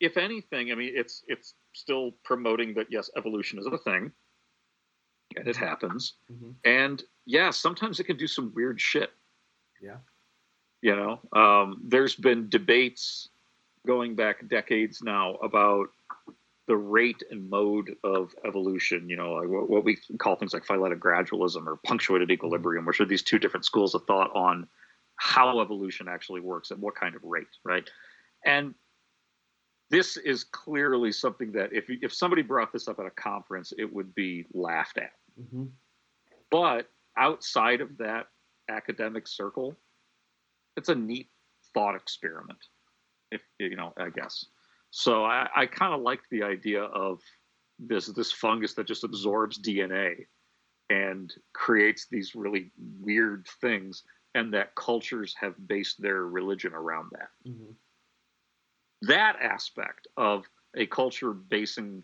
if 0.00 0.16
anything, 0.16 0.72
I 0.72 0.74
mean, 0.74 0.92
it's 0.94 1.22
it's 1.26 1.54
still 1.74 2.12
promoting 2.24 2.74
that 2.74 2.86
yes, 2.90 3.10
evolution 3.16 3.58
is 3.58 3.66
a 3.66 3.78
thing, 3.78 4.12
and 5.36 5.46
it 5.48 5.56
happens. 5.56 6.14
Mhm. 6.30 6.54
And 6.64 7.02
yeah, 7.26 7.50
sometimes 7.50 8.00
it 8.00 8.04
can 8.04 8.16
do 8.16 8.26
some 8.26 8.52
weird 8.54 8.80
shit. 8.80 9.12
Yeah. 9.82 9.98
You 10.82 10.94
know, 10.96 11.20
um, 11.32 11.80
there's 11.84 12.14
been 12.14 12.48
debates 12.48 13.28
going 13.86 14.14
back 14.14 14.46
decades 14.48 15.02
now 15.02 15.34
about 15.36 15.88
the 16.66 16.76
rate 16.76 17.22
and 17.30 17.48
mode 17.48 17.94
of 18.04 18.34
evolution. 18.44 19.08
You 19.08 19.16
know, 19.16 19.34
like 19.34 19.48
what, 19.48 19.70
what 19.70 19.84
we 19.84 19.98
call 20.18 20.36
things 20.36 20.52
like 20.52 20.64
phyletic 20.64 21.00
gradualism 21.00 21.66
or 21.66 21.76
punctuated 21.84 22.30
equilibrium, 22.30 22.84
which 22.84 23.00
are 23.00 23.06
these 23.06 23.22
two 23.22 23.38
different 23.38 23.64
schools 23.64 23.94
of 23.94 24.04
thought 24.06 24.30
on 24.34 24.66
how 25.16 25.60
evolution 25.60 26.08
actually 26.08 26.40
works 26.40 26.70
at 26.70 26.78
what 26.78 26.94
kind 26.94 27.14
of 27.14 27.24
rate, 27.24 27.46
right? 27.64 27.88
And 28.44 28.74
this 29.90 30.16
is 30.16 30.44
clearly 30.44 31.12
something 31.12 31.52
that 31.52 31.72
if 31.72 31.84
if 31.88 32.12
somebody 32.12 32.42
brought 32.42 32.72
this 32.72 32.88
up 32.88 32.98
at 32.98 33.06
a 33.06 33.10
conference, 33.10 33.72
it 33.78 33.92
would 33.92 34.14
be 34.14 34.46
laughed 34.52 34.98
at. 34.98 35.12
hmm 35.50 35.66
But 36.50 36.88
outside 37.16 37.80
of 37.80 37.96
that 37.98 38.26
academic 38.68 39.28
circle, 39.28 39.76
it's 40.76 40.88
a 40.88 40.94
neat 40.94 41.28
thought 41.72 41.94
experiment. 41.94 42.58
If 43.30 43.42
you 43.58 43.76
know, 43.76 43.92
I 43.96 44.10
guess. 44.10 44.46
So 44.98 45.24
I, 45.24 45.46
I 45.54 45.66
kind 45.66 45.92
of 45.92 46.00
like 46.00 46.20
the 46.30 46.42
idea 46.42 46.82
of 46.82 47.20
this 47.78 48.06
this 48.06 48.32
fungus 48.32 48.72
that 48.74 48.86
just 48.86 49.04
absorbs 49.04 49.60
DNA 49.60 50.24
and 50.88 51.30
creates 51.52 52.06
these 52.10 52.34
really 52.34 52.70
weird 53.00 53.46
things, 53.60 54.02
and 54.34 54.54
that 54.54 54.74
cultures 54.74 55.34
have 55.38 55.54
based 55.68 56.00
their 56.00 56.26
religion 56.26 56.72
around 56.72 57.10
that. 57.12 57.28
Hmm 57.44 57.72
that 59.02 59.36
aspect 59.40 60.06
of 60.16 60.48
a 60.76 60.86
culture 60.86 61.32
basing 61.32 62.02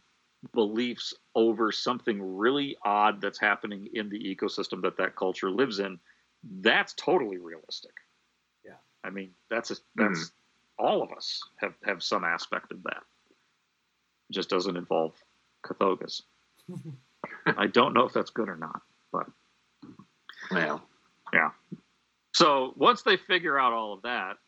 beliefs 0.53 1.15
over 1.35 1.71
something 1.71 2.21
really 2.21 2.77
odd 2.85 3.21
that's 3.21 3.41
happening 3.41 3.89
in 3.95 4.09
the 4.09 4.19
ecosystem 4.19 4.83
that 4.83 4.97
that 4.97 5.17
culture 5.17 5.51
lives 5.51 5.79
in 5.79 5.99
that's 6.61 6.93
totally 6.95 7.39
realistic. 7.39 7.93
Yeah. 8.65 8.75
i 9.05 9.11
mean 9.11 9.31
that's 9.49 9.71
a, 9.71 9.77
that's 9.95 10.33
all 10.83 11.03
of 11.03 11.13
us 11.13 11.41
have 11.57 11.75
have 11.85 12.03
some 12.03 12.25
aspect 12.25 12.73
of 12.73 12.83
that 12.83 13.03
it 14.31 14.33
just 14.33 14.49
doesn't 14.51 14.77
involve 14.77 15.13
Kothogas 15.65 16.23
i 17.57 17.67
don't 17.67 17.95
know 17.95 18.05
if 18.05 18.13
that's 18.13 18.31
good 18.31 18.49
or 18.49 18.57
not 18.57 18.81
but 19.13 19.27
Well, 20.51 20.83
yeah. 21.33 21.51
So 22.35 22.73
once 22.77 23.03
they 23.03 23.17
figure 23.17 23.59
out 23.59 23.73
all 23.73 23.93
of 23.93 24.03
that, 24.03 24.39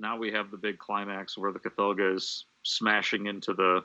now 0.00 0.16
we 0.16 0.32
have 0.32 0.50
the 0.50 0.56
big 0.56 0.78
climax 0.78 1.36
where 1.38 1.52
the 1.52 1.58
Kothoga 1.60 2.14
is 2.16 2.46
smashing 2.62 3.26
into 3.26 3.52
the 3.54 3.84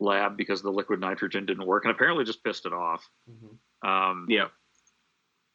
lab 0.00 0.36
because 0.36 0.62
the 0.62 0.70
liquid 0.70 1.00
nitrogen 1.00 1.46
didn't 1.46 1.64
work, 1.66 1.84
and 1.84 1.94
apparently 1.94 2.24
just 2.24 2.42
pissed 2.44 2.66
it 2.66 2.72
off. 2.72 3.08
hmm 3.28 3.88
Um, 3.88 4.26
yeah. 4.28 4.48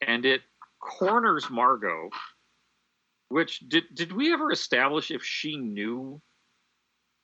and 0.02 0.26
it 0.26 0.42
corners 0.80 1.50
Margo. 1.50 2.10
Which 3.30 3.60
did 3.68 3.84
did 3.94 4.12
we 4.12 4.32
ever 4.34 4.52
establish 4.52 5.12
if 5.12 5.24
she 5.24 5.58
knew 5.58 6.22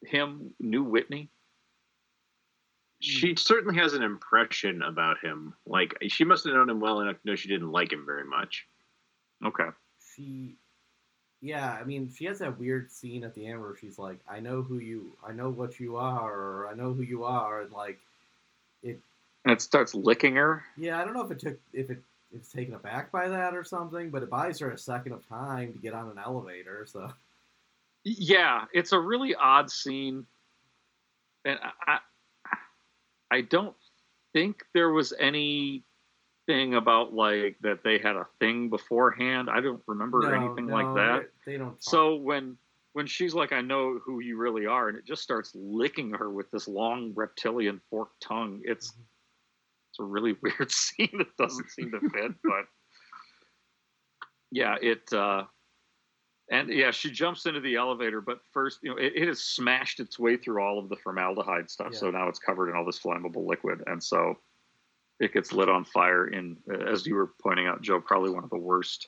him, 0.05 0.53
knew 0.59 0.83
Whitney? 0.83 1.29
She 2.99 3.35
certainly 3.35 3.75
has 3.79 3.93
an 3.93 4.03
impression 4.03 4.81
about 4.81 5.17
him. 5.19 5.53
Like 5.65 5.95
she 6.07 6.23
must 6.23 6.45
have 6.45 6.53
known 6.53 6.69
him 6.69 6.79
well 6.79 7.01
enough 7.01 7.21
to 7.21 7.27
know 7.27 7.35
she 7.35 7.49
didn't 7.49 7.71
like 7.71 7.91
him 7.91 8.05
very 8.05 8.23
much. 8.25 8.65
Okay. 9.45 9.67
She, 10.15 10.55
yeah, 11.41 11.77
I 11.79 11.83
mean, 11.83 12.09
she 12.15 12.25
has 12.25 12.39
that 12.39 12.57
weird 12.57 12.91
scene 12.91 13.23
at 13.23 13.33
the 13.33 13.45
end 13.45 13.59
where 13.61 13.75
she's 13.75 13.97
like, 13.99 14.19
"I 14.29 14.39
know 14.39 14.61
who 14.61 14.77
you, 14.77 15.11
I 15.27 15.33
know 15.33 15.49
what 15.49 15.79
you 15.79 15.97
are, 15.97 16.33
or 16.33 16.67
I 16.69 16.75
know 16.75 16.93
who 16.93 17.01
you 17.01 17.25
are," 17.25 17.61
and 17.61 17.71
like, 17.71 17.99
it, 18.83 18.99
And 19.43 19.51
it 19.51 19.61
starts 19.61 19.93
licking 19.95 20.35
her. 20.35 20.63
yeah, 20.77 21.01
I 21.01 21.03
don't 21.03 21.13
know 21.13 21.25
if 21.25 21.31
it 21.31 21.39
took, 21.39 21.59
if 21.73 21.89
it, 21.89 22.01
it's 22.33 22.51
taken 22.51 22.73
aback 22.73 23.11
by 23.11 23.27
that 23.27 23.55
or 23.55 23.63
something, 23.63 24.09
but 24.09 24.23
it 24.23 24.29
buys 24.29 24.59
her 24.59 24.71
a 24.71 24.77
second 24.77 25.13
of 25.13 25.27
time 25.27 25.73
to 25.73 25.79
get 25.79 25.93
on 25.93 26.09
an 26.09 26.17
elevator. 26.17 26.85
So, 26.87 27.11
Yeah, 28.03 28.65
it's 28.73 28.91
a 28.91 28.99
really 28.99 29.35
odd 29.35 29.69
scene, 29.69 30.25
and 31.45 31.59
I, 31.85 31.99
I, 33.31 33.41
don't 33.41 33.75
think 34.33 34.63
there 34.73 34.89
was 34.89 35.13
anything 35.19 35.83
about 36.73 37.13
like 37.13 37.57
that 37.61 37.83
they 37.83 37.99
had 37.99 38.15
a 38.15 38.27
thing 38.39 38.69
beforehand. 38.69 39.49
I 39.49 39.61
don't 39.61 39.81
remember 39.87 40.21
No, 40.21 40.29
anything 40.29 40.67
no, 40.67 40.73
like 40.73 40.95
that. 40.95 41.29
They, 41.45 41.53
they 41.53 41.57
don't. 41.57 41.71
Talk. 41.71 41.81
So 41.81 42.15
when 42.15 42.57
when 42.93 43.07
she's 43.07 43.33
like, 43.33 43.53
"I 43.53 43.61
know 43.61 43.99
who 44.03 44.21
you 44.21 44.37
really 44.37 44.65
are," 44.65 44.89
and 44.89 44.97
it 44.97 45.05
just 45.05 45.21
starts 45.21 45.51
licking 45.55 46.11
her 46.11 46.29
with 46.29 46.49
this 46.51 46.67
long 46.67 47.11
reptilian 47.15 47.79
forked 47.89 48.21
tongue, 48.21 48.61
it's 48.63 48.91
Mm-hmm. 48.91 49.01
It's 49.93 49.99
a 49.99 50.03
really 50.03 50.35
weird 50.41 50.71
scene 50.71 51.11
that 51.19 51.37
doesn't 51.37 51.69
seem 51.69 51.91
to 51.91 51.99
fit, 52.09 52.31
but 52.43 52.65
yeah, 54.51 54.75
it. 54.81 55.11
uh 55.13 55.43
and 56.51 56.67
yeah, 56.69 56.91
she 56.91 57.09
jumps 57.09 57.45
into 57.45 57.61
the 57.61 57.75
elevator, 57.77 58.19
but 58.19 58.39
first, 58.51 58.79
you 58.83 58.89
know, 58.89 58.97
it, 58.97 59.13
it 59.15 59.27
has 59.29 59.41
smashed 59.41 60.01
its 60.01 60.19
way 60.19 60.35
through 60.35 60.61
all 60.61 60.77
of 60.77 60.89
the 60.89 60.97
formaldehyde 60.97 61.69
stuff, 61.69 61.93
so 61.95 62.11
now 62.11 62.27
it's 62.27 62.37
covered 62.37 62.69
in 62.69 62.75
all 62.75 62.85
this 62.85 62.99
flammable 62.99 63.47
liquid, 63.47 63.81
and 63.87 64.03
so 64.03 64.35
it 65.21 65.33
gets 65.33 65.53
lit 65.53 65.69
on 65.69 65.85
fire. 65.85 66.27
In 66.27 66.57
as 66.85 67.05
you 67.07 67.15
were 67.15 67.31
pointing 67.41 67.65
out, 67.67 67.81
Joe, 67.81 68.01
probably 68.01 68.31
one 68.31 68.43
of 68.43 68.49
the 68.49 68.57
worst 68.57 69.07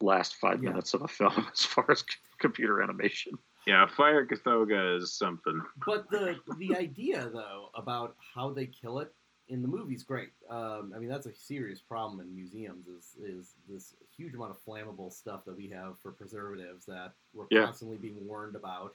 last 0.00 0.36
five 0.36 0.62
Yeah. 0.62 0.70
minutes 0.70 0.94
of 0.94 1.02
a 1.02 1.08
film 1.08 1.46
as 1.52 1.64
far 1.64 1.90
as 1.90 2.00
c- 2.00 2.06
computer 2.38 2.80
animation. 2.82 3.32
Yeah, 3.66 3.86
Fire 3.86 4.24
Kothoga 4.24 4.96
is 4.96 5.12
something. 5.18 5.60
But 5.84 6.08
the 6.08 6.36
the 6.56 6.76
idea 6.76 7.28
though 7.30 7.70
about 7.74 8.14
how 8.34 8.50
they 8.52 8.66
kill 8.66 9.00
it 9.00 9.12
in 9.48 9.62
the 9.62 9.68
movie's 9.68 10.02
great. 10.02 10.30
Um, 10.50 10.92
I 10.94 10.98
mean 10.98 11.08
that's 11.08 11.26
a 11.26 11.34
serious 11.34 11.80
problem 11.80 12.20
in 12.20 12.34
museums 12.34 12.86
is 12.86 13.14
is 13.22 13.54
this 13.68 13.94
huge 14.16 14.34
amount 14.34 14.50
of 14.50 14.64
flammable 14.64 15.12
stuff 15.12 15.44
that 15.46 15.56
we 15.56 15.68
have 15.68 15.94
for 16.02 16.12
preservatives 16.12 16.84
that 16.86 17.12
we're 17.34 17.46
Yeah. 17.50 17.64
constantly 17.64 17.96
being 17.96 18.26
warned 18.26 18.56
about. 18.56 18.94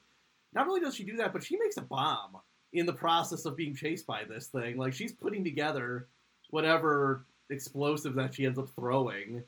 Not 0.54 0.68
only 0.68 0.82
does 0.82 0.96
she 0.96 1.04
do 1.04 1.18
that, 1.18 1.34
but 1.34 1.44
she 1.44 1.58
makes 1.58 1.78
a 1.78 1.82
bomb 1.82 2.38
in 2.74 2.86
the 2.86 2.94
process 2.94 3.46
of 3.46 3.56
being 3.56 3.76
chased 3.76 4.06
by 4.06 4.24
this 4.24 4.48
thing. 4.48 4.78
Like 4.78 4.94
she's 4.94 5.12
putting 5.12 5.44
together 5.44 6.08
whatever 6.52 7.24
explosive 7.50 8.14
that 8.16 8.34
she 8.36 8.46
ends 8.46 8.60
up 8.60 8.70
throwing. 8.76 9.44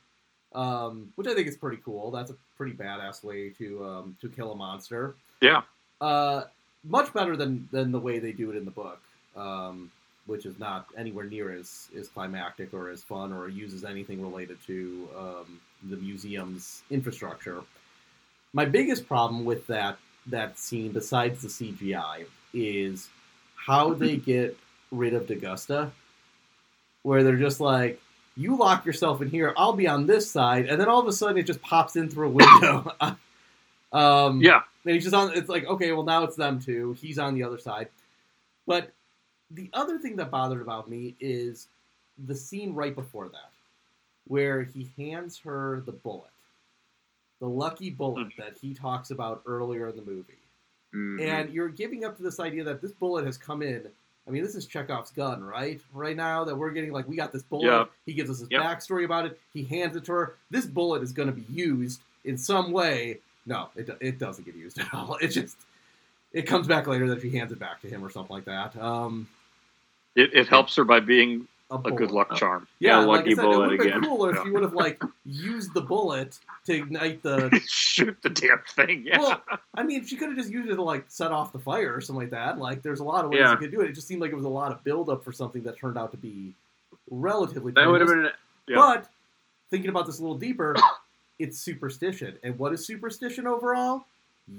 Um, 0.54 1.12
which 1.16 1.28
I 1.28 1.34
think 1.34 1.50
is 1.50 1.58
pretty 1.58 1.82
cool. 1.84 2.12
That's 2.12 2.32
a 2.32 2.36
pretty 2.56 2.74
badass 2.78 3.24
way 3.26 3.50
to 3.50 3.84
um, 3.86 4.18
to 4.22 4.30
kill 4.30 4.54
a 4.54 4.56
monster. 4.56 5.16
Yeah, 5.42 5.64
Uh, 6.00 6.44
much 6.86 7.12
better 7.14 7.36
than 7.36 7.68
than 7.74 7.92
the 7.92 8.00
way 8.00 8.20
they 8.20 8.32
do 8.32 8.52
it 8.52 8.56
in 8.56 8.64
the 8.64 8.72
book, 8.72 9.02
um, 9.36 9.92
which 10.26 10.46
is 10.46 10.58
not 10.58 10.88
anywhere 10.98 11.26
near 11.26 11.52
as 11.52 11.90
as 11.98 12.08
climactic 12.08 12.74
or 12.74 12.90
as 12.90 13.04
fun 13.04 13.32
or 13.32 13.48
uses 13.48 13.84
anything 13.84 14.22
related 14.22 14.58
to 14.66 15.08
um, 15.18 15.60
the 15.90 15.98
museum's 15.98 16.82
infrastructure. 16.90 17.62
My 18.54 18.66
biggest 18.66 19.08
problem 19.08 19.46
with 19.46 19.68
that 19.68 19.98
that 20.28 20.58
scene, 20.58 20.92
besides 20.92 21.42
the 21.42 21.48
CGI, 21.48 22.26
is 22.54 23.10
how 23.56 23.94
they 23.94 24.18
get 24.32 24.58
rid 24.92 25.14
of 25.14 25.28
D'Agosta, 25.28 25.92
where 27.04 27.24
they're 27.24 27.38
just 27.38 27.60
like. 27.60 28.02
You 28.38 28.58
lock 28.58 28.86
yourself 28.86 29.22
in 29.22 29.30
here. 29.30 29.54
I'll 29.56 29.72
be 29.72 29.88
on 29.88 30.08
this 30.08 30.30
side, 30.30 30.66
and 30.66 30.78
then 30.78 30.90
all 30.90 31.00
of 31.00 31.08
a 31.08 31.14
sudden 31.14 31.38
it 31.38 31.44
just 31.44 31.62
pops 31.62 31.96
in 31.96 32.10
through 32.10 32.28
a 32.28 32.32
window. 32.32 32.92
um, 33.94 34.42
yeah, 34.42 34.60
and 34.84 34.94
he's 34.94 35.04
just 35.04 35.16
on. 35.16 35.32
It's 35.34 35.48
like 35.48 35.66
okay, 35.66 35.94
well 35.94 36.04
now 36.04 36.26
it's 36.26 36.36
them 36.36 36.60
too. 36.60 36.98
He's 37.00 37.18
on 37.18 37.34
the 37.36 37.44
other 37.44 37.58
side. 37.58 37.88
But 38.68 38.92
the 39.52 39.70
other 39.74 39.98
thing 40.00 40.16
that 40.18 40.32
bothered 40.32 40.62
about 40.62 40.90
me 40.90 41.16
is 41.20 41.68
the 42.26 42.36
scene 42.36 42.74
right 42.74 42.96
before 42.96 43.28
that, 43.30 43.52
where 44.28 44.64
he 44.64 44.90
hands 44.98 45.38
her 45.40 45.82
the 45.86 45.92
bullet, 45.92 46.32
the 47.40 47.48
lucky 47.48 47.90
bullet 47.90 48.28
that 48.38 48.58
he 48.60 48.74
talks 48.74 49.12
about 49.12 49.42
earlier 49.46 49.90
in 49.90 49.96
the 49.96 50.02
movie, 50.02 50.34
Mhm. 50.94 51.22
and 51.22 51.54
you're 51.54 51.70
giving 51.70 52.06
up 52.06 52.16
to 52.18 52.24
this 52.24 52.40
idea 52.40 52.64
that 52.64 52.82
this 52.82 52.92
bullet 52.94 53.26
has 53.26 53.38
come 53.38 53.62
in. 53.62 53.90
I 54.28 54.32
mean, 54.32 54.42
this 54.44 54.56
is 54.56 54.66
Chekhov's 54.66 55.12
gun, 55.12 55.44
right? 55.44 55.80
Right 55.94 56.16
now 56.16 56.44
that 56.46 56.56
we're 56.56 56.72
getting 56.72 56.92
like 56.92 57.08
we 57.08 57.16
got 57.16 57.32
this 57.32 57.44
bullet. 57.44 57.88
He 58.08 58.14
gives 58.14 58.30
us 58.30 58.40
his 58.40 58.50
Yep. 58.50 58.62
backstory 58.64 59.06
about 59.06 59.26
it. 59.28 59.40
He 59.54 59.64
hands 59.64 59.96
it 59.96 60.06
to 60.06 60.14
her. 60.14 60.36
This 60.50 60.66
bullet 60.66 61.04
is 61.04 61.12
going 61.12 61.28
to 61.28 61.34
be 61.36 61.46
used 61.54 62.02
in 62.24 62.38
some 62.38 62.72
way 62.72 63.20
No, 63.48 63.70
it 63.76 63.88
it 64.02 64.18
doesn't 64.18 64.44
get 64.46 64.56
used 64.56 64.80
at 64.80 64.92
all. 64.92 65.18
It 65.22 65.28
just 65.28 65.56
it 66.34 66.48
comes 66.48 66.66
back 66.68 66.88
later 66.88 67.08
that 67.10 67.22
she 67.22 67.30
hands 67.30 67.52
it 67.52 67.60
back 67.60 67.80
to 67.82 67.88
him 67.88 68.04
or 68.04 68.10
something 68.10 68.34
like 68.36 68.46
that. 68.46 68.76
Um, 68.78 69.28
It, 70.16 70.34
it 70.34 70.48
helps 70.48 70.76
her 70.78 70.84
by 70.84 71.00
being 71.02 71.48
a, 71.72 71.76
a 71.76 71.92
good 71.92 72.12
luck 72.12 72.36
charm. 72.36 72.68
Yeah, 72.80 73.00
Yeah, 73.02 73.06
like 73.06 73.18
lucky 73.20 73.32
I 73.32 73.36
said, 73.36 73.44
it 73.46 73.48
bullet 73.48 73.58
would 73.60 73.70
have 73.72 73.80
been 73.80 73.88
again. 73.90 74.04
cooler 74.04 74.30
if 74.32 74.36
Yeah. 74.38 74.46
you 74.46 74.54
would 74.54 74.64
have 74.64 74.74
like 74.74 75.02
used 75.26 75.74
the 75.74 75.82
bullet 75.82 76.38
to 76.66 76.74
ignite 76.74 77.22
the. 77.24 77.62
Shoot 77.68 78.18
the 78.22 78.30
damn 78.30 78.60
thing. 78.76 79.04
Yeah. 79.06 79.18
Well, 79.20 79.42
I 79.74 79.84
mean, 79.84 80.06
she 80.06 80.16
could 80.16 80.30
have 80.30 80.38
just 80.38 80.52
used 80.52 80.70
it 80.70 80.76
to 80.76 80.84
like 80.84 81.06
set 81.10 81.32
off 81.32 81.52
the 81.52 81.60
fire 81.60 81.94
or 81.94 82.02
something 82.02 82.22
like 82.24 82.32
that. 82.32 82.60
Like, 82.60 82.82
there's 82.82 83.00
a 83.00 83.04
lot 83.04 83.26
of 83.26 83.32
ways 83.32 83.40
Yeah. 83.42 83.52
you 83.52 83.58
could 83.58 83.72
do 83.72 83.82
it. 83.82 83.90
It 83.90 83.94
just 83.94 84.08
seemed 84.08 84.22
like 84.22 84.32
it 84.32 84.36
was 84.36 84.46
a 84.46 84.50
lot 84.50 84.72
of 84.72 84.84
buildup 84.84 85.24
for 85.24 85.32
something 85.32 85.64
that 85.64 85.78
turned 85.78 85.98
out 85.98 86.12
to 86.12 86.18
be 86.18 86.54
relatively. 87.10 87.72
That 87.74 87.88
would 87.90 88.02
have 88.02 88.10
been 88.10 88.30
Yeah. 88.68 88.76
But 88.78 89.10
thinking 89.70 89.90
about 89.90 90.06
this 90.06 90.20
a 90.20 90.22
little 90.22 90.38
deeper, 90.38 90.76
it's 91.40 91.58
superstition. 91.60 92.38
And 92.44 92.58
what 92.60 92.72
is 92.74 92.86
superstition 92.86 93.48
overall? 93.48 94.06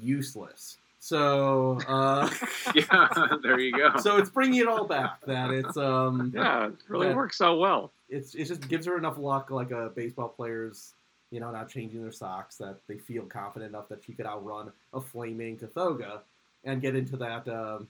Useless. 0.02 0.76
So, 1.06 1.78
uh, 1.86 2.28
yeah. 2.74 3.08
There 3.42 3.60
you 3.60 3.72
go. 3.72 3.96
so 4.00 4.16
it's 4.16 4.30
bringing 4.30 4.60
it 4.60 4.66
all 4.68 4.84
back. 4.86 5.24
That 5.26 5.50
it's 5.50 5.76
um, 5.76 6.32
yeah, 6.34 6.66
it 6.68 6.72
really 6.88 7.14
works 7.14 7.40
out 7.40 7.58
well. 7.60 7.92
it's 8.08 8.34
it 8.34 8.46
just 8.46 8.68
gives 8.68 8.86
her 8.86 8.98
enough 8.98 9.16
luck, 9.18 9.50
like 9.52 9.70
a 9.70 9.90
baseball 9.94 10.28
player's, 10.28 10.94
you 11.30 11.38
know, 11.38 11.52
not 11.52 11.68
changing 11.68 12.02
their 12.02 12.10
socks, 12.10 12.56
that 12.56 12.78
they 12.88 12.98
feel 12.98 13.22
confident 13.22 13.70
enough 13.70 13.88
that 13.88 14.02
she 14.04 14.12
could 14.14 14.26
outrun 14.26 14.72
a 14.94 15.00
flaming 15.00 15.56
Kothoga 15.56 16.20
and 16.64 16.82
get 16.82 16.96
into 16.96 17.16
that, 17.18 17.46
um, 17.46 17.86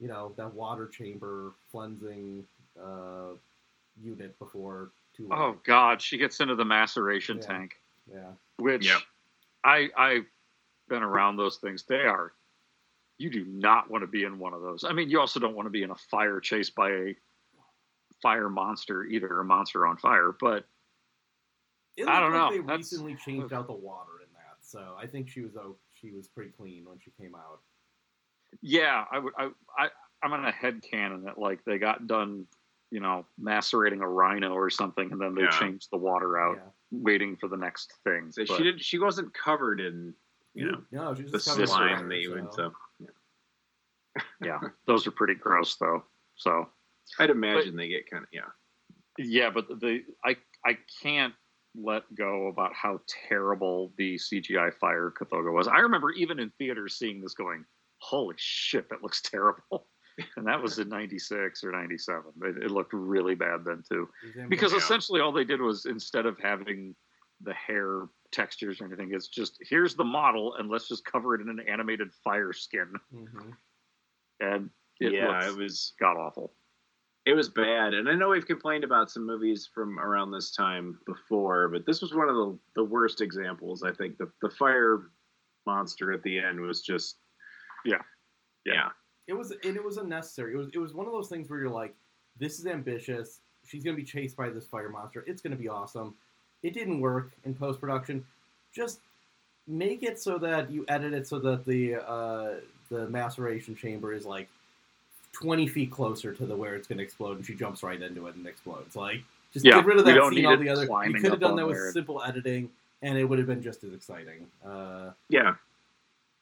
you 0.00 0.08
know, 0.08 0.32
that 0.36 0.52
water 0.52 0.88
chamber 0.88 1.52
cleansing 1.70 2.44
uh, 2.82 3.34
unit 4.02 4.36
before 4.40 4.90
too 5.16 5.28
late. 5.28 5.38
Oh 5.38 5.56
God, 5.64 6.02
she 6.02 6.18
gets 6.18 6.40
into 6.40 6.56
the 6.56 6.64
maceration 6.64 7.36
Yeah. 7.36 7.46
tank, 7.46 7.76
yeah. 8.12 8.30
which 8.56 8.86
Yep. 8.88 8.98
I 9.64 9.88
I've 9.96 10.26
been 10.92 11.02
around 11.02 11.36
those 11.36 11.56
things. 11.56 11.84
They 11.88 12.02
are. 12.02 12.32
You 13.18 13.30
do 13.30 13.44
not 13.46 13.90
want 13.90 14.02
to 14.02 14.06
be 14.06 14.24
in 14.24 14.38
one 14.38 14.52
of 14.52 14.60
those. 14.62 14.84
I 14.84 14.92
mean, 14.92 15.08
you 15.08 15.18
also 15.20 15.40
don't 15.40 15.54
want 15.54 15.66
to 15.66 15.70
be 15.70 15.82
in 15.82 15.90
a 15.90 15.94
fire 15.94 16.38
chased 16.40 16.74
by 16.74 16.90
a 16.90 17.14
fire 18.20 18.48
monster 18.50 19.04
either, 19.04 19.40
a 19.40 19.44
monster 19.44 19.86
on 19.86 19.96
fire. 19.96 20.34
But 20.38 20.64
It 21.96 22.06
I 22.08 22.20
don't 22.20 22.32
like 22.32 22.40
know. 22.40 22.50
They 22.50 22.58
That's- 22.66 22.92
recently 22.92 23.14
changed 23.16 23.52
out 23.52 23.66
the 23.66 23.72
water 23.72 24.20
in 24.22 24.28
that, 24.34 24.58
so 24.60 24.96
I 25.00 25.06
think 25.06 25.28
she 25.30 25.40
was 25.40 25.56
oh, 25.56 25.76
she 26.00 26.10
was 26.10 26.28
pretty 26.28 26.50
clean 26.50 26.84
when 26.86 26.98
she 26.98 27.10
came 27.20 27.34
out. 27.34 27.60
yeah, 28.60 29.04
I 29.10 29.18
would. 29.18 29.32
I, 29.38 29.48
I 29.78 29.88
I'm 30.22 30.32
on 30.32 30.44
a 30.44 30.52
head 30.52 30.82
canon 30.88 31.24
that 31.24 31.38
like 31.38 31.64
they 31.64 31.78
got 31.78 32.06
done, 32.06 32.46
you 32.90 33.00
know, 33.00 33.24
macerating 33.38 34.00
a 34.02 34.08
rhino 34.08 34.52
or 34.52 34.68
something, 34.70 35.10
and 35.12 35.20
then 35.20 35.34
they 35.34 35.42
Yeah. 35.42 35.58
changed 35.58 35.88
the 35.90 35.96
water 35.98 36.38
out, 36.38 36.56
Yeah. 36.56 36.70
waiting 36.90 37.36
for 37.36 37.48
the 37.48 37.56
next 37.56 37.92
thing. 38.04 38.30
So 38.32 38.44
But- 38.46 38.56
she 38.56 38.62
did. 38.64 38.80
She 38.84 38.98
wasn't 38.98 39.32
covered 39.34 39.80
in 39.80 40.14
you 40.54 40.70
know 40.70 40.82
no, 40.90 41.14
she 41.14 41.22
was 41.22 41.32
the 41.32 41.38
just 41.38 41.72
slime 41.72 41.90
water, 41.92 42.08
that 42.08 42.18
you 42.18 42.30
would. 42.32 42.52
so- 42.52 42.72
So 42.98 43.06
yeah, 44.44 44.60
those 44.86 45.06
are 45.06 45.10
pretty 45.10 45.34
gross 45.34 45.76
though. 45.76 46.04
So 46.36 46.68
I'd 47.18 47.30
imagine 47.30 47.76
they 47.76 47.88
get 47.88 48.10
kind 48.10 48.24
of 48.24 48.28
yeah. 48.32 48.50
Yeah, 49.18 49.50
but 49.50 49.68
the 49.80 50.04
I 50.24 50.36
I 50.64 50.76
can't 51.02 51.34
let 51.74 52.02
go 52.14 52.48
about 52.48 52.74
how 52.74 53.00
terrible 53.28 53.92
the 53.96 54.16
CGI 54.16 54.74
fire 54.74 55.10
Kothoga 55.18 55.52
was. 55.52 55.68
I 55.68 55.78
remember 55.78 56.10
even 56.12 56.38
in 56.38 56.50
theaters 56.58 56.96
seeing 56.98 57.20
this 57.22 57.34
going, 57.34 57.64
"Holy 57.98 58.34
shit, 58.38 58.88
that 58.90 59.02
looks 59.02 59.22
terrible." 59.22 59.86
And 60.36 60.46
that 60.46 60.60
was 60.62 60.78
in 60.78 60.90
'96 60.90 61.64
or 61.64 61.72
'97. 61.72 62.24
It, 62.42 62.64
it 62.64 62.70
looked 62.70 62.92
really 62.92 63.34
bad 63.34 63.64
then 63.64 63.82
too, 63.90 64.10
because 64.50 64.72
Yeah. 64.72 64.78
essentially 64.78 65.22
all 65.22 65.32
they 65.32 65.42
did 65.44 65.58
was 65.62 65.86
instead 65.86 66.26
of 66.26 66.38
having 66.38 66.94
the 67.40 67.54
hair 67.54 68.02
textures 68.32 68.80
or 68.80 68.86
anything, 68.86 69.12
it's 69.12 69.28
just 69.28 69.58
here's 69.60 69.94
the 69.94 70.04
model 70.04 70.54
and 70.56 70.68
let's 70.70 70.88
just 70.88 71.04
cover 71.04 71.34
it 71.34 71.40
in 71.40 71.48
an 71.48 71.60
animated 71.60 72.12
fire 72.12 72.52
skin, 72.52 72.92
Mhm. 73.14 73.56
and 74.40 74.70
it 75.00 75.12
yeah, 75.12 75.28
looks 75.28 75.46
it 75.46 75.56
was 75.56 75.92
god 76.00 76.16
awful. 76.16 76.54
it 77.26 77.34
was 77.34 77.48
bad, 77.48 77.94
and 77.94 78.08
I 78.08 78.14
know 78.14 78.30
we've 78.30 78.46
complained 78.46 78.84
about 78.84 79.10
some 79.10 79.24
movies 79.26 79.66
from 79.72 79.98
around 80.00 80.30
this 80.32 80.54
time 80.54 80.98
before, 81.06 81.68
but 81.68 81.86
this 81.86 82.00
was 82.02 82.14
one 82.14 82.28
of 82.28 82.34
the 82.36 82.58
the 82.74 82.84
worst 82.84 83.20
examples. 83.20 83.82
I 83.82 83.92
think 83.92 84.18
the 84.18 84.32
the 84.40 84.50
fire 84.50 85.10
monster 85.66 86.12
at 86.12 86.22
the 86.24 86.38
end 86.38 86.60
was 86.60 86.82
just 86.82 87.18
Yeah. 87.84 88.02
yeah. 88.64 88.90
It 89.28 89.34
was 89.34 89.52
and 89.52 89.76
it 89.76 89.84
was 89.84 89.98
unnecessary. 89.98 90.54
It 90.54 90.56
was 90.56 90.68
it 90.72 90.78
was 90.78 90.94
one 90.94 91.06
of 91.06 91.12
those 91.12 91.28
things 91.28 91.48
where 91.48 91.60
you're 91.60 91.68
like, 91.70 91.94
this 92.36 92.58
is 92.58 92.66
ambitious. 92.66 93.40
She's 93.64 93.84
gonna 93.84 93.96
be 93.96 94.02
chased 94.04 94.36
by 94.36 94.50
this 94.50 94.66
fire 94.66 94.88
monster. 94.88 95.22
It's 95.28 95.40
gonna 95.42 95.54
be 95.56 95.68
awesome. 95.68 96.16
It 96.62 96.74
didn't 96.74 97.00
work 97.00 97.32
in 97.44 97.54
post 97.54 97.80
production. 97.80 98.24
Just 98.72 99.00
make 99.66 100.02
it 100.02 100.20
so 100.20 100.38
that 100.38 100.70
you 100.70 100.84
edit 100.88 101.12
it 101.12 101.26
so 101.26 101.38
that 101.40 101.64
the 101.64 101.96
uh, 101.96 102.54
the 102.90 103.08
maceration 103.08 103.74
chamber 103.74 104.12
is 104.12 104.24
like 104.24 104.48
twenty 105.32 105.66
feet 105.66 105.90
closer 105.90 106.32
to 106.34 106.46
the 106.46 106.54
where 106.56 106.74
it's 106.74 106.86
gonna 106.86 107.02
explode, 107.02 107.36
and 107.38 107.46
she 107.46 107.54
jumps 107.54 107.82
right 107.82 108.00
into 108.00 108.26
it 108.26 108.34
and 108.34 108.46
explodes. 108.46 108.96
Like 108.96 109.22
just 109.52 109.64
Yeah, 109.64 109.76
get 109.76 109.86
rid 109.86 109.98
of 109.98 110.04
that 110.06 110.12
scene 110.30 110.44
it 110.44 110.46
altogether. 110.46 110.82
You 111.06 111.14
could 111.14 111.30
have 111.30 111.40
done 111.40 111.56
that 111.56 111.66
with 111.66 111.76
there. 111.76 111.92
simple 111.92 112.22
editing, 112.22 112.70
and 113.02 113.18
it 113.18 113.24
would 113.24 113.38
have 113.38 113.48
been 113.48 113.62
just 113.62 113.84
as 113.84 113.92
exciting. 113.92 114.46
Uh, 114.64 115.10
Yeah. 115.28 115.54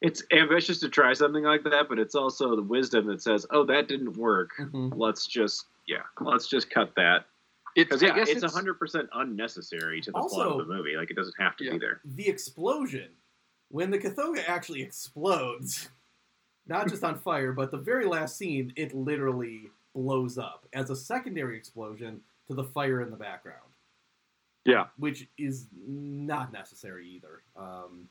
It's 0.03 0.23
ambitious 0.33 0.81
to 0.81 0.89
try 0.89 1.13
something 1.13 1.45
like 1.45 1.63
that, 1.65 1.87
but 1.91 1.99
it's 1.99 2.15
also 2.15 2.57
the 2.57 2.63
wisdom 2.63 3.07
that 3.09 3.21
says, 3.21 3.45
"Oh, 3.51 3.65
that 3.65 3.87
didn't 3.87 4.17
work. 4.17 4.53
mhm. 4.59 4.93
Let's 4.97 5.27
just 5.27 5.67
yeah, 5.87 6.05
let's 6.21 6.47
just 6.49 6.71
cut 6.71 6.95
that." 6.95 7.27
It's 7.81 7.89
Because 7.89 8.03
I 8.03 8.07
yeah, 8.09 8.15
guess 8.17 8.29
it's 8.29 8.53
hundred 8.55 8.75
percent 8.79 9.09
unnecessary 9.15 10.01
to 10.03 10.11
the 10.11 10.19
plot 10.21 10.47
of 10.47 10.59
the 10.59 10.65
movie. 10.75 10.97
Like 10.97 11.11
it 11.11 11.17
doesn't 11.17 11.35
have 11.39 11.57
to 11.57 11.65
Yeah. 11.65 11.73
be 11.73 11.79
there. 11.79 12.01
the 12.05 12.29
explosion 12.29 13.09
when 13.69 13.91
the 13.91 13.99
Kothoga 13.99 14.43
actually 14.49 14.83
explodes, 14.83 15.89
not 16.67 16.89
just 16.89 17.05
on 17.05 17.19
fire, 17.19 17.53
but 17.53 17.71
the 17.71 17.79
very 17.79 18.05
last 18.05 18.37
scene, 18.37 18.73
it 18.77 18.93
literally 18.95 19.71
blows 19.95 20.39
up 20.39 20.67
as 20.73 20.91
a 20.91 20.97
secondary 20.97 21.57
explosion 21.57 22.21
to 22.49 22.55
the 22.55 22.65
fire 22.65 23.01
in 23.01 23.11
the 23.11 23.17
background, 23.17 23.71
yeah. 24.65 24.87
which 24.97 25.29
is 25.39 25.69
not 25.87 26.53
necessary 26.53 27.07
either. 27.09 27.43
Um, 27.57 28.09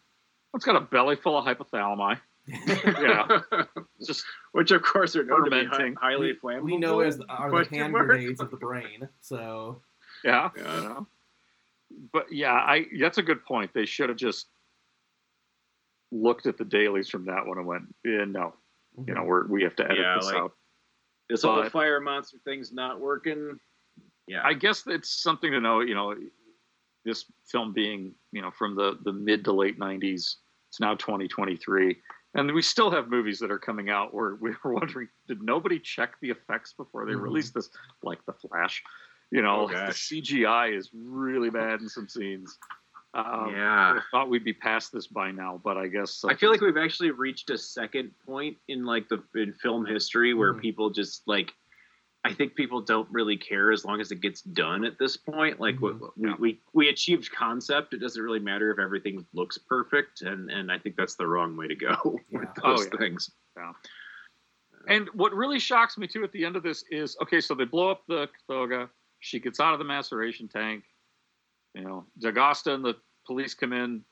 It's 0.56 0.66
got 0.66 0.76
a 0.78 0.82
belly 0.82 1.16
full 1.18 1.38
of 1.38 1.46
hypothalami. 1.46 2.20
Yeah, 2.67 3.41
just 4.05 4.23
Which 4.53 4.71
of 4.71 4.81
course 4.81 5.15
are 5.15 5.23
known 5.23 5.45
to 5.45 5.51
be 5.51 5.65
hi- 5.65 5.93
highly 5.99 6.34
we, 6.34 6.39
flammable. 6.39 6.61
we 6.63 6.77
know 6.77 6.99
as 7.01 7.19
are 7.30 7.51
the 7.63 7.69
hand 7.77 7.93
mark? 7.93 8.07
grenades 8.07 8.39
of 8.41 8.49
the 8.51 8.57
brain. 8.57 9.07
So 9.21 9.81
yeah, 10.23 10.49
Yeah. 10.57 10.76
you 10.76 10.81
know. 10.89 11.07
But 12.13 12.31
yeah, 12.31 12.53
I 12.53 12.85
that's 12.99 13.17
a 13.17 13.23
good 13.23 13.43
point. 13.45 13.71
They 13.73 13.85
should 13.85 14.09
have 14.09 14.17
just 14.17 14.47
looked 16.11 16.45
at 16.45 16.57
the 16.57 16.65
dailies 16.65 17.09
from 17.09 17.26
that 17.26 17.45
one 17.45 17.57
and 17.57 17.67
went, 17.67 17.84
yeah, 18.03 18.26
no, 18.26 18.53
you 19.05 19.13
know, 19.13 19.21
mm-hmm. 19.21 19.27
we're 19.27 19.47
we 19.47 19.63
have 19.63 19.76
to 19.77 19.85
edit 19.85 19.97
Yeah, 19.99 20.15
this 20.15 20.26
like- 20.26 20.35
out. 20.35 20.51
this 21.30 21.43
whole 21.43 21.63
but- 21.63 21.71
fire 21.71 21.99
monster 21.99 22.38
thing's 22.45 22.71
not 22.71 22.99
working. 22.99 23.59
Yeah, 24.27 24.41
I 24.43 24.53
guess 24.53 24.84
it's 24.85 25.09
something 25.23 25.51
to 25.51 25.59
know. 25.59 25.80
You 25.81 25.95
know, 25.95 26.15
this 27.05 27.26
film 27.47 27.73
being 27.73 28.13
you 28.31 28.41
know 28.43 28.51
from 28.51 28.76
the 28.76 28.97
the 29.03 29.11
mid 29.13 29.43
to 29.45 29.51
late 29.51 29.80
'90s. 29.80 30.35
It's 30.69 30.80
now 30.80 30.93
2023, 30.93 31.97
and 32.35 32.51
we 32.53 32.61
still 32.61 32.91
have 32.91 33.10
movies 33.10 33.39
that 33.39 33.51
are 33.51 33.60
coming 33.60 33.89
out 33.89 34.14
where 34.14 34.35
we 34.35 34.51
were 34.64 34.73
wondering, 34.73 35.07
did 35.27 35.41
nobody 35.41 35.80
check 35.80 36.14
the 36.22 36.30
effects 36.30 36.73
before 36.73 37.06
they 37.06 37.14
Mhm. 37.14 37.22
released 37.22 37.53
this? 37.53 37.69
Like 38.03 38.23
The 38.26 38.34
Flash, 38.34 38.84
you 39.31 39.41
know, 39.41 39.61
Oh, 39.64 39.68
the. 39.68 39.91
CGI 39.93 40.76
is 40.76 40.89
really 40.93 41.49
bad 41.49 41.81
in 41.81 41.89
some 41.89 42.07
scenes. 42.07 42.57
Um, 43.15 43.51
yeah. 43.56 43.93
I 43.97 44.01
thought 44.11 44.30
we'd 44.30 44.43
be 44.43 44.53
past 44.53 44.91
this 44.91 45.07
by 45.07 45.31
now, 45.31 45.60
but 45.64 45.77
I 45.77 45.88
guess 45.88 46.23
I 46.23 46.35
feel 46.35 46.51
like 46.51 46.61
we've 46.61 46.77
actually 46.77 47.10
reached 47.10 47.49
a 47.49 47.57
second 47.57 48.11
point 48.23 48.56
in 48.68 48.85
like 48.85 49.10
the 49.10 49.23
in 49.35 49.51
film 49.53 49.84
history 49.85 50.35
where 50.35 50.53
Mhm. 50.53 50.61
people 50.61 50.91
just 50.91 51.27
like 51.27 51.56
I 52.26 52.34
think 52.34 52.56
people 52.56 52.82
don't 52.82 53.08
really 53.12 53.38
care 53.38 53.72
as 53.72 53.86
long 53.86 54.02
as 54.02 54.12
it 54.12 54.20
gets 54.20 54.41
done 54.41 54.84
at 54.84 55.00
this 55.00 55.16
point. 55.16 55.60
Like 55.60 55.78
Mhm. 55.78 56.12
we, 56.18 56.28
we, 56.30 56.34
we 56.40 56.60
we 56.74 56.90
achieved 56.90 57.32
concept. 57.32 57.94
It 57.94 58.00
doesn't 58.00 58.22
really 58.22 58.40
matter 58.40 58.72
if 58.72 58.80
everything 58.80 59.26
looks 59.34 59.58
perfect, 59.58 60.22
and 60.22 60.52
and 60.52 60.72
I 60.72 60.78
think 60.80 60.96
that's 60.98 61.16
the 61.16 61.26
wrong 61.28 61.56
way 61.56 61.68
to 61.68 61.76
go 61.76 61.96
with 62.32 62.44
Yeah. 62.44 62.54
Oh, 62.64 62.76
those 62.76 62.90
yeah. 62.91 63.00
things. 63.00 63.32
And 64.88 65.10
what 65.14 65.34
really 65.34 65.60
shocks 65.60 65.98
me 65.98 66.08
too 66.08 66.24
at 66.24 66.32
the 66.32 66.46
end 66.46 66.56
of 66.56 66.64
this 66.64 66.84
is 66.90 67.16
okay, 67.22 67.41
so 67.41 67.54
they 67.54 67.66
blow 67.66 67.90
up 67.91 68.04
the 68.08 68.28
Thoga. 68.50 68.90
She 69.20 69.40
gets 69.40 69.60
out 69.60 69.74
of 69.74 69.80
the 69.80 69.86
maceration 69.86 70.48
tank. 70.48 70.84
You 71.76 71.84
know, 71.84 72.06
D'Agosta 72.20 72.74
and 72.74 72.84
the 72.84 72.96
police 73.28 73.54
come 73.54 73.74
in, 73.74 74.04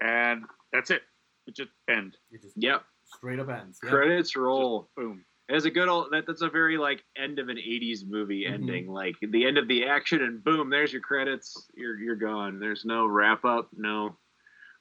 and 0.00 0.44
that's 0.72 0.90
it. 0.90 1.02
It 1.46 1.56
just 1.56 1.70
end. 1.88 2.16
it 2.30 2.42
just 2.42 2.56
Yep. 2.56 2.84
straight 3.04 3.38
up 3.40 3.48
ends. 3.48 3.80
Yep. 3.82 3.90
Credits 3.92 4.36
roll. 4.36 4.90
Boom. 4.96 5.24
It's 5.52 5.66
a 5.66 5.70
good 5.70 5.88
old 5.88 6.08
that, 6.12 6.26
that's 6.26 6.40
a 6.40 6.48
very 6.48 6.78
like 6.78 7.04
end 7.16 7.38
of 7.38 7.48
an 7.50 7.58
'80s 7.58 8.06
movie 8.06 8.44
Mhm. 8.44 8.52
ending, 8.52 8.86
like 8.88 9.16
the 9.20 9.44
end 9.46 9.58
of 9.58 9.68
the 9.68 9.84
action, 9.84 10.22
and 10.22 10.42
boom, 10.42 10.70
there's 10.70 10.92
your 10.92 11.02
credits. 11.02 11.70
You're 11.74 11.98
you're 11.98 12.16
gone. 12.16 12.58
There's 12.58 12.86
no 12.86 13.06
wrap 13.06 13.44
up. 13.44 13.68
No, 13.76 14.16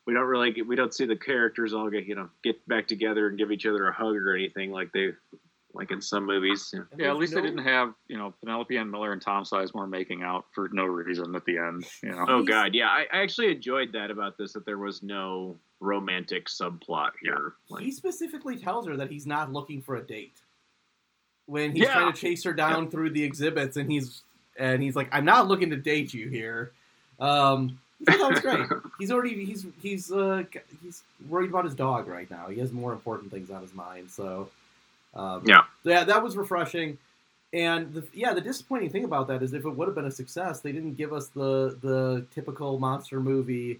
we 0.06 0.14
don't 0.14 0.26
really 0.26 0.52
get, 0.52 0.66
we 0.66 0.78
don't 0.78 0.94
see 0.94 1.06
the 1.06 1.18
characters 1.18 1.74
all 1.74 1.90
get 1.90 2.06
you 2.06 2.16
know 2.16 2.30
get 2.42 2.66
back 2.68 2.88
together 2.88 3.28
and 3.28 3.38
give 3.38 3.52
each 3.52 3.66
other 3.66 3.88
a 3.88 3.94
hug 3.94 4.16
or 4.16 4.34
anything 4.34 4.72
like 4.72 4.94
they 4.94 5.10
like 5.74 5.92
in 5.92 6.02
some 6.02 6.26
movies. 6.26 6.74
Yeah, 6.74 6.82
yeah 6.98 7.10
at 7.10 7.18
least 7.18 7.34
no... 7.34 7.42
they 7.42 7.48
didn't 7.48 7.66
have 7.66 7.94
you 8.08 8.18
know 8.18 8.34
Penelope 8.40 8.78
Ann 8.78 8.90
Miller 8.90 9.12
and 9.12 9.22
Tom 9.22 9.44
Sizemore 9.44 9.90
making 9.90 10.24
out 10.24 10.46
for 10.54 10.70
no 10.72 10.86
reason 10.86 11.36
at 11.36 11.44
the 11.44 11.58
end. 11.58 11.86
You 12.02 12.12
know. 12.12 12.26
Oh 12.30 12.44
God, 12.44 12.74
yeah, 12.74 12.88
I, 12.88 13.06
I 13.12 13.22
actually 13.22 13.52
enjoyed 13.52 13.92
that 13.92 14.10
about 14.10 14.38
this 14.38 14.54
that 14.54 14.66
there 14.66 14.78
was 14.78 15.04
no 15.04 15.60
romantic 15.82 16.46
subplot 16.48 17.12
here. 17.22 17.56
Yeah. 17.68 17.76
Like... 17.76 17.84
He 17.84 17.92
specifically 17.92 18.56
tells 18.56 18.88
her 18.88 18.96
that 18.98 19.10
he's 19.10 19.26
not 19.26 19.52
looking 19.52 19.82
for 19.82 19.96
a 19.96 20.06
date 20.06 20.41
when 21.46 21.72
he's 21.72 21.84
yeah. 21.84 21.94
trying 21.94 22.14
to 22.14 22.20
chase 22.20 22.44
her 22.44 22.54
down 22.54 22.84
yeah. 22.84 22.90
through 22.90 23.10
the 23.12 23.24
exhibits, 23.24 23.78
and 23.78 23.92
he's 23.92 24.22
and 24.58 24.82
he's 24.82 24.96
like, 24.96 25.10
"I'm 25.12 25.26
not 25.26 25.48
looking 25.48 25.70
to 25.72 25.78
date 25.78 26.14
you 26.14 26.30
here." 26.30 26.72
Um, 27.20 27.80
that 28.02 28.20
was 28.20 28.40
great. 28.40 28.68
he's 29.00 29.12
already 29.12 29.46
he's 29.46 29.66
he's 29.82 30.12
uh, 30.12 30.44
he's 30.84 31.04
worried 31.30 31.50
about 31.50 31.66
his 31.66 31.76
dog 31.76 32.08
right 32.08 32.30
now. 32.30 32.48
He 32.48 32.60
has 32.60 32.72
more 32.72 32.94
important 32.94 33.32
things 33.32 33.50
on 33.50 33.62
his 33.62 33.74
mind. 33.74 34.10
So 34.10 34.50
um, 35.14 35.44
yeah, 35.46 35.64
yeah, 35.84 36.04
that 36.04 36.24
was 36.24 36.36
refreshing. 36.36 36.98
And 37.54 37.94
the, 37.94 38.08
yeah, 38.14 38.34
the 38.34 38.40
disappointing 38.40 38.92
thing 38.92 39.04
about 39.04 39.28
that 39.28 39.44
is 39.44 39.54
if 39.54 39.66
it 39.66 39.70
would 39.70 39.88
have 39.88 39.96
been 39.96 40.06
a 40.06 40.12
success, 40.12 40.62
they 40.62 40.72
didn't 40.72 40.96
give 40.96 41.14
us 41.14 41.28
the 41.28 41.78
the 41.82 42.26
typical 42.34 42.80
monster 42.80 43.20
movie. 43.20 43.80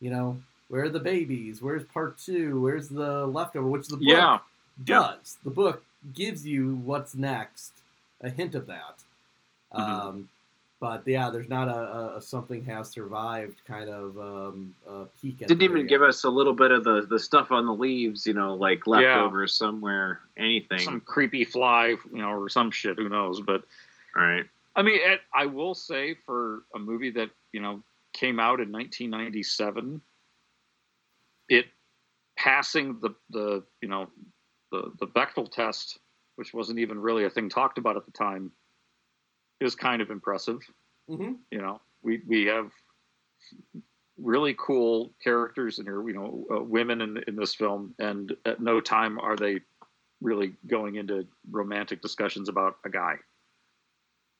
You 0.00 0.10
know, 0.10 0.38
where 0.68 0.84
are 0.84 0.88
the 0.88 1.00
babies? 1.00 1.62
Where's 1.62 1.84
part 1.84 2.18
two? 2.18 2.60
Where's 2.60 2.88
the 2.88 3.26
leftover? 3.26 3.68
Which 3.68 3.88
the 3.88 3.96
book 3.96 4.06
yeah. 4.06 4.38
does. 4.84 5.38
The 5.44 5.50
book 5.50 5.82
gives 6.14 6.46
you 6.46 6.76
what's 6.76 7.14
next, 7.14 7.72
a 8.20 8.30
hint 8.30 8.54
of 8.54 8.66
that. 8.66 9.02
Mm-hmm. 9.74 9.80
Um, 9.80 10.28
but 10.78 11.02
yeah, 11.06 11.30
there's 11.30 11.48
not 11.48 11.68
a, 11.68 12.16
a, 12.16 12.22
something 12.22 12.62
has 12.64 12.90
survived 12.90 13.62
kind 13.66 13.88
of 13.88 14.18
um, 14.18 14.74
peak. 15.22 15.38
Didn't 15.38 15.62
even 15.62 15.78
yet. 15.78 15.88
give 15.88 16.02
us 16.02 16.24
a 16.24 16.28
little 16.28 16.52
bit 16.52 16.70
of 16.70 16.84
the, 16.84 17.06
the 17.08 17.18
stuff 17.18 17.50
on 17.50 17.64
the 17.64 17.72
leaves, 17.72 18.26
you 18.26 18.34
know, 18.34 18.54
like 18.54 18.86
leftovers 18.86 19.56
yeah. 19.58 19.66
somewhere, 19.66 20.20
anything, 20.36 20.80
some 20.80 21.00
creepy 21.00 21.44
fly, 21.44 21.96
you 22.12 22.18
know, 22.18 22.28
or 22.28 22.48
some 22.50 22.70
shit. 22.70 22.98
Who 22.98 23.08
knows? 23.08 23.40
But 23.40 23.62
right. 24.14 24.44
I 24.74 24.82
mean, 24.82 25.00
it, 25.02 25.20
I 25.34 25.46
will 25.46 25.74
say 25.74 26.14
for 26.26 26.62
a 26.74 26.78
movie 26.78 27.10
that 27.12 27.30
you 27.52 27.60
know 27.60 27.82
came 28.12 28.38
out 28.38 28.60
in 28.60 28.70
1997, 28.70 30.02
it 31.48 31.66
passing 32.36 32.98
the 33.00 33.14
the 33.30 33.62
you 33.80 33.88
know 33.88 34.08
the 34.70 34.92
the 35.00 35.06
Bechdel 35.06 35.50
test, 35.50 35.98
which 36.36 36.52
wasn't 36.54 36.78
even 36.78 36.98
really 36.98 37.24
a 37.24 37.30
thing 37.30 37.48
talked 37.48 37.78
about 37.78 37.96
at 37.96 38.06
the 38.06 38.12
time, 38.12 38.52
is 39.60 39.74
kind 39.74 40.02
of 40.02 40.10
impressive. 40.10 40.60
Mm-hmm. 41.10 41.32
You 41.50 41.58
know, 41.58 41.80
we 42.02 42.22
we 42.26 42.46
have 42.46 42.70
really 44.18 44.54
cool 44.58 45.12
characters 45.22 45.78
in 45.78 45.86
here. 45.86 46.06
You 46.08 46.14
know, 46.14 46.46
uh, 46.56 46.62
women 46.62 47.00
in 47.00 47.18
in 47.26 47.36
this 47.36 47.54
film, 47.54 47.94
and 47.98 48.34
at 48.44 48.60
no 48.60 48.80
time 48.80 49.18
are 49.18 49.36
they 49.36 49.60
really 50.20 50.54
going 50.66 50.96
into 50.96 51.26
romantic 51.50 52.00
discussions 52.00 52.48
about 52.48 52.76
a 52.84 52.90
guy. 52.90 53.16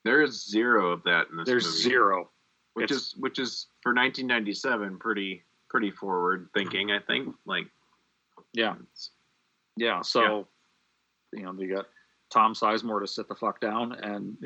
There 0.05 0.23
is 0.23 0.49
zero 0.49 0.93
of 0.93 1.03
that 1.05 1.29
in 1.31 1.37
this. 1.37 1.47
There's 1.47 1.67
movie, 1.67 1.79
zero, 1.79 2.31
which 2.75 2.91
it's, 2.91 3.09
is 3.09 3.15
which 3.17 3.39
is 3.39 3.67
for 3.83 3.93
1997 3.93 4.99
pretty 4.99 5.43
pretty 5.69 5.91
forward 5.91 6.49
thinking. 6.55 6.91
I 6.93 7.01
think 7.01 7.35
like 7.45 7.67
yeah, 8.53 8.75
yeah. 9.77 10.03
So 10.03 10.47
yeah. 11.33 11.41
you 11.41 11.45
know, 11.45 11.55
you 11.59 11.75
got 11.75 11.87
Tom 12.33 12.55
Sizemore 12.55 13.01
to 13.01 13.07
sit 13.07 13.29
the 13.29 13.35
fuck 13.35 13.61
down 13.61 13.93
and 13.93 14.37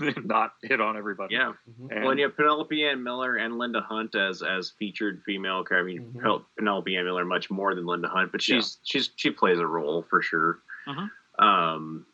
not 0.24 0.54
hit 0.62 0.80
on 0.80 0.96
everybody. 0.96 1.34
Yeah. 1.34 1.52
Mm-hmm. 1.68 1.90
And, 1.90 2.00
well, 2.02 2.10
and 2.10 2.20
you 2.20 2.26
have 2.26 2.36
Penelope 2.36 2.84
Ann 2.84 3.02
Miller 3.02 3.36
and 3.36 3.58
Linda 3.58 3.80
Hunt 3.80 4.14
as 4.14 4.42
as 4.42 4.72
featured 4.78 5.22
female. 5.24 5.64
I 5.70 5.82
mean, 5.82 6.12
mm-hmm. 6.14 6.42
Penelope 6.58 6.94
Ann 6.94 7.04
Miller 7.04 7.24
much 7.24 7.50
more 7.50 7.74
than 7.74 7.86
Linda 7.86 8.08
Hunt, 8.08 8.32
but 8.32 8.42
she's 8.42 8.78
yeah. 8.82 8.90
she's 8.92 9.10
she 9.16 9.30
plays 9.30 9.58
a 9.58 9.66
role 9.66 10.04
for 10.08 10.20
sure. 10.22 10.60
Mm-hmm. 10.86 11.44
Um, 11.44 12.06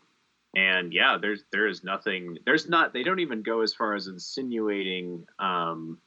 and 0.54 0.92
yeah, 0.92 1.18
there's 1.20 1.42
there 1.52 1.66
is 1.66 1.82
nothing. 1.82 2.38
There's 2.46 2.68
not. 2.68 2.92
They 2.92 3.02
don't 3.02 3.20
even 3.20 3.42
go 3.42 3.62
as 3.62 3.74
far 3.74 3.94
as 3.94 4.06
insinuating 4.06 5.26
um, 5.38 5.98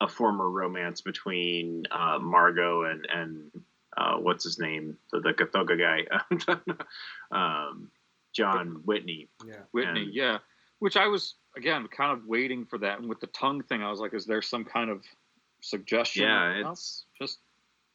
a 0.00 0.08
former 0.08 0.48
romance 0.48 1.00
between 1.00 1.84
uh, 1.90 2.18
Margo 2.18 2.84
and 2.84 3.06
and 3.12 3.50
uh, 3.96 4.16
what's 4.16 4.44
his 4.44 4.58
name, 4.58 4.96
the, 5.12 5.20
the 5.20 5.32
Kothoga 5.32 5.78
guy, 5.78 6.06
um, 7.30 7.90
John 8.34 8.82
Whitney. 8.84 9.28
Yeah, 9.46 9.54
Whitney. 9.72 10.02
And, 10.02 10.14
yeah, 10.14 10.38
which 10.78 10.96
I 10.96 11.06
was 11.06 11.34
again 11.56 11.86
kind 11.88 12.12
of 12.12 12.26
waiting 12.26 12.66
for 12.66 12.78
that, 12.78 12.98
and 12.98 13.08
with 13.08 13.20
the 13.20 13.28
tongue 13.28 13.62
thing, 13.62 13.82
I 13.82 13.90
was 13.90 14.00
like, 14.00 14.14
is 14.14 14.26
there 14.26 14.42
some 14.42 14.64
kind 14.64 14.90
of 14.90 15.02
suggestion? 15.62 16.24
Yeah, 16.24 16.70
it's 16.70 17.04
just 17.18 17.38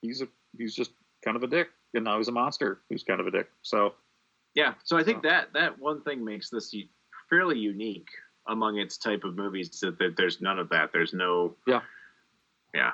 he's 0.01 0.21
a 0.21 0.27
he's 0.57 0.75
just 0.75 0.91
kind 1.23 1.37
of 1.37 1.43
a 1.43 1.47
dick, 1.47 1.69
and 1.93 2.03
now 2.03 2.17
he's 2.17 2.27
a 2.27 2.33
monster 2.33 2.81
who's 2.89 3.03
kind 3.03 3.19
of 3.19 3.27
a 3.27 3.31
dick. 3.31 3.49
So 3.61 3.93
yeah, 4.55 4.73
so 4.83 4.97
I 4.97 5.03
think 5.03 5.23
that 5.23 5.53
that 5.53 5.79
one 5.79 6.01
thing 6.01 6.25
makes 6.25 6.49
this 6.49 6.75
fairly 7.29 7.57
unique 7.57 8.09
among 8.47 8.77
its 8.77 8.97
type 8.97 9.23
of 9.23 9.35
movies 9.35 9.69
that, 9.81 9.97
that 9.99 10.15
there's 10.17 10.41
none 10.41 10.59
of 10.59 10.69
that. 10.69 10.91
There's 10.91 11.13
no 11.13 11.55
yeah 11.67 11.81
yeah 12.73 12.91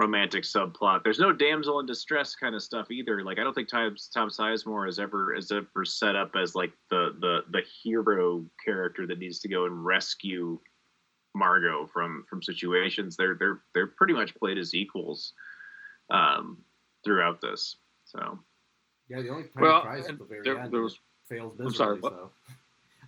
romantic 0.00 0.44
subplot. 0.44 1.04
There's 1.04 1.18
no 1.18 1.32
damsel 1.32 1.78
in 1.80 1.86
distress 1.86 2.34
kind 2.34 2.54
of 2.54 2.62
stuff 2.62 2.90
either. 2.90 3.22
Like 3.22 3.38
I 3.38 3.44
don't 3.44 3.54
think 3.54 3.68
Tom, 3.68 3.94
Tom 4.14 4.30
Sizemore 4.30 4.88
is 4.88 4.98
ever 4.98 5.34
is 5.34 5.52
ever 5.52 5.84
set 5.84 6.16
up 6.16 6.34
as 6.34 6.54
like 6.54 6.72
the 6.88 7.14
the 7.20 7.44
the 7.50 7.62
hero 7.82 8.44
character 8.64 9.06
that 9.06 9.18
needs 9.18 9.38
to 9.40 9.48
go 9.48 9.66
and 9.66 9.84
rescue 9.84 10.58
Margo 11.34 11.86
from 11.86 12.24
from 12.28 12.42
situations. 12.42 13.16
They're 13.16 13.36
they're 13.38 13.60
they're 13.74 13.86
pretty 13.88 14.14
much 14.14 14.34
played 14.34 14.58
as 14.58 14.74
equals 14.74 15.34
um, 16.10 16.58
throughout 17.04 17.40
this. 17.40 17.76
So 18.06 18.38
yeah, 19.08 19.20
the 19.20 19.28
only 19.28 19.44
time 19.44 19.62
well, 19.62 19.80
he 19.80 19.86
tries 19.86 20.06
at 20.06 20.18
the 20.18 20.24
very 20.24 20.40
there, 20.42 20.58
end 20.58 20.72
there 20.72 20.82
was, 20.82 20.98
fails 21.28 21.52
miserably. 21.58 21.76
Sorry, 21.76 22.00
so. 22.00 22.30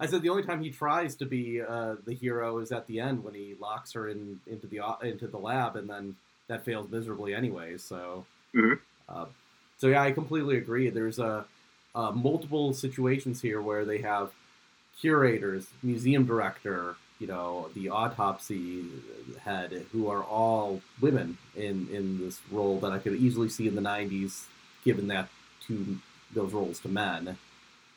I 0.01 0.07
said 0.07 0.23
the 0.23 0.31
only 0.31 0.43
time 0.43 0.61
he 0.61 0.71
tries 0.71 1.15
to 1.17 1.27
be 1.27 1.61
uh, 1.61 1.97
the 2.05 2.15
hero 2.15 2.59
is 2.59 2.73
at 2.73 2.87
the 2.87 2.99
end 2.99 3.23
when 3.23 3.35
he 3.35 3.55
locks 3.61 3.93
her 3.93 4.09
in 4.09 4.41
into 4.47 4.67
the 4.67 4.81
into 5.03 5.27
the 5.27 5.39
lab 5.39 5.77
and 5.77 5.89
then 5.89 6.17
that 6.53 6.65
fails 6.65 6.91
miserably 6.91 7.35
anyway. 7.35 7.79
So, 7.79 8.27
mm-hmm. 8.55 8.75
uh, 9.09 9.27
so 9.79 9.89
yeah, 9.89 10.03
I 10.03 10.13
completely 10.13 10.59
agree. 10.59 10.91
There's 10.91 11.19
a, 11.19 11.45
uh, 11.95 12.11
multiple 12.13 12.73
situations 12.73 13.43
here 13.43 13.61
where 13.61 13.85
they 13.85 13.99
have 13.99 14.31
curators, 15.01 15.67
museum 15.83 16.25
director, 16.25 16.97
you 17.19 17.27
know, 17.27 17.69
the 17.75 17.89
autopsy 17.91 18.85
head, 19.45 19.87
who 19.93 20.09
are 20.09 20.25
all 20.25 20.81
women 21.01 21.37
in 21.55 21.89
in 21.93 22.19
this 22.19 22.41
role 22.51 22.81
that 22.81 22.93
I 22.93 22.99
could 22.99 23.15
easily 23.15 23.49
see 23.49 23.69
in 23.69 23.75
the 23.75 23.83
'90s, 23.83 24.47
given 24.85 25.09
that 25.09 25.29
to 25.67 25.99
those 26.35 26.53
roles 26.53 26.81
to 26.81 26.89
men. 26.89 27.37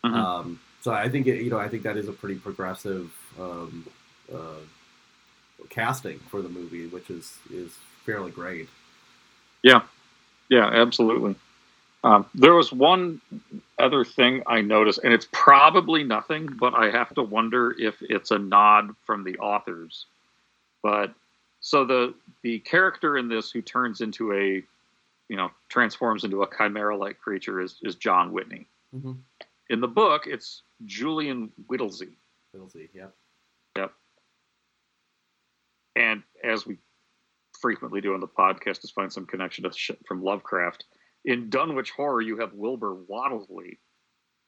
Mm-hmm. 0.03 0.13
Um, 0.13 0.59
so 0.81 0.91
I 0.91 1.07
think 1.07 1.25
it, 1.25 1.41
you 1.41 1.49
know 1.49 1.57
I 1.57 1.69
think 1.69 1.83
that 1.83 1.97
is 1.97 2.09
a 2.09 2.13
pretty 2.13 2.35
progressive 2.35 3.13
um, 3.39 3.87
uh, 4.31 4.61
casting 5.69 6.19
for 6.19 6.41
the 6.41 6.49
movie, 6.49 6.87
which 6.87 7.09
is 7.09 7.37
is 7.51 7.71
fairly 8.05 8.31
great. 8.31 8.69
Yeah, 9.63 9.81
yeah, 10.49 10.65
absolutely. 10.65 11.35
Um, 12.03 12.27
there 12.35 12.53
was 12.53 12.71
one 12.71 13.19
other 13.79 14.05
thing 14.05 14.43
I 14.45 14.61
noticed, 14.61 14.99
and 15.03 15.11
it's 15.11 15.27
probably 15.31 16.03
nothing, 16.03 16.45
but 16.59 16.75
I 16.75 16.91
have 16.91 17.13
to 17.15 17.23
wonder 17.23 17.75
if 17.79 17.95
it's 18.01 18.29
a 18.29 18.37
nod 18.37 18.95
from 19.05 19.23
the 19.23 19.37
authors. 19.39 20.05
But 20.83 21.15
so 21.61 21.83
the 21.83 22.13
the 22.43 22.59
character 22.59 23.17
in 23.17 23.27
this 23.27 23.49
who 23.49 23.63
turns 23.63 24.01
into 24.01 24.33
a, 24.33 24.63
you 25.29 25.35
know, 25.35 25.49
transforms 25.67 26.23
into 26.23 26.43
a 26.43 26.47
chimera-like 26.55 27.19
creature 27.19 27.59
is 27.59 27.77
is 27.81 27.95
John 27.95 28.31
Whitney. 28.31 28.67
Mm-hmm. 28.95 29.13
In 29.71 29.81
the 29.81 29.87
book, 29.87 30.27
it's 30.27 30.61
Julian 30.85 31.51
Whittlesey. 31.67 32.09
Whittlesey, 32.53 32.89
yep. 32.93 33.15
Yep. 33.75 33.91
And 35.95 36.21
as 36.43 36.67
we 36.67 36.77
frequently 37.65 37.99
do 37.99 38.13
on 38.13 38.19
the 38.19 38.27
podcast 38.27 38.83
is 38.83 38.91
find 38.91 39.11
some 39.11 39.25
connection 39.25 39.63
to 39.63 39.71
shit 39.75 39.97
from 40.07 40.21
Lovecraft. 40.21 40.85
In 41.25 41.49
Dunwich 41.49 41.89
Horror, 41.89 42.21
you 42.21 42.37
have 42.37 42.53
Wilbur 42.53 42.93
Whately, 42.93 43.79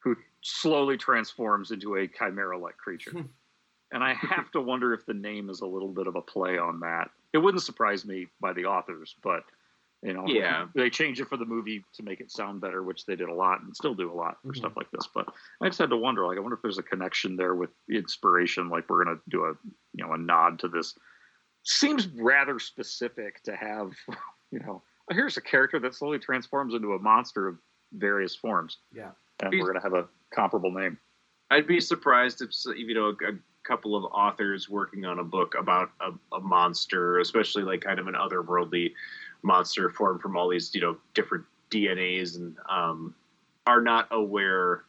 who 0.03 0.15
slowly 0.43 0.97
transforms 0.97 1.71
into 1.71 1.95
a 1.95 2.07
chimera-like 2.07 2.77
creature. 2.77 3.25
And 3.89 4.03
I 4.03 4.15
have 4.15 4.51
to 4.51 4.59
wonder 4.59 4.93
if 4.93 5.05
the 5.05 5.13
name 5.13 5.49
is 5.49 5.61
a 5.61 5.65
little 5.65 5.87
bit 5.87 6.07
of 6.07 6.17
a 6.17 6.21
play 6.21 6.57
on 6.57 6.81
that. 6.81 7.09
It 7.31 7.37
wouldn't 7.37 7.63
surprise 7.63 8.03
me 8.03 8.27
by 8.41 8.51
the 8.51 8.65
authors, 8.65 9.15
but 9.23 9.43
you 10.03 10.11
know, 10.11 10.25
yeah, 10.27 10.65
they 10.75 10.89
change 10.89 11.21
it 11.21 11.29
for 11.29 11.37
the 11.37 11.45
movie 11.45 11.85
to 11.93 12.03
make 12.03 12.19
it 12.19 12.29
sound 12.29 12.59
better, 12.59 12.83
which 12.83 13.05
they 13.05 13.15
did 13.15 13.29
a 13.29 13.33
lot 13.33 13.61
and 13.61 13.73
still 13.73 13.95
do 13.95 14.11
a 14.11 14.13
lot 14.13 14.39
for 14.41 14.49
mm-hmm. 14.49 14.59
stuff 14.59 14.73
like 14.75 14.91
this. 14.91 15.07
But 15.15 15.29
I 15.61 15.67
just 15.67 15.79
had 15.79 15.91
to 15.91 15.95
wonder, 15.95 16.27
like, 16.27 16.37
I 16.37 16.41
wonder 16.41 16.57
if 16.57 16.61
there's 16.61 16.77
a 16.77 16.83
connection 16.83 17.37
there 17.37 17.55
with 17.55 17.69
inspiration, 17.89 18.67
like 18.67 18.89
we're 18.89 19.05
gonna 19.05 19.19
do 19.29 19.45
a 19.45 19.53
you 19.93 20.05
know 20.05 20.11
a 20.11 20.17
nod 20.17 20.59
to 20.59 20.67
this 20.67 20.93
seems 21.67 22.07
rather 22.07 22.59
specific 22.59 23.43
to 23.43 23.55
have, 23.55 23.91
you 24.51 24.59
know, 24.59 24.81
here's 25.11 25.37
a 25.37 25.41
character 25.41 25.79
that 25.79 25.93
slowly 25.93 26.19
transforms 26.19 26.73
into 26.73 26.93
a 26.93 26.99
monster 26.99 27.47
of 27.47 27.57
various 27.93 28.35
forms. 28.35 28.77
Yeah. 28.93 29.11
And 29.41 29.51
we're 29.51 29.71
going 29.71 29.75
to 29.75 29.81
have 29.81 29.93
a 29.93 30.07
comparable 30.33 30.71
name. 30.71 30.97
I'd 31.51 31.67
be 31.67 31.79
surprised 31.79 32.41
if, 32.41 32.51
you 32.77 32.93
know, 32.93 33.09
a, 33.09 33.33
couple 33.63 33.97
of 33.97 34.05
authors 34.13 34.69
working 34.69 35.03
on 35.03 35.19
a 35.19 35.23
book 35.25 35.53
about 35.59 35.91
a, 35.99 36.11
a 36.33 36.39
monster, 36.39 37.19
especially 37.19 37.63
like 37.63 37.81
kind 37.81 37.99
of 37.99 38.07
an 38.07 38.13
otherworldly 38.13 38.93
monster 39.43 39.89
formed 39.89 40.21
from 40.21 40.37
all 40.37 40.47
these, 40.47 40.73
you 40.73 40.79
know, 40.79 40.95
different 41.13 41.43
DNAs 41.69 42.37
and 42.37 42.55
um, 42.69 43.13
are 43.65 43.81
not 43.81 44.07
aware 44.11 44.85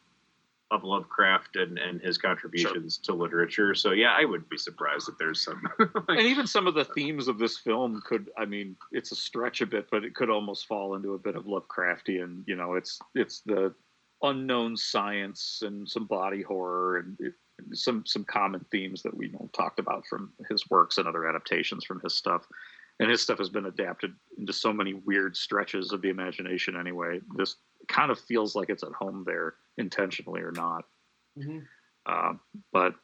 of 0.71 0.83
Lovecraft 0.83 1.55
and, 1.55 1.77
and 1.79 1.99
his 2.01 2.17
contributions 2.17 2.97
to 2.99 3.13
literature. 3.13 3.73
So 3.73 3.91
yeah, 3.91 4.15
I 4.15 4.25
wouldn't 4.25 4.49
be 4.49 4.57
surprised 4.57 5.09
if 5.09 5.17
there's 5.17 5.43
some. 5.43 5.61
and 6.07 6.19
even 6.21 6.45
some 6.45 6.67
of 6.67 6.75
the 6.75 6.85
themes 6.85 7.27
of 7.27 7.37
this 7.37 7.57
film 7.57 8.01
could 8.05 8.29
i 8.37 8.45
mean 8.45 8.75
it's 8.91 9.11
a 9.11 9.15
stretch 9.15 9.61
a 9.61 9.65
bit 9.65 9.87
but 9.91 10.03
it 10.03 10.15
could 10.15 10.29
almost 10.29 10.67
fall 10.67 10.95
into 10.95 11.13
a 11.13 11.19
bit 11.19 11.35
of 11.35 11.45
lovecraftian 11.45 12.43
you 12.45 12.55
know 12.55 12.75
it's 12.75 12.99
it's 13.15 13.41
the 13.41 13.73
unknown 14.23 14.75
science 14.75 15.61
and 15.63 15.87
some 15.87 16.05
body 16.05 16.41
horror 16.41 16.97
and 16.97 17.17
it, 17.19 17.33
some 17.73 18.05
some 18.05 18.23
common 18.23 18.65
themes 18.71 19.01
that 19.01 19.15
we 19.15 19.27
you 19.27 19.33
know, 19.33 19.49
talked 19.53 19.79
about 19.79 20.05
from 20.07 20.31
his 20.49 20.69
works 20.69 20.97
and 20.97 21.07
other 21.07 21.27
adaptations 21.27 21.83
from 21.83 21.99
his 22.01 22.15
stuff 22.15 22.45
and 22.99 23.09
his 23.09 23.21
stuff 23.21 23.37
has 23.37 23.49
been 23.49 23.65
adapted 23.65 24.13
into 24.37 24.53
so 24.53 24.73
many 24.73 24.93
weird 24.93 25.35
stretches 25.35 25.91
of 25.91 26.01
the 26.01 26.09
imagination 26.09 26.77
anyway 26.77 27.19
this 27.37 27.55
kind 27.87 28.11
of 28.11 28.19
feels 28.19 28.55
like 28.55 28.69
it's 28.69 28.83
at 28.83 28.91
home 28.91 29.23
there 29.25 29.55
intentionally 29.77 30.41
or 30.41 30.51
not 30.51 30.85
Mhm. 31.37 31.65
uh, 32.05 32.33
but 32.73 32.95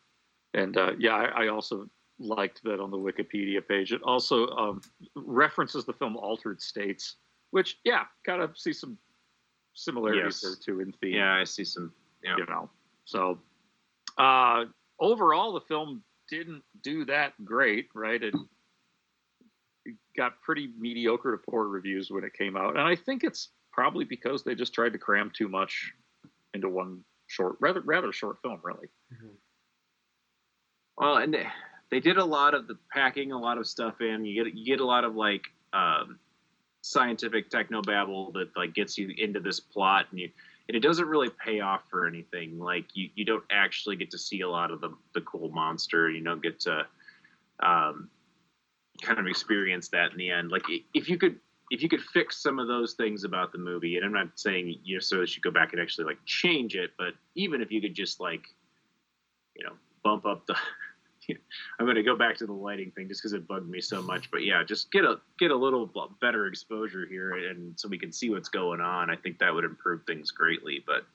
and 0.54 0.76
uh, 0.78 0.92
yeah 1.00 1.16
I, 1.16 1.46
I 1.46 1.48
also 1.48 1.90
liked 2.20 2.62
that 2.64 2.80
on 2.80 2.92
the 2.92 2.98
wikipedia 2.98 3.66
page 3.66 3.92
it 3.94 4.02
also 4.04 4.48
um, 4.50 4.82
references 5.16 5.86
the 5.86 5.94
film 5.94 6.16
altered 6.18 6.62
states 6.62 7.16
which 7.52 7.78
yeah 7.84 8.04
kind 8.26 8.42
of 8.42 8.58
see 8.58 8.74
some 8.74 8.98
similarities 9.74 10.24
Yes. 10.24 10.42
there 10.42 10.56
too 10.76 10.82
in 10.82 10.92
theme 10.94 11.16
yeah, 11.16 11.34
I 11.36 11.44
see 11.44 11.64
some. 11.66 11.92
Yeah. 12.24 12.38
you 12.38 12.46
know 12.46 12.70
so 13.06 13.38
uh 14.18 14.66
overall 15.00 15.54
the 15.54 15.62
film 15.62 16.02
didn't 16.30 16.64
do 16.82 17.06
that 17.06 17.34
great 17.44 17.90
right 17.94 18.24
it, 18.24 18.34
it 19.86 19.96
got 20.18 20.42
pretty 20.42 20.72
mediocre 20.80 21.32
to 21.32 21.38
poor 21.38 21.68
reviews 21.68 22.10
when 22.10 22.24
it 22.24 22.34
came 22.34 22.56
out 22.58 22.72
and 22.78 22.88
i 22.88 22.96
think 22.96 23.24
it's 23.24 23.50
probably 23.76 24.06
because 24.06 24.44
they 24.44 24.56
just 24.56 24.74
tried 24.74 24.94
to 24.94 24.98
cram 24.98 25.30
too 25.38 25.50
much 25.50 25.92
into 26.54 26.70
one 26.70 27.02
short 27.28 27.58
rather 27.60 27.82
rather 27.82 28.14
short 28.14 28.38
film 28.42 28.60
really 28.64 28.88
Well, 30.98 31.18
and 31.18 31.34
they, 31.34 31.46
they 31.92 32.00
did 32.00 32.18
a 32.18 32.26
lot 32.26 32.54
of 32.54 32.68
the 32.68 32.78
packing 32.92 33.32
a 33.32 33.38
lot 33.38 33.58
of 33.58 33.68
stuff 33.68 34.02
in. 34.02 34.26
You 34.26 34.44
get 34.44 34.56
you 34.56 34.66
get 34.66 34.80
a 34.80 34.86
lot 34.86 35.04
of 35.04 35.16
like 35.16 35.44
um, 35.74 36.20
scientific 36.82 37.50
technobabble 37.50 38.34
that 38.34 38.50
like 38.56 38.74
gets 38.74 38.98
you 38.98 39.14
into 39.18 39.40
this 39.40 39.60
plot, 39.60 40.06
and 40.12 40.20
you 40.20 40.30
and 40.68 40.76
it 40.76 40.80
doesn't 40.80 41.08
really 41.08 41.30
pay 41.30 41.60
off 41.60 41.82
for 41.90 42.08
anything. 42.08 42.58
Like 42.58 42.86
you, 42.94 43.10
you 43.16 43.26
don't 43.26 43.44
actually 43.52 43.98
get 43.98 44.10
to 44.12 44.18
see 44.18 44.42
a 44.42 44.50
lot 44.50 44.72
of 44.72 44.82
the 44.82 44.96
the 45.14 45.22
cool 45.22 45.50
monster. 45.50 46.10
You 46.10 46.24
don't 46.24 46.42
get 46.42 46.62
to 46.62 46.86
um, 47.62 48.10
kind 49.02 49.20
of 49.20 49.28
experience 49.28 49.90
that 49.90 50.12
in 50.12 50.18
the 50.18 50.32
end. 50.32 50.52
Like 50.52 50.64
if 50.94 51.10
you 51.10 51.18
could 51.18 51.40
if 51.72 51.82
you 51.82 51.90
could 51.90 52.02
fix 52.02 52.42
some 52.42 52.60
of 52.60 52.68
those 52.68 52.94
things 52.94 53.24
about 53.24 53.52
the 53.52 53.58
movie, 53.58 53.98
and 53.98 54.06
I'm 54.06 54.14
not 54.14 54.32
saying 54.36 54.80
you 54.84 54.98
necessarily 54.98 55.28
should 55.28 55.44
go 55.44 55.52
back 55.52 55.74
and 55.74 55.82
actually 55.82 56.06
like 56.06 56.20
change 56.26 56.76
it, 56.76 56.92
but 56.98 57.14
even 57.36 57.62
if 57.62 57.72
you 57.72 57.82
could 57.82 57.96
just 57.96 58.20
like 58.20 58.46
you 59.56 59.64
know 59.64 59.74
bump 60.04 60.26
up 60.26 60.46
the 60.46 60.56
I'm 61.80 61.86
going 61.86 61.96
to 61.96 62.04
go 62.04 62.16
back 62.16 62.38
to 62.38 62.46
the 62.46 62.54
lighting 62.54 62.92
thing 62.92 63.08
just 63.08 63.22
because 63.22 63.34
it 63.34 63.48
bugged 63.48 63.70
me 63.70 63.82
so 63.82 64.02
much. 64.02 64.30
But 64.32 64.44
yeah, 64.44 64.64
just 64.64 64.92
get 64.92 65.04
a 65.04 65.20
get 65.40 65.52
a 65.52 65.56
little 65.56 65.90
better 66.22 66.48
exposure 66.48 67.06
here, 67.08 67.50
and 67.50 67.80
so 67.80 67.88
we 67.88 67.98
can 67.98 68.12
see 68.12 68.30
what's 68.30 68.50
going 68.50 68.82
on. 68.82 69.10
I 69.10 69.16
think 69.16 69.40
that 69.40 69.54
would 69.54 69.66
improve 69.66 70.04
things 70.06 70.32
greatly. 70.32 70.84
But 70.86 71.06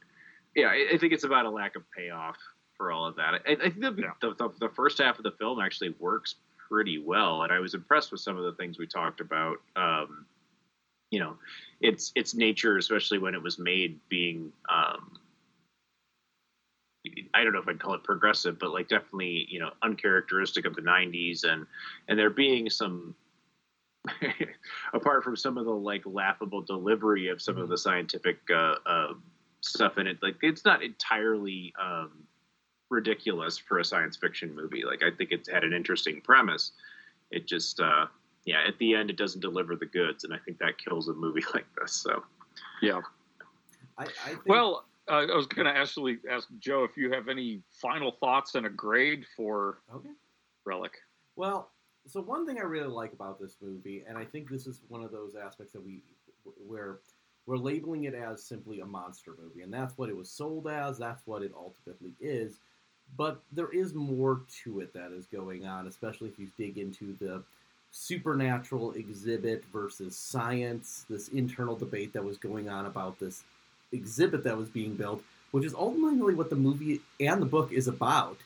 yeah, 0.54 0.66
I, 0.66 0.94
I 0.94 0.98
think 0.98 1.12
it's 1.12 1.24
about 1.24 1.46
a 1.46 1.50
lack 1.50 1.76
of 1.76 1.82
payoff 1.96 2.36
for 2.76 2.90
all 2.90 3.06
of 3.06 3.16
that. 3.16 3.34
I, 3.46 3.52
I 3.52 3.70
think 3.70 3.80
the, 3.80 3.90
the, 4.20 4.34
the 4.34 4.50
the 4.60 4.68
first 4.70 4.98
half 4.98 5.18
of 5.18 5.24
the 5.24 5.32
film 5.32 5.60
actually 5.60 5.94
works 5.98 6.36
pretty 6.68 6.98
well, 6.98 7.42
and 7.42 7.52
I 7.52 7.60
was 7.60 7.74
impressed 7.74 8.12
with 8.12 8.20
some 8.20 8.36
of 8.36 8.44
the 8.44 8.52
things 8.52 8.78
we 8.78 8.86
talked 8.86 9.20
about. 9.20 9.58
Um, 9.76 10.26
you 11.10 11.18
know, 11.18 11.36
its 11.80 12.12
its 12.14 12.34
nature, 12.34 12.76
especially 12.76 13.18
when 13.18 13.34
it 13.34 13.42
was 13.42 13.58
made, 13.58 13.98
being 14.08 14.52
um, 14.68 15.18
I 17.34 17.42
don't 17.42 17.52
know 17.52 17.60
if 17.60 17.68
I'd 17.68 17.80
call 17.80 17.94
it 17.94 18.04
progressive, 18.04 18.58
but 18.58 18.72
like 18.72 18.88
definitely, 18.88 19.46
you 19.48 19.58
know, 19.58 19.70
uncharacteristic 19.82 20.66
of 20.66 20.74
the 20.74 20.82
'90s, 20.82 21.44
and 21.44 21.66
and 22.08 22.18
there 22.18 22.30
being 22.30 22.68
some, 22.68 23.14
apart 24.92 25.24
from 25.24 25.36
some 25.36 25.56
of 25.56 25.64
the 25.64 25.72
like 25.72 26.02
laughable 26.04 26.60
delivery 26.60 27.28
of 27.28 27.40
some 27.40 27.56
of 27.56 27.68
the 27.68 27.78
scientific 27.78 28.38
uh, 28.50 28.74
uh, 28.84 29.14
stuff 29.62 29.98
in 29.98 30.06
it, 30.06 30.18
like 30.22 30.36
it's 30.42 30.64
not 30.64 30.82
entirely 30.82 31.72
um, 31.80 32.10
ridiculous 32.90 33.56
for 33.56 33.78
a 33.78 33.84
science 33.84 34.16
fiction 34.16 34.54
movie. 34.54 34.84
Like 34.84 35.02
I 35.02 35.10
think 35.10 35.32
it 35.32 35.48
had 35.50 35.64
an 35.64 35.72
interesting 35.72 36.20
premise. 36.20 36.72
It 37.30 37.46
just, 37.46 37.80
uh, 37.80 38.06
yeah, 38.44 38.62
at 38.66 38.78
the 38.78 38.94
end, 38.94 39.10
it 39.10 39.16
doesn't 39.16 39.40
deliver 39.40 39.76
the 39.76 39.86
goods, 39.86 40.24
and 40.24 40.32
I 40.32 40.38
think 40.38 40.58
that 40.58 40.78
kills 40.78 41.08
a 41.08 41.14
movie 41.14 41.44
like 41.54 41.66
this. 41.80 41.92
So 41.92 42.22
yeah 42.82 43.00
I, 43.98 44.04
I 44.04 44.28
think, 44.28 44.46
well 44.46 44.84
uh, 45.10 45.26
i 45.30 45.36
was 45.36 45.46
going 45.46 45.66
to 45.66 45.78
actually 45.78 46.18
ask 46.30 46.48
joe 46.58 46.84
if 46.84 46.96
you 46.96 47.12
have 47.12 47.28
any 47.28 47.62
final 47.70 48.12
thoughts 48.12 48.54
and 48.54 48.66
a 48.66 48.70
grade 48.70 49.24
for 49.36 49.78
okay. 49.94 50.10
relic 50.64 50.92
Well, 51.36 51.70
so 52.06 52.20
one 52.20 52.46
thing 52.46 52.58
I 52.58 52.62
really 52.62 52.88
like 52.88 53.12
about 53.12 53.40
this 53.40 53.56
movie, 53.62 54.04
and 54.06 54.18
I 54.18 54.24
think 54.24 54.50
this 54.50 54.66
is 54.66 54.80
one 54.88 55.02
of 55.02 55.12
those 55.12 55.34
aspects 55.34 55.72
that 55.72 55.84
we 55.84 56.02
where 56.66 56.98
we're 57.46 57.56
labeling 57.56 58.04
it 58.04 58.14
as 58.14 58.42
simply 58.42 58.80
a 58.80 58.86
monster 58.86 59.34
movie, 59.42 59.62
and 59.62 59.72
that's 59.72 59.96
what 59.96 60.08
it 60.08 60.16
was 60.16 60.30
sold 60.30 60.66
as. 60.68 60.98
That's 60.98 61.26
what 61.26 61.42
it 61.42 61.52
ultimately 61.56 62.14
is. 62.20 62.60
But 63.16 63.42
there 63.52 63.70
is 63.70 63.94
more 63.94 64.42
to 64.64 64.80
it 64.80 64.92
that 64.94 65.12
is 65.12 65.26
going 65.26 65.66
on, 65.66 65.86
especially 65.86 66.28
if 66.28 66.38
you 66.38 66.48
dig 66.56 66.78
into 66.78 67.16
the 67.18 67.42
supernatural 67.92 68.92
exhibit 68.92 69.64
versus 69.72 70.16
science, 70.16 71.04
this 71.08 71.28
internal 71.28 71.76
debate 71.76 72.12
that 72.12 72.24
was 72.24 72.38
going 72.38 72.68
on 72.68 72.86
about 72.86 73.18
this 73.18 73.42
exhibit 73.92 74.44
that 74.44 74.56
was 74.56 74.68
being 74.68 74.94
built, 74.94 75.22
which 75.50 75.64
is 75.64 75.74
ultimately 75.74 76.34
what 76.34 76.50
the 76.50 76.56
movie 76.56 77.00
and 77.18 77.42
the 77.42 77.46
book 77.46 77.72
is 77.72 77.88
about. 77.88 78.38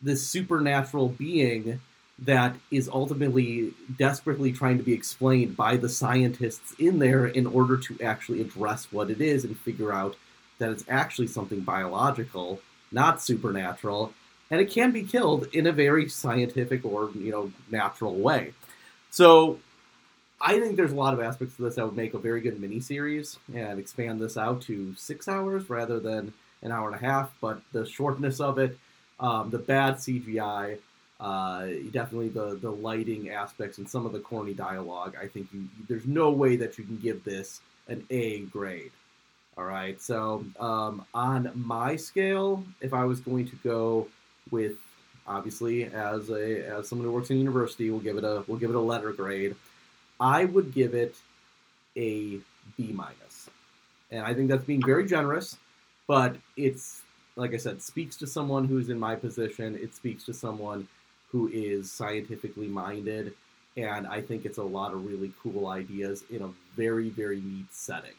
This 0.00 0.26
supernatural 0.26 1.08
being 1.10 1.80
that 2.20 2.56
is 2.70 2.88
ultimately 2.88 3.72
desperately 3.96 4.52
trying 4.52 4.78
to 4.78 4.84
be 4.84 4.92
explained 4.92 5.56
by 5.56 5.76
the 5.76 5.88
scientists 5.88 6.74
in 6.78 6.98
there 6.98 7.26
in 7.26 7.46
order 7.46 7.76
to 7.76 7.98
actually 8.02 8.40
address 8.40 8.88
what 8.90 9.10
it 9.10 9.20
is 9.20 9.44
and 9.44 9.56
figure 9.58 9.92
out 9.92 10.16
that 10.58 10.70
it's 10.70 10.84
actually 10.88 11.28
something 11.28 11.60
biological, 11.60 12.60
not 12.90 13.22
supernatural, 13.22 14.12
and 14.50 14.60
it 14.60 14.70
can 14.70 14.90
be 14.90 15.02
killed 15.02 15.46
in 15.52 15.66
a 15.66 15.72
very 15.72 16.08
scientific 16.08 16.84
or 16.84 17.10
you 17.14 17.30
know 17.30 17.52
natural 17.70 18.14
way. 18.14 18.52
So 19.10 19.58
I 20.40 20.60
think 20.60 20.76
there's 20.76 20.92
a 20.92 20.96
lot 20.96 21.14
of 21.14 21.20
aspects 21.20 21.56
to 21.56 21.62
this 21.62 21.74
that 21.76 21.84
would 21.84 21.96
make 21.96 22.14
a 22.14 22.18
very 22.18 22.40
good 22.40 22.60
miniseries 22.60 23.38
and 23.54 23.78
expand 23.78 24.20
this 24.20 24.36
out 24.36 24.62
to 24.62 24.94
six 24.96 25.26
hours 25.28 25.68
rather 25.68 25.98
than 25.98 26.32
an 26.62 26.72
hour 26.72 26.90
and 26.90 26.96
a 26.96 27.04
half. 27.04 27.32
But 27.40 27.60
the 27.72 27.86
shortness 27.86 28.40
of 28.40 28.58
it, 28.58 28.78
um, 29.18 29.50
the 29.50 29.58
bad 29.58 29.96
CGI, 29.96 30.78
uh, 31.20 31.66
definitely 31.90 32.28
the 32.28 32.56
the 32.60 32.70
lighting 32.70 33.30
aspects 33.30 33.78
and 33.78 33.88
some 33.90 34.06
of 34.06 34.12
the 34.12 34.20
corny 34.20 34.54
dialogue. 34.54 35.16
I 35.20 35.26
think 35.26 35.48
you, 35.52 35.64
there's 35.88 36.06
no 36.06 36.30
way 36.30 36.56
that 36.56 36.78
you 36.78 36.84
can 36.84 36.98
give 36.98 37.24
this 37.24 37.60
an 37.88 38.06
A 38.10 38.40
grade. 38.40 38.92
All 39.56 39.64
right, 39.64 40.00
so 40.00 40.44
um, 40.60 41.04
on 41.12 41.50
my 41.56 41.96
scale, 41.96 42.62
if 42.80 42.94
I 42.94 43.06
was 43.06 43.18
going 43.18 43.48
to 43.48 43.56
go 43.64 44.06
with 44.52 44.76
obviously 45.28 45.84
as 45.84 46.30
a 46.30 46.66
as 46.66 46.88
someone 46.88 47.06
who 47.06 47.12
works 47.12 47.30
in 47.30 47.38
university, 47.38 47.90
we'll 47.90 48.00
give 48.00 48.16
it 48.16 48.24
a 48.24 48.42
we'll 48.46 48.58
give 48.58 48.70
it 48.70 48.76
a 48.76 48.80
letter 48.80 49.12
grade. 49.12 49.54
I 50.18 50.46
would 50.46 50.72
give 50.74 50.94
it 50.94 51.14
a 51.96 52.40
B 52.76 52.92
minus, 52.92 53.48
and 54.10 54.24
I 54.24 54.34
think 54.34 54.48
that's 54.48 54.64
being 54.64 54.82
very 54.84 55.06
generous, 55.06 55.56
but 56.06 56.36
it's 56.56 57.02
like 57.36 57.54
I 57.54 57.58
said, 57.58 57.80
speaks 57.80 58.16
to 58.16 58.26
someone 58.26 58.64
who's 58.64 58.88
in 58.88 58.98
my 58.98 59.14
position. 59.14 59.76
It 59.76 59.94
speaks 59.94 60.24
to 60.24 60.34
someone 60.34 60.88
who 61.30 61.48
is 61.52 61.92
scientifically 61.92 62.66
minded, 62.66 63.34
and 63.76 64.06
I 64.06 64.20
think 64.22 64.44
it's 64.44 64.58
a 64.58 64.62
lot 64.62 64.92
of 64.92 65.04
really 65.04 65.32
cool 65.42 65.68
ideas 65.68 66.24
in 66.30 66.42
a 66.42 66.50
very 66.76 67.10
very 67.10 67.40
neat 67.40 67.72
setting. 67.72 68.16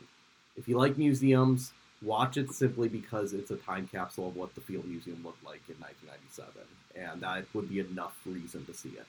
If 0.56 0.68
you 0.68 0.78
like 0.78 0.98
museums, 0.98 1.72
watch 2.02 2.38
it 2.38 2.52
simply 2.52 2.88
because 2.88 3.34
it's 3.34 3.52
a 3.52 3.56
time 3.56 3.88
capsule 3.92 4.30
of 4.30 4.36
what 4.36 4.56
the 4.56 4.62
Field 4.62 4.86
Museum 4.86 5.22
looked 5.24 5.44
like 5.44 5.62
in 5.68 5.76
1997, 5.76 6.54
and 6.96 7.22
that 7.22 7.46
would 7.54 7.70
be 7.70 7.80
enough 7.80 8.18
reason 8.26 8.66
to 8.66 8.74
see 8.74 8.90
it. 8.90 9.06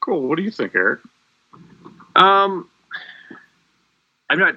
Cool. 0.00 0.28
What 0.28 0.36
do 0.36 0.42
you 0.42 0.50
think, 0.50 0.74
Eric? 0.74 1.00
Um, 2.14 2.68
I'm 4.30 4.38
not. 4.38 4.54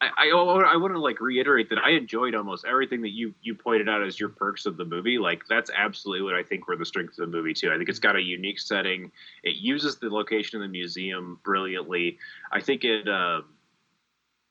I, 0.00 0.08
I, 0.18 0.28
I 0.28 0.76
want 0.76 0.92
to 0.92 0.98
like 0.98 1.20
reiterate 1.20 1.70
that 1.70 1.78
I 1.78 1.90
enjoyed 1.90 2.34
almost 2.34 2.64
everything 2.66 3.02
that 3.02 3.12
you 3.12 3.34
you 3.42 3.54
pointed 3.54 3.88
out 3.88 4.02
as 4.02 4.18
your 4.18 4.28
perks 4.28 4.66
of 4.66 4.76
the 4.76 4.84
movie. 4.84 5.18
Like 5.18 5.42
that's 5.48 5.70
absolutely 5.76 6.22
what 6.24 6.34
I 6.34 6.42
think 6.42 6.66
were 6.66 6.76
the 6.76 6.84
strengths 6.84 7.18
of 7.18 7.30
the 7.30 7.36
movie 7.36 7.54
too. 7.54 7.72
I 7.72 7.76
think 7.76 7.88
it's 7.88 7.98
got 7.98 8.16
a 8.16 8.20
unique 8.20 8.58
setting. 8.58 9.12
It 9.42 9.56
uses 9.56 9.96
the 9.96 10.10
location 10.10 10.60
of 10.60 10.62
the 10.62 10.72
museum 10.72 11.38
brilliantly. 11.44 12.18
I 12.52 12.60
think 12.60 12.84
it. 12.84 13.08
Uh, 13.08 13.42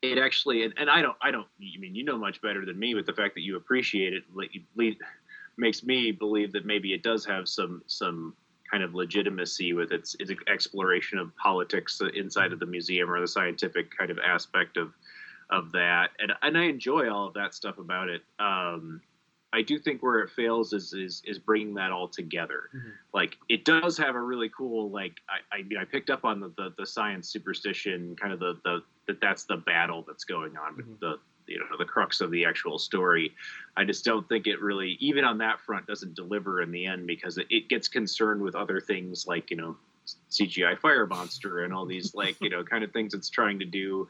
it 0.04 0.18
actually, 0.18 0.64
and, 0.64 0.74
and 0.78 0.90
I 0.90 1.02
don't, 1.02 1.16
I 1.22 1.32
don't. 1.32 1.48
I 1.62 1.80
mean, 1.80 1.96
you 1.96 2.04
know 2.04 2.18
much 2.18 2.42
better 2.42 2.66
than 2.66 2.78
me 2.78 2.94
with 2.94 3.06
the 3.06 3.14
fact 3.14 3.36
that 3.36 3.42
you 3.42 3.56
appreciate 3.56 4.14
it. 4.14 4.24
le- 4.34 4.92
makes 5.58 5.84
me 5.84 6.12
believe 6.12 6.52
that 6.52 6.66
maybe 6.66 6.94
it 6.94 7.04
does 7.04 7.26
have 7.26 7.48
some 7.48 7.82
some 7.88 8.36
kind 8.70 8.84
of 8.84 8.96
legitimacy 8.96 9.74
with 9.74 9.92
its, 9.92 10.16
its 10.20 10.32
exploration 10.48 11.20
of 11.20 11.36
politics 11.36 12.02
inside 12.16 12.52
of 12.52 12.60
the 12.60 12.66
museum 12.66 13.10
or 13.10 13.20
the 13.22 13.28
scientific 13.28 13.96
kind 13.96 14.10
of 14.10 14.18
aspect 14.20 14.78
of 14.78 14.94
of 15.50 15.72
that, 15.72 16.10
and 16.20 16.34
and 16.42 16.58
I 16.58 16.64
enjoy 16.64 17.10
all 17.10 17.28
of 17.28 17.34
that 17.36 17.54
stuff 17.54 17.78
about 17.78 18.10
it. 18.10 18.22
Um, 18.40 19.02
I 19.54 19.62
do 19.62 19.78
think 19.78 20.02
where 20.02 20.20
it 20.20 20.32
fails 20.32 20.74
is 20.74 20.94
is 20.94 21.22
is 21.26 21.38
bringing 21.38 21.76
that 21.76 21.92
all 21.92 22.08
together. 22.08 22.70
Mm-hmm. 22.76 22.90
Like 23.14 23.38
it 23.50 23.64
does 23.66 23.98
have 23.98 24.16
a 24.16 24.22
really 24.22 24.50
cool 24.50 24.90
like 24.90 25.18
I 25.30 25.58
I, 25.58 25.82
I 25.82 25.86
picked 25.86 26.10
up 26.10 26.26
on 26.26 26.40
the, 26.40 26.52
the 26.58 26.74
the 26.78 26.86
science 26.86 27.30
superstition 27.30 28.16
kind 28.20 28.34
of 28.34 28.40
the 28.40 28.60
the 28.64 28.82
that 29.08 29.22
that's 29.22 29.44
the 29.46 29.58
battle 29.58 30.04
that's 30.08 30.24
going 30.24 30.58
on 30.58 30.78
with 30.78 31.00
the 31.00 31.20
you 31.48 31.60
know 31.60 31.78
the 31.78 31.86
crux 31.86 32.20
of 32.20 32.32
the 32.32 32.46
actual 32.46 32.80
story. 32.80 33.32
I 33.78 33.84
just 33.84 34.04
don't 34.04 34.28
think 34.28 34.48
it 34.48 34.60
really 34.60 34.98
even 35.00 35.24
on 35.24 35.38
that 35.38 35.60
front 35.60 35.86
doesn't 35.86 36.16
deliver 36.16 36.62
in 36.62 36.72
the 36.72 36.86
end 36.86 37.06
because 37.06 37.38
it, 37.38 37.46
it 37.50 37.70
gets 37.70 37.88
concerned 37.88 38.42
with 38.42 38.56
other 38.56 38.82
things 38.82 39.28
like 39.28 39.52
you 39.52 39.58
know 39.58 39.78
CGI 40.32 40.78
fire 40.80 41.06
monster 41.06 41.64
and 41.64 41.74
all 41.74 41.86
these 41.86 42.16
like 42.16 42.38
you 42.42 42.50
know 42.50 42.64
kind 42.64 42.84
of 42.84 42.92
things 42.92 43.14
it's 43.14 43.30
trying 43.30 43.60
to 43.60 43.66
do 43.66 44.08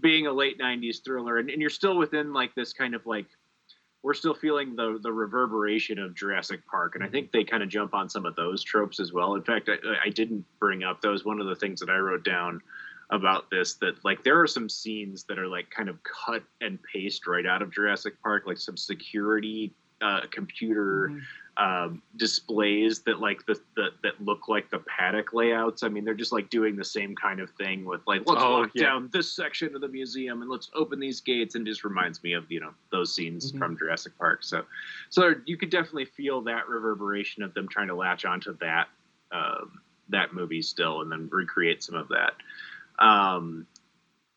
being 0.00 0.26
a 0.26 0.32
late 0.32 0.58
90s 0.58 1.04
thriller 1.04 1.38
and, 1.38 1.50
and 1.50 1.60
you're 1.60 1.70
still 1.70 1.98
within 1.98 2.32
like 2.32 2.54
this 2.54 2.72
kind 2.72 2.94
of 2.94 3.04
like 3.04 3.26
we're 4.02 4.14
still 4.14 4.34
feeling 4.34 4.76
the 4.76 4.98
the 5.02 5.12
reverberation 5.12 5.98
of 5.98 6.14
Jurassic 6.14 6.66
Park, 6.66 6.94
and 6.94 7.04
I 7.04 7.08
think 7.08 7.32
they 7.32 7.44
kind 7.44 7.62
of 7.62 7.68
jump 7.68 7.94
on 7.94 8.08
some 8.08 8.26
of 8.26 8.36
those 8.36 8.62
tropes 8.62 9.00
as 9.00 9.12
well. 9.12 9.34
In 9.34 9.42
fact, 9.42 9.68
I, 9.68 10.06
I 10.06 10.10
didn't 10.10 10.44
bring 10.60 10.84
up 10.84 11.00
those. 11.00 11.24
One 11.24 11.40
of 11.40 11.46
the 11.46 11.56
things 11.56 11.80
that 11.80 11.90
I 11.90 11.96
wrote 11.96 12.24
down 12.24 12.60
about 13.10 13.50
this 13.50 13.74
that 13.74 13.94
like 14.04 14.22
there 14.22 14.38
are 14.40 14.46
some 14.46 14.68
scenes 14.68 15.24
that 15.24 15.38
are 15.38 15.48
like 15.48 15.70
kind 15.70 15.88
of 15.88 15.98
cut 16.02 16.42
and 16.60 16.78
paste 16.82 17.26
right 17.26 17.46
out 17.46 17.62
of 17.62 17.72
Jurassic 17.72 18.22
Park, 18.22 18.44
like 18.46 18.58
some 18.58 18.76
security 18.76 19.72
uh, 20.00 20.20
computer 20.30 21.20
um, 21.58 22.00
displays 22.16 23.00
that 23.00 23.18
like 23.18 23.44
the, 23.46 23.60
the 23.74 23.88
that 24.04 24.22
look 24.24 24.46
like 24.46 24.70
the 24.70 24.78
paddock 24.78 25.32
layouts. 25.32 25.82
I 25.82 25.88
mean, 25.88 26.04
they're 26.04 26.14
just 26.14 26.30
like 26.30 26.50
doing 26.50 26.76
the 26.76 26.84
same 26.84 27.16
kind 27.16 27.40
of 27.40 27.50
thing 27.50 27.84
with 27.84 28.00
like 28.06 28.22
let's 28.26 28.42
Oh, 28.42 28.60
walk 28.60 28.70
yeah. 28.74 28.84
down 28.84 29.10
this 29.12 29.32
section 29.32 29.74
of 29.74 29.80
the 29.80 29.88
museum 29.88 30.40
and 30.42 30.50
let's 30.50 30.70
open 30.74 31.00
these 31.00 31.20
gates, 31.20 31.56
and 31.56 31.66
just 31.66 31.82
reminds 31.82 32.22
me 32.22 32.34
of 32.34 32.48
you 32.50 32.60
know 32.60 32.72
those 32.92 33.12
scenes 33.14 33.50
Mhm. 33.52 33.58
from 33.58 33.76
Jurassic 33.76 34.16
Park. 34.18 34.44
So, 34.44 34.64
so 35.10 35.34
you 35.46 35.56
could 35.56 35.70
definitely 35.70 36.04
feel 36.04 36.40
that 36.42 36.68
reverberation 36.68 37.42
of 37.42 37.52
them 37.54 37.66
trying 37.68 37.88
to 37.88 37.94
latch 37.96 38.24
onto 38.24 38.56
that 38.58 38.88
um, 39.32 39.80
that 40.10 40.32
movie 40.32 40.62
still, 40.62 41.02
and 41.02 41.10
then 41.10 41.28
recreate 41.32 41.82
some 41.82 41.96
of 41.96 42.08
that. 42.08 42.34
Um, 43.04 43.66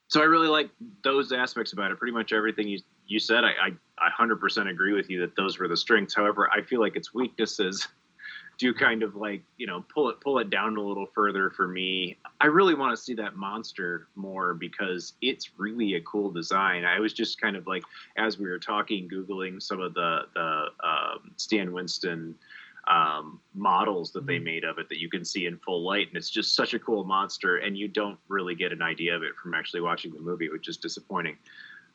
so 0.08 0.22
I 0.22 0.26
really 0.26 0.50
like 0.50 0.70
those 1.04 1.32
aspects 1.32 1.72
about 1.72 1.92
it. 1.92 1.98
Pretty 2.00 2.14
much 2.14 2.34
everything 2.34 2.68
you 2.68 2.80
you 3.08 3.20
said, 3.20 3.44
I, 3.44 3.50
I 3.50 3.74
I 4.02 4.10
100% 4.10 4.70
agree 4.70 4.94
with 4.94 5.10
you 5.10 5.22
that 5.22 5.36
those 5.36 5.60
were 5.60 5.68
the 5.68 5.78
strengths. 5.78 6.16
However, 6.16 6.50
I 6.52 6.62
feel 6.62 6.80
like 6.80 6.96
its 6.96 7.14
weaknesses 7.14 7.88
do 8.58 8.74
kind 8.74 9.02
of 9.02 9.16
like 9.16 9.42
you 9.58 9.66
know 9.66 9.84
pull 9.94 10.10
it 10.10 10.22
pull 10.22 10.38
it 10.38 10.50
down 10.52 10.78
a 10.78 10.82
little 10.82 11.08
further 11.16 11.50
for 11.50 11.68
me. 11.68 12.18
I 12.40 12.46
really 12.46 12.76
want 12.76 12.96
to 12.96 13.02
see 13.02 13.14
that 13.16 13.36
monster 13.36 14.08
more 14.16 14.54
because 14.54 15.14
it's 15.22 15.52
really 15.58 15.96
a 15.96 16.02
cool 16.02 16.32
design. 16.32 16.86
I 16.86 17.00
was 17.00 17.14
just 17.14 17.42
kind 17.42 17.56
of 17.56 17.66
like 17.66 17.84
as 18.18 18.38
we 18.38 18.48
were 18.50 18.60
talking, 18.60 19.10
googling 19.10 19.62
some 19.62 19.80
of 19.80 19.94
the 19.94 20.22
the 20.34 20.66
um, 20.84 21.32
Stan 21.38 21.72
Winston 21.72 22.36
um, 22.88 23.40
models 23.54 24.12
that 24.12 24.26
they 24.26 24.40
made 24.40 24.64
of 24.64 24.80
it 24.80 24.90
that 24.90 25.00
you 25.00 25.10
can 25.10 25.24
see 25.24 25.46
in 25.46 25.58
full 25.58 25.84
light, 25.84 26.08
and 26.08 26.18
it's 26.18 26.30
just 26.30 26.56
such 26.56 26.74
a 26.74 26.80
cool 26.80 27.04
monster, 27.04 27.58
and 27.58 27.78
you 27.78 27.88
don't 27.88 28.20
really 28.28 28.56
get 28.56 28.72
an 28.72 28.82
idea 28.82 29.16
of 29.16 29.24
it 29.24 29.36
from 29.42 29.54
actually 29.54 29.82
watching 29.82 30.12
the 30.12 30.20
movie, 30.20 30.50
which 30.50 30.68
is 30.68 30.78
disappointing. 30.78 31.38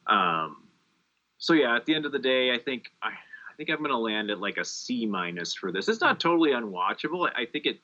Um, 0.07 0.59
so 1.39 1.53
yeah, 1.53 1.77
at 1.77 1.87
the 1.87 1.95
end 1.95 2.07
of 2.07 2.13
the 2.13 2.19
day, 2.19 2.53
I 2.53 2.59
think 2.59 2.91
I, 3.03 3.09
I 3.09 3.55
think 3.57 3.71
I'm 3.71 3.79
going 3.79 3.91
to 3.91 3.99
land 3.99 4.31
at 4.31 4.41
like 4.41 4.59
a 4.59 4.65
C 4.65 5.07
minus 5.07 5.55
for 5.55 5.73
this. 5.73 5.89
It's 5.89 6.01
not 6.01 6.21
totally 6.21 6.51
unwatchable. 6.51 7.31
I 7.35 7.47
think 7.47 7.67
it, 7.67 7.79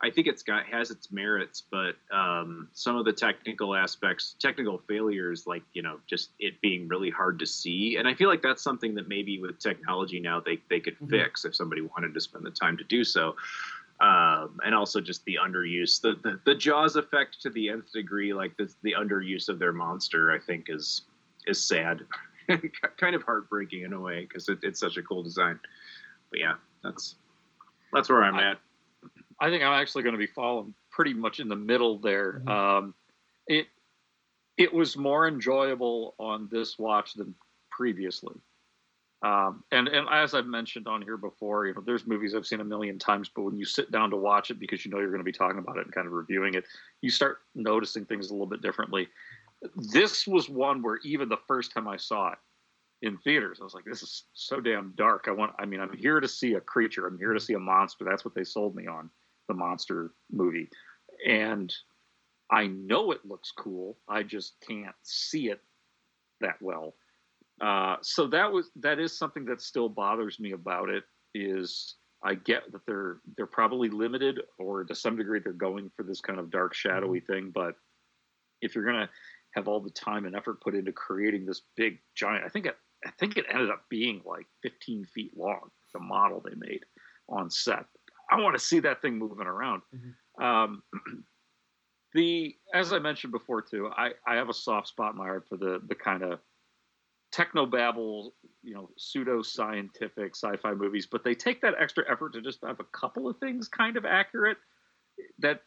I 0.00 0.10
think 0.10 0.26
it's 0.26 0.42
got 0.42 0.64
has 0.66 0.90
its 0.90 1.10
merits, 1.10 1.62
but 1.70 1.96
um, 2.12 2.68
some 2.72 2.96
of 2.96 3.04
the 3.04 3.12
technical 3.12 3.74
aspects, 3.74 4.36
technical 4.38 4.78
failures, 4.88 5.46
like 5.46 5.62
you 5.72 5.82
know, 5.82 5.98
just 6.06 6.30
it 6.38 6.60
being 6.60 6.86
really 6.88 7.10
hard 7.10 7.38
to 7.40 7.46
see, 7.46 7.96
and 7.96 8.06
I 8.06 8.14
feel 8.14 8.28
like 8.28 8.42
that's 8.42 8.62
something 8.62 8.94
that 8.94 9.08
maybe 9.08 9.40
with 9.40 9.58
technology 9.58 10.20
now 10.20 10.40
they 10.40 10.60
they 10.70 10.80
could 10.80 10.98
Mhm. 11.00 11.10
fix 11.10 11.44
if 11.44 11.54
somebody 11.54 11.82
wanted 11.82 12.14
to 12.14 12.20
spend 12.20 12.44
the 12.46 12.50
time 12.50 12.76
to 12.76 12.84
do 12.84 13.04
so. 13.04 13.34
Um, 14.00 14.60
and 14.64 14.76
also 14.76 15.00
just 15.00 15.24
the 15.24 15.38
underuse, 15.44 16.00
the, 16.00 16.14
the 16.22 16.38
the 16.44 16.54
Jaws 16.54 16.94
effect 16.94 17.42
to 17.42 17.50
the 17.50 17.68
nth 17.68 17.90
degree, 17.92 18.32
like 18.32 18.56
the 18.56 18.72
the 18.82 18.94
underuse 18.96 19.48
of 19.48 19.58
their 19.58 19.72
monster, 19.72 20.30
I 20.30 20.38
think 20.38 20.66
is 20.68 21.02
is 21.48 21.60
sad, 21.60 22.02
kind 22.96 23.14
of 23.14 23.22
heartbreaking 23.22 23.82
in 23.82 23.92
a 23.92 24.00
way 24.00 24.22
because 24.22 24.48
it, 24.48 24.58
it's 24.62 24.80
such 24.80 24.96
a 24.96 25.02
cool 25.02 25.22
design. 25.22 25.58
But 26.30 26.40
yeah, 26.40 26.54
that's 26.82 27.16
that's 27.92 28.08
where 28.08 28.22
I'm 28.22 28.36
at. 28.36 28.58
I 29.40 29.50
think 29.50 29.62
I'm 29.62 29.80
actually 29.80 30.02
going 30.02 30.14
to 30.14 30.18
be 30.18 30.26
falling 30.26 30.74
pretty 30.90 31.14
much 31.14 31.40
in 31.40 31.48
the 31.48 31.56
middle 31.56 31.98
there. 31.98 32.42
Mm-hmm. 32.44 32.48
Um, 32.48 32.94
it 33.46 33.66
it 34.56 34.72
was 34.72 34.96
more 34.96 35.28
enjoyable 35.28 36.14
on 36.18 36.48
this 36.50 36.78
watch 36.78 37.14
than 37.14 37.34
previously. 37.70 38.34
Um, 39.20 39.64
and 39.72 39.88
and 39.88 40.06
as 40.10 40.34
I've 40.34 40.46
mentioned 40.46 40.86
on 40.86 41.02
here 41.02 41.16
before, 41.16 41.66
you 41.66 41.74
know, 41.74 41.82
there's 41.84 42.06
movies 42.06 42.34
I've 42.34 42.46
seen 42.46 42.60
a 42.60 42.64
million 42.64 42.98
times, 42.98 43.28
but 43.34 43.42
when 43.42 43.56
you 43.56 43.64
sit 43.64 43.90
down 43.90 44.10
to 44.10 44.16
watch 44.16 44.50
it 44.50 44.60
because 44.60 44.84
you 44.84 44.92
know 44.92 44.98
you're 44.98 45.10
going 45.10 45.18
to 45.18 45.24
be 45.24 45.32
talking 45.32 45.58
about 45.58 45.76
it 45.76 45.86
and 45.86 45.94
kind 45.94 46.06
of 46.06 46.12
reviewing 46.12 46.54
it, 46.54 46.64
you 47.00 47.10
start 47.10 47.38
noticing 47.54 48.04
things 48.04 48.30
a 48.30 48.32
little 48.32 48.46
bit 48.46 48.62
differently. 48.62 49.08
This 49.74 50.26
was 50.26 50.48
one 50.48 50.82
where 50.82 50.98
even 51.04 51.28
the 51.28 51.38
first 51.48 51.72
time 51.72 51.88
I 51.88 51.96
saw 51.96 52.32
it 52.32 52.38
in 53.02 53.18
theaters, 53.18 53.58
I 53.60 53.64
was 53.64 53.74
like, 53.74 53.84
"This 53.84 54.02
is 54.02 54.24
so 54.32 54.60
damn 54.60 54.92
dark." 54.96 55.26
I 55.28 55.32
want. 55.32 55.54
I 55.58 55.66
mean, 55.66 55.80
I'm 55.80 55.96
here 55.96 56.20
to 56.20 56.28
see 56.28 56.54
a 56.54 56.60
creature. 56.60 57.06
I'm 57.06 57.18
here 57.18 57.32
to 57.32 57.40
see 57.40 57.54
a 57.54 57.58
monster. 57.58 58.04
That's 58.04 58.24
what 58.24 58.34
they 58.34 58.44
sold 58.44 58.74
me 58.74 58.86
on 58.86 59.10
the 59.48 59.54
monster 59.54 60.12
movie, 60.30 60.68
and 61.26 61.74
I 62.50 62.66
know 62.66 63.12
it 63.12 63.24
looks 63.24 63.52
cool. 63.52 63.98
I 64.08 64.22
just 64.22 64.54
can't 64.66 64.94
see 65.02 65.50
it 65.50 65.60
that 66.40 66.60
well. 66.60 66.94
Uh, 67.60 67.96
so 68.02 68.26
that 68.28 68.52
was 68.52 68.70
that 68.76 68.98
is 68.98 69.16
something 69.16 69.44
that 69.46 69.60
still 69.60 69.88
bothers 69.88 70.38
me 70.38 70.52
about 70.52 70.88
it. 70.88 71.04
Is 71.34 71.96
I 72.22 72.34
get 72.34 72.70
that 72.72 72.86
they're 72.86 73.18
they're 73.36 73.46
probably 73.46 73.88
limited, 73.88 74.40
or 74.58 74.84
to 74.84 74.94
some 74.94 75.16
degree 75.16 75.40
they're 75.40 75.52
going 75.52 75.90
for 75.96 76.04
this 76.04 76.20
kind 76.20 76.38
of 76.38 76.50
dark, 76.50 76.74
shadowy 76.74 77.20
thing. 77.20 77.50
But 77.52 77.74
if 78.62 78.74
you're 78.74 78.84
gonna 78.84 79.10
have 79.54 79.68
all 79.68 79.80
the 79.80 79.90
time 79.90 80.26
and 80.26 80.36
effort 80.36 80.60
put 80.60 80.74
into 80.74 80.92
creating 80.92 81.46
this 81.46 81.62
big 81.76 81.98
giant, 82.14 82.44
I 82.44 82.48
think 82.48 82.66
it 82.66 82.76
I 83.04 83.10
think 83.12 83.36
it 83.36 83.46
ended 83.48 83.70
up 83.70 83.84
being 83.88 84.22
like 84.24 84.46
15 84.62 85.04
feet 85.06 85.36
long. 85.36 85.70
The 85.94 86.00
model 86.00 86.42
they 86.44 86.54
made 86.56 86.84
on 87.28 87.50
set. 87.50 87.86
I 88.30 88.40
want 88.40 88.56
to 88.56 88.62
see 88.62 88.80
that 88.80 89.00
thing 89.00 89.18
moving 89.18 89.46
around. 89.46 89.82
Um, 90.40 90.82
the 92.14 92.54
as 92.74 92.92
I 92.92 92.98
mentioned 92.98 93.32
before 93.32 93.62
too, 93.62 93.90
I, 93.96 94.10
I 94.26 94.34
have 94.34 94.48
a 94.48 94.54
soft 94.54 94.88
spot 94.88 95.12
in 95.12 95.18
my 95.18 95.24
heart 95.24 95.46
for 95.48 95.56
the 95.56 95.80
the 95.86 95.94
kind 95.94 96.22
of 96.22 96.40
technobabble, 97.34 98.30
you 98.62 98.74
know, 98.74 98.90
pseudo 98.96 99.42
scientific 99.42 100.34
sci-fi 100.34 100.74
movies, 100.74 101.06
but 101.10 101.24
they 101.24 101.34
take 101.34 101.60
that 101.60 101.74
extra 101.78 102.04
effort 102.10 102.32
to 102.32 102.40
just 102.40 102.64
have 102.64 102.80
a 102.80 102.84
couple 102.84 103.28
of 103.28 103.36
things 103.38 103.68
kind 103.68 103.96
of 103.96 104.04
accurate. 104.04 104.56
That 105.38 105.62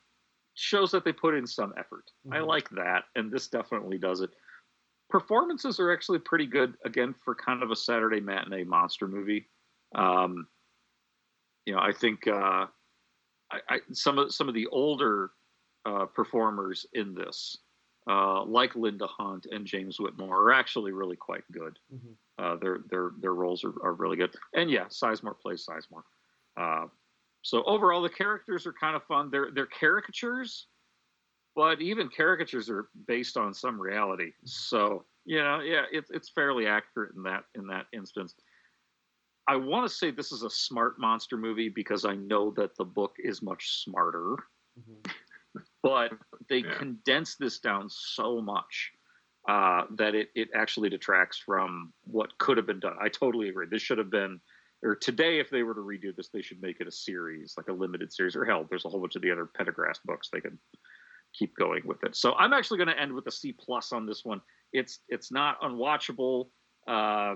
shows 0.54 0.92
that 0.92 1.04
they 1.06 1.14
put 1.14 1.34
in 1.36 1.48
some 1.48 1.74
effort. 1.78 2.12
I 2.32 2.38
Mhm. 2.40 2.48
like 2.48 2.70
that, 2.72 3.06
and 3.16 3.32
this 3.32 3.48
definitely 3.48 3.98
does 3.98 4.22
it. 4.22 4.32
Performances 5.10 5.80
are 5.80 5.92
actually 5.92 6.20
pretty 6.20 6.46
good 6.46 6.78
again 6.86 7.14
for 7.14 7.36
kind 7.36 7.64
of 7.64 7.72
a 7.72 7.76
Saturday 7.76 8.20
matinee 8.22 8.64
monster 8.64 9.08
movie. 9.08 9.50
Um, 9.96 10.48
you 11.66 11.74
know, 11.76 11.80
I 11.82 11.92
think 11.92 12.28
uh, 12.28 12.68
I, 13.52 13.62
I, 13.70 13.80
some 13.92 14.18
of 14.20 14.34
some 14.34 14.48
of 14.48 14.54
the 14.54 14.68
older 14.68 15.32
uh, 15.86 16.06
performers 16.06 16.86
in 16.94 17.14
this, 17.14 17.58
uh, 18.08 18.44
like 18.46 18.76
Linda 18.76 19.08
Hunt 19.08 19.48
and 19.52 19.66
James 19.66 20.00
Whitmore, 20.00 20.44
are 20.44 20.54
actually 20.54 20.92
really 20.92 21.18
quite 21.18 21.50
good. 21.52 21.78
Mhm. 21.94 22.16
Uh, 22.38 22.56
their 22.56 22.80
their 22.90 23.12
their 23.20 23.34
roles 23.34 23.64
are, 23.64 23.74
are 23.84 23.94
really 23.94 24.16
good, 24.18 24.36
and 24.54 24.70
yeah, 24.72 24.86
Sizemore 24.86 25.40
plays 25.40 25.66
Sizemore. 25.66 26.04
So 27.42 27.64
overall, 27.64 28.02
the 28.02 28.10
characters 28.10 28.66
are 28.68 28.74
kind 28.74 28.96
of 28.96 29.04
fun. 29.04 29.30
They're 29.32 29.50
they're 29.54 29.66
caricatures, 29.66 30.68
but 31.56 31.82
even 31.82 32.10
caricatures 32.10 32.70
are 32.70 32.90
based 33.08 33.38
on 33.38 33.54
some 33.54 33.82
reality. 33.82 34.34
So 34.46 35.06
you 35.26 35.42
know, 35.44 35.60
yeah, 35.62 35.84
it's 35.92 36.12
it's 36.12 36.30
fairly 36.30 36.68
accurate 36.68 37.16
in 37.16 37.24
that 37.24 37.44
in 37.56 37.68
that 37.68 37.88
instance. 37.94 38.36
I 39.48 39.56
want 39.56 39.90
to 39.90 39.94
say 39.94 40.12
this 40.12 40.32
is 40.32 40.44
a 40.44 40.50
smart 40.50 41.00
monster 41.00 41.36
movie 41.36 41.70
because 41.70 42.06
I 42.06 42.16
know 42.16 42.52
that 42.52 42.76
the 42.78 42.86
book 42.86 43.16
is 43.18 43.42
much 43.42 43.84
smarter, 43.84 44.38
but 45.84 46.12
they 46.48 46.60
Yeah. 46.60 46.78
condense 46.78 47.36
this 47.36 47.60
down 47.60 47.90
so 47.90 48.40
much 48.40 48.92
uh, 49.50 49.86
that 49.98 50.16
it, 50.16 50.30
it 50.36 50.50
actually 50.54 50.90
detracts 50.90 51.38
from 51.38 51.92
what 52.04 52.38
could 52.38 52.58
have 52.58 52.68
been 52.68 52.80
done. 52.80 52.96
I 53.02 53.10
totally 53.10 53.50
agree. 53.50 53.66
This 53.70 53.82
should 53.82 53.98
have 53.98 54.12
been, 54.12 54.40
or 54.84 54.96
today, 54.96 55.40
if 55.40 55.50
they 55.50 55.64
were 55.64 55.76
to 55.76 55.82
redo 55.82 56.16
this, 56.16 56.30
they 56.30 56.42
should 56.42 56.62
make 56.62 56.80
it 56.80 56.88
a 56.88 56.92
series, 56.92 57.54
like 57.58 57.68
a 57.68 57.74
limited 57.74 58.12
series, 58.12 58.36
or 58.36 58.46
hell, 58.46 58.66
there's 58.70 58.86
a 58.86 58.90
whole 58.90 59.00
bunch 59.00 59.16
of 59.16 59.22
the 59.22 59.32
other 59.32 59.50
Pendergast 59.56 60.02
books 60.06 60.30
they 60.32 60.42
could 60.42 60.58
keep 61.38 61.56
going 61.56 61.82
with 61.86 62.04
it. 62.04 62.16
So 62.16 62.34
I'm 62.34 62.54
actually 62.54 62.78
going 62.78 62.90
to 62.90 63.00
end 63.00 63.14
with 63.14 63.28
a 63.28 63.32
C 63.32 63.54
plus 63.58 63.92
on 63.92 64.06
this 64.06 64.22
one. 64.24 64.42
It's 64.74 65.00
it's 65.10 65.32
not 65.32 65.62
unwatchable. 65.62 66.50
Uh, 66.88 67.36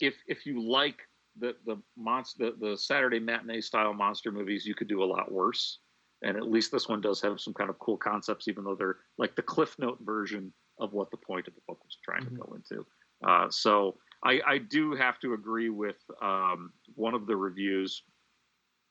if 0.00 0.14
if 0.26 0.46
you 0.46 0.62
like 0.62 0.98
the 1.38 1.54
the 1.66 1.76
monster 1.96 2.52
the, 2.60 2.68
the 2.70 2.76
Saturday 2.76 3.18
matinee 3.18 3.60
style 3.60 3.92
monster 3.92 4.30
movies, 4.30 4.66
you 4.66 4.74
could 4.74 4.88
do 4.88 5.02
a 5.02 5.04
lot 5.04 5.30
worse. 5.32 5.80
And 6.22 6.36
at 6.36 6.50
least 6.50 6.72
this 6.72 6.88
one 6.88 7.02
does 7.02 7.20
have 7.20 7.40
some 7.40 7.52
kind 7.52 7.68
of 7.68 7.78
cool 7.78 7.98
concepts, 7.98 8.48
even 8.48 8.64
though 8.64 8.74
they're 8.74 8.96
like 9.18 9.36
the 9.36 9.42
Cliff 9.42 9.74
Note 9.78 9.98
version 10.00 10.52
of 10.80 10.92
what 10.92 11.10
the 11.10 11.18
point 11.18 11.46
of 11.48 11.54
the 11.54 11.60
book 11.68 11.78
was 11.84 11.98
trying 12.04 12.22
mm-hmm. 12.22 12.36
to 12.36 12.42
go 12.42 12.54
into. 12.54 12.86
Uh, 13.26 13.50
so 13.50 13.96
I, 14.24 14.40
I, 14.46 14.58
do 14.58 14.94
have 14.94 15.18
to 15.20 15.34
agree 15.34 15.70
with 15.70 15.96
um, 16.22 16.72
one 16.94 17.14
of 17.14 17.26
the 17.26 17.36
reviews, 17.36 18.02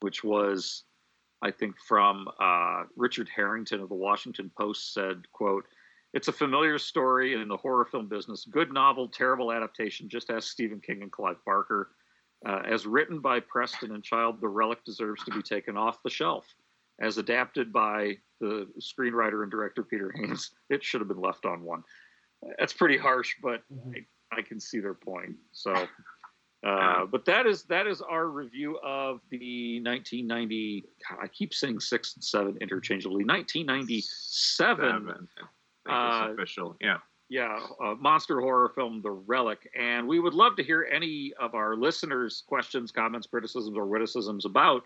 which 0.01 0.23
was, 0.23 0.83
I 1.41 1.51
think, 1.51 1.75
from 1.87 2.27
uh, 2.39 2.83
Richard 2.95 3.29
Harrington 3.35 3.81
of 3.81 3.89
the 3.89 3.95
Washington 3.95 4.51
Post 4.57 4.93
said, 4.93 5.23
"quote 5.31 5.65
It's 6.13 6.27
a 6.27 6.33
familiar 6.33 6.77
story 6.77 7.33
in 7.33 7.47
the 7.47 7.57
horror 7.57 7.85
film 7.85 8.07
business. 8.07 8.45
Good 8.45 8.71
novel, 8.71 9.07
terrible 9.07 9.51
adaptation. 9.51 10.09
Just 10.09 10.29
ask 10.29 10.49
Stephen 10.49 10.79
King 10.79 11.01
and 11.01 11.11
Clive 11.11 11.37
Barker." 11.45 11.91
Uh, 12.45 12.61
as 12.65 12.85
written 12.85 13.19
by 13.19 13.39
Preston 13.39 13.95
and 13.95 14.03
Child, 14.03 14.39
The 14.39 14.47
Relic 14.47 14.83
deserves 14.83 15.23
to 15.23 15.31
be 15.31 15.41
taken 15.41 15.77
off 15.77 16.03
the 16.03 16.09
shelf. 16.09 16.45
As 17.01 17.17
adapted 17.17 17.73
by 17.73 18.17
the 18.39 18.67
screenwriter 18.79 19.41
and 19.41 19.51
director 19.51 19.83
Peter 19.83 20.13
Hyams, 20.15 20.51
it 20.69 20.83
should 20.83 21.01
have 21.01 21.07
been 21.07 21.19
left 21.19 21.45
on 21.45 21.63
one. 21.63 21.83
That's 22.59 22.73
pretty 22.73 22.97
harsh, 22.97 23.35
but 23.41 23.61
mm-hmm. 23.71 23.93
I, 24.31 24.41
can 24.41 24.59
see 24.59 24.79
their 24.79 24.93
point. 24.93 25.35
So, 25.51 25.73
uh, 26.65 27.05
but 27.05 27.25
that 27.25 27.45
is 27.45 27.63
that 27.63 27.87
is 27.87 28.01
our 28.01 28.27
review 28.27 28.77
of 28.83 29.21
the 29.29 29.81
1990. 29.81 30.85
God, 31.09 31.19
I 31.23 31.27
keep 31.27 31.53
saying 31.53 31.79
six 31.79 32.15
and 32.15 32.23
seven 32.23 32.57
interchangeably. 32.61 33.23
1997. 33.23 34.03
Seven. 34.03 35.27
Uh, 35.87 36.29
official, 36.33 36.75
yeah 36.81 36.97
yeah, 37.29 37.59
a 37.83 37.95
monster 37.95 38.39
horror 38.39 38.71
film, 38.75 39.01
The 39.01 39.11
Relic. 39.11 39.69
And 39.77 40.07
we 40.07 40.19
would 40.19 40.33
love 40.33 40.55
to 40.57 40.63
hear 40.63 40.87
any 40.91 41.33
of 41.39 41.55
our 41.55 41.75
listeners' 41.75 42.43
questions, 42.47 42.91
comments, 42.91 43.27
criticisms, 43.27 43.75
or 43.75 43.85
witticisms 43.85 44.45
about 44.45 44.83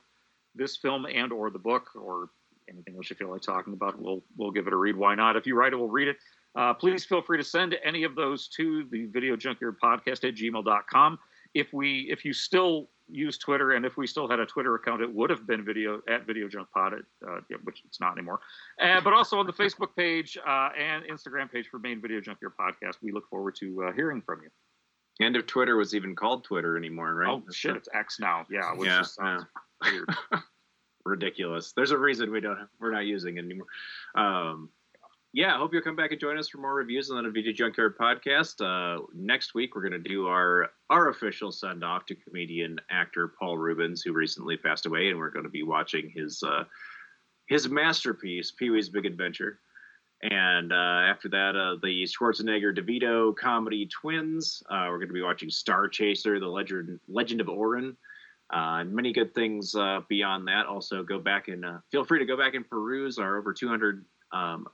this 0.55 0.77
film 0.77 1.05
and 1.05 1.31
or 1.33 1.49
the 1.49 1.59
book 1.59 1.89
or 1.95 2.29
anything 2.69 2.95
else 2.95 3.09
you 3.09 3.15
feel 3.15 3.29
like 3.29 3.41
talking 3.41 3.73
about. 3.73 4.01
We'll 4.01 4.23
we'll 4.37 4.51
give 4.51 4.67
it 4.67 4.73
a 4.73 4.77
read. 4.77 4.95
Why 4.95 5.15
not? 5.15 5.35
If 5.35 5.45
you 5.45 5.55
write 5.55 5.73
it, 5.73 5.75
we'll 5.75 5.89
read 5.89 6.07
it. 6.07 6.17
Uh, 6.55 6.73
please 6.73 7.05
feel 7.05 7.21
free 7.21 7.37
to 7.37 7.43
send 7.43 7.75
any 7.83 8.03
of 8.03 8.15
those 8.15 8.47
to 8.47 8.85
the 8.91 9.05
video 9.07 9.35
junkyard 9.35 9.77
podcast 9.81 10.27
at 10.27 10.35
gmail.com. 10.35 11.19
If 11.53 11.73
we 11.73 12.07
if 12.11 12.25
you 12.25 12.33
still 12.33 12.89
use 13.11 13.37
Twitter, 13.37 13.71
and 13.71 13.85
if 13.85 13.97
we 13.97 14.07
still 14.07 14.27
had 14.27 14.39
a 14.39 14.45
Twitter 14.45 14.75
account, 14.75 15.01
it 15.01 15.11
would 15.11 15.29
have 15.29 15.47
been 15.47 15.65
video 15.65 16.01
at 16.07 16.25
Video 16.25 16.47
Junk 16.47 16.67
Pod, 16.73 16.93
uh, 16.93 17.39
which 17.63 17.81
it's 17.85 17.99
not 17.99 18.13
anymore. 18.13 18.39
Uh, 18.81 19.01
but 19.01 19.13
also 19.13 19.39
on 19.39 19.47
the 19.47 19.53
Facebook 19.53 19.95
page 19.95 20.37
uh, 20.45 20.69
and 20.77 21.03
Instagram 21.05 21.51
page 21.51 21.67
for 21.69 21.79
Main 21.79 22.01
Video 22.01 22.21
Junkyard 22.21 22.53
Podcast. 22.59 22.97
We 23.01 23.11
look 23.11 23.27
forward 23.29 23.55
to 23.59 23.85
uh, 23.85 23.91
hearing 23.93 24.21
from 24.21 24.41
you. 24.43 24.49
And 25.21 25.35
if 25.35 25.47
Twitter 25.47 25.75
was 25.75 25.93
even 25.93 26.15
called 26.15 26.43
Twitter 26.43 26.77
anymore, 26.77 27.13
right? 27.13 27.29
Oh 27.29 27.43
shit, 27.51 27.75
it's 27.75 27.89
X 27.93 28.19
now. 28.19 28.45
Yeah, 28.49 28.73
which 28.73 28.87
yeah, 28.87 29.03
yeah. 29.21 29.39
weird. 29.83 30.09
Ridiculous. 31.05 31.73
There's 31.73 31.91
a 31.91 31.97
reason 31.97 32.31
we 32.31 32.39
don't 32.39 32.67
we're 32.79 32.91
not 32.91 33.05
using 33.05 33.37
it 33.37 33.45
anymore. 33.45 33.67
Um, 34.15 34.69
yeah, 35.31 35.53
I 35.53 35.57
hope 35.57 35.73
you'll 35.73 35.83
come 35.83 35.95
back 35.95 36.11
and 36.11 36.19
join 36.19 36.39
us 36.39 36.49
for 36.49 36.57
more 36.57 36.73
reviews 36.73 37.11
on 37.11 37.23
the 37.23 37.29
Video 37.29 37.53
Junkyard 37.53 37.97
podcast. 37.99 38.61
Uh, 38.61 39.03
next 39.13 39.53
week, 39.53 39.75
we're 39.75 39.87
going 39.87 40.01
to 40.03 40.09
do 40.09 40.27
our 40.27 40.69
our 40.89 41.09
official 41.09 41.51
send 41.51 41.83
off 41.83 42.07
to 42.07 42.15
comedian 42.15 42.79
actor 42.89 43.33
Paul 43.39 43.57
Reubens, 43.57 44.01
who 44.01 44.11
recently 44.11 44.57
passed 44.57 44.87
away, 44.87 45.09
and 45.09 45.19
we're 45.19 45.29
going 45.29 45.43
to 45.43 45.49
be 45.49 45.61
watching 45.61 46.11
his 46.15 46.41
uh, 46.41 46.63
his 47.47 47.69
masterpiece, 47.69 48.51
Pee 48.51 48.71
Wee's 48.71 48.89
Big 48.89 49.05
Adventure. 49.05 49.59
And 50.23 50.73
uh, 50.73 50.75
after 50.75 51.29
that, 51.29 51.55
uh, 51.55 51.77
the 51.81 52.05
Schwarzenegger 52.05 52.75
DeVito 52.75 53.35
comedy 53.35 53.87
Twins. 53.87 54.63
Uh, 54.67 54.87
we're 54.89 54.97
going 54.97 55.09
to 55.09 55.13
be 55.13 55.21
watching 55.21 55.51
Star 55.51 55.87
Chaser, 55.87 56.39
The 56.39 56.47
Legend 56.47 56.99
Legend 57.07 57.39
of 57.39 57.49
Orin. 57.49 57.95
Uh, 58.51 58.81
and 58.81 58.91
many 58.91 59.13
good 59.13 59.35
things 59.35 59.75
beyond 60.09 60.47
that. 60.47 60.65
Also, 60.65 61.03
go 61.03 61.19
back 61.19 61.49
and 61.49 61.63
feel 61.91 62.03
free 62.03 62.17
to 62.17 62.25
go 62.25 62.35
back 62.35 62.55
and 62.55 62.67
peruse 62.67 63.19
our 63.19 63.37
over 63.37 63.53
200 63.53 64.03
um, 64.31 64.65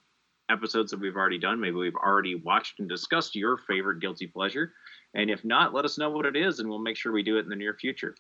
episodes 0.50 0.92
that 0.92 1.00
we've 1.00 1.16
already 1.16 1.38
done. 1.38 1.60
Maybe 1.60 1.76
we've 1.76 1.96
already 1.96 2.36
watched 2.36 2.80
and 2.80 2.88
discussed 2.88 3.36
your 3.36 3.58
favorite 3.58 4.00
guilty 4.00 4.28
pleasure. 4.28 4.74
And 5.14 5.30
if 5.30 5.44
not, 5.46 5.74
let 5.74 5.86
us 5.86 5.98
know 5.98 6.10
what 6.10 6.26
it 6.26 6.36
is, 6.36 6.60
and 6.60 6.70
we'll 6.70 6.80
make 6.80 6.98
sure 6.98 7.12
we 7.12 7.24
do 7.24 7.38
it 7.38 7.42
in 7.42 7.50
the 7.50 7.56
near 7.56 7.74
future. 7.74 8.16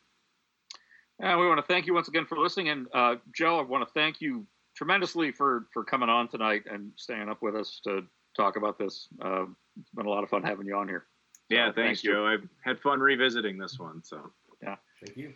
And 1.19 1.39
we 1.39 1.47
want 1.47 1.59
to 1.59 1.73
thank 1.73 1.85
you 1.85 1.93
once 1.93 2.07
again 2.07 2.25
for 2.25 2.37
listening. 2.37 2.69
And 2.69 2.87
uh, 2.93 3.15
Joe, 3.33 3.59
I 3.59 3.61
want 3.61 3.87
to 3.87 3.93
thank 3.93 4.21
you 4.21 4.45
tremendously 4.75 5.31
for 5.31 5.67
for 5.73 5.83
coming 5.83 6.09
on 6.09 6.27
tonight 6.27 6.63
and 6.69 6.91
staying 6.95 7.29
up 7.29 7.41
with 7.41 7.55
us 7.55 7.79
to 7.85 8.05
talk 8.35 8.57
about 8.57 8.77
this. 8.77 9.07
Uh, 9.23 9.45
it's 9.79 9.89
been 9.91 10.05
a 10.05 10.09
lot 10.09 10.23
of 10.23 10.29
fun 10.29 10.43
having 10.43 10.67
you 10.67 10.75
on 10.75 10.87
here. 10.87 11.05
So, 11.49 11.55
yeah, 11.55 11.71
thanks, 11.71 12.01
Joe. 12.01 12.25
I've 12.25 12.47
had 12.63 12.79
fun 12.79 12.99
revisiting 12.99 13.57
this 13.57 13.79
one. 13.79 14.03
So 14.03 14.31
yeah, 14.61 14.75
thank 15.05 15.17
you. 15.17 15.33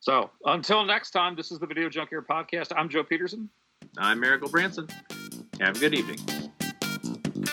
So 0.00 0.30
until 0.44 0.84
next 0.84 1.12
time, 1.12 1.36
this 1.36 1.52
is 1.52 1.60
the 1.60 1.66
Video 1.66 1.88
Junkyard 1.88 2.26
Podcast. 2.26 2.72
I'm 2.76 2.88
Joe 2.88 3.04
Peterson. 3.04 3.48
I'm 3.96 4.18
Miracle 4.18 4.48
Branson. 4.48 4.88
Have 5.62 5.76
a 5.76 5.78
good 5.78 5.94
evening. 5.94 6.18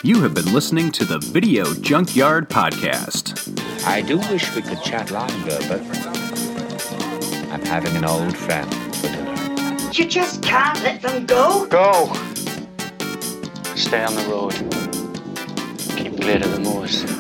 You 0.01 0.19
have 0.23 0.33
been 0.33 0.51
listening 0.51 0.91
to 0.93 1.05
the 1.05 1.19
Video 1.19 1.75
Junkyard 1.75 2.49
Podcast. 2.49 3.37
I 3.85 4.01
do 4.01 4.17
wish 4.17 4.55
we 4.55 4.63
could 4.63 4.81
chat 4.81 5.11
longer, 5.11 5.59
but 5.67 5.79
I'm 7.51 7.63
having 7.63 7.95
an 7.95 8.05
old 8.05 8.35
friend 8.35 8.73
for 8.95 9.09
dinner. 9.09 9.77
You 9.93 10.05
just 10.05 10.41
can't 10.41 10.81
let 10.81 11.03
them 11.03 11.27
go. 11.27 11.67
Go. 11.67 12.11
Stay 13.75 14.03
on 14.03 14.15
the 14.15 14.25
road. 14.27 14.53
Keep 15.95 16.19
clear 16.19 16.37
of 16.37 16.51
the 16.51 16.61
moors. 16.63 17.18